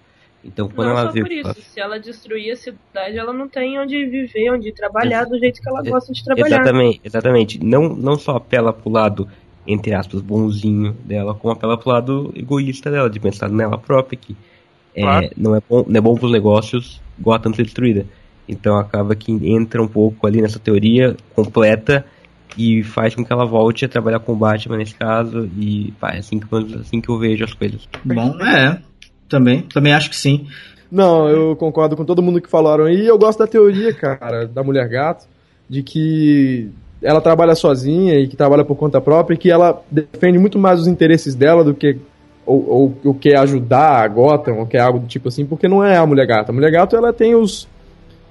Então 0.44 0.68
quando 0.68 0.88
não, 0.88 0.98
ela 0.98 1.10
vê. 1.10 1.20
Por 1.20 1.32
isso, 1.32 1.48
ela... 1.48 1.54
se 1.54 1.80
ela 1.80 1.98
destruir 1.98 2.52
a 2.52 2.56
cidade, 2.56 3.18
ela 3.18 3.32
não 3.32 3.48
tem 3.48 3.78
onde 3.78 4.06
viver, 4.06 4.50
onde 4.50 4.72
trabalhar 4.72 5.24
do 5.24 5.38
jeito 5.38 5.60
que 5.60 5.68
ela 5.68 5.82
gosta 5.82 6.12
de 6.12 6.24
trabalhar. 6.24 6.60
Exatamente, 6.60 7.00
exatamente. 7.04 7.64
Não, 7.64 7.88
não 7.88 8.16
só 8.18 8.36
apela 8.36 8.72
pro 8.72 8.90
lado 8.90 9.28
entre 9.66 9.94
aspas, 9.94 10.20
bonzinho 10.20 10.92
dela, 11.04 11.34
como 11.34 11.52
apela 11.52 11.76
pro 11.76 11.90
lado 11.90 12.32
egoísta 12.36 12.90
dela, 12.90 13.10
de 13.10 13.18
pensar 13.18 13.50
nela 13.50 13.76
própria, 13.76 14.16
que 14.16 14.36
é, 14.94 15.02
claro. 15.02 15.30
não, 15.36 15.56
é 15.56 15.60
bom, 15.68 15.84
não 15.86 15.98
é 15.98 16.00
bom 16.00 16.14
pros 16.14 16.30
negócios 16.30 17.02
Gotham 17.18 17.52
ser 17.52 17.64
destruída. 17.64 18.06
Então 18.48 18.78
acaba 18.78 19.16
que 19.16 19.32
entra 19.32 19.82
um 19.82 19.88
pouco 19.88 20.26
ali 20.26 20.40
nessa 20.40 20.58
teoria 20.58 21.16
completa 21.34 22.06
e 22.56 22.82
faz 22.82 23.14
com 23.14 23.24
que 23.24 23.32
ela 23.32 23.46
volte 23.46 23.84
a 23.84 23.88
trabalhar 23.88 24.20
com 24.20 24.32
o 24.32 24.36
Batman 24.36 24.78
nesse 24.78 24.94
caso, 24.94 25.48
e 25.58 25.92
pá, 26.00 26.12
é 26.12 26.18
assim 26.18 26.38
que, 26.38 26.46
assim 26.80 27.00
que 27.00 27.08
eu 27.08 27.18
vejo 27.18 27.44
as 27.44 27.52
coisas. 27.52 27.88
Bom, 28.04 28.40
é, 28.40 28.78
também, 29.28 29.62
também 29.62 29.92
acho 29.92 30.10
que 30.10 30.16
sim. 30.16 30.46
Não, 30.90 31.28
eu 31.28 31.56
concordo 31.56 31.96
com 31.96 32.04
todo 32.04 32.22
mundo 32.22 32.40
que 32.40 32.48
falaram 32.48 32.84
aí. 32.84 33.06
Eu 33.06 33.18
gosto 33.18 33.38
da 33.38 33.46
teoria, 33.46 33.92
cara, 33.92 34.46
da 34.46 34.62
mulher 34.62 34.88
gato, 34.88 35.26
de 35.68 35.82
que 35.82 36.70
ela 37.02 37.20
trabalha 37.20 37.54
sozinha 37.54 38.18
e 38.18 38.28
que 38.28 38.36
trabalha 38.36 38.64
por 38.64 38.76
conta 38.76 39.00
própria 39.00 39.34
e 39.34 39.38
que 39.38 39.50
ela 39.50 39.82
defende 39.90 40.38
muito 40.38 40.58
mais 40.58 40.80
os 40.80 40.86
interesses 40.86 41.34
dela 41.34 41.62
do 41.62 41.74
que 41.74 41.98
ou, 42.46 42.96
ou, 43.04 43.14
quer 43.14 43.38
ajudar 43.40 44.04
a 44.04 44.08
Gotham 44.08 44.58
ou 44.58 44.66
quer 44.66 44.80
algo 44.80 45.00
do 45.00 45.06
tipo 45.08 45.28
assim, 45.28 45.44
porque 45.44 45.66
não 45.66 45.84
é 45.84 45.96
a 45.96 46.06
mulher 46.06 46.26
gata. 46.26 46.52
A 46.52 46.54
mulher 46.54 46.70
gata 46.70 46.96
ela 46.96 47.12
tem 47.12 47.34
os, 47.34 47.68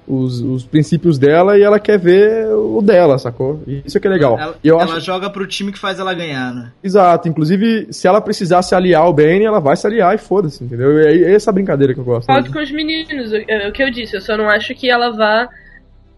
os, 0.06 0.40
os 0.40 0.64
princípios 0.64 1.18
dela 1.18 1.58
e 1.58 1.62
ela 1.62 1.80
quer 1.80 1.98
ver 1.98 2.46
o 2.48 2.80
dela, 2.80 3.18
sacou? 3.18 3.62
Isso 3.66 3.98
é 3.98 4.00
que 4.00 4.06
é 4.06 4.10
legal. 4.10 4.38
Ela, 4.38 4.56
e 4.62 4.68
eu 4.68 4.80
ela 4.80 4.96
acho... 4.96 5.06
joga 5.06 5.28
pro 5.28 5.46
time 5.46 5.72
que 5.72 5.78
faz 5.78 5.98
ela 5.98 6.14
ganhar, 6.14 6.54
né? 6.54 6.72
Exato. 6.82 7.28
Inclusive, 7.28 7.88
se 7.92 8.06
ela 8.06 8.20
precisar 8.20 8.62
se 8.62 8.74
aliar 8.74 9.02
ao 9.02 9.12
Bane, 9.12 9.44
ela 9.44 9.60
vai 9.60 9.76
se 9.76 9.86
aliar 9.86 10.14
e 10.14 10.18
foda-se, 10.18 10.62
entendeu? 10.62 10.98
E 10.98 11.24
é 11.24 11.32
essa 11.32 11.50
brincadeira 11.50 11.92
que 11.92 12.00
eu 12.00 12.04
gosto. 12.04 12.26
Pode 12.26 12.50
com 12.50 12.60
os 12.60 12.70
meninos, 12.70 13.32
é 13.32 13.68
o 13.68 13.72
que 13.72 13.82
eu 13.82 13.90
disse. 13.90 14.16
Eu 14.16 14.20
só 14.20 14.36
não 14.36 14.48
acho 14.48 14.74
que 14.74 14.90
ela 14.90 15.10
vá. 15.10 15.48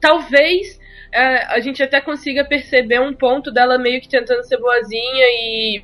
Talvez 0.01 0.79
é, 1.13 1.55
a 1.55 1.61
gente 1.61 1.83
até 1.83 2.01
consiga 2.01 2.45
perceber 2.45 3.01
um 3.01 3.15
ponto 3.15 3.51
dela 3.51 3.79
meio 3.79 4.01
que 4.01 4.09
tentando 4.09 4.43
ser 4.45 4.59
boazinha 4.59 5.25
e 5.25 5.83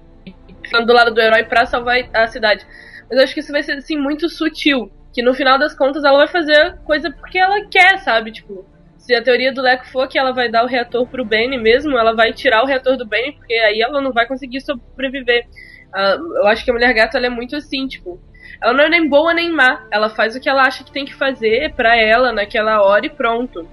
ficando 0.62 0.86
do 0.86 0.92
lado 0.92 1.12
do 1.12 1.20
herói 1.20 1.44
pra 1.44 1.66
salvar 1.66 1.98
a 2.12 2.26
cidade. 2.26 2.66
Mas 3.08 3.18
eu 3.18 3.24
acho 3.24 3.34
que 3.34 3.40
isso 3.40 3.52
vai 3.52 3.62
ser 3.62 3.72
assim 3.72 3.96
muito 3.96 4.28
sutil. 4.28 4.90
Que 5.14 5.22
no 5.22 5.32
final 5.32 5.58
das 5.58 5.74
contas 5.74 6.04
ela 6.04 6.18
vai 6.18 6.28
fazer 6.28 6.76
coisa 6.84 7.10
porque 7.10 7.38
ela 7.38 7.64
quer, 7.70 7.98
sabe? 7.98 8.32
Tipo, 8.32 8.66
se 8.98 9.14
a 9.14 9.22
teoria 9.22 9.52
do 9.52 9.62
Leco 9.62 9.86
for 9.88 10.08
que 10.08 10.18
ela 10.18 10.32
vai 10.32 10.50
dar 10.50 10.64
o 10.64 10.66
reator 10.66 11.06
pro 11.06 11.24
Benny 11.24 11.58
mesmo, 11.58 11.96
ela 11.96 12.14
vai 12.14 12.32
tirar 12.32 12.62
o 12.62 12.66
reator 12.66 12.96
do 12.96 13.06
Benny, 13.06 13.32
porque 13.32 13.52
aí 13.52 13.80
ela 13.80 14.00
não 14.00 14.12
vai 14.12 14.26
conseguir 14.26 14.60
sobreviver. 14.60 15.46
Uh, 15.94 16.38
eu 16.38 16.46
acho 16.48 16.64
que 16.64 16.70
a 16.70 16.74
Mulher 16.74 16.92
Gata 16.92 17.18
ela 17.18 17.26
é 17.26 17.30
muito 17.30 17.54
assim, 17.54 17.86
tipo. 17.86 18.18
Ela 18.62 18.72
não 18.72 18.84
é 18.84 18.88
nem 18.88 19.08
boa 19.08 19.32
nem 19.32 19.52
má. 19.52 19.86
Ela 19.92 20.08
faz 20.08 20.34
o 20.34 20.40
que 20.40 20.48
ela 20.48 20.62
acha 20.62 20.82
que 20.82 20.90
tem 20.90 21.04
que 21.04 21.14
fazer 21.14 21.72
pra 21.74 21.96
ela 21.96 22.32
naquela 22.32 22.82
hora 22.82 23.06
e 23.06 23.10
pronto. 23.10 23.68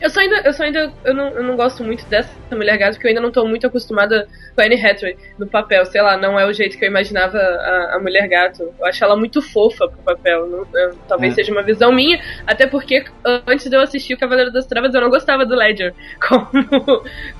Eu 0.00 0.10
só 0.10 0.20
ainda, 0.20 0.42
eu 0.44 0.52
só 0.52 0.64
ainda, 0.64 0.92
eu 1.04 1.14
não, 1.14 1.28
eu 1.28 1.42
não 1.42 1.56
gosto 1.56 1.84
muito 1.84 2.04
dessa 2.06 2.30
Mulher 2.50 2.78
Gato, 2.78 2.94
porque 2.94 3.06
eu 3.06 3.10
ainda 3.10 3.20
não 3.20 3.30
tô 3.30 3.46
muito 3.46 3.66
acostumada 3.66 4.26
com 4.54 4.60
a 4.60 4.64
Anne 4.64 4.80
Hathaway 4.80 5.16
no 5.38 5.46
papel. 5.46 5.84
Sei 5.86 6.00
lá, 6.02 6.16
não 6.16 6.38
é 6.38 6.46
o 6.46 6.52
jeito 6.52 6.78
que 6.78 6.84
eu 6.84 6.88
imaginava 6.88 7.38
a, 7.38 7.96
a 7.96 7.98
Mulher 8.00 8.28
Gato. 8.28 8.62
Eu 8.78 8.86
acho 8.86 9.04
ela 9.04 9.16
muito 9.16 9.40
fofa 9.40 9.88
pro 9.88 10.02
papel. 10.02 10.46
Não, 10.46 10.66
eu, 10.74 10.94
talvez 11.08 11.32
é. 11.32 11.36
seja 11.36 11.52
uma 11.52 11.62
visão 11.62 11.92
minha, 11.92 12.20
até 12.46 12.66
porque 12.66 13.04
antes 13.46 13.68
de 13.68 13.76
eu 13.76 13.80
assistir 13.80 14.14
o 14.14 14.18
Cavaleiro 14.18 14.52
das 14.52 14.66
Trevas, 14.66 14.94
eu 14.94 15.00
não 15.00 15.10
gostava 15.10 15.44
do 15.44 15.54
Ledger 15.54 15.94
como 16.26 16.48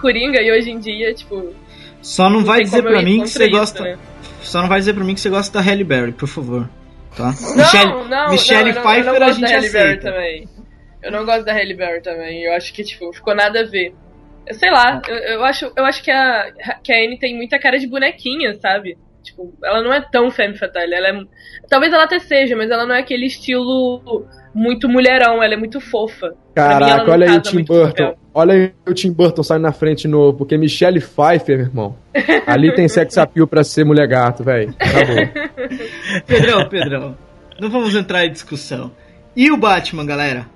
Coringa, 0.01 0.41
e 0.41 0.51
hoje 0.51 0.71
em 0.71 0.79
dia, 0.79 1.13
tipo... 1.15 1.55
Só 2.01 2.25
não, 2.25 2.39
não 2.39 2.45
vai 2.45 2.63
dizer 2.63 2.83
pra 2.83 3.03
mim 3.03 3.23
que 3.23 3.29
você 3.29 3.45
isso, 3.45 3.57
gosta... 3.57 3.83
Né? 3.83 3.99
Só 4.43 4.61
não 4.61 4.69
vai 4.69 4.79
dizer 4.79 4.93
pra 4.93 5.03
mim 5.03 5.15
que 5.15 5.21
você 5.21 5.31
gosta 5.31 5.59
da 5.59 5.65
Halle 5.65 5.85
Berry, 5.85 6.13
por 6.13 6.29
favor. 6.29 6.69
Tá? 7.17 7.33
Não, 7.41 7.57
Michelle, 7.57 8.09
não, 8.09 8.31
Michelle 8.31 8.73
não, 8.73 8.83
Pfeiffer 8.83 9.23
a 9.23 9.33
gente 9.33 9.55
aceita. 9.55 10.11
Também. 10.11 10.49
Eu 11.05 11.13
não 11.13 11.25
gosto 11.25 11.45
da 11.45 11.53
Halle 11.53 11.75
Berry 11.75 12.01
também. 12.01 12.45
Eu 12.45 12.55
acho 12.55 12.73
que, 12.73 12.83
tipo, 12.83 13.13
ficou 13.13 13.35
nada 13.35 13.61
a 13.61 13.65
ver. 13.65 13.95
Eu 14.47 14.55
sei 14.55 14.71
lá, 14.71 15.01
eu, 15.07 15.17
eu, 15.17 15.45
acho, 15.45 15.71
eu 15.77 15.85
acho 15.85 16.03
que 16.03 16.11
a, 16.11 16.51
que 16.83 16.93
a 16.93 16.97
Anne 16.97 17.19
tem 17.19 17.37
muita 17.37 17.59
cara 17.59 17.79
de 17.79 17.87
bonequinha, 17.87 18.55
sabe? 18.55 18.97
Tipo, 19.23 19.55
ela 19.65 19.83
não 19.83 19.93
é 19.93 20.01
tão 20.01 20.31
femme 20.31 20.57
fatale. 20.57 20.95
Ela 20.95 21.09
é, 21.09 21.23
talvez 21.69 21.93
ela 21.93 22.05
até 22.05 22.19
seja, 22.19 22.55
mas 22.57 22.71
ela 22.71 22.87
não 22.87 22.95
é 22.95 23.01
aquele 23.01 23.27
estilo 23.27 24.27
muito 24.55 24.89
mulherão, 24.89 25.43
ela 25.43 25.55
é 25.55 25.57
muito 25.57 25.81
fofa. 25.81 26.29
Mim, 26.29 26.35
Caraca, 26.55 27.05
não 27.05 27.13
olha 27.13 27.31
aí 27.31 27.37
o 27.37 27.41
Tim 27.41 27.65
Burton. 27.65 28.15
Olha 28.35 28.55
aí 28.55 28.73
o 28.87 28.95
Tim 28.95 29.13
Burton 29.13 29.43
saindo 29.43 29.63
na 29.63 29.73
frente 29.73 30.07
novo, 30.07 30.39
porque 30.39 30.57
Michelle 30.57 31.01
Pfeiffer, 31.01 31.57
meu 31.57 31.67
irmão. 31.67 31.97
Ali 32.47 32.75
tem 32.75 32.87
sex 32.87 33.17
appeal 33.19 33.47
pra 33.47 33.65
ser 33.65 33.85
mulher 33.85 34.07
gato, 34.07 34.45
velho. 34.45 34.75
Acabou. 34.79 35.49
Pedrão, 36.27 36.69
Pedrão, 36.69 37.19
não 37.61 37.71
vamos 37.71 37.95
entrar 37.95 38.25
em 38.27 38.31
discussão. 38.31 38.93
E 39.35 39.51
o 39.51 39.57
Batman, 39.57 40.07
galera? 40.07 40.54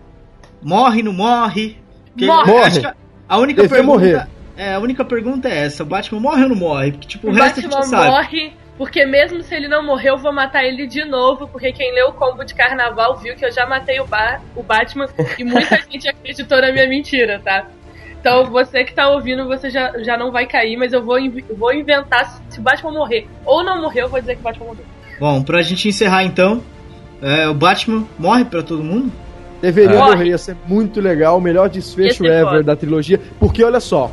Morre, 0.62 1.02
não 1.02 1.12
morre? 1.12 1.76
Porque 2.12 2.26
Morre. 2.26 2.86
a- 2.86 2.94
A 3.28 3.38
única 3.38 3.62
Devia 3.62 3.76
pergunta. 3.76 3.98
morrer. 3.98 4.26
É, 4.56 4.74
a 4.74 4.78
única 4.80 5.04
pergunta 5.04 5.48
é 5.48 5.66
essa: 5.66 5.82
o 5.82 5.86
Batman 5.86 6.20
morre 6.20 6.42
ou 6.42 6.48
não 6.48 6.56
morre? 6.56 6.92
Porque, 6.92 7.06
tipo, 7.06 7.26
o, 7.28 7.30
O 7.30 7.32
resto 7.32 7.60
a 7.60 7.62
Batman 7.62 7.82
gente 7.82 7.90
sabe. 7.90 8.06
morre, 8.08 8.52
porque 8.76 9.06
mesmo 9.06 9.42
se 9.42 9.54
ele 9.54 9.68
não 9.68 9.84
morrer, 9.84 10.10
eu 10.10 10.18
vou 10.18 10.32
matar 10.32 10.64
ele 10.64 10.86
de 10.86 11.04
novo, 11.04 11.46
porque 11.48 11.70
quem 11.72 11.94
leu 11.94 12.08
o 12.08 12.12
combo 12.12 12.44
de 12.44 12.54
carnaval 12.54 13.16
viu 13.18 13.36
que 13.36 13.44
eu 13.44 13.52
já 13.52 13.66
matei 13.66 14.00
o, 14.00 14.06
ba 14.06 14.40
o 14.56 14.62
Batman 14.62 15.08
e 15.38 15.44
muita 15.44 15.76
gente 15.90 16.08
acreditou 16.08 16.60
na 16.60 16.72
minha 16.72 16.88
mentira, 16.88 17.40
tá? 17.44 17.66
Então 18.20 18.46
você 18.46 18.82
que 18.82 18.92
tá 18.92 19.08
ouvindo, 19.10 19.46
você 19.46 19.70
já, 19.70 19.92
já 20.02 20.16
não 20.16 20.32
vai 20.32 20.44
cair, 20.44 20.76
mas 20.76 20.92
eu 20.92 21.04
vou, 21.04 21.18
vou 21.56 21.72
inventar 21.72 22.26
se, 22.26 22.42
se 22.50 22.58
o 22.58 22.62
Batman 22.62 22.90
morrer 22.90 23.28
ou 23.44 23.62
não 23.62 23.80
morrer, 23.80 24.02
eu 24.02 24.08
vou 24.08 24.18
dizer 24.18 24.34
que 24.34 24.40
o 24.40 24.44
Batman 24.44 24.66
morreu. 24.66 24.84
Bom, 25.20 25.40
pra 25.42 25.62
gente 25.62 25.86
encerrar 25.88 26.24
então, 26.24 26.60
é, 27.22 27.46
o 27.48 27.54
Batman 27.54 28.04
morre 28.18 28.44
pra 28.44 28.60
todo 28.62 28.82
mundo? 28.82 29.12
Deveria 29.60 29.98
Morre. 29.98 30.10
morrer, 30.10 30.28
ia 30.28 30.38
ser 30.38 30.56
muito 30.66 31.00
legal, 31.00 31.38
o 31.38 31.40
melhor 31.40 31.68
desfecho 31.68 32.24
ever 32.24 32.44
foda. 32.44 32.62
da 32.62 32.76
trilogia. 32.76 33.20
Porque 33.40 33.62
olha 33.64 33.80
só, 33.80 34.10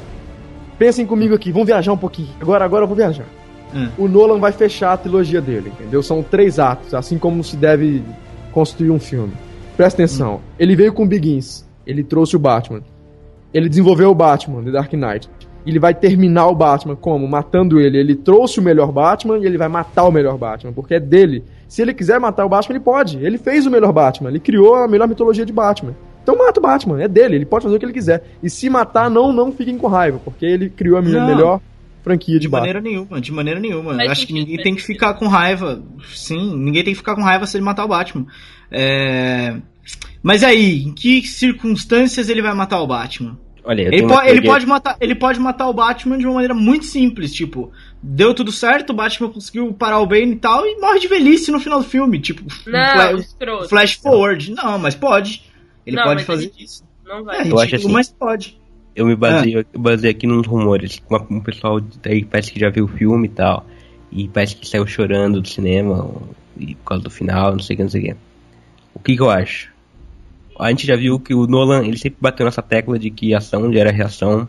pensem 0.77 1.05
comigo 1.05 1.35
aqui, 1.35 1.51
vamos 1.51 1.67
viajar 1.67 1.93
um 1.93 1.97
pouquinho. 1.97 2.29
Agora, 2.41 2.65
agora 2.65 2.83
eu 2.83 2.87
vou 2.87 2.95
viajar. 2.95 3.25
Hum. 3.73 3.89
O 3.97 4.07
Nolan 4.07 4.39
vai 4.39 4.51
fechar 4.51 4.93
a 4.93 4.97
trilogia 4.97 5.41
dele, 5.41 5.69
entendeu? 5.69 6.01
São 6.01 6.23
três 6.23 6.59
atos, 6.59 6.93
assim 6.93 7.17
como 7.17 7.43
se 7.43 7.55
deve 7.55 8.03
construir 8.51 8.91
um 8.91 8.99
filme. 8.99 9.33
Presta 9.75 10.01
atenção. 10.01 10.41
Ele 10.57 10.75
veio 10.75 10.93
com 10.93 11.05
Begins, 11.05 11.67
ele 11.85 12.03
trouxe 12.03 12.35
o 12.35 12.39
Batman. 12.39 12.81
Ele 13.53 13.69
desenvolveu 13.69 14.09
o 14.09 14.15
Batman, 14.15 14.63
The 14.63 14.71
Dark 14.71 14.93
Knight. 14.93 15.29
Ele 15.65 15.79
vai 15.79 15.93
terminar 15.93 16.47
o 16.47 16.55
Batman 16.55 16.95
como? 16.95 17.27
Matando 17.27 17.79
ele. 17.79 17.97
Ele 17.97 18.15
trouxe 18.15 18.59
o 18.59 18.63
melhor 18.63 18.91
Batman 18.91 19.37
e 19.39 19.45
ele 19.45 19.57
vai 19.57 19.67
matar 19.67 20.03
o 20.05 20.11
melhor 20.11 20.37
Batman, 20.37 20.71
porque 20.71 20.95
é 20.95 20.99
dele. 20.99 21.43
Se 21.67 21.81
ele 21.81 21.93
quiser 21.93 22.19
matar 22.19 22.45
o 22.45 22.49
Batman, 22.49 22.75
ele 22.75 22.83
pode. 22.83 23.17
Ele 23.17 23.37
fez 23.37 23.65
o 23.65 23.71
melhor 23.71 23.91
Batman, 23.91 24.29
ele 24.29 24.39
criou 24.39 24.75
a 24.75 24.87
melhor 24.87 25.07
mitologia 25.07 25.45
de 25.45 25.53
Batman. 25.53 25.95
Então 26.21 26.35
mata 26.37 26.59
o 26.59 26.63
Batman, 26.63 27.01
é 27.01 27.07
dele, 27.07 27.35
ele 27.35 27.45
pode 27.45 27.63
fazer 27.63 27.75
o 27.75 27.79
que 27.79 27.85
ele 27.85 27.93
quiser. 27.93 28.23
E 28.41 28.49
se 28.49 28.67
matar, 28.69 29.09
não, 29.11 29.31
não 29.31 29.51
fiquem 29.51 29.77
com 29.77 29.87
raiva, 29.87 30.19
porque 30.23 30.43
ele 30.45 30.69
criou 30.69 30.97
a 30.97 31.01
Não. 31.01 31.27
melhor 31.27 31.61
franquia 32.03 32.35
de, 32.35 32.41
De 32.41 32.49
maneira 32.49 32.81
nenhuma, 32.81 33.21
de 33.21 33.31
maneira 33.31 33.59
nenhuma. 33.59 33.95
Faz 33.95 34.11
Acho 34.11 34.27
que 34.27 34.33
ninguém 34.33 34.57
tem 34.57 34.75
que 34.75 34.81
ficar 34.81 35.15
com 35.15 35.27
raiva. 35.27 35.83
Sim, 36.13 36.55
ninguém 36.55 36.83
tem 36.83 36.93
que 36.93 36.99
ficar 36.99 37.15
com 37.15 37.21
raiva 37.21 37.45
se 37.45 37.57
ele 37.57 37.63
matar 37.63 37.85
o 37.85 37.87
Batman. 37.87 38.25
É... 38.71 39.55
Mas 40.21 40.43
aí, 40.43 40.83
em 40.83 40.93
que 40.93 41.21
circunstâncias 41.27 42.29
ele 42.29 42.41
vai 42.41 42.53
matar 42.55 42.81
o 42.81 42.87
Batman? 42.87 43.37
Olha, 43.65 43.81
eu 43.81 43.91
Ele, 43.91 44.07
po- 44.07 44.21
ele 44.21 44.41
pode 44.43 44.65
matar, 44.65 44.95
ele 45.01 45.15
pode 45.15 45.39
matar 45.39 45.67
o 45.67 45.73
Batman 45.73 46.17
de 46.19 46.25
uma 46.25 46.35
maneira 46.35 46.53
muito 46.53 46.85
simples, 46.85 47.33
tipo, 47.33 47.71
deu 48.01 48.33
tudo 48.33 48.51
certo, 48.51 48.91
o 48.91 48.93
Batman 48.93 49.29
conseguiu 49.29 49.73
parar 49.73 49.99
o 49.99 50.05
Bane 50.05 50.33
e 50.33 50.35
tal, 50.35 50.65
e 50.65 50.79
morre 50.79 50.99
de 50.99 51.07
velhice 51.07 51.51
no 51.51 51.59
final 51.59 51.79
do 51.79 51.85
filme, 51.85 52.19
tipo, 52.19 52.43
um 52.43 52.71
Não, 52.71 52.91
fla- 52.93 53.13
escroto. 53.13 53.69
flash 53.69 53.93
forward. 53.95 54.51
Não, 54.51 54.77
mas 54.77 54.93
pode. 54.93 55.43
Ele 55.85 55.95
Não, 55.95 56.03
pode 56.03 56.15
mas 56.15 56.23
é 56.23 56.25
fazer 56.25 56.51
isso. 56.59 56.83
Não 57.03 57.17
É 57.19 57.23
vai. 57.23 57.37
ridículo, 57.39 57.61
acho 57.61 57.75
assim. 57.75 57.91
mas 57.91 58.09
pode. 58.09 58.61
Eu 58.95 59.05
me 59.07 59.13
Ah. 59.13 59.15
baseio, 59.17 59.65
eu 59.73 59.79
baseio 59.79 60.11
aqui 60.11 60.25
nos 60.27 60.45
rumores. 60.47 61.01
Uma- 61.09 61.25
Um 61.29 61.39
pessoal 61.41 61.79
daí 62.01 62.23
parece 62.23 62.51
que 62.51 62.59
já 62.59 62.69
viu 62.69 62.85
o 62.85 62.87
filme 62.87 63.27
e 63.27 63.31
tal. 63.31 63.65
E 64.11 64.27
parece 64.29 64.55
que 64.55 64.67
saiu 64.67 64.85
chorando 64.87 65.41
do 65.41 65.47
cinema 65.47 66.09
e 66.57 66.75
por 66.75 66.83
causa 66.85 67.03
do 67.03 67.09
final, 67.09 67.51
não 67.51 67.59
sei 67.59 67.73
o 67.73 67.77
que, 67.77 67.83
não 67.83 67.89
sei 67.89 68.01
o 68.01 68.03
que. 68.05 68.15
O 68.93 68.99
que, 68.99 69.15
que 69.15 69.21
eu 69.21 69.29
acho? 69.29 69.69
A 70.57 70.69
gente 70.69 70.87
já 70.87 70.95
viu 70.95 71.19
que 71.19 71.33
o 71.33 71.47
Nolan, 71.47 71.85
ele 71.85 71.97
sempre 71.97 72.17
bateu 72.21 72.45
nessa 72.45 72.61
tecla 72.61 72.97
de 72.97 73.09
que 73.09 73.33
ação 73.33 73.71
gera 73.71 73.91
reação. 73.91 74.47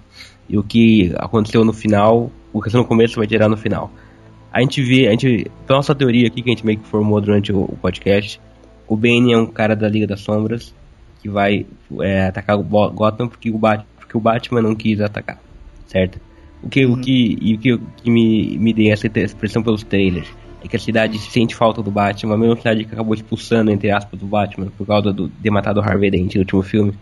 E 0.48 0.56
o 0.56 0.62
que 0.62 1.12
aconteceu 1.16 1.64
no 1.64 1.72
final, 1.72 2.30
o 2.52 2.60
que 2.60 2.68
aconteceu 2.68 2.80
no 2.80 2.86
começo 2.86 3.16
vai 3.16 3.28
gerar 3.28 3.48
no 3.48 3.56
final. 3.56 3.90
A 4.52 4.60
gente 4.60 4.80
vê, 4.82 5.08
a 5.08 5.10
gente, 5.10 5.50
pela 5.66 5.80
nossa 5.80 5.94
teoria 5.94 6.28
aqui 6.28 6.42
que 6.42 6.48
a 6.48 6.52
gente 6.52 6.64
meio 6.64 6.78
que 6.78 6.86
formou 6.86 7.20
durante 7.20 7.52
o, 7.52 7.62
o 7.62 7.76
podcast, 7.80 8.40
o 8.86 8.96
Bane 8.96 9.32
é 9.32 9.38
um 9.38 9.46
cara 9.46 9.74
da 9.74 9.88
Liga 9.88 10.06
das 10.06 10.20
Sombras 10.20 10.72
que 11.20 11.28
vai 11.28 11.66
é, 12.00 12.28
atacar 12.28 12.56
o 12.56 12.62
Gotham 12.62 13.28
porque 13.28 13.50
o, 13.50 13.58
Bat, 13.58 13.84
porque 13.98 14.16
o 14.16 14.20
Batman 14.20 14.62
não 14.62 14.74
quis 14.74 15.00
atacar, 15.00 15.40
certo? 15.86 16.20
O 16.62 16.68
que, 16.68 16.86
o 16.86 16.96
que, 16.96 17.36
e 17.40 17.54
o 17.54 17.58
que, 17.58 17.78
que 17.96 18.10
me, 18.10 18.56
me 18.58 18.72
dei 18.72 18.90
essa 18.90 19.06
expressão 19.06 19.62
pelos 19.62 19.82
trailers 19.82 20.28
é 20.66 20.70
que 20.70 20.76
a 20.76 20.80
cidade 20.80 21.18
sente 21.18 21.54
falta 21.54 21.82
do 21.82 21.90
Batman, 21.90 22.34
a 22.34 22.38
mesma 22.38 22.56
cidade 22.56 22.84
que 22.84 22.92
acabou 22.92 23.14
expulsando, 23.14 23.70
entre 23.70 23.90
aspas, 23.90 24.20
o 24.20 24.26
Batman 24.26 24.68
por 24.76 24.86
causa 24.86 25.12
do, 25.12 25.28
de 25.28 25.50
matar 25.50 25.72
do 25.72 25.80
Harvey 25.80 26.10
Dent 26.10 26.34
no 26.34 26.40
último 26.40 26.62
filme, 26.62 26.94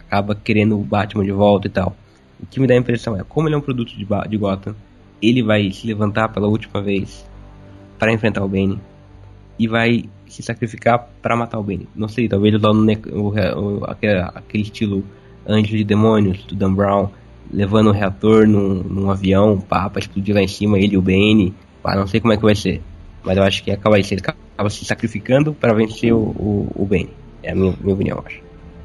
acaba 0.00 0.34
querendo 0.34 0.78
o 0.78 0.82
Batman 0.82 1.24
de 1.24 1.32
volta 1.32 1.66
e 1.66 1.70
tal. 1.70 1.96
O 2.40 2.46
que 2.46 2.60
me 2.60 2.66
dá 2.66 2.74
a 2.74 2.78
impressão 2.78 3.16
é, 3.16 3.24
como 3.24 3.48
ele 3.48 3.54
é 3.54 3.58
um 3.58 3.62
produto 3.62 3.96
de, 3.96 4.06
de 4.28 4.36
Gotham, 4.36 4.74
ele 5.20 5.42
vai 5.42 5.70
se 5.70 5.86
levantar 5.86 6.28
pela 6.28 6.46
última 6.46 6.80
vez 6.80 7.28
para 7.98 8.12
enfrentar 8.12 8.44
o 8.44 8.48
Bane 8.48 8.80
e 9.58 9.66
vai 9.66 10.04
se 10.28 10.42
sacrificar 10.42 11.08
para 11.20 11.36
matar 11.36 11.58
o 11.58 11.62
Bane. 11.62 11.88
Não 11.94 12.08
sei, 12.08 12.28
talvez 12.28 12.54
o, 12.54 13.84
aquele, 13.86 14.62
estilo 14.62 15.04
Anjo 15.46 15.76
de 15.76 15.84
Demônios 15.84 16.44
do 16.44 16.54
Dan 16.54 16.74
Brown, 16.74 17.08
levando 17.52 17.88
o 17.88 17.92
reator 17.92 18.46
num, 18.46 18.82
num 18.82 19.10
avião 19.10 19.60
pá, 19.60 19.88
pra 19.90 20.00
explodir 20.00 20.34
lá 20.34 20.42
em 20.42 20.48
cima, 20.48 20.78
ele 20.78 20.94
e 20.94 20.98
o 20.98 21.02
Bane. 21.02 21.54
Pá, 21.88 21.96
não 21.96 22.06
sei 22.06 22.20
como 22.20 22.34
é 22.34 22.36
que 22.36 22.42
vai 22.42 22.54
ser. 22.54 22.82
Mas 23.24 23.38
eu 23.38 23.42
acho 23.42 23.64
que 23.64 23.70
acaba 23.70 23.98
isso. 23.98 24.12
Ele 24.12 24.20
acaba 24.20 24.68
se 24.68 24.84
sacrificando 24.84 25.54
para 25.54 25.72
vencer 25.72 26.12
o, 26.12 26.18
o, 26.18 26.72
o 26.74 26.84
Bane. 26.84 27.08
É 27.42 27.52
a 27.52 27.54
minha, 27.54 27.74
minha 27.80 27.94
opinião, 27.94 28.18
eu 28.18 28.24
acho. 28.26 28.40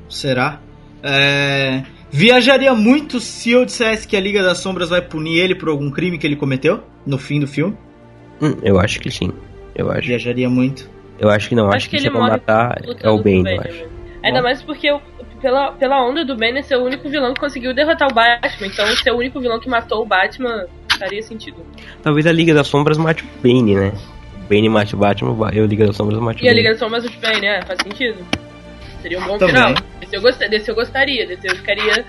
Será? 0.07 0.59
É, 1.03 1.83
Viajaria 2.09 2.73
muito 2.73 3.19
se 3.19 3.51
eu 3.51 3.65
dissesse 3.65 4.07
que 4.07 4.15
a 4.15 4.21
Liga 4.21 4.41
das 4.41 4.59
Sombras 4.59 4.89
vai 4.89 5.01
punir 5.01 5.37
ele 5.39 5.53
por 5.53 5.67
algum 5.67 5.91
crime 5.91 6.17
que 6.17 6.25
ele 6.25 6.37
cometeu 6.37 6.81
no 7.05 7.17
fim 7.17 7.41
do 7.41 7.47
filme. 7.47 7.75
Hum, 8.41 8.55
eu 8.63 8.79
acho 8.79 9.01
que 9.01 9.11
sim. 9.11 9.33
Eu 9.75 9.91
acho. 9.91 10.07
Viajaria 10.07 10.49
muito. 10.49 10.89
Eu 11.19 11.29
acho 11.29 11.49
que 11.49 11.55
não. 11.55 11.67
Acho 11.67 11.75
Acho, 11.75 11.89
que 11.89 11.97
que, 11.97 12.03
ele 12.03 12.03
se 12.03 12.07
é 12.07 12.11
pra 12.11 12.21
matar 12.21 12.81
é 13.01 13.09
o 13.09 13.15
o 13.17 13.27
eu 13.27 13.61
acho. 13.61 13.85
Ainda 14.23 14.41
mais 14.41 14.61
porque 14.61 14.87
eu- 14.87 15.01
pela, 15.41 15.73
pela 15.73 16.01
onda 16.01 16.23
do 16.23 16.37
Bane 16.37 16.63
ser 16.63 16.77
o 16.77 16.85
único 16.85 17.09
vilão 17.09 17.33
que 17.33 17.39
conseguiu 17.41 17.73
derrotar 17.73 18.07
o 18.09 18.13
Batman. 18.13 18.67
Então 18.67 18.85
ser 18.95 19.11
o 19.11 19.17
único 19.17 19.41
vilão 19.41 19.59
que 19.59 19.67
matou 19.67 20.03
o 20.03 20.05
Batman 20.05 20.67
faria 21.03 21.21
sentido. 21.23 21.57
Talvez 22.01 22.25
a 22.27 22.31
Liga 22.31 22.53
das 22.53 22.67
Sombras 22.67 22.97
mate 22.97 23.23
o 23.23 23.27
Bane, 23.41 23.75
né? 23.75 23.91
O 24.45 24.49
Bane 24.49 24.69
mate 24.69 24.95
o 24.95 24.97
Batman, 24.97 25.49
eu, 25.53 25.65
Liga 25.65 25.85
das 25.87 25.95
Sombras, 25.95 26.19
mate 26.19 26.41
o 26.41 26.45
E 26.45 26.47
a 26.47 26.51
Bane. 26.51 26.61
ligação 26.63 26.89
mais 26.89 27.03
do 27.03 27.09
Bane, 27.19 27.41
né? 27.41 27.61
Faz 27.65 27.79
sentido. 27.83 28.25
Seria 29.01 29.19
um 29.19 29.25
bom 29.25 29.37
Também. 29.37 29.55
final. 29.55 29.73
Desse 29.99 30.15
eu, 30.15 30.21
gost... 30.21 30.39
Desse 30.39 30.71
eu 30.71 30.75
gostaria. 30.75 31.27
Desse 31.27 31.47
eu 31.47 31.55
ficaria 31.55 32.05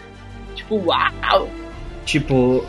tipo, 0.55 0.77
uau! 0.77 1.49
Tipo, 2.05 2.65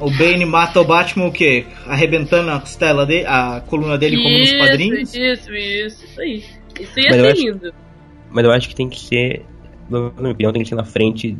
o 0.00 0.10
Bane 0.10 0.44
mata 0.44 0.80
o 0.80 0.84
Batman 0.84 1.26
o 1.26 1.32
quê? 1.32 1.64
Arrebentando 1.86 2.50
a 2.50 2.60
costela 2.60 3.06
dele, 3.06 3.26
a 3.26 3.62
coluna 3.66 3.96
dele 3.96 4.16
como 4.16 4.28
nos 4.28 4.48
Isso, 4.48 4.58
quadrinhos? 4.58 5.14
Isso, 5.14 5.54
isso, 5.54 6.04
isso 6.04 6.20
aí. 6.20 6.44
Isso 6.80 7.00
ia 7.00 7.06
Mas 7.10 7.16
ser 7.20 7.26
acho- 7.32 7.42
lindo. 7.46 7.74
Mas 8.30 8.44
eu 8.44 8.50
acho 8.50 8.68
que 8.68 8.74
tem 8.74 8.88
que 8.88 8.98
ser, 9.00 9.44
na 9.90 10.10
minha 10.18 10.32
opinião, 10.32 10.52
tem 10.52 10.62
que 10.62 10.68
ser 10.68 10.74
na 10.74 10.84
frente 10.84 11.36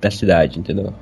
da 0.00 0.10
cidade, 0.10 0.58
entendeu? 0.58 0.92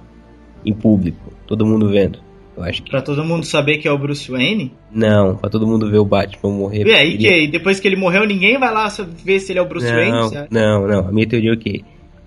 Em 0.64 0.72
público, 0.74 1.33
todo 1.47 1.64
mundo 1.64 1.89
vendo. 1.89 2.18
Eu 2.59 2.64
acho 2.64 2.82
que. 2.82 2.90
Pra 2.90 3.00
todo 3.00 3.24
mundo 3.24 3.44
saber 3.46 3.78
que 3.78 3.86
é 3.88 3.92
o 3.92 3.98
Bruce 3.98 4.30
Wayne? 4.30 4.72
Não, 4.92 5.36
pra 5.36 5.48
todo 5.48 5.66
mundo 5.66 5.90
ver 5.90 5.98
o 5.98 6.04
Batman 6.04 6.52
morrer. 6.52 6.86
E 6.86 6.92
aí, 6.94 7.16
que 7.16 7.46
depois 7.48 7.78
que 7.80 7.86
ele 7.88 7.96
morreu, 7.96 8.26
ninguém 8.26 8.59
vai 8.59 8.72
lá 8.72 8.88
ver 9.24 9.40
se 9.40 9.52
ele 9.52 9.59
é 9.59 9.62
o 9.62 9.66
Bruce 9.68 9.86
Wayne? 9.86 10.11
não, 10.12 10.28
certo? 10.28 10.52
não, 10.52 10.86
não. 10.86 11.09
A 11.09 11.12
minha 11.12 11.26
teoria 11.26 11.50
é 11.50 11.54
o 11.54 11.59
quê? 11.59 11.82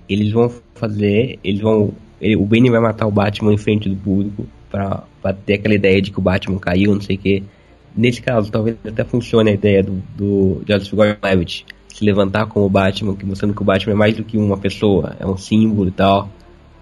Eles 0.10 0.32
vão 0.32 0.52
fazer. 0.76 1.38
Eles 1.44 1.62
vão. 1.62 1.92
ele- 2.22 2.36
o 2.36 2.46
Bane 2.46 2.70
vai 2.70 2.80
matar 2.80 3.08
o 3.08 3.12
Batman 3.12 3.54
em 3.54 3.58
frente 3.58 3.90
do 3.90 3.96
público 3.96 4.46
pra, 4.70 5.04
pra 5.22 5.34
ter 5.34 5.56
aquela 5.56 5.76
ideia 5.76 6.02
de 6.02 6.12
que 6.12 6.20
o 6.20 6.22
Batman 6.22 6.58
caiu, 6.60 6.94
não 6.94 7.02
sei 7.02 7.16
o 7.16 7.20
quê. 7.20 7.44
Nesse 7.96 8.22
caso, 8.22 8.50
talvez 8.52 8.78
até 8.88 9.04
funcione 9.04 9.50
a 9.50 9.54
ideia 9.54 9.84
do, 9.84 10.02
do 10.16 10.62
Joseph 10.68 10.94
Gordon-Levitt 10.94 11.66
se 11.94 12.06
levantar 12.06 12.46
como 12.46 12.66
o 12.66 12.70
Batman, 12.70 13.16
que 13.16 13.26
mostrando 13.26 13.54
que 13.54 13.62
o 13.62 13.66
Batman 13.66 13.92
é 13.94 13.96
mais 13.98 14.16
do 14.16 14.24
que 14.24 14.38
uma 14.38 14.58
pessoa, 14.58 15.16
é 15.20 15.26
um 15.28 15.36
símbolo 15.36 15.90
e 15.90 15.92
tal. 15.92 16.30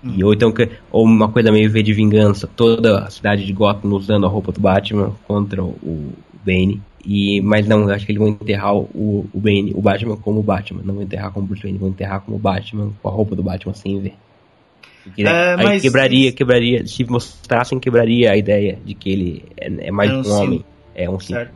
E, 0.04 0.24
ou 0.24 0.34
então, 0.34 0.52
que- 0.52 0.70
ou 0.92 1.04
uma 1.06 1.30
coisa 1.30 1.52
meio 1.52 1.70
V 1.70 1.84
de 1.84 1.94
vingança, 1.94 2.48
toda 2.48 3.00
a 3.06 3.10
cidade 3.10 3.46
de 3.46 3.52
Gotham 3.54 3.90
usando 3.90 4.26
a 4.26 4.30
roupa 4.30 4.52
do 4.52 4.62
Batman 4.62 5.14
contra 5.28 5.64
o, 5.64 5.70
o 5.84 6.14
Bane. 6.46 6.82
E, 7.06 7.42
mas 7.42 7.68
não, 7.68 7.82
eu 7.84 7.92
acho 7.92 8.06
que 8.06 8.12
eles 8.12 8.20
vão 8.22 8.30
enterrar 8.30 8.76
o, 8.76 9.26
o 9.34 9.40
Bane, 9.40 9.72
o 9.76 9.82
Batman 9.82 10.18
como 10.18 10.40
o 10.40 10.44
Batman, 10.44 10.82
não 10.84 10.94
vão 10.96 11.04
enterrar 11.04 11.32
como 11.32 11.48
Bruce 11.48 11.64
Wayne, 11.64 11.78
vão 11.78 11.90
enterrar 11.90 12.22
como 12.22 12.38
o 12.38 12.40
Batman, 12.40 12.92
com 13.02 13.08
a 13.10 13.12
roupa 13.12 13.36
do 13.36 13.44
Batman 13.44 13.74
sem 13.74 14.00
ver. 14.00 14.14
Porque, 15.04 15.24
É, 15.24 15.54
aí 15.56 15.64
mas- 15.64 15.82
quebraria, 15.82 16.32
quebraria, 16.34 16.86
se 16.86 17.04
mostrassem, 17.06 17.80
quebraria 17.80 18.32
a 18.32 18.38
ideia 18.38 18.78
de 18.86 18.94
que 18.94 19.10
ele 19.10 19.46
é, 19.58 19.88
é 19.88 19.92
mais 19.92 20.10
É 20.12 20.14
um 20.14 20.22
um, 20.22 20.40
homem. 20.42 20.66
É 20.94 21.10
um 21.10 21.20
símbolo. 21.20 21.48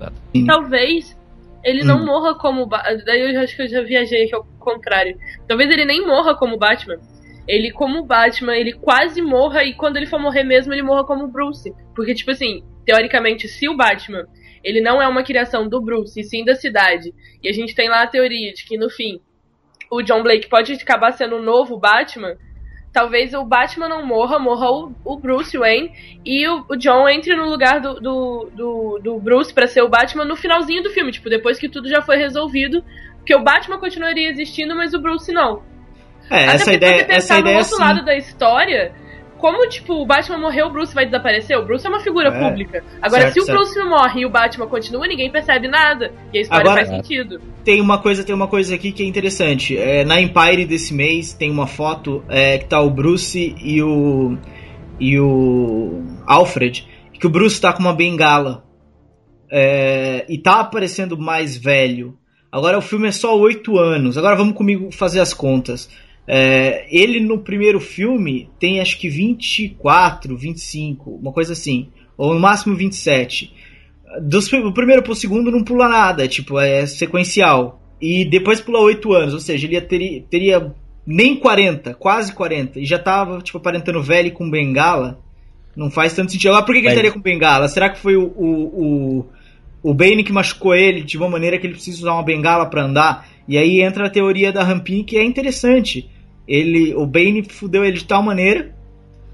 Talvez 0.48 1.16
ele 1.64 1.84
Hum. 1.84 1.88
não 1.88 2.06
morra 2.06 2.36
como 2.36 2.66
Batman. 2.66 3.04
Daí 3.06 3.34
eu 3.34 3.40
acho 3.42 3.56
que 3.56 3.62
eu 3.64 3.68
já 3.70 3.82
viajei 3.82 4.24
aqui 4.26 4.36
ao 4.36 4.46
contrário. 4.60 5.18
Talvez 5.48 5.70
ele 5.70 5.86
nem 5.86 6.06
morra 6.06 6.36
como 6.36 6.58
Batman. 6.58 6.98
Ele, 7.48 7.72
como 7.72 8.06
Batman, 8.06 8.56
ele 8.56 8.74
quase 8.74 9.22
morra 9.22 9.64
e 9.64 9.74
quando 9.74 9.98
ele 9.98 10.06
for 10.06 10.20
morrer 10.20 10.44
mesmo, 10.44 10.74
ele 10.74 10.82
morra 10.82 11.06
como 11.06 11.28
Bruce. 11.28 11.74
Porque, 11.96 12.14
tipo 12.14 12.32
assim, 12.32 12.64
teoricamente, 12.86 13.48
se 13.48 13.68
o 13.68 13.76
Batman 13.76 14.26
ele 14.64 14.80
não 14.80 15.02
é 15.02 15.08
uma 15.08 15.24
criação 15.24 15.68
do 15.68 15.82
Bruce, 15.82 16.20
e 16.20 16.24
sim 16.24 16.46
da 16.46 16.56
cidade. 16.56 17.14
E 17.44 17.50
a 17.50 17.54
gente 17.54 17.76
tem 17.76 17.90
lá 17.90 18.04
a 18.04 18.08
teoria 18.08 18.54
de 18.54 18.64
que 18.64 18.78
no 18.78 18.90
fim 18.90 19.20
o 19.92 20.02
John 20.02 20.24
Blake 20.24 20.48
pode 20.48 20.74
acabar 20.74 21.12
sendo 21.12 21.36
o 21.36 21.40
um 21.40 21.44
novo 21.44 21.78
Batman. 21.78 22.36
Talvez 22.92 23.34
o 23.34 23.44
Batman 23.44 23.90
não 23.90 24.06
morra, 24.06 24.40
morra 24.40 24.72
o, 24.72 24.94
o 25.04 25.18
Bruce 25.18 25.58
Wayne 25.58 25.92
e 26.24 26.48
o, 26.48 26.66
o, 26.70 26.76
John 26.76 27.10
entre 27.10 27.36
no 27.36 27.50
lugar 27.50 27.82
do, 27.82 27.96
do, 27.96 28.50
do, 28.54 29.00
do 29.04 29.20
Bruce 29.20 29.54
para 29.54 29.68
ser 29.68 29.82
o 29.82 29.90
Batman 29.90 30.26
no 30.26 30.36
finalzinho 30.36 30.84
do 30.84 30.92
filme, 30.92 31.12
tipo, 31.12 31.30
depois 31.30 31.58
que 31.58 31.68
tudo 31.68 31.90
já 31.90 32.04
foi 32.04 32.18
resolvido, 32.18 32.84
porque 33.18 33.36
o 33.36 33.44
Batman 33.44 33.80
continuaria 33.80 34.30
existindo, 34.30 34.76
mas 34.76 34.94
o 34.94 35.00
Bruce 35.00 35.32
não. 35.32 35.64
É, 36.30 36.46
Até 36.46 36.56
essa 36.56 36.74
ideia, 36.74 37.06
essa 37.10 37.40
ideia 37.40 37.56
no 37.56 37.60
outro 37.60 37.76
sim. 37.76 37.82
lado 37.84 38.06
da 38.06 38.16
história, 38.16 38.94
como, 39.44 39.68
tipo, 39.68 39.96
o 39.96 40.06
Batman 40.06 40.38
morreu, 40.38 40.68
o 40.68 40.70
Bruce 40.70 40.96
vai 40.96 41.04
desaparecer? 41.04 41.58
O 41.58 41.66
Bruce 41.66 41.86
é 41.86 41.90
uma 41.90 42.00
figura 42.00 42.30
é. 42.30 42.40
pública. 42.40 42.82
Agora, 43.02 43.24
certo, 43.24 43.34
se 43.34 43.40
o 43.42 43.44
certo. 43.44 43.58
Bruce 43.58 43.84
morre 43.84 44.22
e 44.22 44.26
o 44.26 44.30
Batman 44.30 44.68
continua, 44.68 45.06
ninguém 45.06 45.30
percebe 45.30 45.68
nada. 45.68 46.14
E 46.32 46.38
a 46.38 46.42
história 46.42 46.62
Agora, 46.72 46.86
faz 46.86 46.96
sentido. 46.96 47.42
Tem 47.62 47.82
uma 47.82 47.98
coisa, 47.98 48.24
tem 48.24 48.34
uma 48.34 48.48
coisa 48.48 48.74
aqui 48.74 48.94
que 48.94 49.04
é 49.04 49.06
interessante. 49.06 49.78
É, 49.78 50.06
na 50.06 50.22
Empire 50.22 50.66
desse 50.66 50.94
mês 50.94 51.34
tem 51.34 51.52
uma 51.52 51.68
foto 51.68 52.24
é, 52.30 52.58
que 52.58 52.64
tá 52.70 52.80
o 52.80 52.90
Bruce 52.90 53.54
e 53.62 53.84
o. 53.84 54.38
e 54.98 55.20
o 55.20 56.02
Alfred. 56.26 56.88
Que 57.20 57.28
o 57.28 57.30
Bruce 57.30 57.60
tá 57.60 57.74
com 57.74 57.82
uma 57.82 57.94
bengala. 57.94 58.64
É, 59.52 60.26
e 60.30 60.38
tá 60.38 60.62
aparecendo 60.62 61.18
mais 61.18 61.58
velho. 61.58 62.18
Agora 62.50 62.78
o 62.78 62.82
filme 62.82 63.10
é 63.10 63.12
só 63.12 63.38
oito 63.38 63.78
anos. 63.78 64.18
Agora 64.18 64.38
vamos 64.38 64.56
comigo 64.56 64.90
fazer 64.90 65.20
as 65.20 65.34
contas. 65.34 65.90
É, 66.28 66.86
ele 66.90 67.20
no 67.20 67.40
primeiro 67.40 67.80
filme 67.80 68.50
tem 68.60 68.80
acho 68.80 68.98
que 68.98 69.10
24, 69.10 70.38
25, 70.38 71.12
uma 71.12 71.32
coisa 71.32 71.54
assim. 71.54 71.90
Ou 72.18 72.34
no 72.34 72.40
máximo 72.40 72.76
27. 72.76 73.54
Dos, 74.22 74.48
do 74.48 74.74
primeiro 74.74 75.02
pro 75.02 75.16
segundo 75.16 75.52
não 75.52 75.64
pula 75.64 75.90
nada, 75.90 76.28
tipo, 76.28 76.60
é 76.60 76.86
sequencial. 76.86 77.82
E 78.00 78.26
depois 78.26 78.62
pula 78.62 78.80
8 78.80 79.14
anos, 79.14 79.34
ou 79.34 79.40
seja, 79.40 79.66
ele 79.66 79.82
teria, 79.82 80.24
teria 80.30 80.76
nem 81.06 81.36
40, 81.36 81.94
quase 81.96 82.34
40. 82.34 82.80
E 82.80 82.86
já 82.86 83.00
tava, 83.00 83.42
tipo, 83.42 83.58
aparentando 83.58 84.02
velho 84.02 84.32
com 84.32 84.50
bengala. 84.50 85.20
Não 85.76 85.90
faz 85.90 86.14
tanto 86.14 86.32
sentido. 86.32 86.50
Agora, 86.50 86.66
por 86.66 86.76
que, 86.76 86.82
que 86.82 86.88
ele 86.88 86.94
estaria 86.94 87.12
com 87.12 87.20
bengala? 87.20 87.68
Será 87.68 87.90
que 87.90 88.00
foi 88.00 88.16
o, 88.16 88.26
o, 88.26 89.24
o, 89.24 89.26
o 89.82 89.94
Bane 89.94 90.24
que 90.24 90.32
machucou 90.32 90.76
ele 90.76 91.02
de 91.02 91.18
uma 91.18 91.28
maneira 91.28 91.58
que 91.58 91.66
ele 91.66 91.74
precisa 91.74 91.98
usar 92.00 92.14
uma 92.14 92.24
bengala 92.24 92.68
para 92.68 92.84
andar? 92.84 93.28
E 93.48 93.58
aí 93.58 93.82
entra 93.82 94.06
a 94.06 94.10
teoria 94.10 94.52
da 94.52 94.64
Rampin, 94.64 95.04
que 95.04 95.18
é 95.18 95.24
interessante. 95.24 96.10
Ele, 96.48 96.94
o 96.96 97.06
Bane 97.06 97.44
fudeu 97.44 97.84
ele 97.84 97.98
de 97.98 98.06
tal 98.06 98.22
maneira 98.22 98.74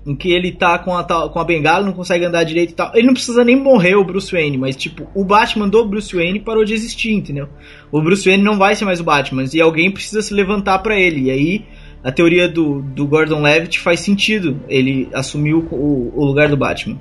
em 0.05 0.15
que 0.15 0.31
ele 0.31 0.51
tá 0.51 0.79
com 0.79 0.95
a, 0.95 1.03
com 1.03 1.39
a 1.39 1.43
bengala, 1.43 1.85
não 1.85 1.93
consegue 1.93 2.25
andar 2.25 2.43
direito 2.43 2.71
e 2.71 2.73
tal. 2.73 2.91
Ele 2.95 3.05
não 3.05 3.13
precisa 3.13 3.43
nem 3.43 3.55
morrer 3.55 3.95
o 3.95 4.03
Bruce 4.03 4.31
Wayne, 4.31 4.57
mas 4.57 4.75
tipo, 4.75 5.07
o 5.13 5.23
Batman 5.23 5.67
do 5.67 5.85
Bruce 5.85 6.15
Wayne 6.15 6.39
parou 6.39 6.63
de 6.63 6.73
existir, 6.73 7.11
entendeu? 7.11 7.47
O 7.91 8.01
Bruce 8.01 8.27
Wayne 8.27 8.43
não 8.43 8.57
vai 8.57 8.75
ser 8.75 8.85
mais 8.85 8.99
o 8.99 9.03
Batman 9.03 9.45
e 9.53 9.61
alguém 9.61 9.91
precisa 9.91 10.21
se 10.21 10.33
levantar 10.33 10.79
para 10.79 10.99
ele. 10.99 11.23
E 11.23 11.31
aí 11.31 11.65
a 12.03 12.11
teoria 12.11 12.47
do, 12.47 12.81
do 12.81 13.05
Gordon 13.05 13.41
Levitt 13.41 13.79
faz 13.79 13.99
sentido. 13.99 14.59
Ele 14.67 15.09
assumiu 15.13 15.67
o, 15.71 16.13
o 16.15 16.25
lugar 16.25 16.49
do 16.49 16.57
Batman. 16.57 16.99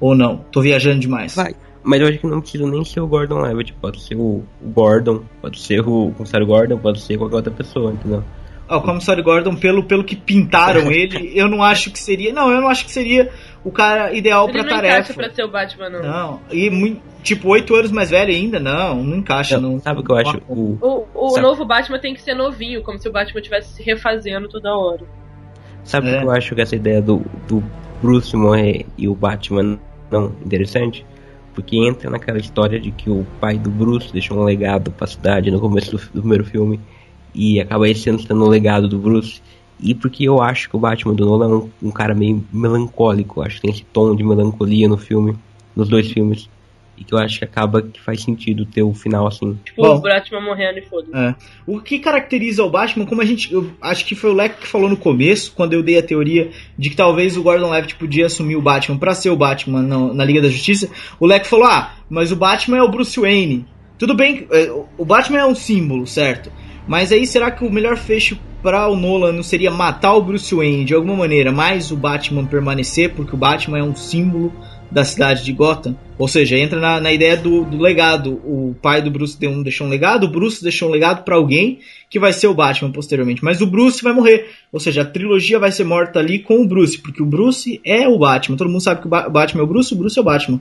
Ou 0.00 0.14
não? 0.14 0.38
Tô 0.50 0.60
viajando 0.60 1.00
demais. 1.00 1.34
Vai. 1.34 1.54
Mas 1.82 2.00
eu 2.00 2.08
acho 2.08 2.18
que 2.18 2.26
não 2.26 2.40
precisa 2.40 2.66
nem 2.66 2.84
ser 2.84 3.00
o 3.00 3.06
Gordon 3.06 3.40
Levitt. 3.40 3.72
Pode 3.74 4.00
ser 4.00 4.16
o, 4.16 4.42
o 4.62 4.68
Gordon, 4.68 5.22
pode 5.40 5.60
ser 5.60 5.80
o 5.80 6.12
comissário 6.16 6.46
Gordon, 6.46 6.78
pode 6.78 7.00
ser 7.00 7.18
qualquer 7.18 7.36
outra 7.36 7.52
pessoa, 7.52 7.92
entendeu? 7.92 8.24
O 8.76 8.80
comissário 8.82 9.24
Gordon, 9.24 9.56
pelo, 9.56 9.82
pelo 9.84 10.04
que 10.04 10.14
pintaram 10.14 10.90
ele, 10.92 11.32
eu 11.34 11.48
não 11.48 11.62
acho 11.62 11.90
que 11.90 11.98
seria. 11.98 12.32
Não, 12.32 12.50
eu 12.50 12.60
não 12.60 12.68
acho 12.68 12.84
que 12.84 12.92
seria 12.92 13.30
o 13.64 13.72
cara 13.72 14.12
ideal 14.12 14.48
ele 14.48 14.58
pra 14.58 14.64
tarefa. 14.64 14.82
Não 14.82 14.88
encaixa 14.88 15.14
pra 15.14 15.30
ser 15.30 15.44
o 15.44 15.50
Batman, 15.50 15.90
não. 15.90 16.02
Não, 16.02 16.40
e 16.50 16.70
muito, 16.70 17.00
tipo, 17.22 17.48
oito 17.48 17.74
anos 17.74 17.90
mais 17.90 18.10
velho 18.10 18.30
ainda, 18.30 18.60
não, 18.60 19.02
não 19.02 19.16
encaixa. 19.18 19.58
Não, 19.58 19.72
não 19.72 19.80
sabe 19.80 20.00
o 20.00 20.04
que 20.04 20.12
eu 20.12 20.16
acho? 20.16 20.42
O, 20.48 20.78
o, 20.80 21.06
o 21.14 21.40
novo 21.40 21.64
Batman 21.64 21.98
tem 21.98 22.14
que 22.14 22.20
ser 22.20 22.34
novinho, 22.34 22.82
como 22.82 22.98
se 22.98 23.08
o 23.08 23.12
Batman 23.12 23.40
estivesse 23.40 23.74
se 23.74 23.82
refazendo 23.82 24.48
toda 24.48 24.76
hora. 24.76 25.04
Sabe 25.84 26.10
o 26.10 26.14
é. 26.14 26.18
que 26.18 26.24
eu 26.24 26.30
acho 26.30 26.54
que 26.54 26.60
essa 26.60 26.76
ideia 26.76 27.00
do, 27.00 27.24
do 27.46 27.62
Bruce 28.02 28.36
morrer 28.36 28.84
e 28.96 29.08
o 29.08 29.14
Batman 29.14 29.78
não 30.10 30.34
interessante? 30.44 31.06
Porque 31.54 31.76
entra 31.76 32.08
naquela 32.10 32.38
história 32.38 32.78
de 32.78 32.90
que 32.90 33.10
o 33.10 33.26
pai 33.40 33.58
do 33.58 33.70
Bruce 33.70 34.12
deixou 34.12 34.38
um 34.38 34.44
legado 34.44 34.92
pra 34.92 35.06
cidade 35.06 35.50
no 35.50 35.58
começo 35.58 35.90
do, 35.90 35.96
do 35.96 36.20
primeiro 36.20 36.44
filme 36.44 36.78
e 37.38 37.60
acaba 37.60 37.88
esse 37.88 38.10
ano 38.10 38.18
sendo 38.18 38.44
o 38.44 38.48
legado 38.48 38.88
do 38.88 38.98
Bruce. 38.98 39.40
E 39.80 39.94
porque 39.94 40.24
eu 40.24 40.42
acho 40.42 40.68
que 40.68 40.74
o 40.74 40.80
Batman 40.80 41.14
do 41.14 41.24
Nolan 41.24 41.46
é 41.46 41.54
um, 41.54 41.70
um, 41.84 41.90
cara 41.92 42.12
meio 42.12 42.44
melancólico, 42.52 43.40
acho 43.40 43.56
que 43.56 43.62
tem 43.62 43.70
esse 43.70 43.84
tom 43.84 44.16
de 44.16 44.24
melancolia 44.24 44.88
no 44.88 44.98
filme, 44.98 45.36
nos 45.76 45.88
dois 45.88 46.10
filmes. 46.10 46.50
E 46.96 47.04
que 47.04 47.14
eu 47.14 47.18
acho 47.18 47.38
que 47.38 47.44
acaba 47.44 47.80
que 47.80 48.00
faz 48.00 48.24
sentido 48.24 48.66
ter 48.66 48.82
o 48.82 48.92
final 48.92 49.24
assim. 49.24 49.56
Tipo, 49.64 49.82
Bom, 49.82 49.98
o 49.98 50.00
Batman 50.00 50.40
morrendo 50.40 50.80
e 50.80 50.82
foda 50.82 51.06
é. 51.16 51.34
O 51.64 51.80
que 51.80 52.00
caracteriza 52.00 52.64
o 52.64 52.68
Batman, 52.68 53.06
como 53.06 53.22
a 53.22 53.24
gente. 53.24 53.54
Eu 53.54 53.70
acho 53.80 54.04
que 54.04 54.16
foi 54.16 54.30
o 54.30 54.34
Leco 54.34 54.60
que 54.60 54.66
falou 54.66 54.88
no 54.88 54.96
começo, 54.96 55.52
quando 55.54 55.74
eu 55.74 55.82
dei 55.84 55.96
a 55.96 56.02
teoria 56.02 56.50
de 56.76 56.90
que 56.90 56.96
talvez 56.96 57.36
o 57.36 57.42
Gordon 57.44 57.70
Levitt 57.70 57.94
podia 57.94 58.26
assumir 58.26 58.56
o 58.56 58.60
Batman 58.62 58.98
para 58.98 59.14
ser 59.14 59.30
o 59.30 59.36
Batman 59.36 59.82
na, 59.82 60.12
na 60.12 60.24
Liga 60.24 60.42
da 60.42 60.48
Justiça. 60.48 60.90
O 61.20 61.26
Leco 61.26 61.46
falou: 61.46 61.66
ah, 61.66 61.94
mas 62.10 62.32
o 62.32 62.36
Batman 62.36 62.78
é 62.78 62.82
o 62.82 62.90
Bruce 62.90 63.20
Wayne. 63.20 63.64
Tudo 63.96 64.14
bem, 64.14 64.48
é, 64.50 64.72
o 64.96 65.04
Batman 65.04 65.38
é 65.38 65.46
um 65.46 65.54
símbolo, 65.54 66.04
certo? 66.04 66.50
Mas 66.88 67.12
aí 67.12 67.26
será 67.26 67.50
que 67.50 67.64
o 67.64 67.70
melhor 67.70 67.98
fecho 67.98 68.38
para 68.62 68.88
o 68.88 68.96
Nolan 68.96 69.32
não 69.32 69.42
seria 69.42 69.70
matar 69.70 70.14
o 70.14 70.22
Bruce 70.22 70.52
Wayne 70.54 70.84
de 70.84 70.94
alguma 70.94 71.14
maneira, 71.14 71.52
mais 71.52 71.92
o 71.92 71.96
Batman 71.96 72.46
permanecer, 72.46 73.14
porque 73.14 73.34
o 73.34 73.38
Batman 73.38 73.78
é 73.78 73.82
um 73.82 73.94
símbolo 73.94 74.52
da 74.90 75.04
cidade 75.04 75.44
de 75.44 75.52
Gotham? 75.52 75.94
Ou 76.18 76.26
seja, 76.26 76.56
entra 76.56 76.80
na, 76.80 76.98
na 76.98 77.12
ideia 77.12 77.36
do, 77.36 77.64
do, 77.64 77.78
legado. 77.78 78.40
O 78.44 78.74
pai 78.82 79.02
do 79.02 79.10
Bruce 79.10 79.38
deu 79.38 79.50
um, 79.50 79.62
deixou 79.62 79.86
um 79.86 79.90
legado, 79.90 80.24
o 80.24 80.28
Bruce 80.28 80.62
deixou 80.62 80.88
um 80.88 80.92
legado 80.92 81.24
para 81.24 81.36
alguém 81.36 81.78
que 82.10 82.18
vai 82.18 82.32
ser 82.32 82.48
o 82.48 82.54
Batman 82.54 82.90
posteriormente. 82.90 83.44
Mas 83.44 83.60
o 83.60 83.66
Bruce 83.66 84.02
vai 84.02 84.12
morrer. 84.12 84.48
Ou 84.72 84.80
seja, 84.80 85.02
a 85.02 85.04
trilogia 85.04 85.58
vai 85.58 85.70
ser 85.70 85.84
morta 85.84 86.18
ali 86.18 86.38
com 86.38 86.60
o 86.62 86.66
Bruce, 86.66 86.98
porque 86.98 87.22
o 87.22 87.26
Bruce 87.26 87.80
é 87.84 88.08
o 88.08 88.18
Batman. 88.18 88.56
Todo 88.56 88.70
mundo 88.70 88.80
sabe 88.80 89.02
que 89.02 89.06
o 89.06 89.10
Batman 89.10 89.60
é 89.60 89.64
o 89.64 89.68
Bruce, 89.68 89.94
o 89.94 89.96
Bruce 89.96 90.18
é 90.18 90.22
o 90.22 90.24
Batman. 90.24 90.60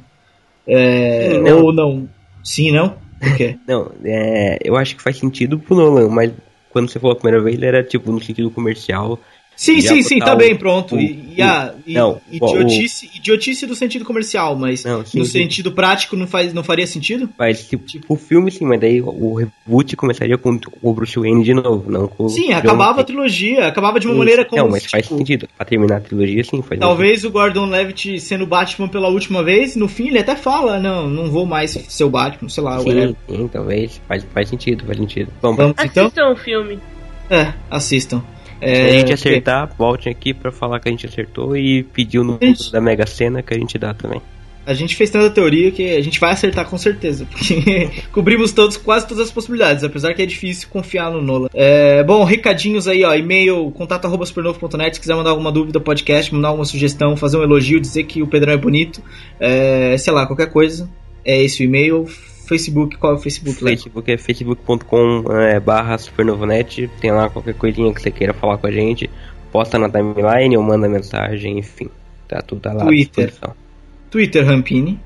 É, 0.67 1.31
Sim, 1.31 1.39
não. 1.39 1.63
Ou 1.63 1.73
não? 1.73 2.09
Sim, 2.43 2.71
não? 2.71 3.06
Por 3.19 3.35
quê? 3.35 3.57
Não, 3.68 3.91
é, 4.03 4.57
eu 4.64 4.76
acho 4.76 4.95
que 4.95 5.02
faz 5.02 5.18
sentido 5.18 5.60
pro 5.60 5.76
Nolan, 5.76 6.10
mas 6.10 6.31
quando 6.69 6.89
você 6.89 6.99
falou 6.99 7.15
a 7.15 7.19
primeira 7.19 7.44
vez, 7.44 7.56
ele 7.56 7.65
era 7.65 7.84
tipo 7.84 8.11
no 8.11 8.22
sentido 8.22 8.52
comercial. 8.52 9.19
Sim, 9.57 9.81
sim, 9.81 10.03
sim, 10.03 10.19
tá 10.19 10.35
bem, 10.35 10.55
pronto. 10.55 10.95
O, 10.95 10.99
e, 10.99 11.34
e, 11.35 11.41
a, 11.41 11.73
e, 11.85 11.95
não, 11.95 12.21
idiotice, 12.31 13.07
o, 13.07 13.17
idiotice 13.17 13.65
do 13.65 13.75
sentido 13.75 14.05
comercial, 14.05 14.55
mas 14.55 14.85
não, 14.85 15.03
sim, 15.03 15.17
no 15.17 15.25
sim. 15.25 15.31
sentido 15.31 15.71
prático 15.71 16.15
não, 16.15 16.27
faz, 16.27 16.53
não 16.53 16.63
faria 16.63 16.85
sentido? 16.85 17.27
Faz, 17.35 17.67
tipo, 17.67 17.84
tipo, 17.84 18.05
o 18.07 18.15
filme 18.15 18.51
sim, 18.51 18.65
mas 18.65 18.79
daí 18.79 19.01
o 19.01 19.34
reboot 19.34 19.95
começaria 19.95 20.38
com 20.38 20.59
o 20.79 20.93
Bruce 20.93 21.19
Wayne 21.19 21.43
de 21.43 21.55
novo, 21.55 21.89
não 21.89 22.07
com 22.07 22.29
Sim, 22.29 22.53
acabava 22.53 23.01
a 23.01 23.03
trilogia, 23.03 23.65
acabava 23.67 23.99
de 23.99 24.05
uma 24.05 24.13
sim, 24.13 24.19
maneira 24.19 24.45
como... 24.45 24.61
Não, 24.61 24.69
mas 24.69 24.84
tipo, 24.84 24.91
faz 24.91 25.07
sentido, 25.07 25.49
pra 25.57 25.65
terminar 25.65 25.97
a 25.97 26.01
trilogia 26.01 26.43
sim, 26.43 26.61
faz 26.61 26.79
Talvez 26.79 27.21
sentido. 27.21 27.29
o 27.29 27.31
Gordon 27.31 27.65
Levitt 27.65 28.19
sendo 28.19 28.45
Batman 28.45 28.88
pela 28.88 29.09
última 29.09 29.43
vez, 29.43 29.75
no 29.75 29.88
fim 29.88 30.09
ele 30.09 30.19
até 30.19 30.35
fala, 30.35 30.79
não, 30.79 31.09
não 31.09 31.31
vou 31.31 31.47
mais 31.47 31.71
ser 31.71 32.03
o 32.03 32.11
Batman, 32.11 32.47
sei 32.47 32.63
lá. 32.63 32.79
Sim, 32.79 33.15
sim 33.27 33.47
talvez, 33.51 33.99
faz, 34.07 34.23
faz 34.31 34.49
sentido, 34.49 34.85
faz 34.85 34.99
sentido. 34.99 35.31
Bom, 35.41 35.55
Vamos, 35.55 35.75
então? 35.84 36.05
Assistam 36.05 36.29
o 36.29 36.35
filme. 36.35 36.79
É, 37.27 37.53
assistam. 37.71 38.23
É, 38.59 38.75
Se 38.75 38.81
a 38.81 38.99
gente 38.99 39.13
acertar, 39.13 39.69
voltem 39.77 40.11
aqui 40.11 40.34
para 40.34 40.51
falar 40.51 40.79
que 40.79 40.89
a 40.89 40.91
gente 40.91 41.05
acertou 41.05 41.55
e 41.55 41.84
pediu 41.84 42.23
no 42.23 42.38
gente... 42.41 42.71
da 42.71 42.81
Mega 42.81 43.05
Sena 43.05 43.41
que 43.41 43.53
a 43.53 43.57
gente 43.57 43.77
dá 43.77 43.93
também. 43.93 44.21
A 44.65 44.73
gente 44.73 44.97
fez 44.97 45.09
tanta 45.09 45.29
teoria 45.29 45.71
que 45.71 45.95
a 45.95 46.01
gente 46.01 46.19
vai 46.19 46.34
acertar 46.34 46.69
com 46.69 46.77
certeza, 46.77 47.25
porque 47.25 47.89
cobrimos 48.11 48.51
todos, 48.51 48.75
quase 48.75 49.07
todas 49.07 49.27
as 49.27 49.31
possibilidades, 49.31 49.81
apesar 49.81 50.13
que 50.13 50.21
é 50.21 50.25
difícil 50.25 50.67
confiar 50.67 51.09
no 51.09 51.21
Nola. 51.21 51.49
É, 51.53 52.03
bom, 52.03 52.25
recadinhos 52.25 52.85
aí, 52.85 53.01
ó, 53.05 53.15
e-mail 53.15 53.71
contato@supernovo.net, 53.71 54.95
se 54.95 54.99
quiser 54.99 55.15
mandar 55.15 55.29
alguma 55.29 55.53
dúvida 55.53 55.79
podcast, 55.79 56.34
mandar 56.34 56.49
alguma 56.49 56.65
sugestão, 56.65 57.15
fazer 57.15 57.38
um 57.38 57.43
elogio, 57.43 57.79
dizer 57.79 58.03
que 58.03 58.21
o 58.21 58.27
Pedrão 58.27 58.51
é 58.51 58.57
bonito, 58.57 59.01
é, 59.39 59.97
sei 59.97 60.11
lá, 60.11 60.27
qualquer 60.27 60.51
coisa, 60.51 60.89
é 61.23 61.41
esse 61.41 61.63
o 61.63 61.63
e-mail 61.63 62.05
Facebook, 62.48 62.98
qual 62.98 63.14
é 63.14 63.15
o 63.15 63.19
Facebook? 63.19 63.60
Facebook 63.60 64.11
é 64.11 64.18
facebook.com 64.18 65.24
é, 65.32 65.60
barra 65.60 65.98
supernovonet, 65.98 66.90
tem 66.99 67.11
lá 67.11 67.30
qualquer 67.30 67.53
coisinha 67.53 67.94
que 67.94 68.02
você 68.02 68.10
queira 68.10 68.34
falar 68.34 68.57
com 68.57 68.68
a 68.68 68.72
gente, 68.72 69.10
posta 69.52 69.78
na 69.78 69.90
timeline 69.90 70.57
ou 70.57 70.64
manda 70.64 70.88
mensagem, 70.88 71.60
enfim, 71.60 71.90
tá 72.28 72.41
tudo 72.41 72.61
tá 72.61 72.74
lá 72.74 72.86
Twitter. 72.86 73.34
Twitter, 74.10 74.45
Rampini. 74.45 74.99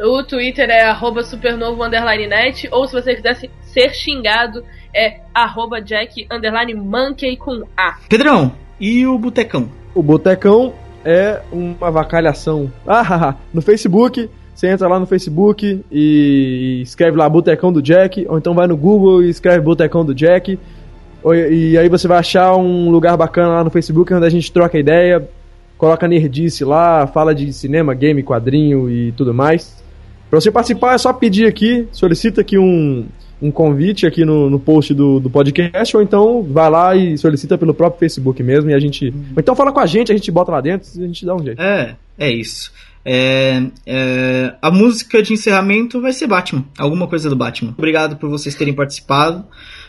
O 0.00 0.22
Twitter 0.22 0.68
é 0.70 0.82
arroba 0.82 1.22
supernovo 1.22 1.84
underline 1.84 2.26
net, 2.26 2.68
ou 2.70 2.86
se 2.86 2.92
você 2.92 3.14
quiser 3.14 3.50
ser 3.62 3.94
xingado, 3.94 4.64
é 4.94 5.20
arroba 5.32 5.80
jack 5.80 6.26
underline 6.30 6.74
monkey 6.74 7.36
com 7.36 7.64
A. 7.76 7.98
Pedrão, 8.08 8.52
e 8.80 9.06
o 9.06 9.18
Botecão? 9.18 9.70
O 9.94 10.02
Botecão 10.02 10.74
é 11.04 11.40
uma 11.52 11.90
vacalhação. 11.90 12.72
Ah, 12.86 13.36
no 13.52 13.62
Facebook 13.62 14.28
você 14.54 14.68
entra 14.68 14.86
lá 14.86 15.00
no 15.00 15.06
Facebook 15.06 15.84
e 15.90 16.80
escreve 16.82 17.16
lá 17.16 17.28
Botecão 17.28 17.72
do 17.72 17.82
Jack, 17.82 18.24
ou 18.28 18.38
então 18.38 18.54
vai 18.54 18.66
no 18.66 18.76
Google 18.76 19.22
e 19.22 19.28
escreve 19.28 19.60
Botecão 19.60 20.04
do 20.04 20.14
Jack. 20.14 20.58
E 21.50 21.76
aí 21.76 21.88
você 21.88 22.06
vai 22.06 22.18
achar 22.18 22.54
um 22.56 22.90
lugar 22.90 23.16
bacana 23.16 23.48
lá 23.48 23.64
no 23.64 23.70
Facebook 23.70 24.12
onde 24.14 24.26
a 24.26 24.30
gente 24.30 24.52
troca 24.52 24.78
ideia, 24.78 25.28
coloca 25.76 26.06
nerdice 26.06 26.64
lá, 26.64 27.06
fala 27.06 27.34
de 27.34 27.52
cinema, 27.52 27.94
game, 27.94 28.22
quadrinho 28.22 28.88
e 28.88 29.10
tudo 29.12 29.34
mais. 29.34 29.82
Pra 30.30 30.40
você 30.40 30.50
participar 30.50 30.94
é 30.94 30.98
só 30.98 31.12
pedir 31.12 31.46
aqui, 31.46 31.88
solicita 31.90 32.40
aqui 32.40 32.56
um, 32.58 33.06
um 33.42 33.50
convite 33.50 34.06
aqui 34.06 34.24
no, 34.24 34.48
no 34.48 34.60
post 34.60 34.94
do, 34.94 35.18
do 35.18 35.28
podcast, 35.28 35.96
ou 35.96 36.02
então 36.02 36.42
vai 36.42 36.70
lá 36.70 36.94
e 36.94 37.18
solicita 37.18 37.58
pelo 37.58 37.74
próprio 37.74 38.00
Facebook 38.00 38.42
mesmo 38.42 38.70
e 38.70 38.74
a 38.74 38.78
gente. 38.78 39.08
Ou 39.08 39.38
então 39.38 39.56
fala 39.56 39.72
com 39.72 39.80
a 39.80 39.86
gente, 39.86 40.12
a 40.12 40.14
gente 40.14 40.30
bota 40.30 40.52
lá 40.52 40.60
dentro 40.60 40.88
e 40.96 41.02
a 41.02 41.06
gente 41.06 41.26
dá 41.26 41.34
um 41.34 41.42
jeito. 41.42 41.60
É, 41.60 41.96
é 42.18 42.30
isso. 42.30 42.72
É, 43.04 43.62
é, 43.86 44.54
a 44.62 44.70
música 44.70 45.22
de 45.22 45.32
encerramento 45.34 46.00
vai 46.00 46.12
ser 46.12 46.26
Batman, 46.26 46.64
alguma 46.78 47.06
coisa 47.06 47.28
do 47.28 47.36
Batman. 47.36 47.74
Obrigado 47.76 48.16
por 48.16 48.30
vocês 48.30 48.54
terem 48.54 48.72
participado. 48.72 49.44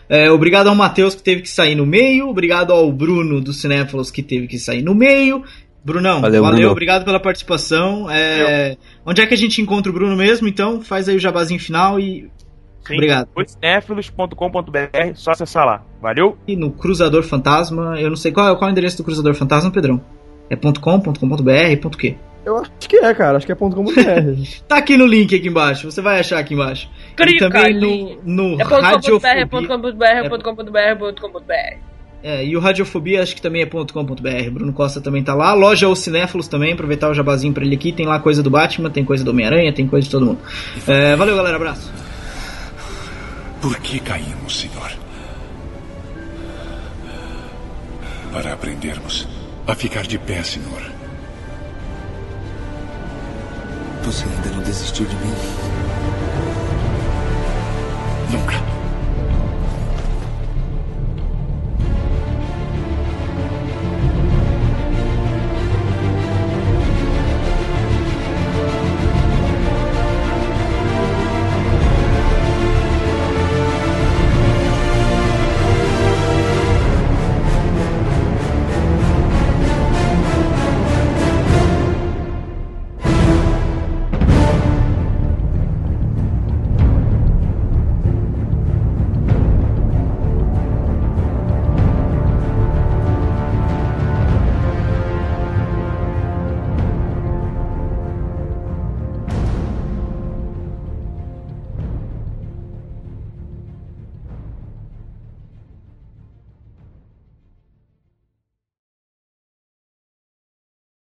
É, 0.09 0.29
obrigado 0.29 0.67
ao 0.67 0.75
Matheus 0.75 1.15
que 1.15 1.23
teve 1.23 1.41
que 1.41 1.49
sair 1.49 1.75
no 1.75 1.85
meio. 1.85 2.27
Obrigado 2.29 2.71
ao 2.71 2.91
Bruno 2.91 3.39
do 3.41 3.53
Cinéfilos 3.53 4.11
que 4.11 4.21
teve 4.21 4.47
que 4.47 4.59
sair 4.59 4.81
no 4.81 4.93
meio. 4.93 5.43
Brunão, 5.83 6.19
Valeu, 6.19 6.41
valeu, 6.41 6.57
Bruno. 6.57 6.71
obrigado 6.71 7.05
pela 7.05 7.19
participação. 7.19 8.09
É, 8.09 8.75
onde 9.05 9.21
é 9.21 9.25
que 9.27 9.33
a 9.35 9.37
gente 9.37 9.61
encontra 9.61 9.91
o 9.91 9.93
Bruno 9.93 10.15
mesmo? 10.15 10.47
Então 10.47 10.81
faz 10.81 11.07
aí 11.07 11.15
o 11.15 11.19
jabazinho 11.19 11.59
final 11.59 11.99
e 11.99 12.29
Sim, 12.87 12.93
Obrigado. 12.93 13.27
Cinéfilos.com.br, 13.47 15.15
só 15.15 15.31
acessar 15.31 15.65
lá. 15.65 15.83
Valeu? 16.01 16.37
E 16.47 16.55
no 16.55 16.71
Cruzador 16.71 17.23
Fantasma, 17.23 17.99
eu 17.99 18.09
não 18.09 18.15
sei 18.15 18.31
qual, 18.31 18.47
é- 18.53 18.55
qual 18.55 18.67
é 18.67 18.71
o 18.71 18.73
endereço 18.73 18.97
do 18.97 19.03
Cruzador 19.03 19.33
Fantasma, 19.33 19.71
Pedrão. 19.71 19.99
É 20.49 20.55
.com, 20.55 20.99
.com.br, 21.01 21.77
ponto 21.81 21.97
.quê? 21.97 22.15
Eu 22.45 22.57
acho 22.57 22.71
que 22.87 22.97
é, 22.97 23.13
cara. 23.13 23.37
Acho 23.37 23.45
que 23.45 23.51
é 23.51 23.55
ponto 23.55 23.75
.com.br. 23.75 23.91
Tá 24.67 24.77
aqui 24.77 24.95
no 24.95 25.05
link 25.05 25.35
aqui 25.35 25.47
embaixo, 25.47 25.91
você 25.91 26.01
vai 26.01 26.19
achar 26.19 26.39
aqui 26.39 26.53
embaixo. 26.53 26.87
e 27.19 27.37
também 27.37 27.73
no, 27.73 28.21
no 28.23 28.61
É 28.61 28.63
é 28.63 28.81
Radiofobia. 28.81 29.47
ponto 29.47 29.67
.com.br, 29.67 30.03
é 30.05 30.29
ponto 30.29 30.43
.com.br, 30.43 30.77
é 30.77 30.95
ponto 30.95 31.21
.com.br. 31.21 31.95
É, 32.23 32.43
e 32.43 32.57
o 32.57 32.59
Radiofobia 32.59 33.21
acho 33.21 33.35
que 33.35 33.41
também 33.41 33.61
é 33.61 33.65
.com.br. 33.65 34.49
Bruno 34.51 34.73
Costa 34.73 34.99
também 34.99 35.23
tá 35.23 35.35
lá. 35.35 35.53
Loja 35.53 35.87
Os 35.87 35.99
Cinéfilos 35.99 36.47
também, 36.47 36.73
aproveitar 36.73 37.09
o 37.09 37.13
jabazinho 37.13 37.53
pra 37.53 37.63
ele 37.63 37.75
aqui. 37.75 37.91
Tem 37.91 38.05
lá 38.05 38.19
coisa 38.19 38.41
do 38.41 38.49
Batman, 38.49 38.89
tem 38.89 39.05
coisa 39.05 39.23
do 39.23 39.29
Homem-Aranha, 39.29 39.71
tem 39.73 39.87
coisa 39.87 40.05
de 40.05 40.11
todo 40.11 40.25
mundo. 40.25 40.39
É, 40.87 41.15
valeu, 41.15 41.35
galera, 41.35 41.55
abraço. 41.55 41.91
Por 43.61 43.77
que 43.79 43.99
caímos, 43.99 44.59
senhor? 44.59 44.91
Para 48.31 48.53
aprendermos 48.53 49.27
a 49.67 49.75
ficar 49.75 50.03
de 50.03 50.17
pé, 50.17 50.41
senhor. 50.43 50.94
Você 54.05 54.23
ainda 54.25 54.49
não 54.51 54.61
desistiu 54.61 55.03
de 55.07 55.15
mim? 55.15 55.33
Nunca. 58.31 58.74